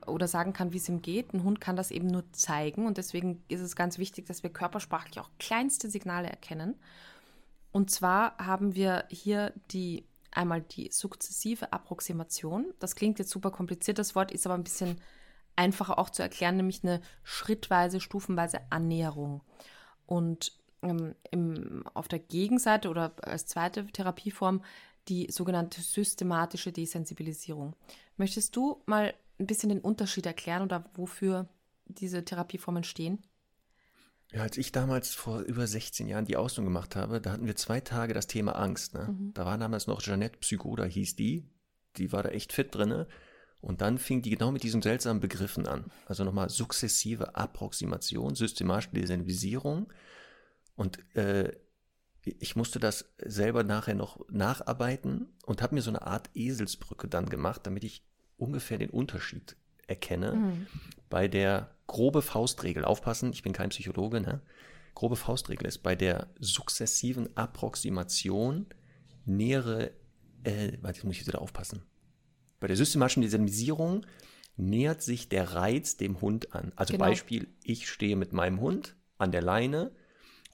oder 0.09 0.29
sagen 0.29 0.53
kann, 0.53 0.73
wie 0.73 0.79
es 0.79 0.89
ihm 0.89 1.03
geht. 1.03 1.33
Ein 1.33 1.43
Hund 1.43 1.61
kann 1.61 1.77
das 1.77 1.91
eben 1.91 2.07
nur 2.07 2.31
zeigen 2.33 2.87
und 2.87 2.99
deswegen 2.99 3.43
ist 3.49 3.61
es 3.61 3.77
ganz 3.77 3.99
wichtig, 3.99 4.27
dass 4.27 4.43
wir 4.43 4.51
körpersprachlich 4.51 5.21
auch 5.21 5.31
kleinste 5.39 5.91
Signale 5.91 6.29
erkennen. 6.29 6.75
Und 7.73 7.91
zwar 7.91 8.37
haben 8.39 8.75
wir 8.75 9.05
hier 9.11 9.53
die 9.71 10.05
einmal 10.31 10.63
die 10.63 10.91
sukzessive 10.93 11.73
Approximation. 11.73 12.73
Das 12.79 12.95
klingt 12.95 13.19
jetzt 13.19 13.31
super 13.31 13.51
kompliziert, 13.51 13.99
das 13.99 14.15
Wort 14.15 14.31
ist 14.31 14.47
aber 14.47 14.55
ein 14.55 14.65
bisschen 14.65 15.01
einfacher 15.57 15.99
auch 15.99 16.11
zu 16.11 16.23
erklären, 16.23 16.57
nämlich 16.57 16.85
eine 16.85 17.01
schrittweise, 17.23 18.01
stufenweise 18.01 18.61
Annäherung. 18.71 19.43
Und 20.05 20.53
ähm, 20.83 21.15
im, 21.31 21.85
auf 21.95 22.09
der 22.09 22.19
Gegenseite 22.19 22.89
oder 22.89 23.15
als 23.23 23.47
zweite 23.47 23.87
Therapieform 23.87 24.63
die 25.09 25.31
sogenannte 25.31 25.81
systematische 25.81 26.73
Desensibilisierung. 26.73 27.75
Möchtest 28.17 28.57
du 28.57 28.83
mal 28.87 29.15
ein 29.39 29.47
bisschen 29.47 29.68
den 29.68 29.80
Unterschied 29.80 30.26
erklären 30.26 30.62
oder 30.62 30.91
wofür 30.95 31.49
diese 31.87 32.24
Therapieformen 32.24 32.84
stehen? 32.84 33.22
Ja, 34.32 34.43
als 34.43 34.57
ich 34.57 34.72
damals 34.72 35.14
vor 35.14 35.41
über 35.41 35.66
16 35.66 36.09
Jahren 36.09 36.24
die 36.24 36.37
Ausbildung 36.37 36.72
gemacht 36.72 36.97
habe, 36.97 37.20
da 37.20 37.32
hatten 37.32 37.47
wir 37.47 37.57
zwei 37.57 37.80
Tage 37.80 38.12
das 38.12 38.26
Thema 38.26 38.53
Angst. 38.57 38.95
Ne? 38.95 39.09
Mhm. 39.09 39.34
Da 39.34 39.45
war 39.45 39.57
damals 39.57 39.87
noch 39.87 40.03
Jeanette 40.03 40.39
Psychoda, 40.39 40.84
hieß 40.84 41.16
die. 41.16 41.49
Die 41.97 42.12
war 42.12 42.22
da 42.22 42.30
echt 42.30 42.53
fit 42.53 42.74
drin. 42.74 43.07
Und 43.61 43.80
dann 43.80 43.99
fing 43.99 44.22
die 44.22 44.30
genau 44.30 44.51
mit 44.51 44.62
diesen 44.62 44.82
seltsamen 44.82 45.20
Begriffen 45.20 45.66
an. 45.66 45.91
Also 46.07 46.24
nochmal 46.24 46.51
sukzessive 46.51 47.37
Approximation, 47.37 48.34
systematische 48.34 48.91
Desensibilisierung. 48.95 49.93
Und 50.74 50.99
äh, 51.16 51.53
ich 52.22 52.57
musste 52.57 52.80
das 52.80 53.12
selber 53.18 53.62
nachher 53.62 53.95
noch 53.95 54.20
nacharbeiten 54.28 55.34
und 55.45 55.62
habe 55.62 55.76
mir 55.76 55.82
so 55.82 55.91
eine 55.91 56.03
Art 56.03 56.30
Eselsbrücke 56.34 57.09
dann 57.09 57.28
gemacht, 57.28 57.62
damit 57.64 57.84
ich 57.84 58.05
ungefähr 58.37 58.78
den 58.78 58.91
Unterschied 58.91 59.57
erkenne 59.87 60.32
mhm. 60.34 60.66
bei 61.09 61.28
der 61.28 61.70
grobe 61.87 62.22
Faustregel. 62.22 62.84
Aufpassen, 62.84 63.32
ich 63.32 63.43
bin 63.43 63.53
kein 63.53 63.70
Psychologe, 63.70 64.20
ne? 64.20 64.41
Grobe 64.95 65.16
Faustregel 65.16 65.66
ist 65.66 65.78
bei 65.78 65.95
der 65.95 66.30
sukzessiven 66.39 67.37
Approximation 67.37 68.66
nähere, 69.26 69.91
äh, 70.43 70.72
warte, 70.80 70.99
jetzt 70.99 71.05
muss 71.05 71.16
ich 71.16 71.26
wieder 71.26 71.43
aufpassen. 71.43 71.82
Bei 72.61 72.66
der 72.66 72.76
systematischen 72.76 73.22
Desensibilisierung 73.22 74.07
nähert 74.57 75.03
sich 75.03 75.28
der 75.28 75.53
Reiz 75.53 75.99
dem 75.99 76.22
Hund 76.22 76.55
an. 76.55 76.72
Also 76.76 76.93
genau. 76.93 77.05
Beispiel, 77.05 77.49
ich 77.62 77.91
stehe 77.91 78.16
mit 78.16 78.32
meinem 78.32 78.61
Hund 78.61 78.97
an 79.18 79.32
der 79.32 79.43
Leine 79.43 79.93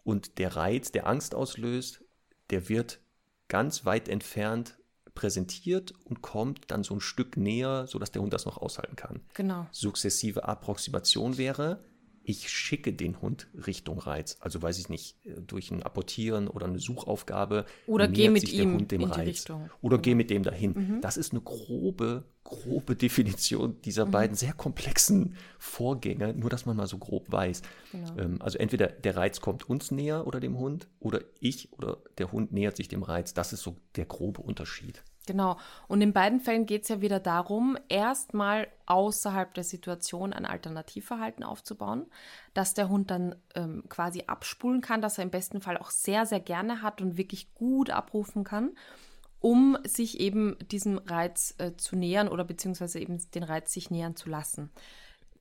und 0.03 0.39
der 0.39 0.57
Reiz, 0.57 0.91
der 0.91 1.07
Angst 1.07 1.37
auslöst, 1.37 2.05
der 2.51 2.69
wird 2.69 3.01
ganz 3.47 3.85
weit 3.85 4.09
entfernt 4.09 4.77
präsentiert 5.15 5.93
und 6.05 6.23
kommt 6.23 6.71
dann 6.71 6.85
so 6.85 6.95
ein 6.95 7.01
Stück 7.01 7.37
näher, 7.37 7.87
sodass 7.87 8.11
der 8.11 8.23
Hund 8.23 8.33
das 8.33 8.47
noch 8.47 8.59
aushalten 8.59 8.97
kann. 8.97 9.21
Genau. 9.35 9.67
Sukzessive 9.71 10.45
Approximation 10.45 11.39
wäre, 11.39 11.85
ich 12.25 12.49
schicke 12.49 12.93
den 12.93 13.21
Hund 13.21 13.49
Richtung 13.67 13.99
Reiz. 13.99 14.37
Also 14.41 14.63
weiß 14.63 14.79
ich 14.79 14.89
nicht, 14.89 15.17
äh, 15.25 15.41
durch 15.41 15.71
ein 15.71 15.83
Apportieren 15.83 16.49
oder 16.49 16.67
eine 16.67 16.79
Suchaufgabe. 16.79 17.65
Oder 17.87 18.09
gehe 18.09 18.31
mit 18.31 18.53
ihm 18.53 18.75
Hund 18.75 18.93
dem 18.93 19.03
in 19.03 19.09
Reiz. 19.09 19.17
die 19.17 19.29
Richtung. 19.31 19.71
Oder 19.81 19.99
gehe 19.99 20.15
mit 20.15 20.31
dem 20.31 20.43
dahin. 20.43 20.73
Mhm. 20.73 21.01
Das 21.01 21.17
ist 21.17 21.33
eine 21.33 21.41
grobe, 21.41 22.25
grobe 22.45 22.97
Definition 22.97 23.81
dieser 23.83 24.07
mhm. 24.07 24.11
beiden 24.11 24.37
sehr 24.37 24.53
komplexen 24.53 25.37
Vorgänge, 25.59 26.35
nur 26.35 26.51
dass 26.51 26.67
man 26.67 26.77
mal 26.77 26.87
so 26.87 26.99
grob 26.99 27.31
weiß. 27.31 27.63
Genau. 27.93 28.19
Ähm, 28.19 28.43
also 28.43 28.59
entweder 28.59 28.87
der 28.87 29.17
Reiz 29.17 29.41
kommt 29.41 29.69
uns 29.69 29.91
näher 29.91 30.27
oder 30.27 30.41
dem 30.41 30.59
Hund, 30.59 30.89
oder 31.01 31.21
ich 31.41 31.73
oder 31.73 31.99
der 32.19 32.33
Hund 32.33 32.53
nähert 32.53 32.77
sich 32.77 32.89
dem 32.89 33.03
Reiz. 33.03 33.35
Das 33.35 33.53
ist 33.53 33.63
so 33.63 33.77
der 33.97 34.07
grobe 34.07 34.43
Unterschied. 34.43 35.03
Genau. 35.27 35.57
Und 35.87 36.01
in 36.01 36.13
beiden 36.13 36.41
Fällen 36.41 36.67
geht 36.67 36.83
es 36.83 36.89
ja 36.89 37.01
wieder 37.01 37.21
darum, 37.21 37.79
erstmal 37.89 38.67
außerhalb 38.87 39.55
der 39.55 39.63
Situation 39.63 40.33
ein 40.33 40.45
Alternativverhalten 40.45 41.45
aufzubauen, 41.45 42.07
dass 42.55 42.75
der 42.75 42.89
Hund 42.89 43.11
dann 43.11 43.37
ähm, 43.55 43.85
quasi 43.89 44.25
abspulen 44.27 44.81
kann, 44.81 45.01
dass 45.01 45.19
er 45.19 45.25
im 45.25 45.31
besten 45.31 45.61
Fall 45.61 45.79
auch 45.79 45.91
sehr, 45.91 46.27
sehr 46.27 46.41
gerne 46.41 46.83
hat 46.83 47.01
und 47.01 47.17
wirklich 47.17 47.55
gut 47.55 47.91
abrufen 47.91 48.43
kann, 48.43 48.73
um 49.39 49.79
sich 49.85 50.19
eben 50.19 50.57
diesem 50.71 50.99
Reiz 50.99 51.55
äh, 51.59 51.77
zu 51.77 51.95
nähern 51.95 52.29
oder 52.29 52.45
beziehungsweise 52.45 52.99
eben 52.99 53.19
den 53.33 53.45
Reiz 53.45 53.73
sich 53.73 53.91
nähern 53.91 54.17
zu 54.17 54.29
lassen. 54.29 54.71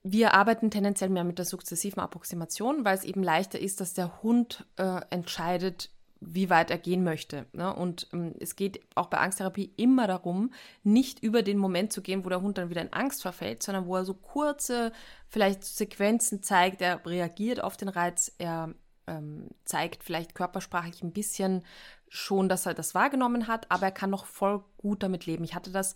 Wir 0.04 0.34
arbeiten 0.34 0.70
tendenziell 0.70 1.10
mehr 1.10 1.24
mit 1.24 1.38
der 1.38 1.44
sukzessiven 1.44 2.00
Approximation, 2.00 2.84
weil 2.84 2.96
es 2.96 3.04
eben 3.04 3.22
leichter 3.22 3.60
ist, 3.60 3.80
dass 3.80 3.94
der 3.94 4.22
Hund 4.22 4.66
äh, 4.76 5.00
entscheidet, 5.10 5.90
wie 6.24 6.50
weit 6.50 6.70
er 6.70 6.78
gehen 6.78 7.04
möchte. 7.04 7.46
Ne? 7.52 7.74
Und 7.74 8.08
ähm, 8.12 8.34
es 8.38 8.56
geht 8.56 8.80
auch 8.94 9.06
bei 9.06 9.18
Angsttherapie 9.18 9.72
immer 9.76 10.06
darum, 10.06 10.52
nicht 10.82 11.22
über 11.22 11.42
den 11.42 11.58
Moment 11.58 11.92
zu 11.92 12.02
gehen, 12.02 12.24
wo 12.24 12.28
der 12.28 12.42
Hund 12.42 12.58
dann 12.58 12.70
wieder 12.70 12.82
in 12.82 12.92
Angst 12.92 13.22
verfällt, 13.22 13.62
sondern 13.62 13.86
wo 13.86 13.96
er 13.96 14.04
so 14.04 14.14
kurze, 14.14 14.92
vielleicht 15.28 15.64
Sequenzen 15.64 16.42
zeigt, 16.42 16.80
er 16.80 17.04
reagiert 17.04 17.62
auf 17.62 17.76
den 17.76 17.88
Reiz, 17.88 18.32
er 18.38 18.74
ähm, 19.06 19.48
zeigt 19.64 20.04
vielleicht 20.04 20.34
körpersprachlich 20.34 21.02
ein 21.02 21.12
bisschen 21.12 21.64
schon, 22.08 22.48
dass 22.48 22.66
er 22.66 22.74
das 22.74 22.94
wahrgenommen 22.94 23.48
hat, 23.48 23.70
aber 23.70 23.86
er 23.86 23.92
kann 23.92 24.10
noch 24.10 24.26
voll 24.26 24.62
gut 24.76 25.02
damit 25.02 25.26
leben. 25.26 25.44
Ich 25.44 25.54
hatte 25.54 25.70
das 25.70 25.94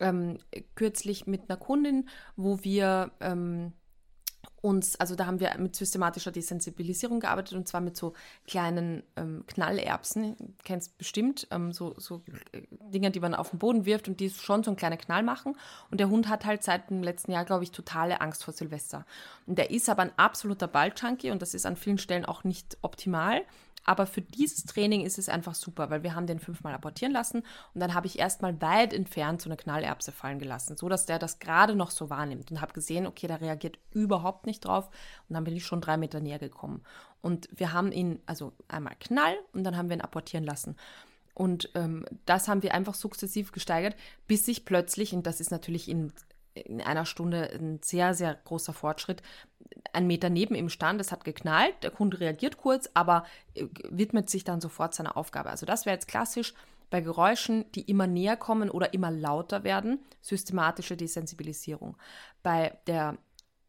ähm, 0.00 0.38
kürzlich 0.74 1.26
mit 1.26 1.48
einer 1.48 1.58
Kundin, 1.58 2.08
wo 2.36 2.62
wir 2.62 3.10
ähm, 3.20 3.72
uns, 4.60 4.98
also 4.98 5.14
da 5.14 5.26
haben 5.26 5.40
wir 5.40 5.56
mit 5.58 5.76
systematischer 5.76 6.32
Desensibilisierung 6.32 7.20
gearbeitet 7.20 7.54
und 7.54 7.68
zwar 7.68 7.80
mit 7.80 7.96
so 7.96 8.14
kleinen 8.46 9.02
ähm, 9.16 9.44
Knallerbsen, 9.46 10.36
kennst 10.64 10.98
bestimmt, 10.98 11.46
ähm, 11.50 11.72
so, 11.72 11.94
so 11.98 12.22
äh, 12.52 12.62
Dinge, 12.92 13.10
die 13.10 13.20
man 13.20 13.34
auf 13.34 13.50
den 13.50 13.58
Boden 13.58 13.86
wirft 13.86 14.08
und 14.08 14.20
die 14.20 14.30
schon 14.30 14.64
so 14.64 14.70
einen 14.70 14.76
kleinen 14.76 14.98
Knall 14.98 15.22
machen. 15.22 15.56
Und 15.90 16.00
der 16.00 16.08
Hund 16.08 16.28
hat 16.28 16.44
halt 16.44 16.64
seit 16.64 16.90
dem 16.90 17.02
letzten 17.02 17.32
Jahr, 17.32 17.44
glaube 17.44 17.64
ich, 17.64 17.70
totale 17.70 18.20
Angst 18.20 18.44
vor 18.44 18.52
Silvester. 18.54 19.06
Und 19.46 19.58
der 19.58 19.70
ist 19.70 19.88
aber 19.88 20.02
ein 20.02 20.12
absoluter 20.16 20.66
Balljunkie 20.66 21.30
und 21.30 21.40
das 21.40 21.54
ist 21.54 21.66
an 21.66 21.76
vielen 21.76 21.98
Stellen 21.98 22.24
auch 22.24 22.44
nicht 22.44 22.78
optimal. 22.82 23.42
Aber 23.88 24.04
für 24.04 24.20
dieses 24.20 24.64
Training 24.64 25.06
ist 25.06 25.16
es 25.16 25.30
einfach 25.30 25.54
super, 25.54 25.88
weil 25.88 26.02
wir 26.02 26.14
haben 26.14 26.26
den 26.26 26.40
fünfmal 26.40 26.74
apportieren 26.74 27.10
lassen 27.10 27.38
und 27.72 27.80
dann 27.80 27.94
habe 27.94 28.06
ich 28.06 28.18
erstmal 28.18 28.60
weit 28.60 28.92
entfernt 28.92 29.40
so 29.40 29.48
eine 29.48 29.56
Knallerbse 29.56 30.12
fallen 30.12 30.38
gelassen, 30.38 30.76
so 30.76 30.90
dass 30.90 31.06
der 31.06 31.18
das 31.18 31.38
gerade 31.38 31.74
noch 31.74 31.90
so 31.90 32.10
wahrnimmt 32.10 32.50
und 32.50 32.60
habe 32.60 32.74
gesehen, 32.74 33.06
okay, 33.06 33.26
der 33.28 33.40
reagiert 33.40 33.78
überhaupt 33.94 34.44
nicht 34.44 34.60
drauf 34.66 34.90
und 35.26 35.34
dann 35.34 35.44
bin 35.44 35.56
ich 35.56 35.64
schon 35.64 35.80
drei 35.80 35.96
Meter 35.96 36.20
näher 36.20 36.38
gekommen. 36.38 36.82
Und 37.22 37.48
wir 37.50 37.72
haben 37.72 37.90
ihn, 37.90 38.20
also 38.26 38.52
einmal 38.68 38.94
Knall 39.00 39.34
und 39.54 39.64
dann 39.64 39.78
haben 39.78 39.88
wir 39.88 39.96
ihn 39.96 40.02
apportieren 40.02 40.44
lassen. 40.44 40.76
Und 41.32 41.70
ähm, 41.74 42.04
das 42.26 42.46
haben 42.46 42.62
wir 42.62 42.74
einfach 42.74 42.94
sukzessiv 42.94 43.52
gesteigert, 43.52 43.96
bis 44.26 44.44
sich 44.44 44.66
plötzlich, 44.66 45.14
und 45.14 45.26
das 45.26 45.40
ist 45.40 45.50
natürlich 45.50 45.88
in 45.88 46.12
in 46.66 46.80
einer 46.80 47.06
Stunde 47.06 47.50
ein 47.52 47.80
sehr, 47.82 48.14
sehr 48.14 48.34
großer 48.34 48.72
Fortschritt. 48.72 49.22
Ein 49.92 50.06
Meter 50.06 50.30
neben 50.30 50.54
ihm 50.54 50.68
stand, 50.68 51.00
es 51.00 51.12
hat 51.12 51.24
geknallt, 51.24 51.74
der 51.82 51.98
Hund 51.98 52.20
reagiert 52.20 52.56
kurz, 52.56 52.88
aber 52.94 53.24
äh, 53.54 53.66
widmet 53.90 54.30
sich 54.30 54.44
dann 54.44 54.60
sofort 54.60 54.94
seiner 54.94 55.16
Aufgabe. 55.16 55.50
Also 55.50 55.66
das 55.66 55.86
wäre 55.86 55.94
jetzt 55.94 56.08
klassisch 56.08 56.54
bei 56.90 57.00
Geräuschen, 57.00 57.70
die 57.72 57.82
immer 57.82 58.06
näher 58.06 58.36
kommen 58.36 58.70
oder 58.70 58.94
immer 58.94 59.10
lauter 59.10 59.62
werden, 59.64 60.00
systematische 60.20 60.96
Desensibilisierung. 60.96 61.96
Bei 62.42 62.78
der 62.86 63.18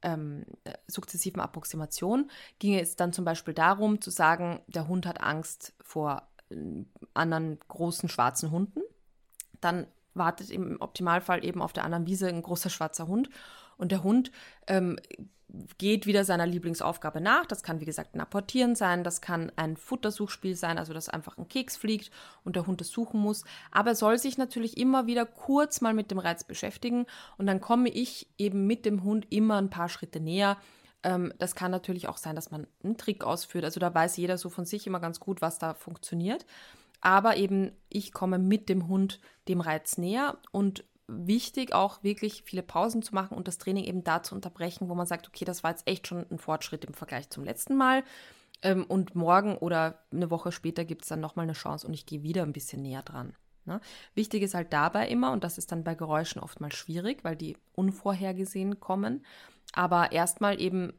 ähm, 0.01 0.45
sukzessiven 0.87 1.41
Approximation 1.41 2.29
ginge 2.59 2.81
es 2.81 2.95
dann 2.95 3.13
zum 3.13 3.25
Beispiel 3.25 3.53
darum 3.53 4.01
zu 4.01 4.11
sagen, 4.11 4.61
der 4.67 4.87
Hund 4.87 5.05
hat 5.05 5.21
Angst 5.21 5.73
vor 5.81 6.23
äh, 6.49 6.55
anderen 7.13 7.59
großen 7.67 8.09
schwarzen 8.09 8.51
Hunden. 8.51 8.81
Dann 9.59 9.87
wartet 10.13 10.49
im 10.49 10.79
Optimalfall 10.81 11.43
eben 11.45 11.61
auf 11.61 11.73
der 11.73 11.83
anderen 11.83 12.07
Wiese 12.07 12.27
ein 12.27 12.41
großer 12.41 12.69
schwarzer 12.69 13.07
Hund. 13.07 13.29
Und 13.77 13.91
der 13.91 14.03
Hund 14.03 14.31
ähm, 14.67 14.97
geht 15.77 16.05
wieder 16.05 16.25
seiner 16.25 16.45
Lieblingsaufgabe 16.45 17.21
nach. 17.21 17.45
Das 17.45 17.63
kann, 17.63 17.79
wie 17.79 17.85
gesagt, 17.85 18.13
ein 18.13 18.21
Apportieren 18.21 18.75
sein, 18.75 19.03
das 19.03 19.21
kann 19.21 19.51
ein 19.55 19.77
Futtersuchspiel 19.77 20.55
sein, 20.55 20.77
also 20.77 20.93
dass 20.93 21.09
einfach 21.09 21.37
ein 21.37 21.47
Keks 21.47 21.77
fliegt 21.77 22.11
und 22.43 22.55
der 22.55 22.67
Hund 22.67 22.81
es 22.81 22.89
suchen 22.89 23.19
muss. 23.19 23.43
Aber 23.71 23.91
er 23.91 23.95
soll 23.95 24.19
sich 24.19 24.37
natürlich 24.37 24.77
immer 24.77 25.07
wieder 25.07 25.25
kurz 25.25 25.81
mal 25.81 25.93
mit 25.93 26.11
dem 26.11 26.19
Reiz 26.19 26.43
beschäftigen 26.43 27.05
und 27.37 27.47
dann 27.47 27.61
komme 27.61 27.89
ich 27.89 28.27
eben 28.37 28.67
mit 28.67 28.85
dem 28.85 29.03
Hund 29.03 29.27
immer 29.29 29.57
ein 29.57 29.69
paar 29.69 29.89
Schritte 29.89 30.19
näher. 30.19 30.57
Ähm, 31.03 31.33
das 31.39 31.55
kann 31.55 31.71
natürlich 31.71 32.07
auch 32.07 32.17
sein, 32.17 32.35
dass 32.35 32.51
man 32.51 32.67
einen 32.83 32.97
Trick 32.97 33.23
ausführt. 33.23 33.65
Also 33.65 33.79
da 33.79 33.93
weiß 33.93 34.17
jeder 34.17 34.37
so 34.37 34.49
von 34.49 34.65
sich 34.65 34.85
immer 34.85 34.99
ganz 34.99 35.19
gut, 35.19 35.41
was 35.41 35.57
da 35.57 35.73
funktioniert. 35.73 36.45
Aber 37.01 37.37
eben, 37.37 37.71
ich 37.89 38.11
komme 38.11 38.39
mit 38.39 38.69
dem 38.69 38.87
Hund 38.87 39.19
dem 39.47 39.61
Reiz 39.61 39.97
näher 39.97 40.37
und 40.51 40.83
wichtig, 41.07 41.73
auch 41.73 42.03
wirklich 42.03 42.43
viele 42.43 42.61
Pausen 42.63 43.01
zu 43.01 43.15
machen 43.15 43.35
und 43.35 43.47
das 43.47 43.57
Training 43.57 43.83
eben 43.85 44.03
da 44.03 44.21
zu 44.21 44.35
unterbrechen, 44.35 44.89
wo 44.89 44.95
man 44.95 45.07
sagt, 45.07 45.27
okay, 45.27 45.45
das 45.45 45.63
war 45.63 45.71
jetzt 45.71 45.87
echt 45.87 46.07
schon 46.07 46.25
ein 46.29 46.37
Fortschritt 46.37 46.85
im 46.85 46.93
Vergleich 46.93 47.29
zum 47.29 47.43
letzten 47.43 47.75
Mal. 47.75 48.03
Ähm, 48.61 48.85
und 48.85 49.15
morgen 49.15 49.57
oder 49.57 50.03
eine 50.11 50.29
Woche 50.29 50.51
später 50.51 50.85
gibt 50.85 51.03
es 51.03 51.09
dann 51.09 51.21
nochmal 51.21 51.43
eine 51.43 51.53
Chance 51.53 51.87
und 51.87 51.93
ich 51.93 52.05
gehe 52.05 52.23
wieder 52.23 52.43
ein 52.43 52.53
bisschen 52.53 52.81
näher 52.81 53.01
dran. 53.01 53.33
Ne? 53.65 53.79
Wichtig 54.15 54.43
ist 54.43 54.53
halt 54.53 54.73
dabei 54.73 55.07
immer, 55.07 55.31
und 55.31 55.43
das 55.43 55.57
ist 55.57 55.71
dann 55.71 55.83
bei 55.83 55.95
Geräuschen 55.95 56.41
oftmals 56.41 56.75
schwierig, 56.75 57.23
weil 57.23 57.35
die 57.35 57.57
unvorhergesehen 57.73 58.79
kommen, 58.79 59.25
aber 59.73 60.11
erstmal 60.11 60.59
eben 60.59 60.93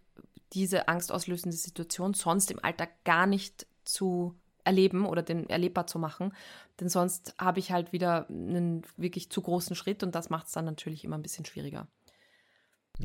diese 0.52 0.88
angstauslösende 0.88 1.56
Situation 1.56 2.14
sonst 2.14 2.50
im 2.50 2.62
Alltag 2.62 3.04
gar 3.04 3.26
nicht 3.26 3.66
zu 3.84 4.34
erleben 4.70 5.04
oder 5.04 5.22
den 5.22 5.50
erlebbar 5.50 5.86
zu 5.86 5.98
machen. 5.98 6.32
Denn 6.78 6.88
sonst 6.88 7.34
habe 7.38 7.58
ich 7.58 7.72
halt 7.72 7.92
wieder 7.92 8.28
einen 8.28 8.82
wirklich 8.96 9.30
zu 9.30 9.42
großen 9.42 9.74
Schritt 9.74 10.02
und 10.02 10.14
das 10.14 10.30
macht 10.30 10.46
es 10.46 10.52
dann 10.52 10.64
natürlich 10.64 11.04
immer 11.04 11.18
ein 11.18 11.22
bisschen 11.22 11.44
schwieriger. 11.44 11.88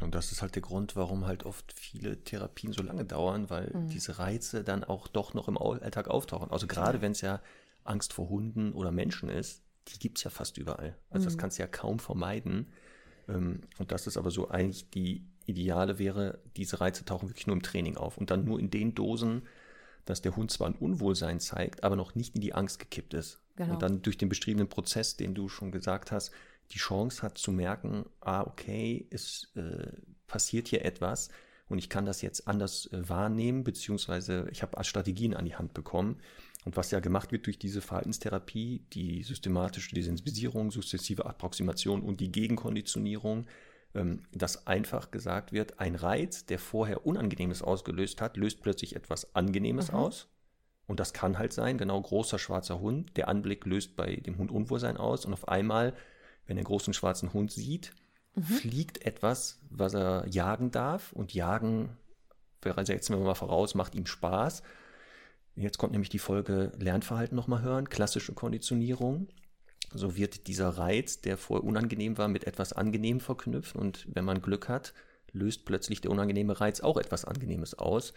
Und 0.02 0.14
das 0.14 0.32
ist 0.32 0.42
halt 0.42 0.56
der 0.56 0.62
Grund, 0.62 0.96
warum 0.96 1.26
halt 1.26 1.46
oft 1.46 1.74
viele 1.78 2.24
Therapien 2.24 2.74
so 2.74 2.84
lange 2.84 3.06
dauern, 3.06 3.50
weil 3.50 3.72
mhm. 3.74 3.88
diese 3.88 4.20
Reize 4.20 4.64
dann 4.64 4.84
auch 4.84 5.08
doch 5.08 5.34
noch 5.34 5.48
im 5.48 5.58
Alltag 5.58 6.08
auftauchen. 6.08 6.52
Also 6.52 6.68
gerade 6.68 7.02
wenn 7.02 7.14
es 7.14 7.22
ja 7.22 7.42
Angst 7.84 8.14
vor 8.14 8.30
Hunden 8.30 8.74
oder 8.74 8.92
Menschen 8.92 9.30
ist, 9.30 9.64
die 9.88 10.00
gibt 10.00 10.18
es 10.18 10.24
ja 10.24 10.30
fast 10.30 10.58
überall. 10.58 10.98
Also 11.10 11.24
mhm. 11.24 11.26
das 11.26 11.38
kannst 11.38 11.58
du 11.58 11.64
ja 11.64 11.68
kaum 11.68 12.00
vermeiden. 12.00 12.68
Ähm, 13.28 13.62
und 13.78 13.92
das 13.92 14.08
ist 14.08 14.18
aber 14.18 14.32
so 14.32 14.50
eigentlich 14.50 14.90
die 14.90 15.26
Ideale 15.46 15.98
wäre, 16.00 16.40
diese 16.58 16.82
Reize 16.82 17.06
tauchen 17.06 17.30
wirklich 17.30 17.48
nur 17.48 17.56
im 17.56 17.62
Training 17.62 17.98
auf 17.98 18.18
und 18.18 18.32
dann 18.32 18.46
nur 18.46 18.60
in 18.60 18.70
den 18.70 18.96
Dosen, 18.96 19.44
dass 20.06 20.22
der 20.22 20.36
Hund 20.36 20.52
zwar 20.52 20.68
ein 20.68 20.76
Unwohlsein 20.76 21.40
zeigt, 21.40 21.84
aber 21.84 21.96
noch 21.96 22.16
nicht 22.16 22.36
in 22.36 22.42
die 22.42 22.54
Angst 22.54 22.80
gekippt 22.80 23.14
ist. 23.14 23.42
Genau. 23.56 23.74
Und 23.74 23.82
dann 23.82 24.02
durch 24.02 24.18
den 24.18 24.30
beschriebenen 24.30 24.70
Prozess, 24.70 25.18
den 25.18 25.34
du 25.34 25.50
schon 25.50 25.72
gesagt 25.72 26.12
hast, 26.12 26.32
die 26.72 26.78
Chance 26.78 27.22
hat 27.22 27.38
zu 27.38 27.52
merken, 27.52 28.06
ah, 28.22 28.42
okay, 28.42 29.08
es 29.12 29.52
äh, 29.56 29.92
passiert 30.28 30.68
hier 30.68 30.84
etwas 30.84 31.30
und 31.68 31.78
ich 31.78 31.90
kann 31.90 32.06
das 32.06 32.22
jetzt 32.22 32.48
anders 32.48 32.88
äh, 32.92 33.08
wahrnehmen, 33.08 33.64
beziehungsweise 33.64 34.48
ich 34.52 34.62
habe 34.62 34.84
Strategien 34.84 35.34
an 35.34 35.46
die 35.46 35.56
Hand 35.56 35.74
bekommen. 35.74 36.20
Und 36.66 36.78
was 36.78 36.90
ja 36.90 37.00
gemacht 37.00 37.32
wird 37.32 37.46
durch 37.46 37.60
diese 37.60 37.82
Verhaltenstherapie, 37.82 38.84
die 38.94 39.22
systematische 39.22 39.94
Desensibilisierung, 39.94 40.72
sukzessive 40.72 41.26
Approximation 41.26 42.02
und 42.02 42.20
die 42.20 42.32
Gegenkonditionierung, 42.32 43.46
dass 44.32 44.68
einfach 44.68 45.12
gesagt 45.12 45.52
wird, 45.52 45.80
ein 45.80 45.96
Reiz, 45.96 46.46
der 46.46 46.60
vorher 46.60 47.06
Unangenehmes 47.06 47.62
ausgelöst 47.62 48.22
hat, 48.22 48.38
löst 48.38 48.62
plötzlich 48.62 48.96
etwas 48.96 49.36
Angenehmes 49.36 49.92
mhm. 49.92 49.98
aus. 49.98 50.28
Und 50.88 51.00
das 51.00 51.14
kann 51.14 51.38
halt 51.38 51.54
sein, 51.54 51.78
genau 51.78 52.00
großer 52.00 52.38
schwarzer 52.38 52.80
Hund. 52.80 53.18
Der 53.18 53.28
Anblick 53.28 53.66
löst 53.66 53.96
bei 53.96 54.18
dem 54.18 54.38
Hund 54.38 54.52
Unwohlsein 54.52 54.98
aus. 54.98 55.26
Und 55.26 55.34
auf 55.34 55.48
einmal, 55.48 55.94
wenn 56.46 56.58
er 56.58 56.64
großen 56.64 56.94
schwarzen 56.94 57.34
Hund 57.34 57.52
sieht, 57.52 57.92
mhm. 58.36 58.44
fliegt 58.44 59.04
etwas, 59.06 59.60
was 59.70 59.96
er 59.96 60.28
jagen 60.28 60.72
darf. 60.72 61.12
Und 61.14 61.34
jagen, 61.34 61.98
jetzt 62.64 63.10
wir 63.10 63.18
mal 63.18 63.34
voraus, 63.34 63.76
macht 63.76 63.96
ihm 63.96 64.06
Spaß. 64.06 64.62
Jetzt 65.56 65.78
kommt 65.78 65.94
nämlich 65.94 66.10
die 66.10 66.20
Folge 66.20 66.72
Lernverhalten 66.78 67.36
nochmal 67.36 67.62
hören, 67.62 67.90
klassische 67.90 68.34
Konditionierung 68.34 69.30
so 69.98 70.16
wird 70.16 70.48
dieser 70.48 70.70
Reiz, 70.70 71.22
der 71.22 71.38
vorher 71.38 71.66
unangenehm 71.66 72.18
war, 72.18 72.28
mit 72.28 72.46
etwas 72.46 72.74
Angenehm 72.74 73.20
verknüpft. 73.20 73.76
Und 73.76 74.08
wenn 74.14 74.26
man 74.26 74.42
Glück 74.42 74.70
hat, 74.70 74.94
löst 75.32 75.66
plötzlich 75.66 76.02
der 76.02 76.12
unangenehme 76.12 76.60
Reiz 76.60 76.82
auch 76.82 76.98
etwas 76.98 77.26
Angenehmes 77.26 77.78
aus. 77.78 78.14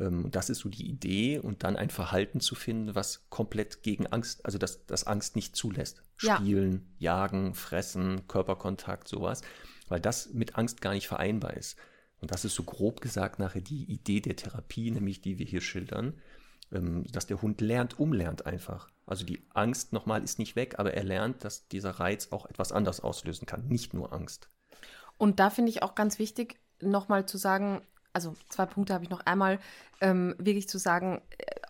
Ähm, 0.00 0.30
das 0.30 0.50
ist 0.50 0.60
so 0.60 0.68
die 0.68 0.86
Idee 0.86 1.38
und 1.38 1.64
dann 1.64 1.76
ein 1.76 1.90
Verhalten 1.90 2.40
zu 2.40 2.54
finden, 2.54 2.94
was 2.94 3.28
komplett 3.30 3.82
gegen 3.82 4.06
Angst, 4.06 4.44
also 4.44 4.58
das, 4.58 4.86
das 4.86 5.06
Angst 5.06 5.36
nicht 5.36 5.56
zulässt. 5.56 6.02
Spielen, 6.16 6.94
ja. 6.98 7.14
jagen, 7.14 7.54
fressen, 7.54 8.26
Körperkontakt, 8.28 9.08
sowas, 9.08 9.42
weil 9.88 10.00
das 10.00 10.32
mit 10.32 10.56
Angst 10.56 10.80
gar 10.80 10.94
nicht 10.94 11.08
vereinbar 11.08 11.54
ist. 11.56 11.76
Und 12.20 12.30
das 12.30 12.44
ist 12.44 12.54
so 12.54 12.62
grob 12.62 13.00
gesagt 13.00 13.38
nachher 13.38 13.60
die 13.60 13.84
Idee 13.84 14.20
der 14.20 14.36
Therapie, 14.36 14.90
nämlich 14.90 15.20
die 15.20 15.38
wir 15.38 15.46
hier 15.46 15.60
schildern, 15.60 16.14
ähm, 16.70 17.04
dass 17.12 17.26
der 17.26 17.42
Hund 17.42 17.60
lernt, 17.60 17.98
umlernt 17.98 18.46
einfach. 18.46 18.91
Also 19.06 19.24
die 19.24 19.44
Angst 19.52 19.92
nochmal 19.92 20.22
ist 20.22 20.38
nicht 20.38 20.56
weg, 20.56 20.78
aber 20.78 20.94
er 20.94 21.04
lernt, 21.04 21.44
dass 21.44 21.68
dieser 21.68 21.90
Reiz 21.90 22.28
auch 22.30 22.46
etwas 22.46 22.72
anders 22.72 23.00
auslösen 23.00 23.46
kann, 23.46 23.66
nicht 23.68 23.94
nur 23.94 24.12
Angst. 24.12 24.48
Und 25.18 25.40
da 25.40 25.50
finde 25.50 25.70
ich 25.70 25.82
auch 25.82 25.94
ganz 25.94 26.18
wichtig, 26.18 26.60
nochmal 26.80 27.26
zu 27.26 27.38
sagen, 27.38 27.82
also 28.12 28.34
zwei 28.48 28.66
Punkte 28.66 28.94
habe 28.94 29.04
ich 29.04 29.10
noch 29.10 29.20
einmal, 29.20 29.58
ähm, 30.00 30.34
wirklich 30.38 30.68
zu 30.68 30.78
sagen, 30.78 31.22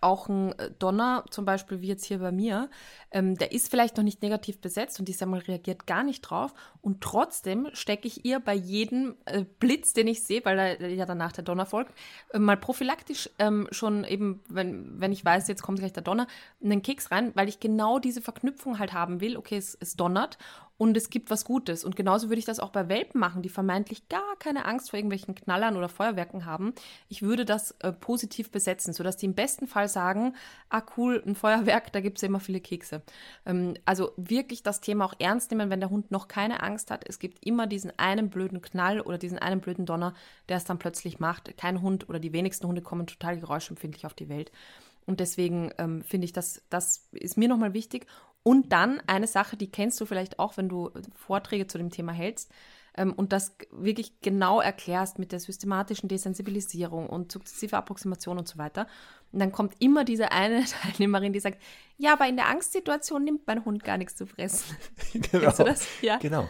auch 0.03 0.27
ein 0.27 0.53
Donner, 0.79 1.25
zum 1.29 1.45
Beispiel 1.45 1.81
wie 1.81 1.87
jetzt 1.87 2.05
hier 2.05 2.19
bei 2.19 2.31
mir, 2.31 2.69
ähm, 3.11 3.37
der 3.37 3.51
ist 3.51 3.69
vielleicht 3.69 3.97
noch 3.97 4.03
nicht 4.03 4.21
negativ 4.21 4.59
besetzt 4.59 4.99
und 4.99 5.07
die 5.07 5.13
Semmel 5.13 5.39
reagiert 5.41 5.87
gar 5.87 6.03
nicht 6.03 6.21
drauf. 6.21 6.53
Und 6.81 7.01
trotzdem 7.01 7.69
stecke 7.73 8.07
ich 8.07 8.25
ihr 8.25 8.39
bei 8.39 8.53
jedem 8.53 9.15
äh, 9.25 9.45
Blitz, 9.59 9.93
den 9.93 10.07
ich 10.07 10.23
sehe, 10.23 10.43
weil 10.45 10.57
da 10.57 10.85
ja 10.87 11.05
danach 11.05 11.31
der 11.31 11.43
Donner 11.43 11.65
folgt, 11.65 11.93
äh, 12.31 12.39
mal 12.39 12.57
prophylaktisch 12.57 13.29
ähm, 13.39 13.67
schon 13.71 14.03
eben, 14.03 14.41
wenn, 14.49 14.99
wenn 14.99 15.11
ich 15.11 15.23
weiß, 15.23 15.47
jetzt 15.47 15.63
kommt 15.63 15.79
gleich 15.79 15.93
der 15.93 16.03
Donner, 16.03 16.27
einen 16.63 16.81
Keks 16.81 17.11
rein, 17.11 17.31
weil 17.35 17.47
ich 17.47 17.59
genau 17.59 17.99
diese 17.99 18.21
Verknüpfung 18.21 18.79
halt 18.79 18.93
haben 18.93 19.21
will. 19.21 19.37
Okay, 19.37 19.57
es, 19.57 19.77
es 19.79 19.95
donnert 19.95 20.37
und 20.77 20.97
es 20.97 21.09
gibt 21.09 21.29
was 21.29 21.45
Gutes. 21.45 21.83
Und 21.83 21.95
genauso 21.95 22.29
würde 22.29 22.39
ich 22.39 22.45
das 22.45 22.59
auch 22.59 22.71
bei 22.71 22.89
Welpen 22.89 23.19
machen, 23.19 23.41
die 23.41 23.49
vermeintlich 23.49 24.09
gar 24.09 24.35
keine 24.39 24.65
Angst 24.65 24.89
vor 24.89 24.97
irgendwelchen 24.97 25.35
Knallern 25.35 25.77
oder 25.77 25.87
Feuerwerken 25.87 26.45
haben. 26.45 26.73
Ich 27.09 27.21
würde 27.21 27.45
das 27.45 27.71
äh, 27.79 27.91
positiv 27.91 28.51
besetzen, 28.51 28.91
sodass 28.91 29.17
die 29.17 29.27
im 29.27 29.35
besten 29.35 29.67
Fall 29.67 29.87
sagen, 29.87 30.35
ah 30.69 30.81
cool, 30.97 31.21
ein 31.25 31.35
Feuerwerk, 31.35 31.93
da 31.93 32.01
gibt 32.01 32.17
es 32.17 32.23
ja 32.23 32.27
immer 32.27 32.39
viele 32.39 32.59
Kekse. 32.59 33.03
Ähm, 33.45 33.75
also 33.85 34.11
wirklich 34.17 34.63
das 34.63 34.81
Thema 34.81 35.05
auch 35.05 35.13
ernst 35.19 35.51
nehmen, 35.51 35.69
wenn 35.69 35.79
der 35.79 35.91
Hund 35.91 36.09
noch 36.11 36.27
keine 36.27 36.63
Angst 36.63 36.89
hat. 36.89 37.07
Es 37.07 37.19
gibt 37.19 37.45
immer 37.45 37.67
diesen 37.67 37.97
einen 37.99 38.29
blöden 38.29 38.61
Knall 38.61 38.99
oder 38.99 39.19
diesen 39.19 39.37
einen 39.37 39.61
blöden 39.61 39.85
Donner, 39.85 40.15
der 40.49 40.57
es 40.57 40.65
dann 40.65 40.79
plötzlich 40.79 41.19
macht. 41.19 41.55
Kein 41.55 41.81
Hund 41.81 42.09
oder 42.09 42.19
die 42.19 42.33
wenigsten 42.33 42.67
Hunde 42.67 42.81
kommen 42.81 43.05
total 43.05 43.39
geräuschempfindlich 43.39 44.05
auf 44.05 44.15
die 44.15 44.29
Welt. 44.29 44.51
Und 45.05 45.19
deswegen 45.19 45.71
ähm, 45.77 46.01
finde 46.03 46.25
ich, 46.25 46.33
das, 46.33 46.61
das 46.69 47.07
ist 47.11 47.37
mir 47.37 47.47
nochmal 47.47 47.73
wichtig. 47.73 48.07
Und 48.43 48.73
dann 48.73 49.01
eine 49.07 49.27
Sache, 49.27 49.55
die 49.55 49.71
kennst 49.71 49.99
du 50.01 50.05
vielleicht 50.05 50.37
auch, 50.37 50.57
wenn 50.57 50.69
du 50.69 50.91
Vorträge 51.15 51.67
zu 51.67 51.77
dem 51.77 51.89
Thema 51.89 52.11
hältst 52.11 52.51
ähm, 52.95 53.13
und 53.13 53.31
das 53.31 53.55
wirklich 53.71 54.19
genau 54.21 54.59
erklärst 54.59 55.17
mit 55.17 55.31
der 55.31 55.39
systematischen 55.39 56.09
Desensibilisierung 56.09 57.07
und 57.07 57.31
sukzessive 57.31 57.77
Approximation 57.77 58.37
und 58.37 58.47
so 58.47 58.57
weiter. 58.57 58.87
Und 59.31 59.39
dann 59.39 59.51
kommt 59.51 59.75
immer 59.79 60.03
diese 60.03 60.31
eine 60.31 60.65
Teilnehmerin, 60.81 61.33
die 61.33 61.39
sagt, 61.39 61.61
ja, 61.97 62.13
aber 62.13 62.27
in 62.27 62.35
der 62.35 62.49
Angstsituation 62.49 63.23
nimmt 63.23 63.47
mein 63.47 63.63
Hund 63.63 63.83
gar 63.83 63.97
nichts 63.97 64.15
zu 64.15 64.25
fressen. 64.25 64.75
genau. 65.13 65.27
Kennst 65.39 65.59
du 65.59 65.63
das? 65.63 65.87
Ja. 66.01 66.17
Genau. 66.17 66.49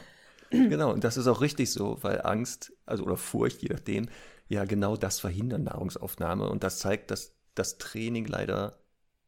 Genau, 0.50 0.94
und 0.94 1.04
das 1.04 1.18
ist 1.18 1.26
auch 1.26 1.42
richtig 1.42 1.72
so, 1.72 1.98
weil 2.02 2.22
Angst, 2.22 2.74
also 2.86 3.04
oder 3.04 3.18
Furcht, 3.18 3.64
je 3.64 3.70
nachdem, 3.70 4.08
ja 4.48 4.66
genau 4.66 4.96
das 4.96 5.20
verhindern 5.20 5.64
Nahrungsaufnahme. 5.64 6.48
Und 6.48 6.64
das 6.64 6.78
zeigt, 6.78 7.10
dass 7.10 7.36
das 7.56 7.80
Training 7.80 8.26
leider 8.26 8.78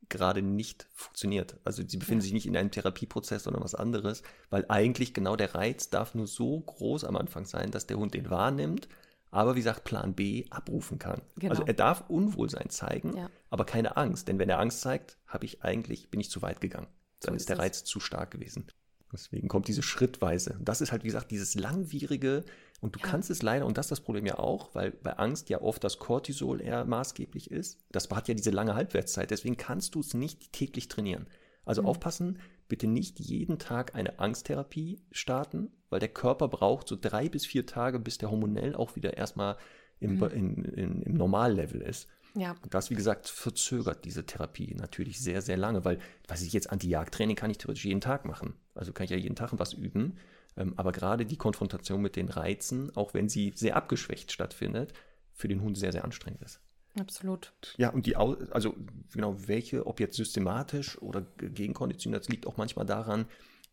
gerade 0.09 0.41
nicht 0.41 0.87
funktioniert. 0.93 1.57
Also 1.63 1.83
sie 1.85 1.97
befinden 1.97 2.21
ja. 2.21 2.23
sich 2.23 2.33
nicht 2.33 2.45
in 2.45 2.57
einem 2.57 2.71
Therapieprozess, 2.71 3.43
sondern 3.43 3.63
was 3.63 3.75
anderes, 3.75 4.23
weil 4.49 4.65
eigentlich 4.69 5.13
genau 5.13 5.35
der 5.35 5.55
Reiz 5.55 5.89
darf 5.89 6.15
nur 6.15 6.27
so 6.27 6.59
groß 6.59 7.03
am 7.03 7.15
Anfang 7.15 7.45
sein, 7.45 7.71
dass 7.71 7.87
der 7.87 7.97
Hund 7.97 8.13
den 8.13 8.29
wahrnimmt, 8.29 8.87
aber 9.31 9.55
wie 9.55 9.59
gesagt 9.59 9.83
Plan 9.83 10.13
B 10.13 10.45
abrufen 10.49 10.99
kann. 10.99 11.21
Genau. 11.37 11.51
Also 11.51 11.63
er 11.65 11.73
darf 11.73 12.05
Unwohlsein 12.07 12.69
zeigen, 12.69 13.17
ja. 13.17 13.29
aber 13.49 13.65
keine 13.65 13.97
Angst, 13.97 14.27
denn 14.27 14.39
wenn 14.39 14.49
er 14.49 14.59
Angst 14.59 14.81
zeigt, 14.81 15.17
habe 15.27 15.45
ich 15.45 15.63
eigentlich 15.63 16.09
bin 16.09 16.19
ich 16.19 16.29
zu 16.29 16.41
weit 16.41 16.61
gegangen. 16.61 16.87
Dann 17.19 17.33
so 17.33 17.35
ist, 17.35 17.41
ist 17.41 17.49
der 17.49 17.59
Reiz 17.59 17.83
zu 17.83 17.99
stark 17.99 18.31
gewesen. 18.31 18.67
Deswegen 19.11 19.47
kommt 19.47 19.67
diese 19.67 19.83
schrittweise. 19.83 20.57
Das 20.61 20.81
ist 20.81 20.91
halt, 20.91 21.03
wie 21.03 21.07
gesagt, 21.07 21.31
dieses 21.31 21.55
langwierige, 21.55 22.43
und 22.81 22.95
du 22.95 22.99
ja. 22.99 23.05
kannst 23.07 23.29
es 23.29 23.41
leider, 23.41 23.65
und 23.65 23.77
das 23.77 23.87
ist 23.87 23.91
das 23.91 24.01
Problem 24.01 24.25
ja 24.25 24.37
auch, 24.37 24.75
weil 24.75 24.91
bei 24.91 25.17
Angst 25.17 25.49
ja 25.49 25.61
oft 25.61 25.83
das 25.83 25.97
Cortisol 25.97 26.61
eher 26.61 26.85
maßgeblich 26.85 27.49
ist. 27.51 27.79
Das 27.91 28.09
hat 28.09 28.27
ja 28.27 28.33
diese 28.33 28.51
lange 28.51 28.75
Halbwertszeit, 28.75 29.31
deswegen 29.31 29.57
kannst 29.57 29.95
du 29.95 30.01
es 30.01 30.13
nicht 30.13 30.51
täglich 30.53 30.87
trainieren. 30.87 31.27
Also 31.65 31.81
mhm. 31.81 31.87
aufpassen, 31.87 32.39
bitte 32.67 32.87
nicht 32.87 33.19
jeden 33.19 33.59
Tag 33.59 33.95
eine 33.95 34.19
Angsttherapie 34.19 35.01
starten, 35.11 35.71
weil 35.89 35.99
der 35.99 36.09
Körper 36.09 36.47
braucht 36.47 36.87
so 36.87 36.97
drei 36.99 37.29
bis 37.29 37.45
vier 37.45 37.65
Tage, 37.65 37.99
bis 37.99 38.17
der 38.17 38.29
hormonell 38.31 38.75
auch 38.75 38.95
wieder 38.95 39.17
erstmal 39.17 39.57
im, 39.99 40.17
mhm. 40.17 40.23
in, 40.25 40.63
in, 40.65 41.01
im 41.01 41.13
Normallevel 41.13 41.81
ist. 41.81 42.07
Ja. 42.35 42.55
Und 42.61 42.73
das, 42.73 42.89
wie 42.89 42.95
gesagt, 42.95 43.29
verzögert 43.29 44.03
diese 44.03 44.25
Therapie 44.25 44.75
natürlich 44.75 45.21
sehr, 45.21 45.41
sehr 45.41 45.57
lange, 45.57 45.85
weil, 45.85 45.99
was 46.27 46.41
ich 46.41 46.51
jetzt 46.51 46.69
Anti-Jagd-Training 46.69 47.37
kann 47.37 47.49
ich 47.49 47.57
theoretisch 47.57 47.85
jeden 47.85 48.01
Tag 48.01 48.25
machen. 48.25 48.55
Also 48.73 48.91
kann 48.91 49.05
ich 49.05 49.11
ja 49.11 49.17
jeden 49.17 49.37
Tag 49.37 49.51
was 49.57 49.73
üben. 49.73 50.17
Ähm, 50.57 50.73
aber 50.77 50.91
gerade 50.91 51.25
die 51.25 51.37
Konfrontation 51.37 52.01
mit 52.01 52.15
den 52.15 52.29
Reizen, 52.29 52.95
auch 52.95 53.13
wenn 53.13 53.29
sie 53.29 53.53
sehr 53.55 53.75
abgeschwächt 53.75 54.31
stattfindet, 54.31 54.93
für 55.33 55.47
den 55.47 55.61
Hund 55.61 55.77
sehr, 55.77 55.91
sehr 55.91 56.03
anstrengend 56.03 56.41
ist. 56.41 56.61
Absolut. 56.97 57.53
Ja, 57.77 57.89
und 57.89 58.05
die, 58.05 58.15
also 58.15 58.75
genau, 59.11 59.35
welche, 59.47 59.85
ob 59.85 59.99
jetzt 59.99 60.15
systematisch 60.15 61.01
oder 61.01 61.25
gegenkonditioniert, 61.37 62.23
das 62.23 62.29
liegt 62.29 62.47
auch 62.47 62.55
manchmal 62.55 62.85
daran, 62.85 63.25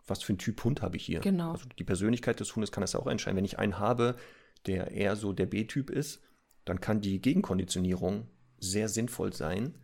was 0.07 0.23
für 0.23 0.33
ein 0.33 0.39
Typ 0.39 0.65
Hund 0.65 0.83
habe 0.83 0.97
ich 0.97 1.05
hier. 1.05 1.21
Genau. 1.21 1.53
Also 1.53 1.69
die 1.79 1.85
Persönlichkeit 1.85 2.41
des 2.41 2.55
Hundes 2.57 2.73
kann 2.73 2.81
das 2.81 2.97
auch 2.97 3.07
entscheiden. 3.07 3.37
Wenn 3.37 3.45
ich 3.45 3.61
einen 3.61 3.79
habe, 3.79 4.17
der 4.67 4.91
eher 4.91 5.15
so 5.15 5.33
der 5.33 5.47
B-Typ 5.47 5.91
ist, 5.91 6.21
dann 6.65 6.81
kann 6.81 7.01
die 7.01 7.21
Gegenkonditionierung 7.21 8.27
sehr 8.59 8.89
sinnvoll 8.89 9.33
sein, 9.33 9.75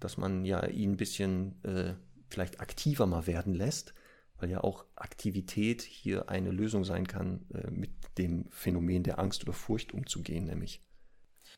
dass 0.00 0.16
man 0.16 0.44
ja 0.44 0.66
ihn 0.66 0.92
ein 0.92 0.96
bisschen 0.96 1.62
äh, 1.64 1.94
vielleicht 2.28 2.60
aktiver 2.60 3.06
mal 3.06 3.26
werden 3.26 3.54
lässt, 3.54 3.94
weil 4.38 4.50
ja 4.50 4.62
auch 4.62 4.84
Aktivität 4.96 5.82
hier 5.82 6.28
eine 6.28 6.50
Lösung 6.50 6.84
sein 6.84 7.06
kann, 7.06 7.46
äh, 7.54 7.70
mit 7.70 7.90
dem 8.18 8.46
Phänomen 8.50 9.02
der 9.02 9.18
Angst 9.18 9.42
oder 9.42 9.52
Furcht 9.52 9.92
umzugehen, 9.92 10.44
nämlich. 10.44 10.82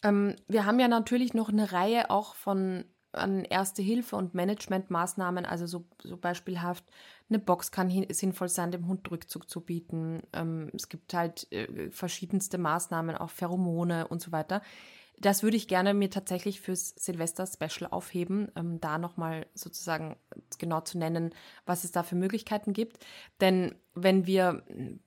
Ähm, 0.02 0.36
wir 0.48 0.66
haben 0.66 0.81
ja 0.81 0.89
natürlich 0.89 1.35
noch 1.35 1.48
eine 1.48 1.73
Reihe 1.73 2.11
auch 2.11 2.35
von 2.35 2.85
an 3.12 3.44
Erste 3.44 3.82
Hilfe 3.82 4.16
und 4.16 4.35
Managementmaßnahmen, 4.35 5.44
also 5.44 5.66
so, 5.66 5.85
so 6.02 6.16
beispielhaft 6.16 6.85
eine 7.28 7.39
Box 7.39 7.73
kann 7.73 7.90
sinnvoll 8.11 8.48
sein, 8.48 8.70
dem 8.70 8.86
Hund 8.86 9.11
Rückzug 9.11 9.48
zu 9.48 9.61
bieten. 9.61 10.23
Ähm, 10.32 10.70
es 10.74 10.89
gibt 10.89 11.15
halt 11.15 11.51
äh, 11.52 11.90
verschiedenste 11.90 12.59
Maßnahmen, 12.59 13.16
auch 13.16 13.31
Pheromone 13.31 14.07
und 14.09 14.20
so 14.20 14.32
weiter. 14.32 14.62
Das 15.22 15.42
würde 15.42 15.59
ich 15.59 15.68
gerne 15.68 15.92
mir 15.92 16.09
tatsächlich 16.09 16.62
fürs 16.62 16.94
Silvester-Special 16.97 17.90
aufheben, 17.90 18.51
ähm, 18.56 18.80
da 18.80 18.97
nochmal 18.97 19.47
sozusagen 19.55 20.16
genau 20.59 20.80
zu 20.80 20.97
nennen, 20.97 21.34
was 21.66 21.84
es 21.84 21.92
da 21.92 22.02
für 22.02 22.14
Möglichkeiten 22.16 22.72
gibt. 22.72 23.05
Denn 23.40 23.74
wenn 23.94 24.26
wir, 24.26 24.62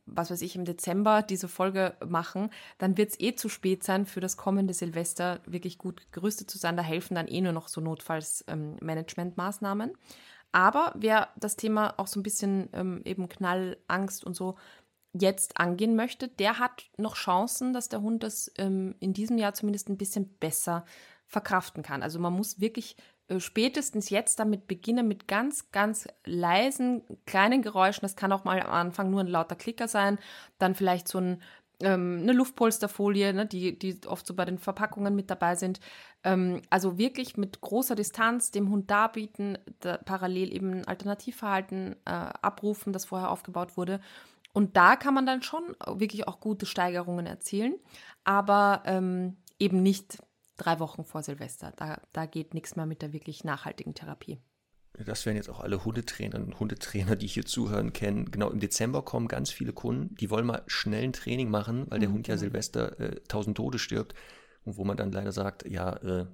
was 0.05 0.29
weiß 0.29 0.43
ich, 0.43 0.55
im 0.55 0.65
Dezember 0.65 1.23
diese 1.23 1.47
Folge 1.47 1.95
machen, 2.05 2.51
dann 2.77 2.95
wird 2.97 3.09
es 3.11 3.19
eh 3.19 3.33
zu 3.33 3.49
spät 3.49 3.83
sein, 3.83 4.05
für 4.05 4.19
das 4.19 4.37
kommende 4.37 4.75
Silvester 4.75 5.41
wirklich 5.47 5.79
gut 5.79 6.05
gerüstet 6.11 6.51
zu 6.51 6.59
sein. 6.59 6.77
Da 6.77 6.83
helfen 6.83 7.15
dann 7.15 7.27
eh 7.27 7.41
nur 7.41 7.53
noch 7.53 7.67
so 7.67 7.81
Notfallsmanagementmaßnahmen. 7.81 9.89
Ähm, 9.89 9.95
Aber 10.51 10.93
wer 10.95 11.29
das 11.37 11.55
Thema 11.55 11.95
auch 11.97 12.07
so 12.07 12.19
ein 12.19 12.23
bisschen 12.23 12.69
ähm, 12.73 13.01
eben 13.05 13.29
Knall, 13.29 13.77
Angst 13.87 14.23
und 14.23 14.35
so 14.35 14.55
jetzt 15.13 15.59
angehen 15.59 15.95
möchte, 15.95 16.27
der 16.27 16.59
hat 16.59 16.85
noch 16.97 17.15
Chancen, 17.15 17.73
dass 17.73 17.89
der 17.89 18.01
Hund 18.01 18.23
das 18.23 18.51
ähm, 18.57 18.95
in 18.99 19.13
diesem 19.13 19.37
Jahr 19.37 19.53
zumindest 19.53 19.89
ein 19.89 19.97
bisschen 19.97 20.27
besser 20.39 20.85
verkraften 21.27 21.83
kann. 21.83 22.03
Also 22.03 22.19
man 22.19 22.33
muss 22.33 22.59
wirklich 22.59 22.95
äh, 23.27 23.39
spätestens 23.39 24.09
jetzt 24.09 24.39
damit 24.39 24.67
beginnen, 24.67 25.07
mit 25.07 25.27
ganz, 25.27 25.71
ganz 25.71 26.07
leisen, 26.25 27.03
kleinen 27.25 27.61
Geräuschen. 27.61 28.01
Das 28.01 28.15
kann 28.15 28.31
auch 28.31 28.43
mal 28.43 28.61
am 28.61 28.71
Anfang 28.71 29.09
nur 29.09 29.21
ein 29.21 29.27
lauter 29.27 29.55
Klicker 29.55 29.87
sein, 29.87 30.17
dann 30.57 30.73
vielleicht 30.75 31.07
so 31.07 31.19
ein, 31.19 31.41
ähm, 31.79 32.19
eine 32.23 32.33
Luftpolsterfolie, 32.33 33.33
ne, 33.33 33.45
die, 33.45 33.77
die 33.77 33.99
oft 34.07 34.25
so 34.25 34.33
bei 34.33 34.45
den 34.45 34.57
Verpackungen 34.57 35.15
mit 35.15 35.29
dabei 35.29 35.55
sind. 35.55 35.79
Ähm, 36.23 36.61
also 36.71 36.97
wirklich 36.97 37.37
mit 37.37 37.61
großer 37.61 37.95
Distanz 37.95 38.49
dem 38.51 38.69
Hund 38.69 38.89
darbieten, 38.89 39.59
da 39.79 39.97
parallel 39.97 40.51
eben 40.53 40.85
Alternativverhalten 40.85 41.95
äh, 42.05 42.09
abrufen, 42.09 42.93
das 42.93 43.05
vorher 43.05 43.29
aufgebaut 43.29 43.77
wurde 43.77 43.99
und 44.53 44.77
da 44.77 44.95
kann 44.95 45.13
man 45.13 45.25
dann 45.25 45.41
schon 45.41 45.75
wirklich 45.85 46.27
auch 46.27 46.39
gute 46.39 46.65
Steigerungen 46.65 47.25
erzielen, 47.25 47.75
aber 48.23 48.83
ähm, 48.85 49.37
eben 49.59 49.81
nicht 49.81 50.19
drei 50.57 50.79
Wochen 50.79 51.03
vor 51.03 51.23
Silvester. 51.23 51.73
Da, 51.75 51.99
da 52.13 52.25
geht 52.27 52.53
nichts 52.53 52.75
mehr 52.75 52.85
mit 52.85 53.01
der 53.01 53.13
wirklich 53.13 53.43
nachhaltigen 53.43 53.95
Therapie. 53.95 54.39
Das 54.93 55.25
werden 55.25 55.37
jetzt 55.37 55.49
auch 55.49 55.59
alle 55.59 55.83
Hundetrainerinnen 55.83 56.49
und 56.49 56.59
Hundetrainer, 56.59 57.15
die 57.15 57.25
hier 57.25 57.45
zuhören, 57.45 57.93
kennen. 57.93 58.29
Genau, 58.29 58.51
im 58.51 58.59
Dezember 58.59 59.01
kommen 59.01 59.27
ganz 59.27 59.49
viele 59.49 59.73
Kunden, 59.73 60.13
die 60.15 60.29
wollen 60.29 60.45
mal 60.45 60.61
schnell 60.67 61.03
ein 61.03 61.13
Training 61.13 61.49
machen, 61.49 61.87
weil 61.89 61.99
der 61.99 62.09
mhm, 62.09 62.13
Hund 62.13 62.27
ja 62.27 62.35
genau. 62.35 62.41
Silvester 62.41 62.99
äh, 62.99 63.19
tausend 63.27 63.57
Tode 63.57 63.79
stirbt. 63.79 64.13
Und 64.65 64.77
wo 64.77 64.85
man 64.85 64.95
dann 64.95 65.11
leider 65.11 65.31
sagt, 65.31 65.67
ja, 65.67 65.95
äh, 65.97 66.27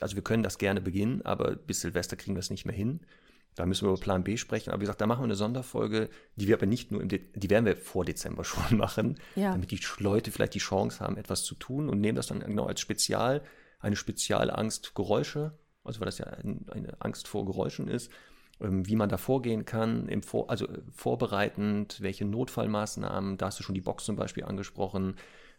also 0.00 0.16
wir 0.16 0.24
können 0.24 0.42
das 0.42 0.58
gerne 0.58 0.80
beginnen, 0.80 1.22
aber 1.22 1.54
bis 1.54 1.82
Silvester 1.82 2.16
kriegen 2.16 2.34
wir 2.34 2.40
es 2.40 2.50
nicht 2.50 2.66
mehr 2.66 2.74
hin. 2.74 3.00
Da 3.54 3.66
müssen 3.66 3.86
wir 3.86 3.92
über 3.92 4.00
Plan 4.00 4.24
B 4.24 4.36
sprechen. 4.36 4.70
Aber 4.70 4.80
wie 4.80 4.84
gesagt, 4.84 5.00
da 5.00 5.06
machen 5.06 5.20
wir 5.20 5.24
eine 5.24 5.34
Sonderfolge, 5.34 6.08
die 6.36 6.46
wir 6.46 6.56
aber 6.56 6.66
nicht 6.66 6.92
nur 6.92 7.02
im, 7.02 7.08
De 7.08 7.20
die 7.34 7.50
werden 7.50 7.64
wir 7.64 7.76
vor 7.76 8.04
Dezember 8.04 8.44
schon 8.44 8.76
machen, 8.76 9.18
ja. 9.34 9.52
damit 9.52 9.70
die 9.70 9.80
Leute 9.98 10.30
vielleicht 10.30 10.54
die 10.54 10.60
Chance 10.60 11.00
haben, 11.00 11.16
etwas 11.16 11.44
zu 11.44 11.54
tun 11.54 11.88
und 11.88 12.00
nehmen 12.00 12.16
das 12.16 12.28
dann 12.28 12.40
genau 12.40 12.66
als 12.66 12.80
Spezial, 12.80 13.42
eine 13.80 13.96
Spezialangst 13.96 14.94
Geräusche, 14.94 15.58
also 15.84 16.00
weil 16.00 16.06
das 16.06 16.18
ja 16.18 16.26
ein, 16.26 16.66
eine 16.70 17.00
Angst 17.00 17.28
vor 17.28 17.44
Geräuschen 17.46 17.88
ist, 17.88 18.10
ähm, 18.60 18.86
wie 18.86 18.96
man 18.96 19.08
da 19.08 19.16
vorgehen 19.16 19.64
kann, 19.64 20.06
im 20.08 20.22
vor, 20.22 20.50
also 20.50 20.68
äh, 20.68 20.82
vorbereitend, 20.90 22.00
welche 22.00 22.24
Notfallmaßnahmen, 22.26 23.38
da 23.38 23.46
hast 23.46 23.58
du 23.58 23.62
schon 23.62 23.74
die 23.74 23.80
Box 23.80 24.04
zum 24.04 24.16
Beispiel 24.16 24.44
angesprochen, 24.44 25.16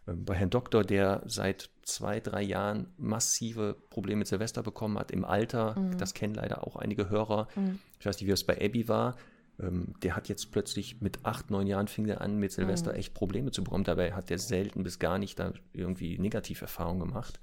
ähm, 0.08 0.24
bei 0.24 0.36
Herrn 0.36 0.52
Doktor, 0.52 0.84
der 0.84 1.24
seit 1.26 1.70
zwei, 1.94 2.20
drei 2.20 2.42
Jahren 2.42 2.88
massive 2.98 3.76
Probleme 3.90 4.20
mit 4.20 4.28
Silvester 4.28 4.64
bekommen 4.64 4.98
hat 4.98 5.12
im 5.12 5.26
Alter. 5.26 5.80
Mhm. 5.80 5.98
Das 5.98 6.14
kennen 6.14 6.36
leider 6.36 6.66
auch 6.66 6.76
einige 6.76 7.10
Hörer. 7.10 7.48
Mhm. 7.56 7.80
Ich 8.00 8.06
weiß 8.06 8.18
nicht, 8.18 8.28
wie 8.28 8.32
es 8.32 8.44
bei 8.44 8.56
Abby 8.64 8.88
war. 8.88 9.16
Ähm, 9.60 9.94
der 10.02 10.16
hat 10.16 10.30
jetzt 10.30 10.52
plötzlich 10.52 11.02
mit 11.02 11.26
acht, 11.26 11.52
neun 11.52 11.68
Jahren 11.68 11.88
fing 11.88 12.08
er 12.08 12.22
an, 12.22 12.38
mit 12.38 12.52
Silvester 12.52 12.94
mhm. 12.94 13.00
echt 13.00 13.14
Probleme 13.14 13.52
zu 13.52 13.64
bekommen. 13.64 13.84
Dabei 13.84 14.14
hat 14.14 14.32
er 14.32 14.40
selten 14.40 14.84
bis 14.84 15.00
gar 15.00 15.18
nicht 15.18 15.40
da 15.40 15.54
irgendwie 15.74 16.18
Negativerfahrungen 16.18 17.08
gemacht. 17.08 17.40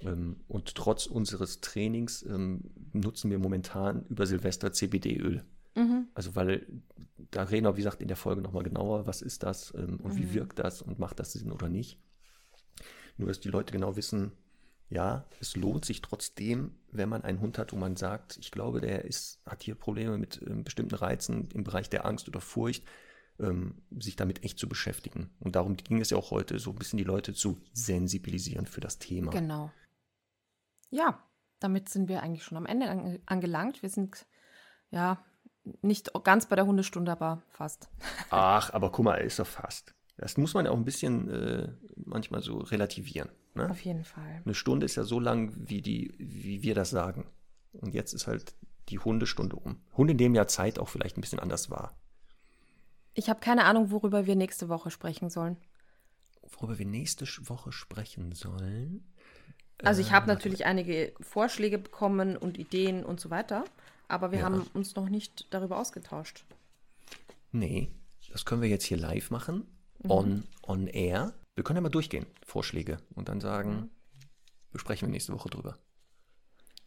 Ähm, 0.00 0.36
und 0.48 0.74
trotz 0.74 1.06
unseres 1.06 1.60
Trainings 1.60 2.24
nutzen 2.92 3.30
wir 3.30 3.38
momentan 3.38 4.04
über 4.08 4.26
Silvester 4.26 4.72
CBD-Öl. 4.72 5.44
Mhm. 5.74 6.08
Also 6.14 6.34
weil 6.36 6.66
da 7.30 7.44
reden 7.44 7.66
wir, 7.66 7.76
wie 7.76 7.82
gesagt, 7.82 8.02
in 8.02 8.08
der 8.08 8.16
Folge 8.16 8.42
nochmal 8.42 8.62
genauer, 8.62 9.06
was 9.06 9.22
ist 9.22 9.42
das 9.42 9.72
ähm, 9.76 9.98
und 10.02 10.14
mhm. 10.14 10.18
wie 10.18 10.34
wirkt 10.34 10.58
das 10.58 10.82
und 10.82 10.98
macht 10.98 11.18
das 11.18 11.32
Sinn 11.32 11.50
oder 11.50 11.68
nicht. 11.68 11.98
Nur, 13.22 13.28
dass 13.28 13.38
die 13.38 13.50
Leute 13.50 13.72
genau 13.72 13.94
wissen, 13.94 14.32
ja, 14.90 15.24
es 15.40 15.54
lohnt 15.54 15.84
sich 15.84 16.02
trotzdem, 16.02 16.74
wenn 16.90 17.08
man 17.08 17.22
einen 17.22 17.40
Hund 17.40 17.56
hat, 17.56 17.72
wo 17.72 17.76
man 17.76 17.96
sagt, 17.96 18.36
ich 18.36 18.50
glaube, 18.50 18.80
der 18.80 19.04
ist, 19.04 19.40
hat 19.46 19.62
hier 19.62 19.76
Probleme 19.76 20.18
mit 20.18 20.42
ähm, 20.44 20.64
bestimmten 20.64 20.96
Reizen 20.96 21.48
im 21.54 21.62
Bereich 21.62 21.88
der 21.88 22.04
Angst 22.04 22.26
oder 22.26 22.40
Furcht, 22.40 22.84
ähm, 23.38 23.80
sich 23.96 24.16
damit 24.16 24.42
echt 24.44 24.58
zu 24.58 24.68
beschäftigen. 24.68 25.30
Und 25.38 25.54
darum 25.54 25.76
ging 25.76 26.00
es 26.00 26.10
ja 26.10 26.16
auch 26.16 26.32
heute, 26.32 26.58
so 26.58 26.70
ein 26.70 26.76
bisschen 26.76 26.96
die 26.96 27.04
Leute 27.04 27.32
zu 27.32 27.60
sensibilisieren 27.72 28.66
für 28.66 28.80
das 28.80 28.98
Thema. 28.98 29.30
Genau. 29.30 29.70
Ja, 30.90 31.22
damit 31.60 31.88
sind 31.88 32.08
wir 32.08 32.24
eigentlich 32.24 32.42
schon 32.42 32.58
am 32.58 32.66
Ende 32.66 33.20
angelangt. 33.24 33.82
Wir 33.82 33.88
sind 33.88 34.26
ja 34.90 35.24
nicht 35.80 36.10
ganz 36.24 36.46
bei 36.46 36.56
der 36.56 36.66
Hundestunde, 36.66 37.12
aber 37.12 37.40
fast. 37.50 37.88
Ach, 38.30 38.70
aber 38.74 38.90
guck 38.90 39.04
mal, 39.04 39.14
ist 39.14 39.38
doch 39.38 39.46
fast. 39.46 39.94
Das 40.16 40.36
muss 40.36 40.54
man 40.54 40.66
ja 40.66 40.70
auch 40.70 40.76
ein 40.76 40.84
bisschen 40.84 41.28
äh, 41.28 41.72
manchmal 41.96 42.42
so 42.42 42.58
relativieren. 42.58 43.30
Ne? 43.54 43.68
Auf 43.70 43.80
jeden 43.80 44.04
Fall. 44.04 44.42
Eine 44.44 44.54
Stunde 44.54 44.86
ist 44.86 44.96
ja 44.96 45.04
so 45.04 45.20
lang, 45.20 45.52
wie, 45.56 45.82
die, 45.82 46.14
wie 46.18 46.62
wir 46.62 46.74
das 46.74 46.90
sagen. 46.90 47.26
Und 47.72 47.94
jetzt 47.94 48.12
ist 48.12 48.26
halt 48.26 48.54
die 48.88 48.98
Hundestunde 48.98 49.56
um. 49.56 49.80
Hunde 49.96 50.14
nehmen 50.14 50.34
ja 50.34 50.46
Zeit 50.46 50.78
auch 50.78 50.88
vielleicht 50.88 51.16
ein 51.16 51.20
bisschen 51.20 51.38
anders 51.38 51.70
wahr. 51.70 51.96
Ich 53.14 53.28
habe 53.28 53.40
keine 53.40 53.64
Ahnung, 53.64 53.90
worüber 53.90 54.26
wir 54.26 54.36
nächste 54.36 54.68
Woche 54.68 54.90
sprechen 54.90 55.30
sollen. 55.30 55.56
Worüber 56.42 56.78
wir 56.78 56.86
nächste 56.86 57.26
Woche 57.48 57.72
sprechen 57.72 58.32
sollen? 58.32 59.06
Also 59.82 60.00
ich 60.00 60.12
habe 60.12 60.30
äh, 60.30 60.34
natürlich 60.34 60.64
einige 60.64 61.12
Vorschläge 61.20 61.78
bekommen 61.78 62.36
und 62.36 62.58
Ideen 62.58 63.04
und 63.04 63.20
so 63.20 63.30
weiter 63.30 63.64
aber 64.12 64.30
wir 64.30 64.40
ja. 64.40 64.44
haben 64.44 64.62
uns 64.74 64.94
noch 64.94 65.08
nicht 65.08 65.46
darüber 65.50 65.78
ausgetauscht. 65.78 66.44
Nee, 67.50 67.90
das 68.30 68.44
können 68.44 68.60
wir 68.60 68.68
jetzt 68.68 68.84
hier 68.84 68.98
live 68.98 69.30
machen. 69.30 69.66
On, 70.08 70.44
on 70.62 70.86
air. 70.86 71.32
Wir 71.54 71.64
können 71.64 71.76
ja 71.76 71.82
mal 71.82 71.88
durchgehen, 71.88 72.26
Vorschläge, 72.44 72.98
und 73.14 73.28
dann 73.28 73.40
sagen, 73.40 73.70
mhm. 73.70 73.90
besprechen 74.70 75.08
wir 75.08 75.12
nächste 75.12 75.32
Woche 75.32 75.50
drüber. 75.50 75.78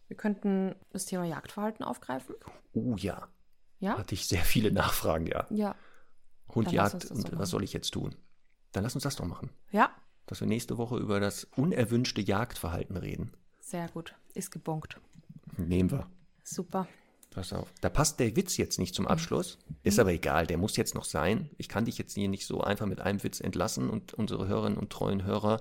Wir 0.08 0.16
könnten 0.16 0.74
das 0.90 1.06
Thema 1.06 1.24
Jagdverhalten 1.24 1.84
aufgreifen. 1.84 2.34
Oh 2.72 2.96
ja. 2.96 3.28
Ja? 3.78 3.98
Hatte 3.98 4.14
ich 4.14 4.26
sehr 4.26 4.42
viele 4.42 4.72
Nachfragen, 4.72 5.26
ja. 5.26 5.46
Ja. 5.50 5.74
Hund 6.54 6.70
jagt 6.72 7.10
und 7.10 7.36
was 7.38 7.50
soll 7.50 7.64
ich 7.64 7.72
jetzt 7.72 7.90
tun? 7.90 8.14
Dann 8.72 8.84
lass 8.84 8.94
uns 8.94 9.04
das 9.04 9.16
doch 9.16 9.26
machen. 9.26 9.50
Ja. 9.72 9.90
Dass 10.26 10.40
wir 10.40 10.46
nächste 10.46 10.78
Woche 10.78 10.96
über 10.98 11.20
das 11.20 11.44
unerwünschte 11.56 12.20
Jagdverhalten 12.20 12.96
reden. 12.96 13.32
Sehr 13.60 13.88
gut. 13.88 14.14
Ist 14.34 14.50
gebongt. 14.50 15.00
Nehmen 15.56 15.90
wir. 15.90 16.08
Super. 16.44 16.86
Pass 17.36 17.52
auf. 17.52 17.70
Da 17.82 17.90
passt 17.90 18.18
der 18.18 18.34
Witz 18.34 18.56
jetzt 18.56 18.78
nicht 18.78 18.94
zum 18.94 19.04
mhm. 19.04 19.10
Abschluss. 19.10 19.58
Ist 19.82 19.98
aber 19.98 20.10
egal, 20.10 20.46
der 20.46 20.56
muss 20.56 20.78
jetzt 20.78 20.94
noch 20.94 21.04
sein. 21.04 21.50
Ich 21.58 21.68
kann 21.68 21.84
dich 21.84 21.98
jetzt 21.98 22.14
hier 22.14 22.28
nicht 22.28 22.46
so 22.46 22.62
einfach 22.62 22.86
mit 22.86 23.02
einem 23.02 23.22
Witz 23.22 23.40
entlassen 23.40 23.90
und 23.90 24.14
unsere 24.14 24.48
Hörerinnen 24.48 24.78
und 24.78 24.88
treuen 24.88 25.22
Hörer, 25.22 25.60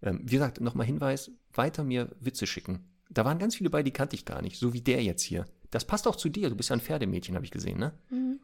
ähm, 0.00 0.20
wie 0.22 0.36
gesagt, 0.36 0.62
nochmal 0.62 0.86
Hinweis, 0.86 1.30
weiter 1.52 1.84
mir 1.84 2.16
Witze 2.18 2.46
schicken. 2.46 2.88
Da 3.10 3.26
waren 3.26 3.38
ganz 3.38 3.56
viele 3.56 3.68
bei, 3.68 3.82
die 3.82 3.90
kannte 3.90 4.16
ich 4.16 4.24
gar 4.24 4.40
nicht, 4.40 4.58
so 4.58 4.72
wie 4.72 4.80
der 4.80 5.02
jetzt 5.02 5.20
hier. 5.20 5.44
Das 5.70 5.84
passt 5.84 6.08
auch 6.08 6.16
zu 6.16 6.30
dir. 6.30 6.48
Du 6.48 6.56
bist 6.56 6.70
ja 6.70 6.76
ein 6.76 6.80
Pferdemädchen, 6.80 7.34
habe 7.34 7.44
ich 7.44 7.50
gesehen, 7.50 7.78
ne? 7.78 7.92
Mhm. 8.08 8.40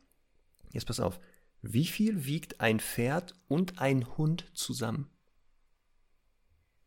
Jetzt 0.75 0.85
pass 0.85 1.01
auf. 1.01 1.19
Wie 1.63 1.87
viel 1.87 2.27
wiegt 2.27 2.61
ein 2.61 2.81
Pferd 2.81 3.35
und 3.49 3.79
ein 3.81 4.19
Hund 4.19 4.45
zusammen? 4.53 5.09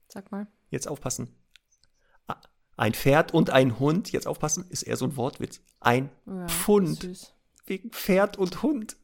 Sag 0.09 0.31
mal. 0.31 0.45
Jetzt 0.69 0.87
aufpassen. 0.87 1.29
Ein 2.81 2.95
Pferd 2.95 3.31
und 3.31 3.51
ein 3.51 3.77
Hund, 3.77 4.11
jetzt 4.11 4.25
aufpassen, 4.25 4.65
ist 4.71 4.81
eher 4.81 4.97
so 4.97 5.05
ein 5.05 5.15
Wortwitz. 5.15 5.61
Ein 5.81 6.09
ja, 6.25 6.47
Pfund. 6.47 7.31
Wegen 7.67 7.91
Pferd 7.91 8.39
und 8.39 8.63
Hund. 8.63 8.97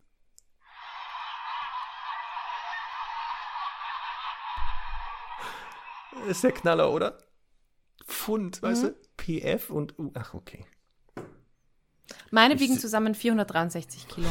Ist 6.28 6.44
der 6.44 6.54
Knaller, 6.54 6.92
oder? 6.92 7.20
Pfund, 8.08 8.64
mhm. 8.64 8.66
weißt 8.66 8.84
du? 8.86 8.96
PF 9.16 9.70
und 9.70 10.00
U. 10.00 10.10
Ach, 10.16 10.34
okay. 10.34 10.66
Meine 12.32 12.56
ich 12.56 12.60
wiegen 12.60 12.80
zusammen 12.80 13.14
463 13.14 14.08
Kilo. 14.08 14.30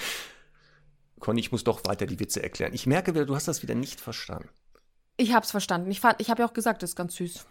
Conny, 1.20 1.40
ich 1.40 1.52
muss 1.52 1.64
doch 1.64 1.84
weiter 1.84 2.06
die 2.06 2.18
Witze 2.18 2.42
erklären. 2.42 2.72
Ich 2.72 2.86
merke 2.86 3.14
wieder, 3.14 3.26
du 3.26 3.34
hast 3.34 3.46
das 3.46 3.62
wieder 3.62 3.74
nicht 3.74 4.00
verstanden. 4.00 4.48
Ich 5.18 5.34
habe 5.34 5.44
es 5.44 5.50
verstanden. 5.50 5.90
Ich, 5.90 6.00
ich 6.16 6.30
habe 6.30 6.40
ja 6.40 6.48
auch 6.48 6.54
gesagt, 6.54 6.82
das 6.82 6.92
ist 6.92 6.96
ganz 6.96 7.16
süß. 7.16 7.44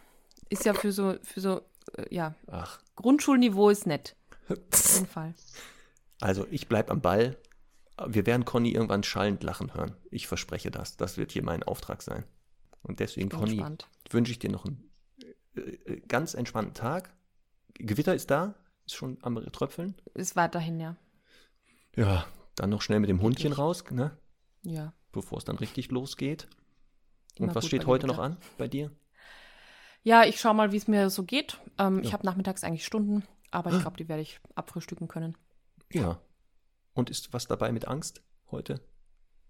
Ist 0.51 0.65
ja 0.65 0.73
für 0.73 0.91
so, 0.91 1.15
für 1.23 1.39
so, 1.39 1.61
äh, 1.95 2.13
ja. 2.13 2.35
Ach. 2.47 2.81
Grundschulniveau 2.97 3.69
ist 3.69 3.87
nett. 3.87 4.17
Auf 4.49 4.93
jeden 4.95 5.07
Fall. 5.07 5.33
Also, 6.19 6.45
ich 6.51 6.67
bleibe 6.67 6.91
am 6.91 7.01
Ball. 7.01 7.37
Wir 8.05 8.25
werden 8.25 8.43
Conny 8.43 8.71
irgendwann 8.71 9.03
schallend 9.03 9.43
lachen 9.43 9.73
hören. 9.73 9.95
Ich 10.09 10.27
verspreche 10.27 10.69
das. 10.69 10.97
Das 10.97 11.17
wird 11.17 11.31
hier 11.31 11.43
mein 11.43 11.63
Auftrag 11.63 12.01
sein. 12.01 12.25
Und 12.83 12.99
deswegen, 12.99 13.29
Conny, 13.29 13.63
wünsche 14.09 14.33
ich 14.33 14.39
dir 14.39 14.51
noch 14.51 14.65
einen 14.65 14.91
äh, 15.55 15.59
äh, 15.59 16.01
ganz 16.01 16.33
entspannten 16.33 16.73
Tag. 16.73 17.15
Gewitter 17.75 18.13
ist 18.13 18.29
da, 18.29 18.55
ist 18.85 18.95
schon 18.95 19.19
am 19.21 19.41
Tröpfeln. 19.53 19.95
Ist 20.15 20.35
weiterhin, 20.35 20.81
ja. 20.81 20.97
Ja, 21.95 22.25
dann 22.55 22.71
noch 22.71 22.81
schnell 22.81 22.99
mit 22.99 23.09
dem 23.09 23.21
Hundchen 23.21 23.53
raus, 23.53 23.85
ne? 23.89 24.17
Ja. 24.63 24.91
Bevor 25.13 25.37
es 25.37 25.45
dann 25.45 25.57
richtig 25.57 25.91
losgeht. 25.91 26.49
Immer 27.35 27.49
Und 27.49 27.55
was 27.55 27.67
steht 27.67 27.85
heute 27.85 28.07
noch 28.07 28.19
an 28.19 28.35
bei 28.57 28.67
dir? 28.67 28.91
Ja, 30.03 30.23
ich 30.23 30.39
schaue 30.39 30.53
mal, 30.53 30.71
wie 30.71 30.77
es 30.77 30.87
mir 30.87 31.09
so 31.09 31.23
geht. 31.23 31.59
Ähm, 31.77 31.97
ja. 31.97 32.03
Ich 32.03 32.13
habe 32.13 32.25
nachmittags 32.25 32.63
eigentlich 32.63 32.85
Stunden, 32.85 33.23
aber 33.51 33.69
ich 33.69 33.77
ah. 33.77 33.81
glaube, 33.81 33.97
die 33.97 34.09
werde 34.09 34.21
ich 34.21 34.39
abfrühstücken 34.55 35.07
können. 35.07 35.37
Ja. 35.91 36.19
Und 36.93 37.09
ist 37.09 37.33
was 37.33 37.47
dabei 37.47 37.71
mit 37.71 37.87
Angst 37.87 38.21
heute? 38.49 38.81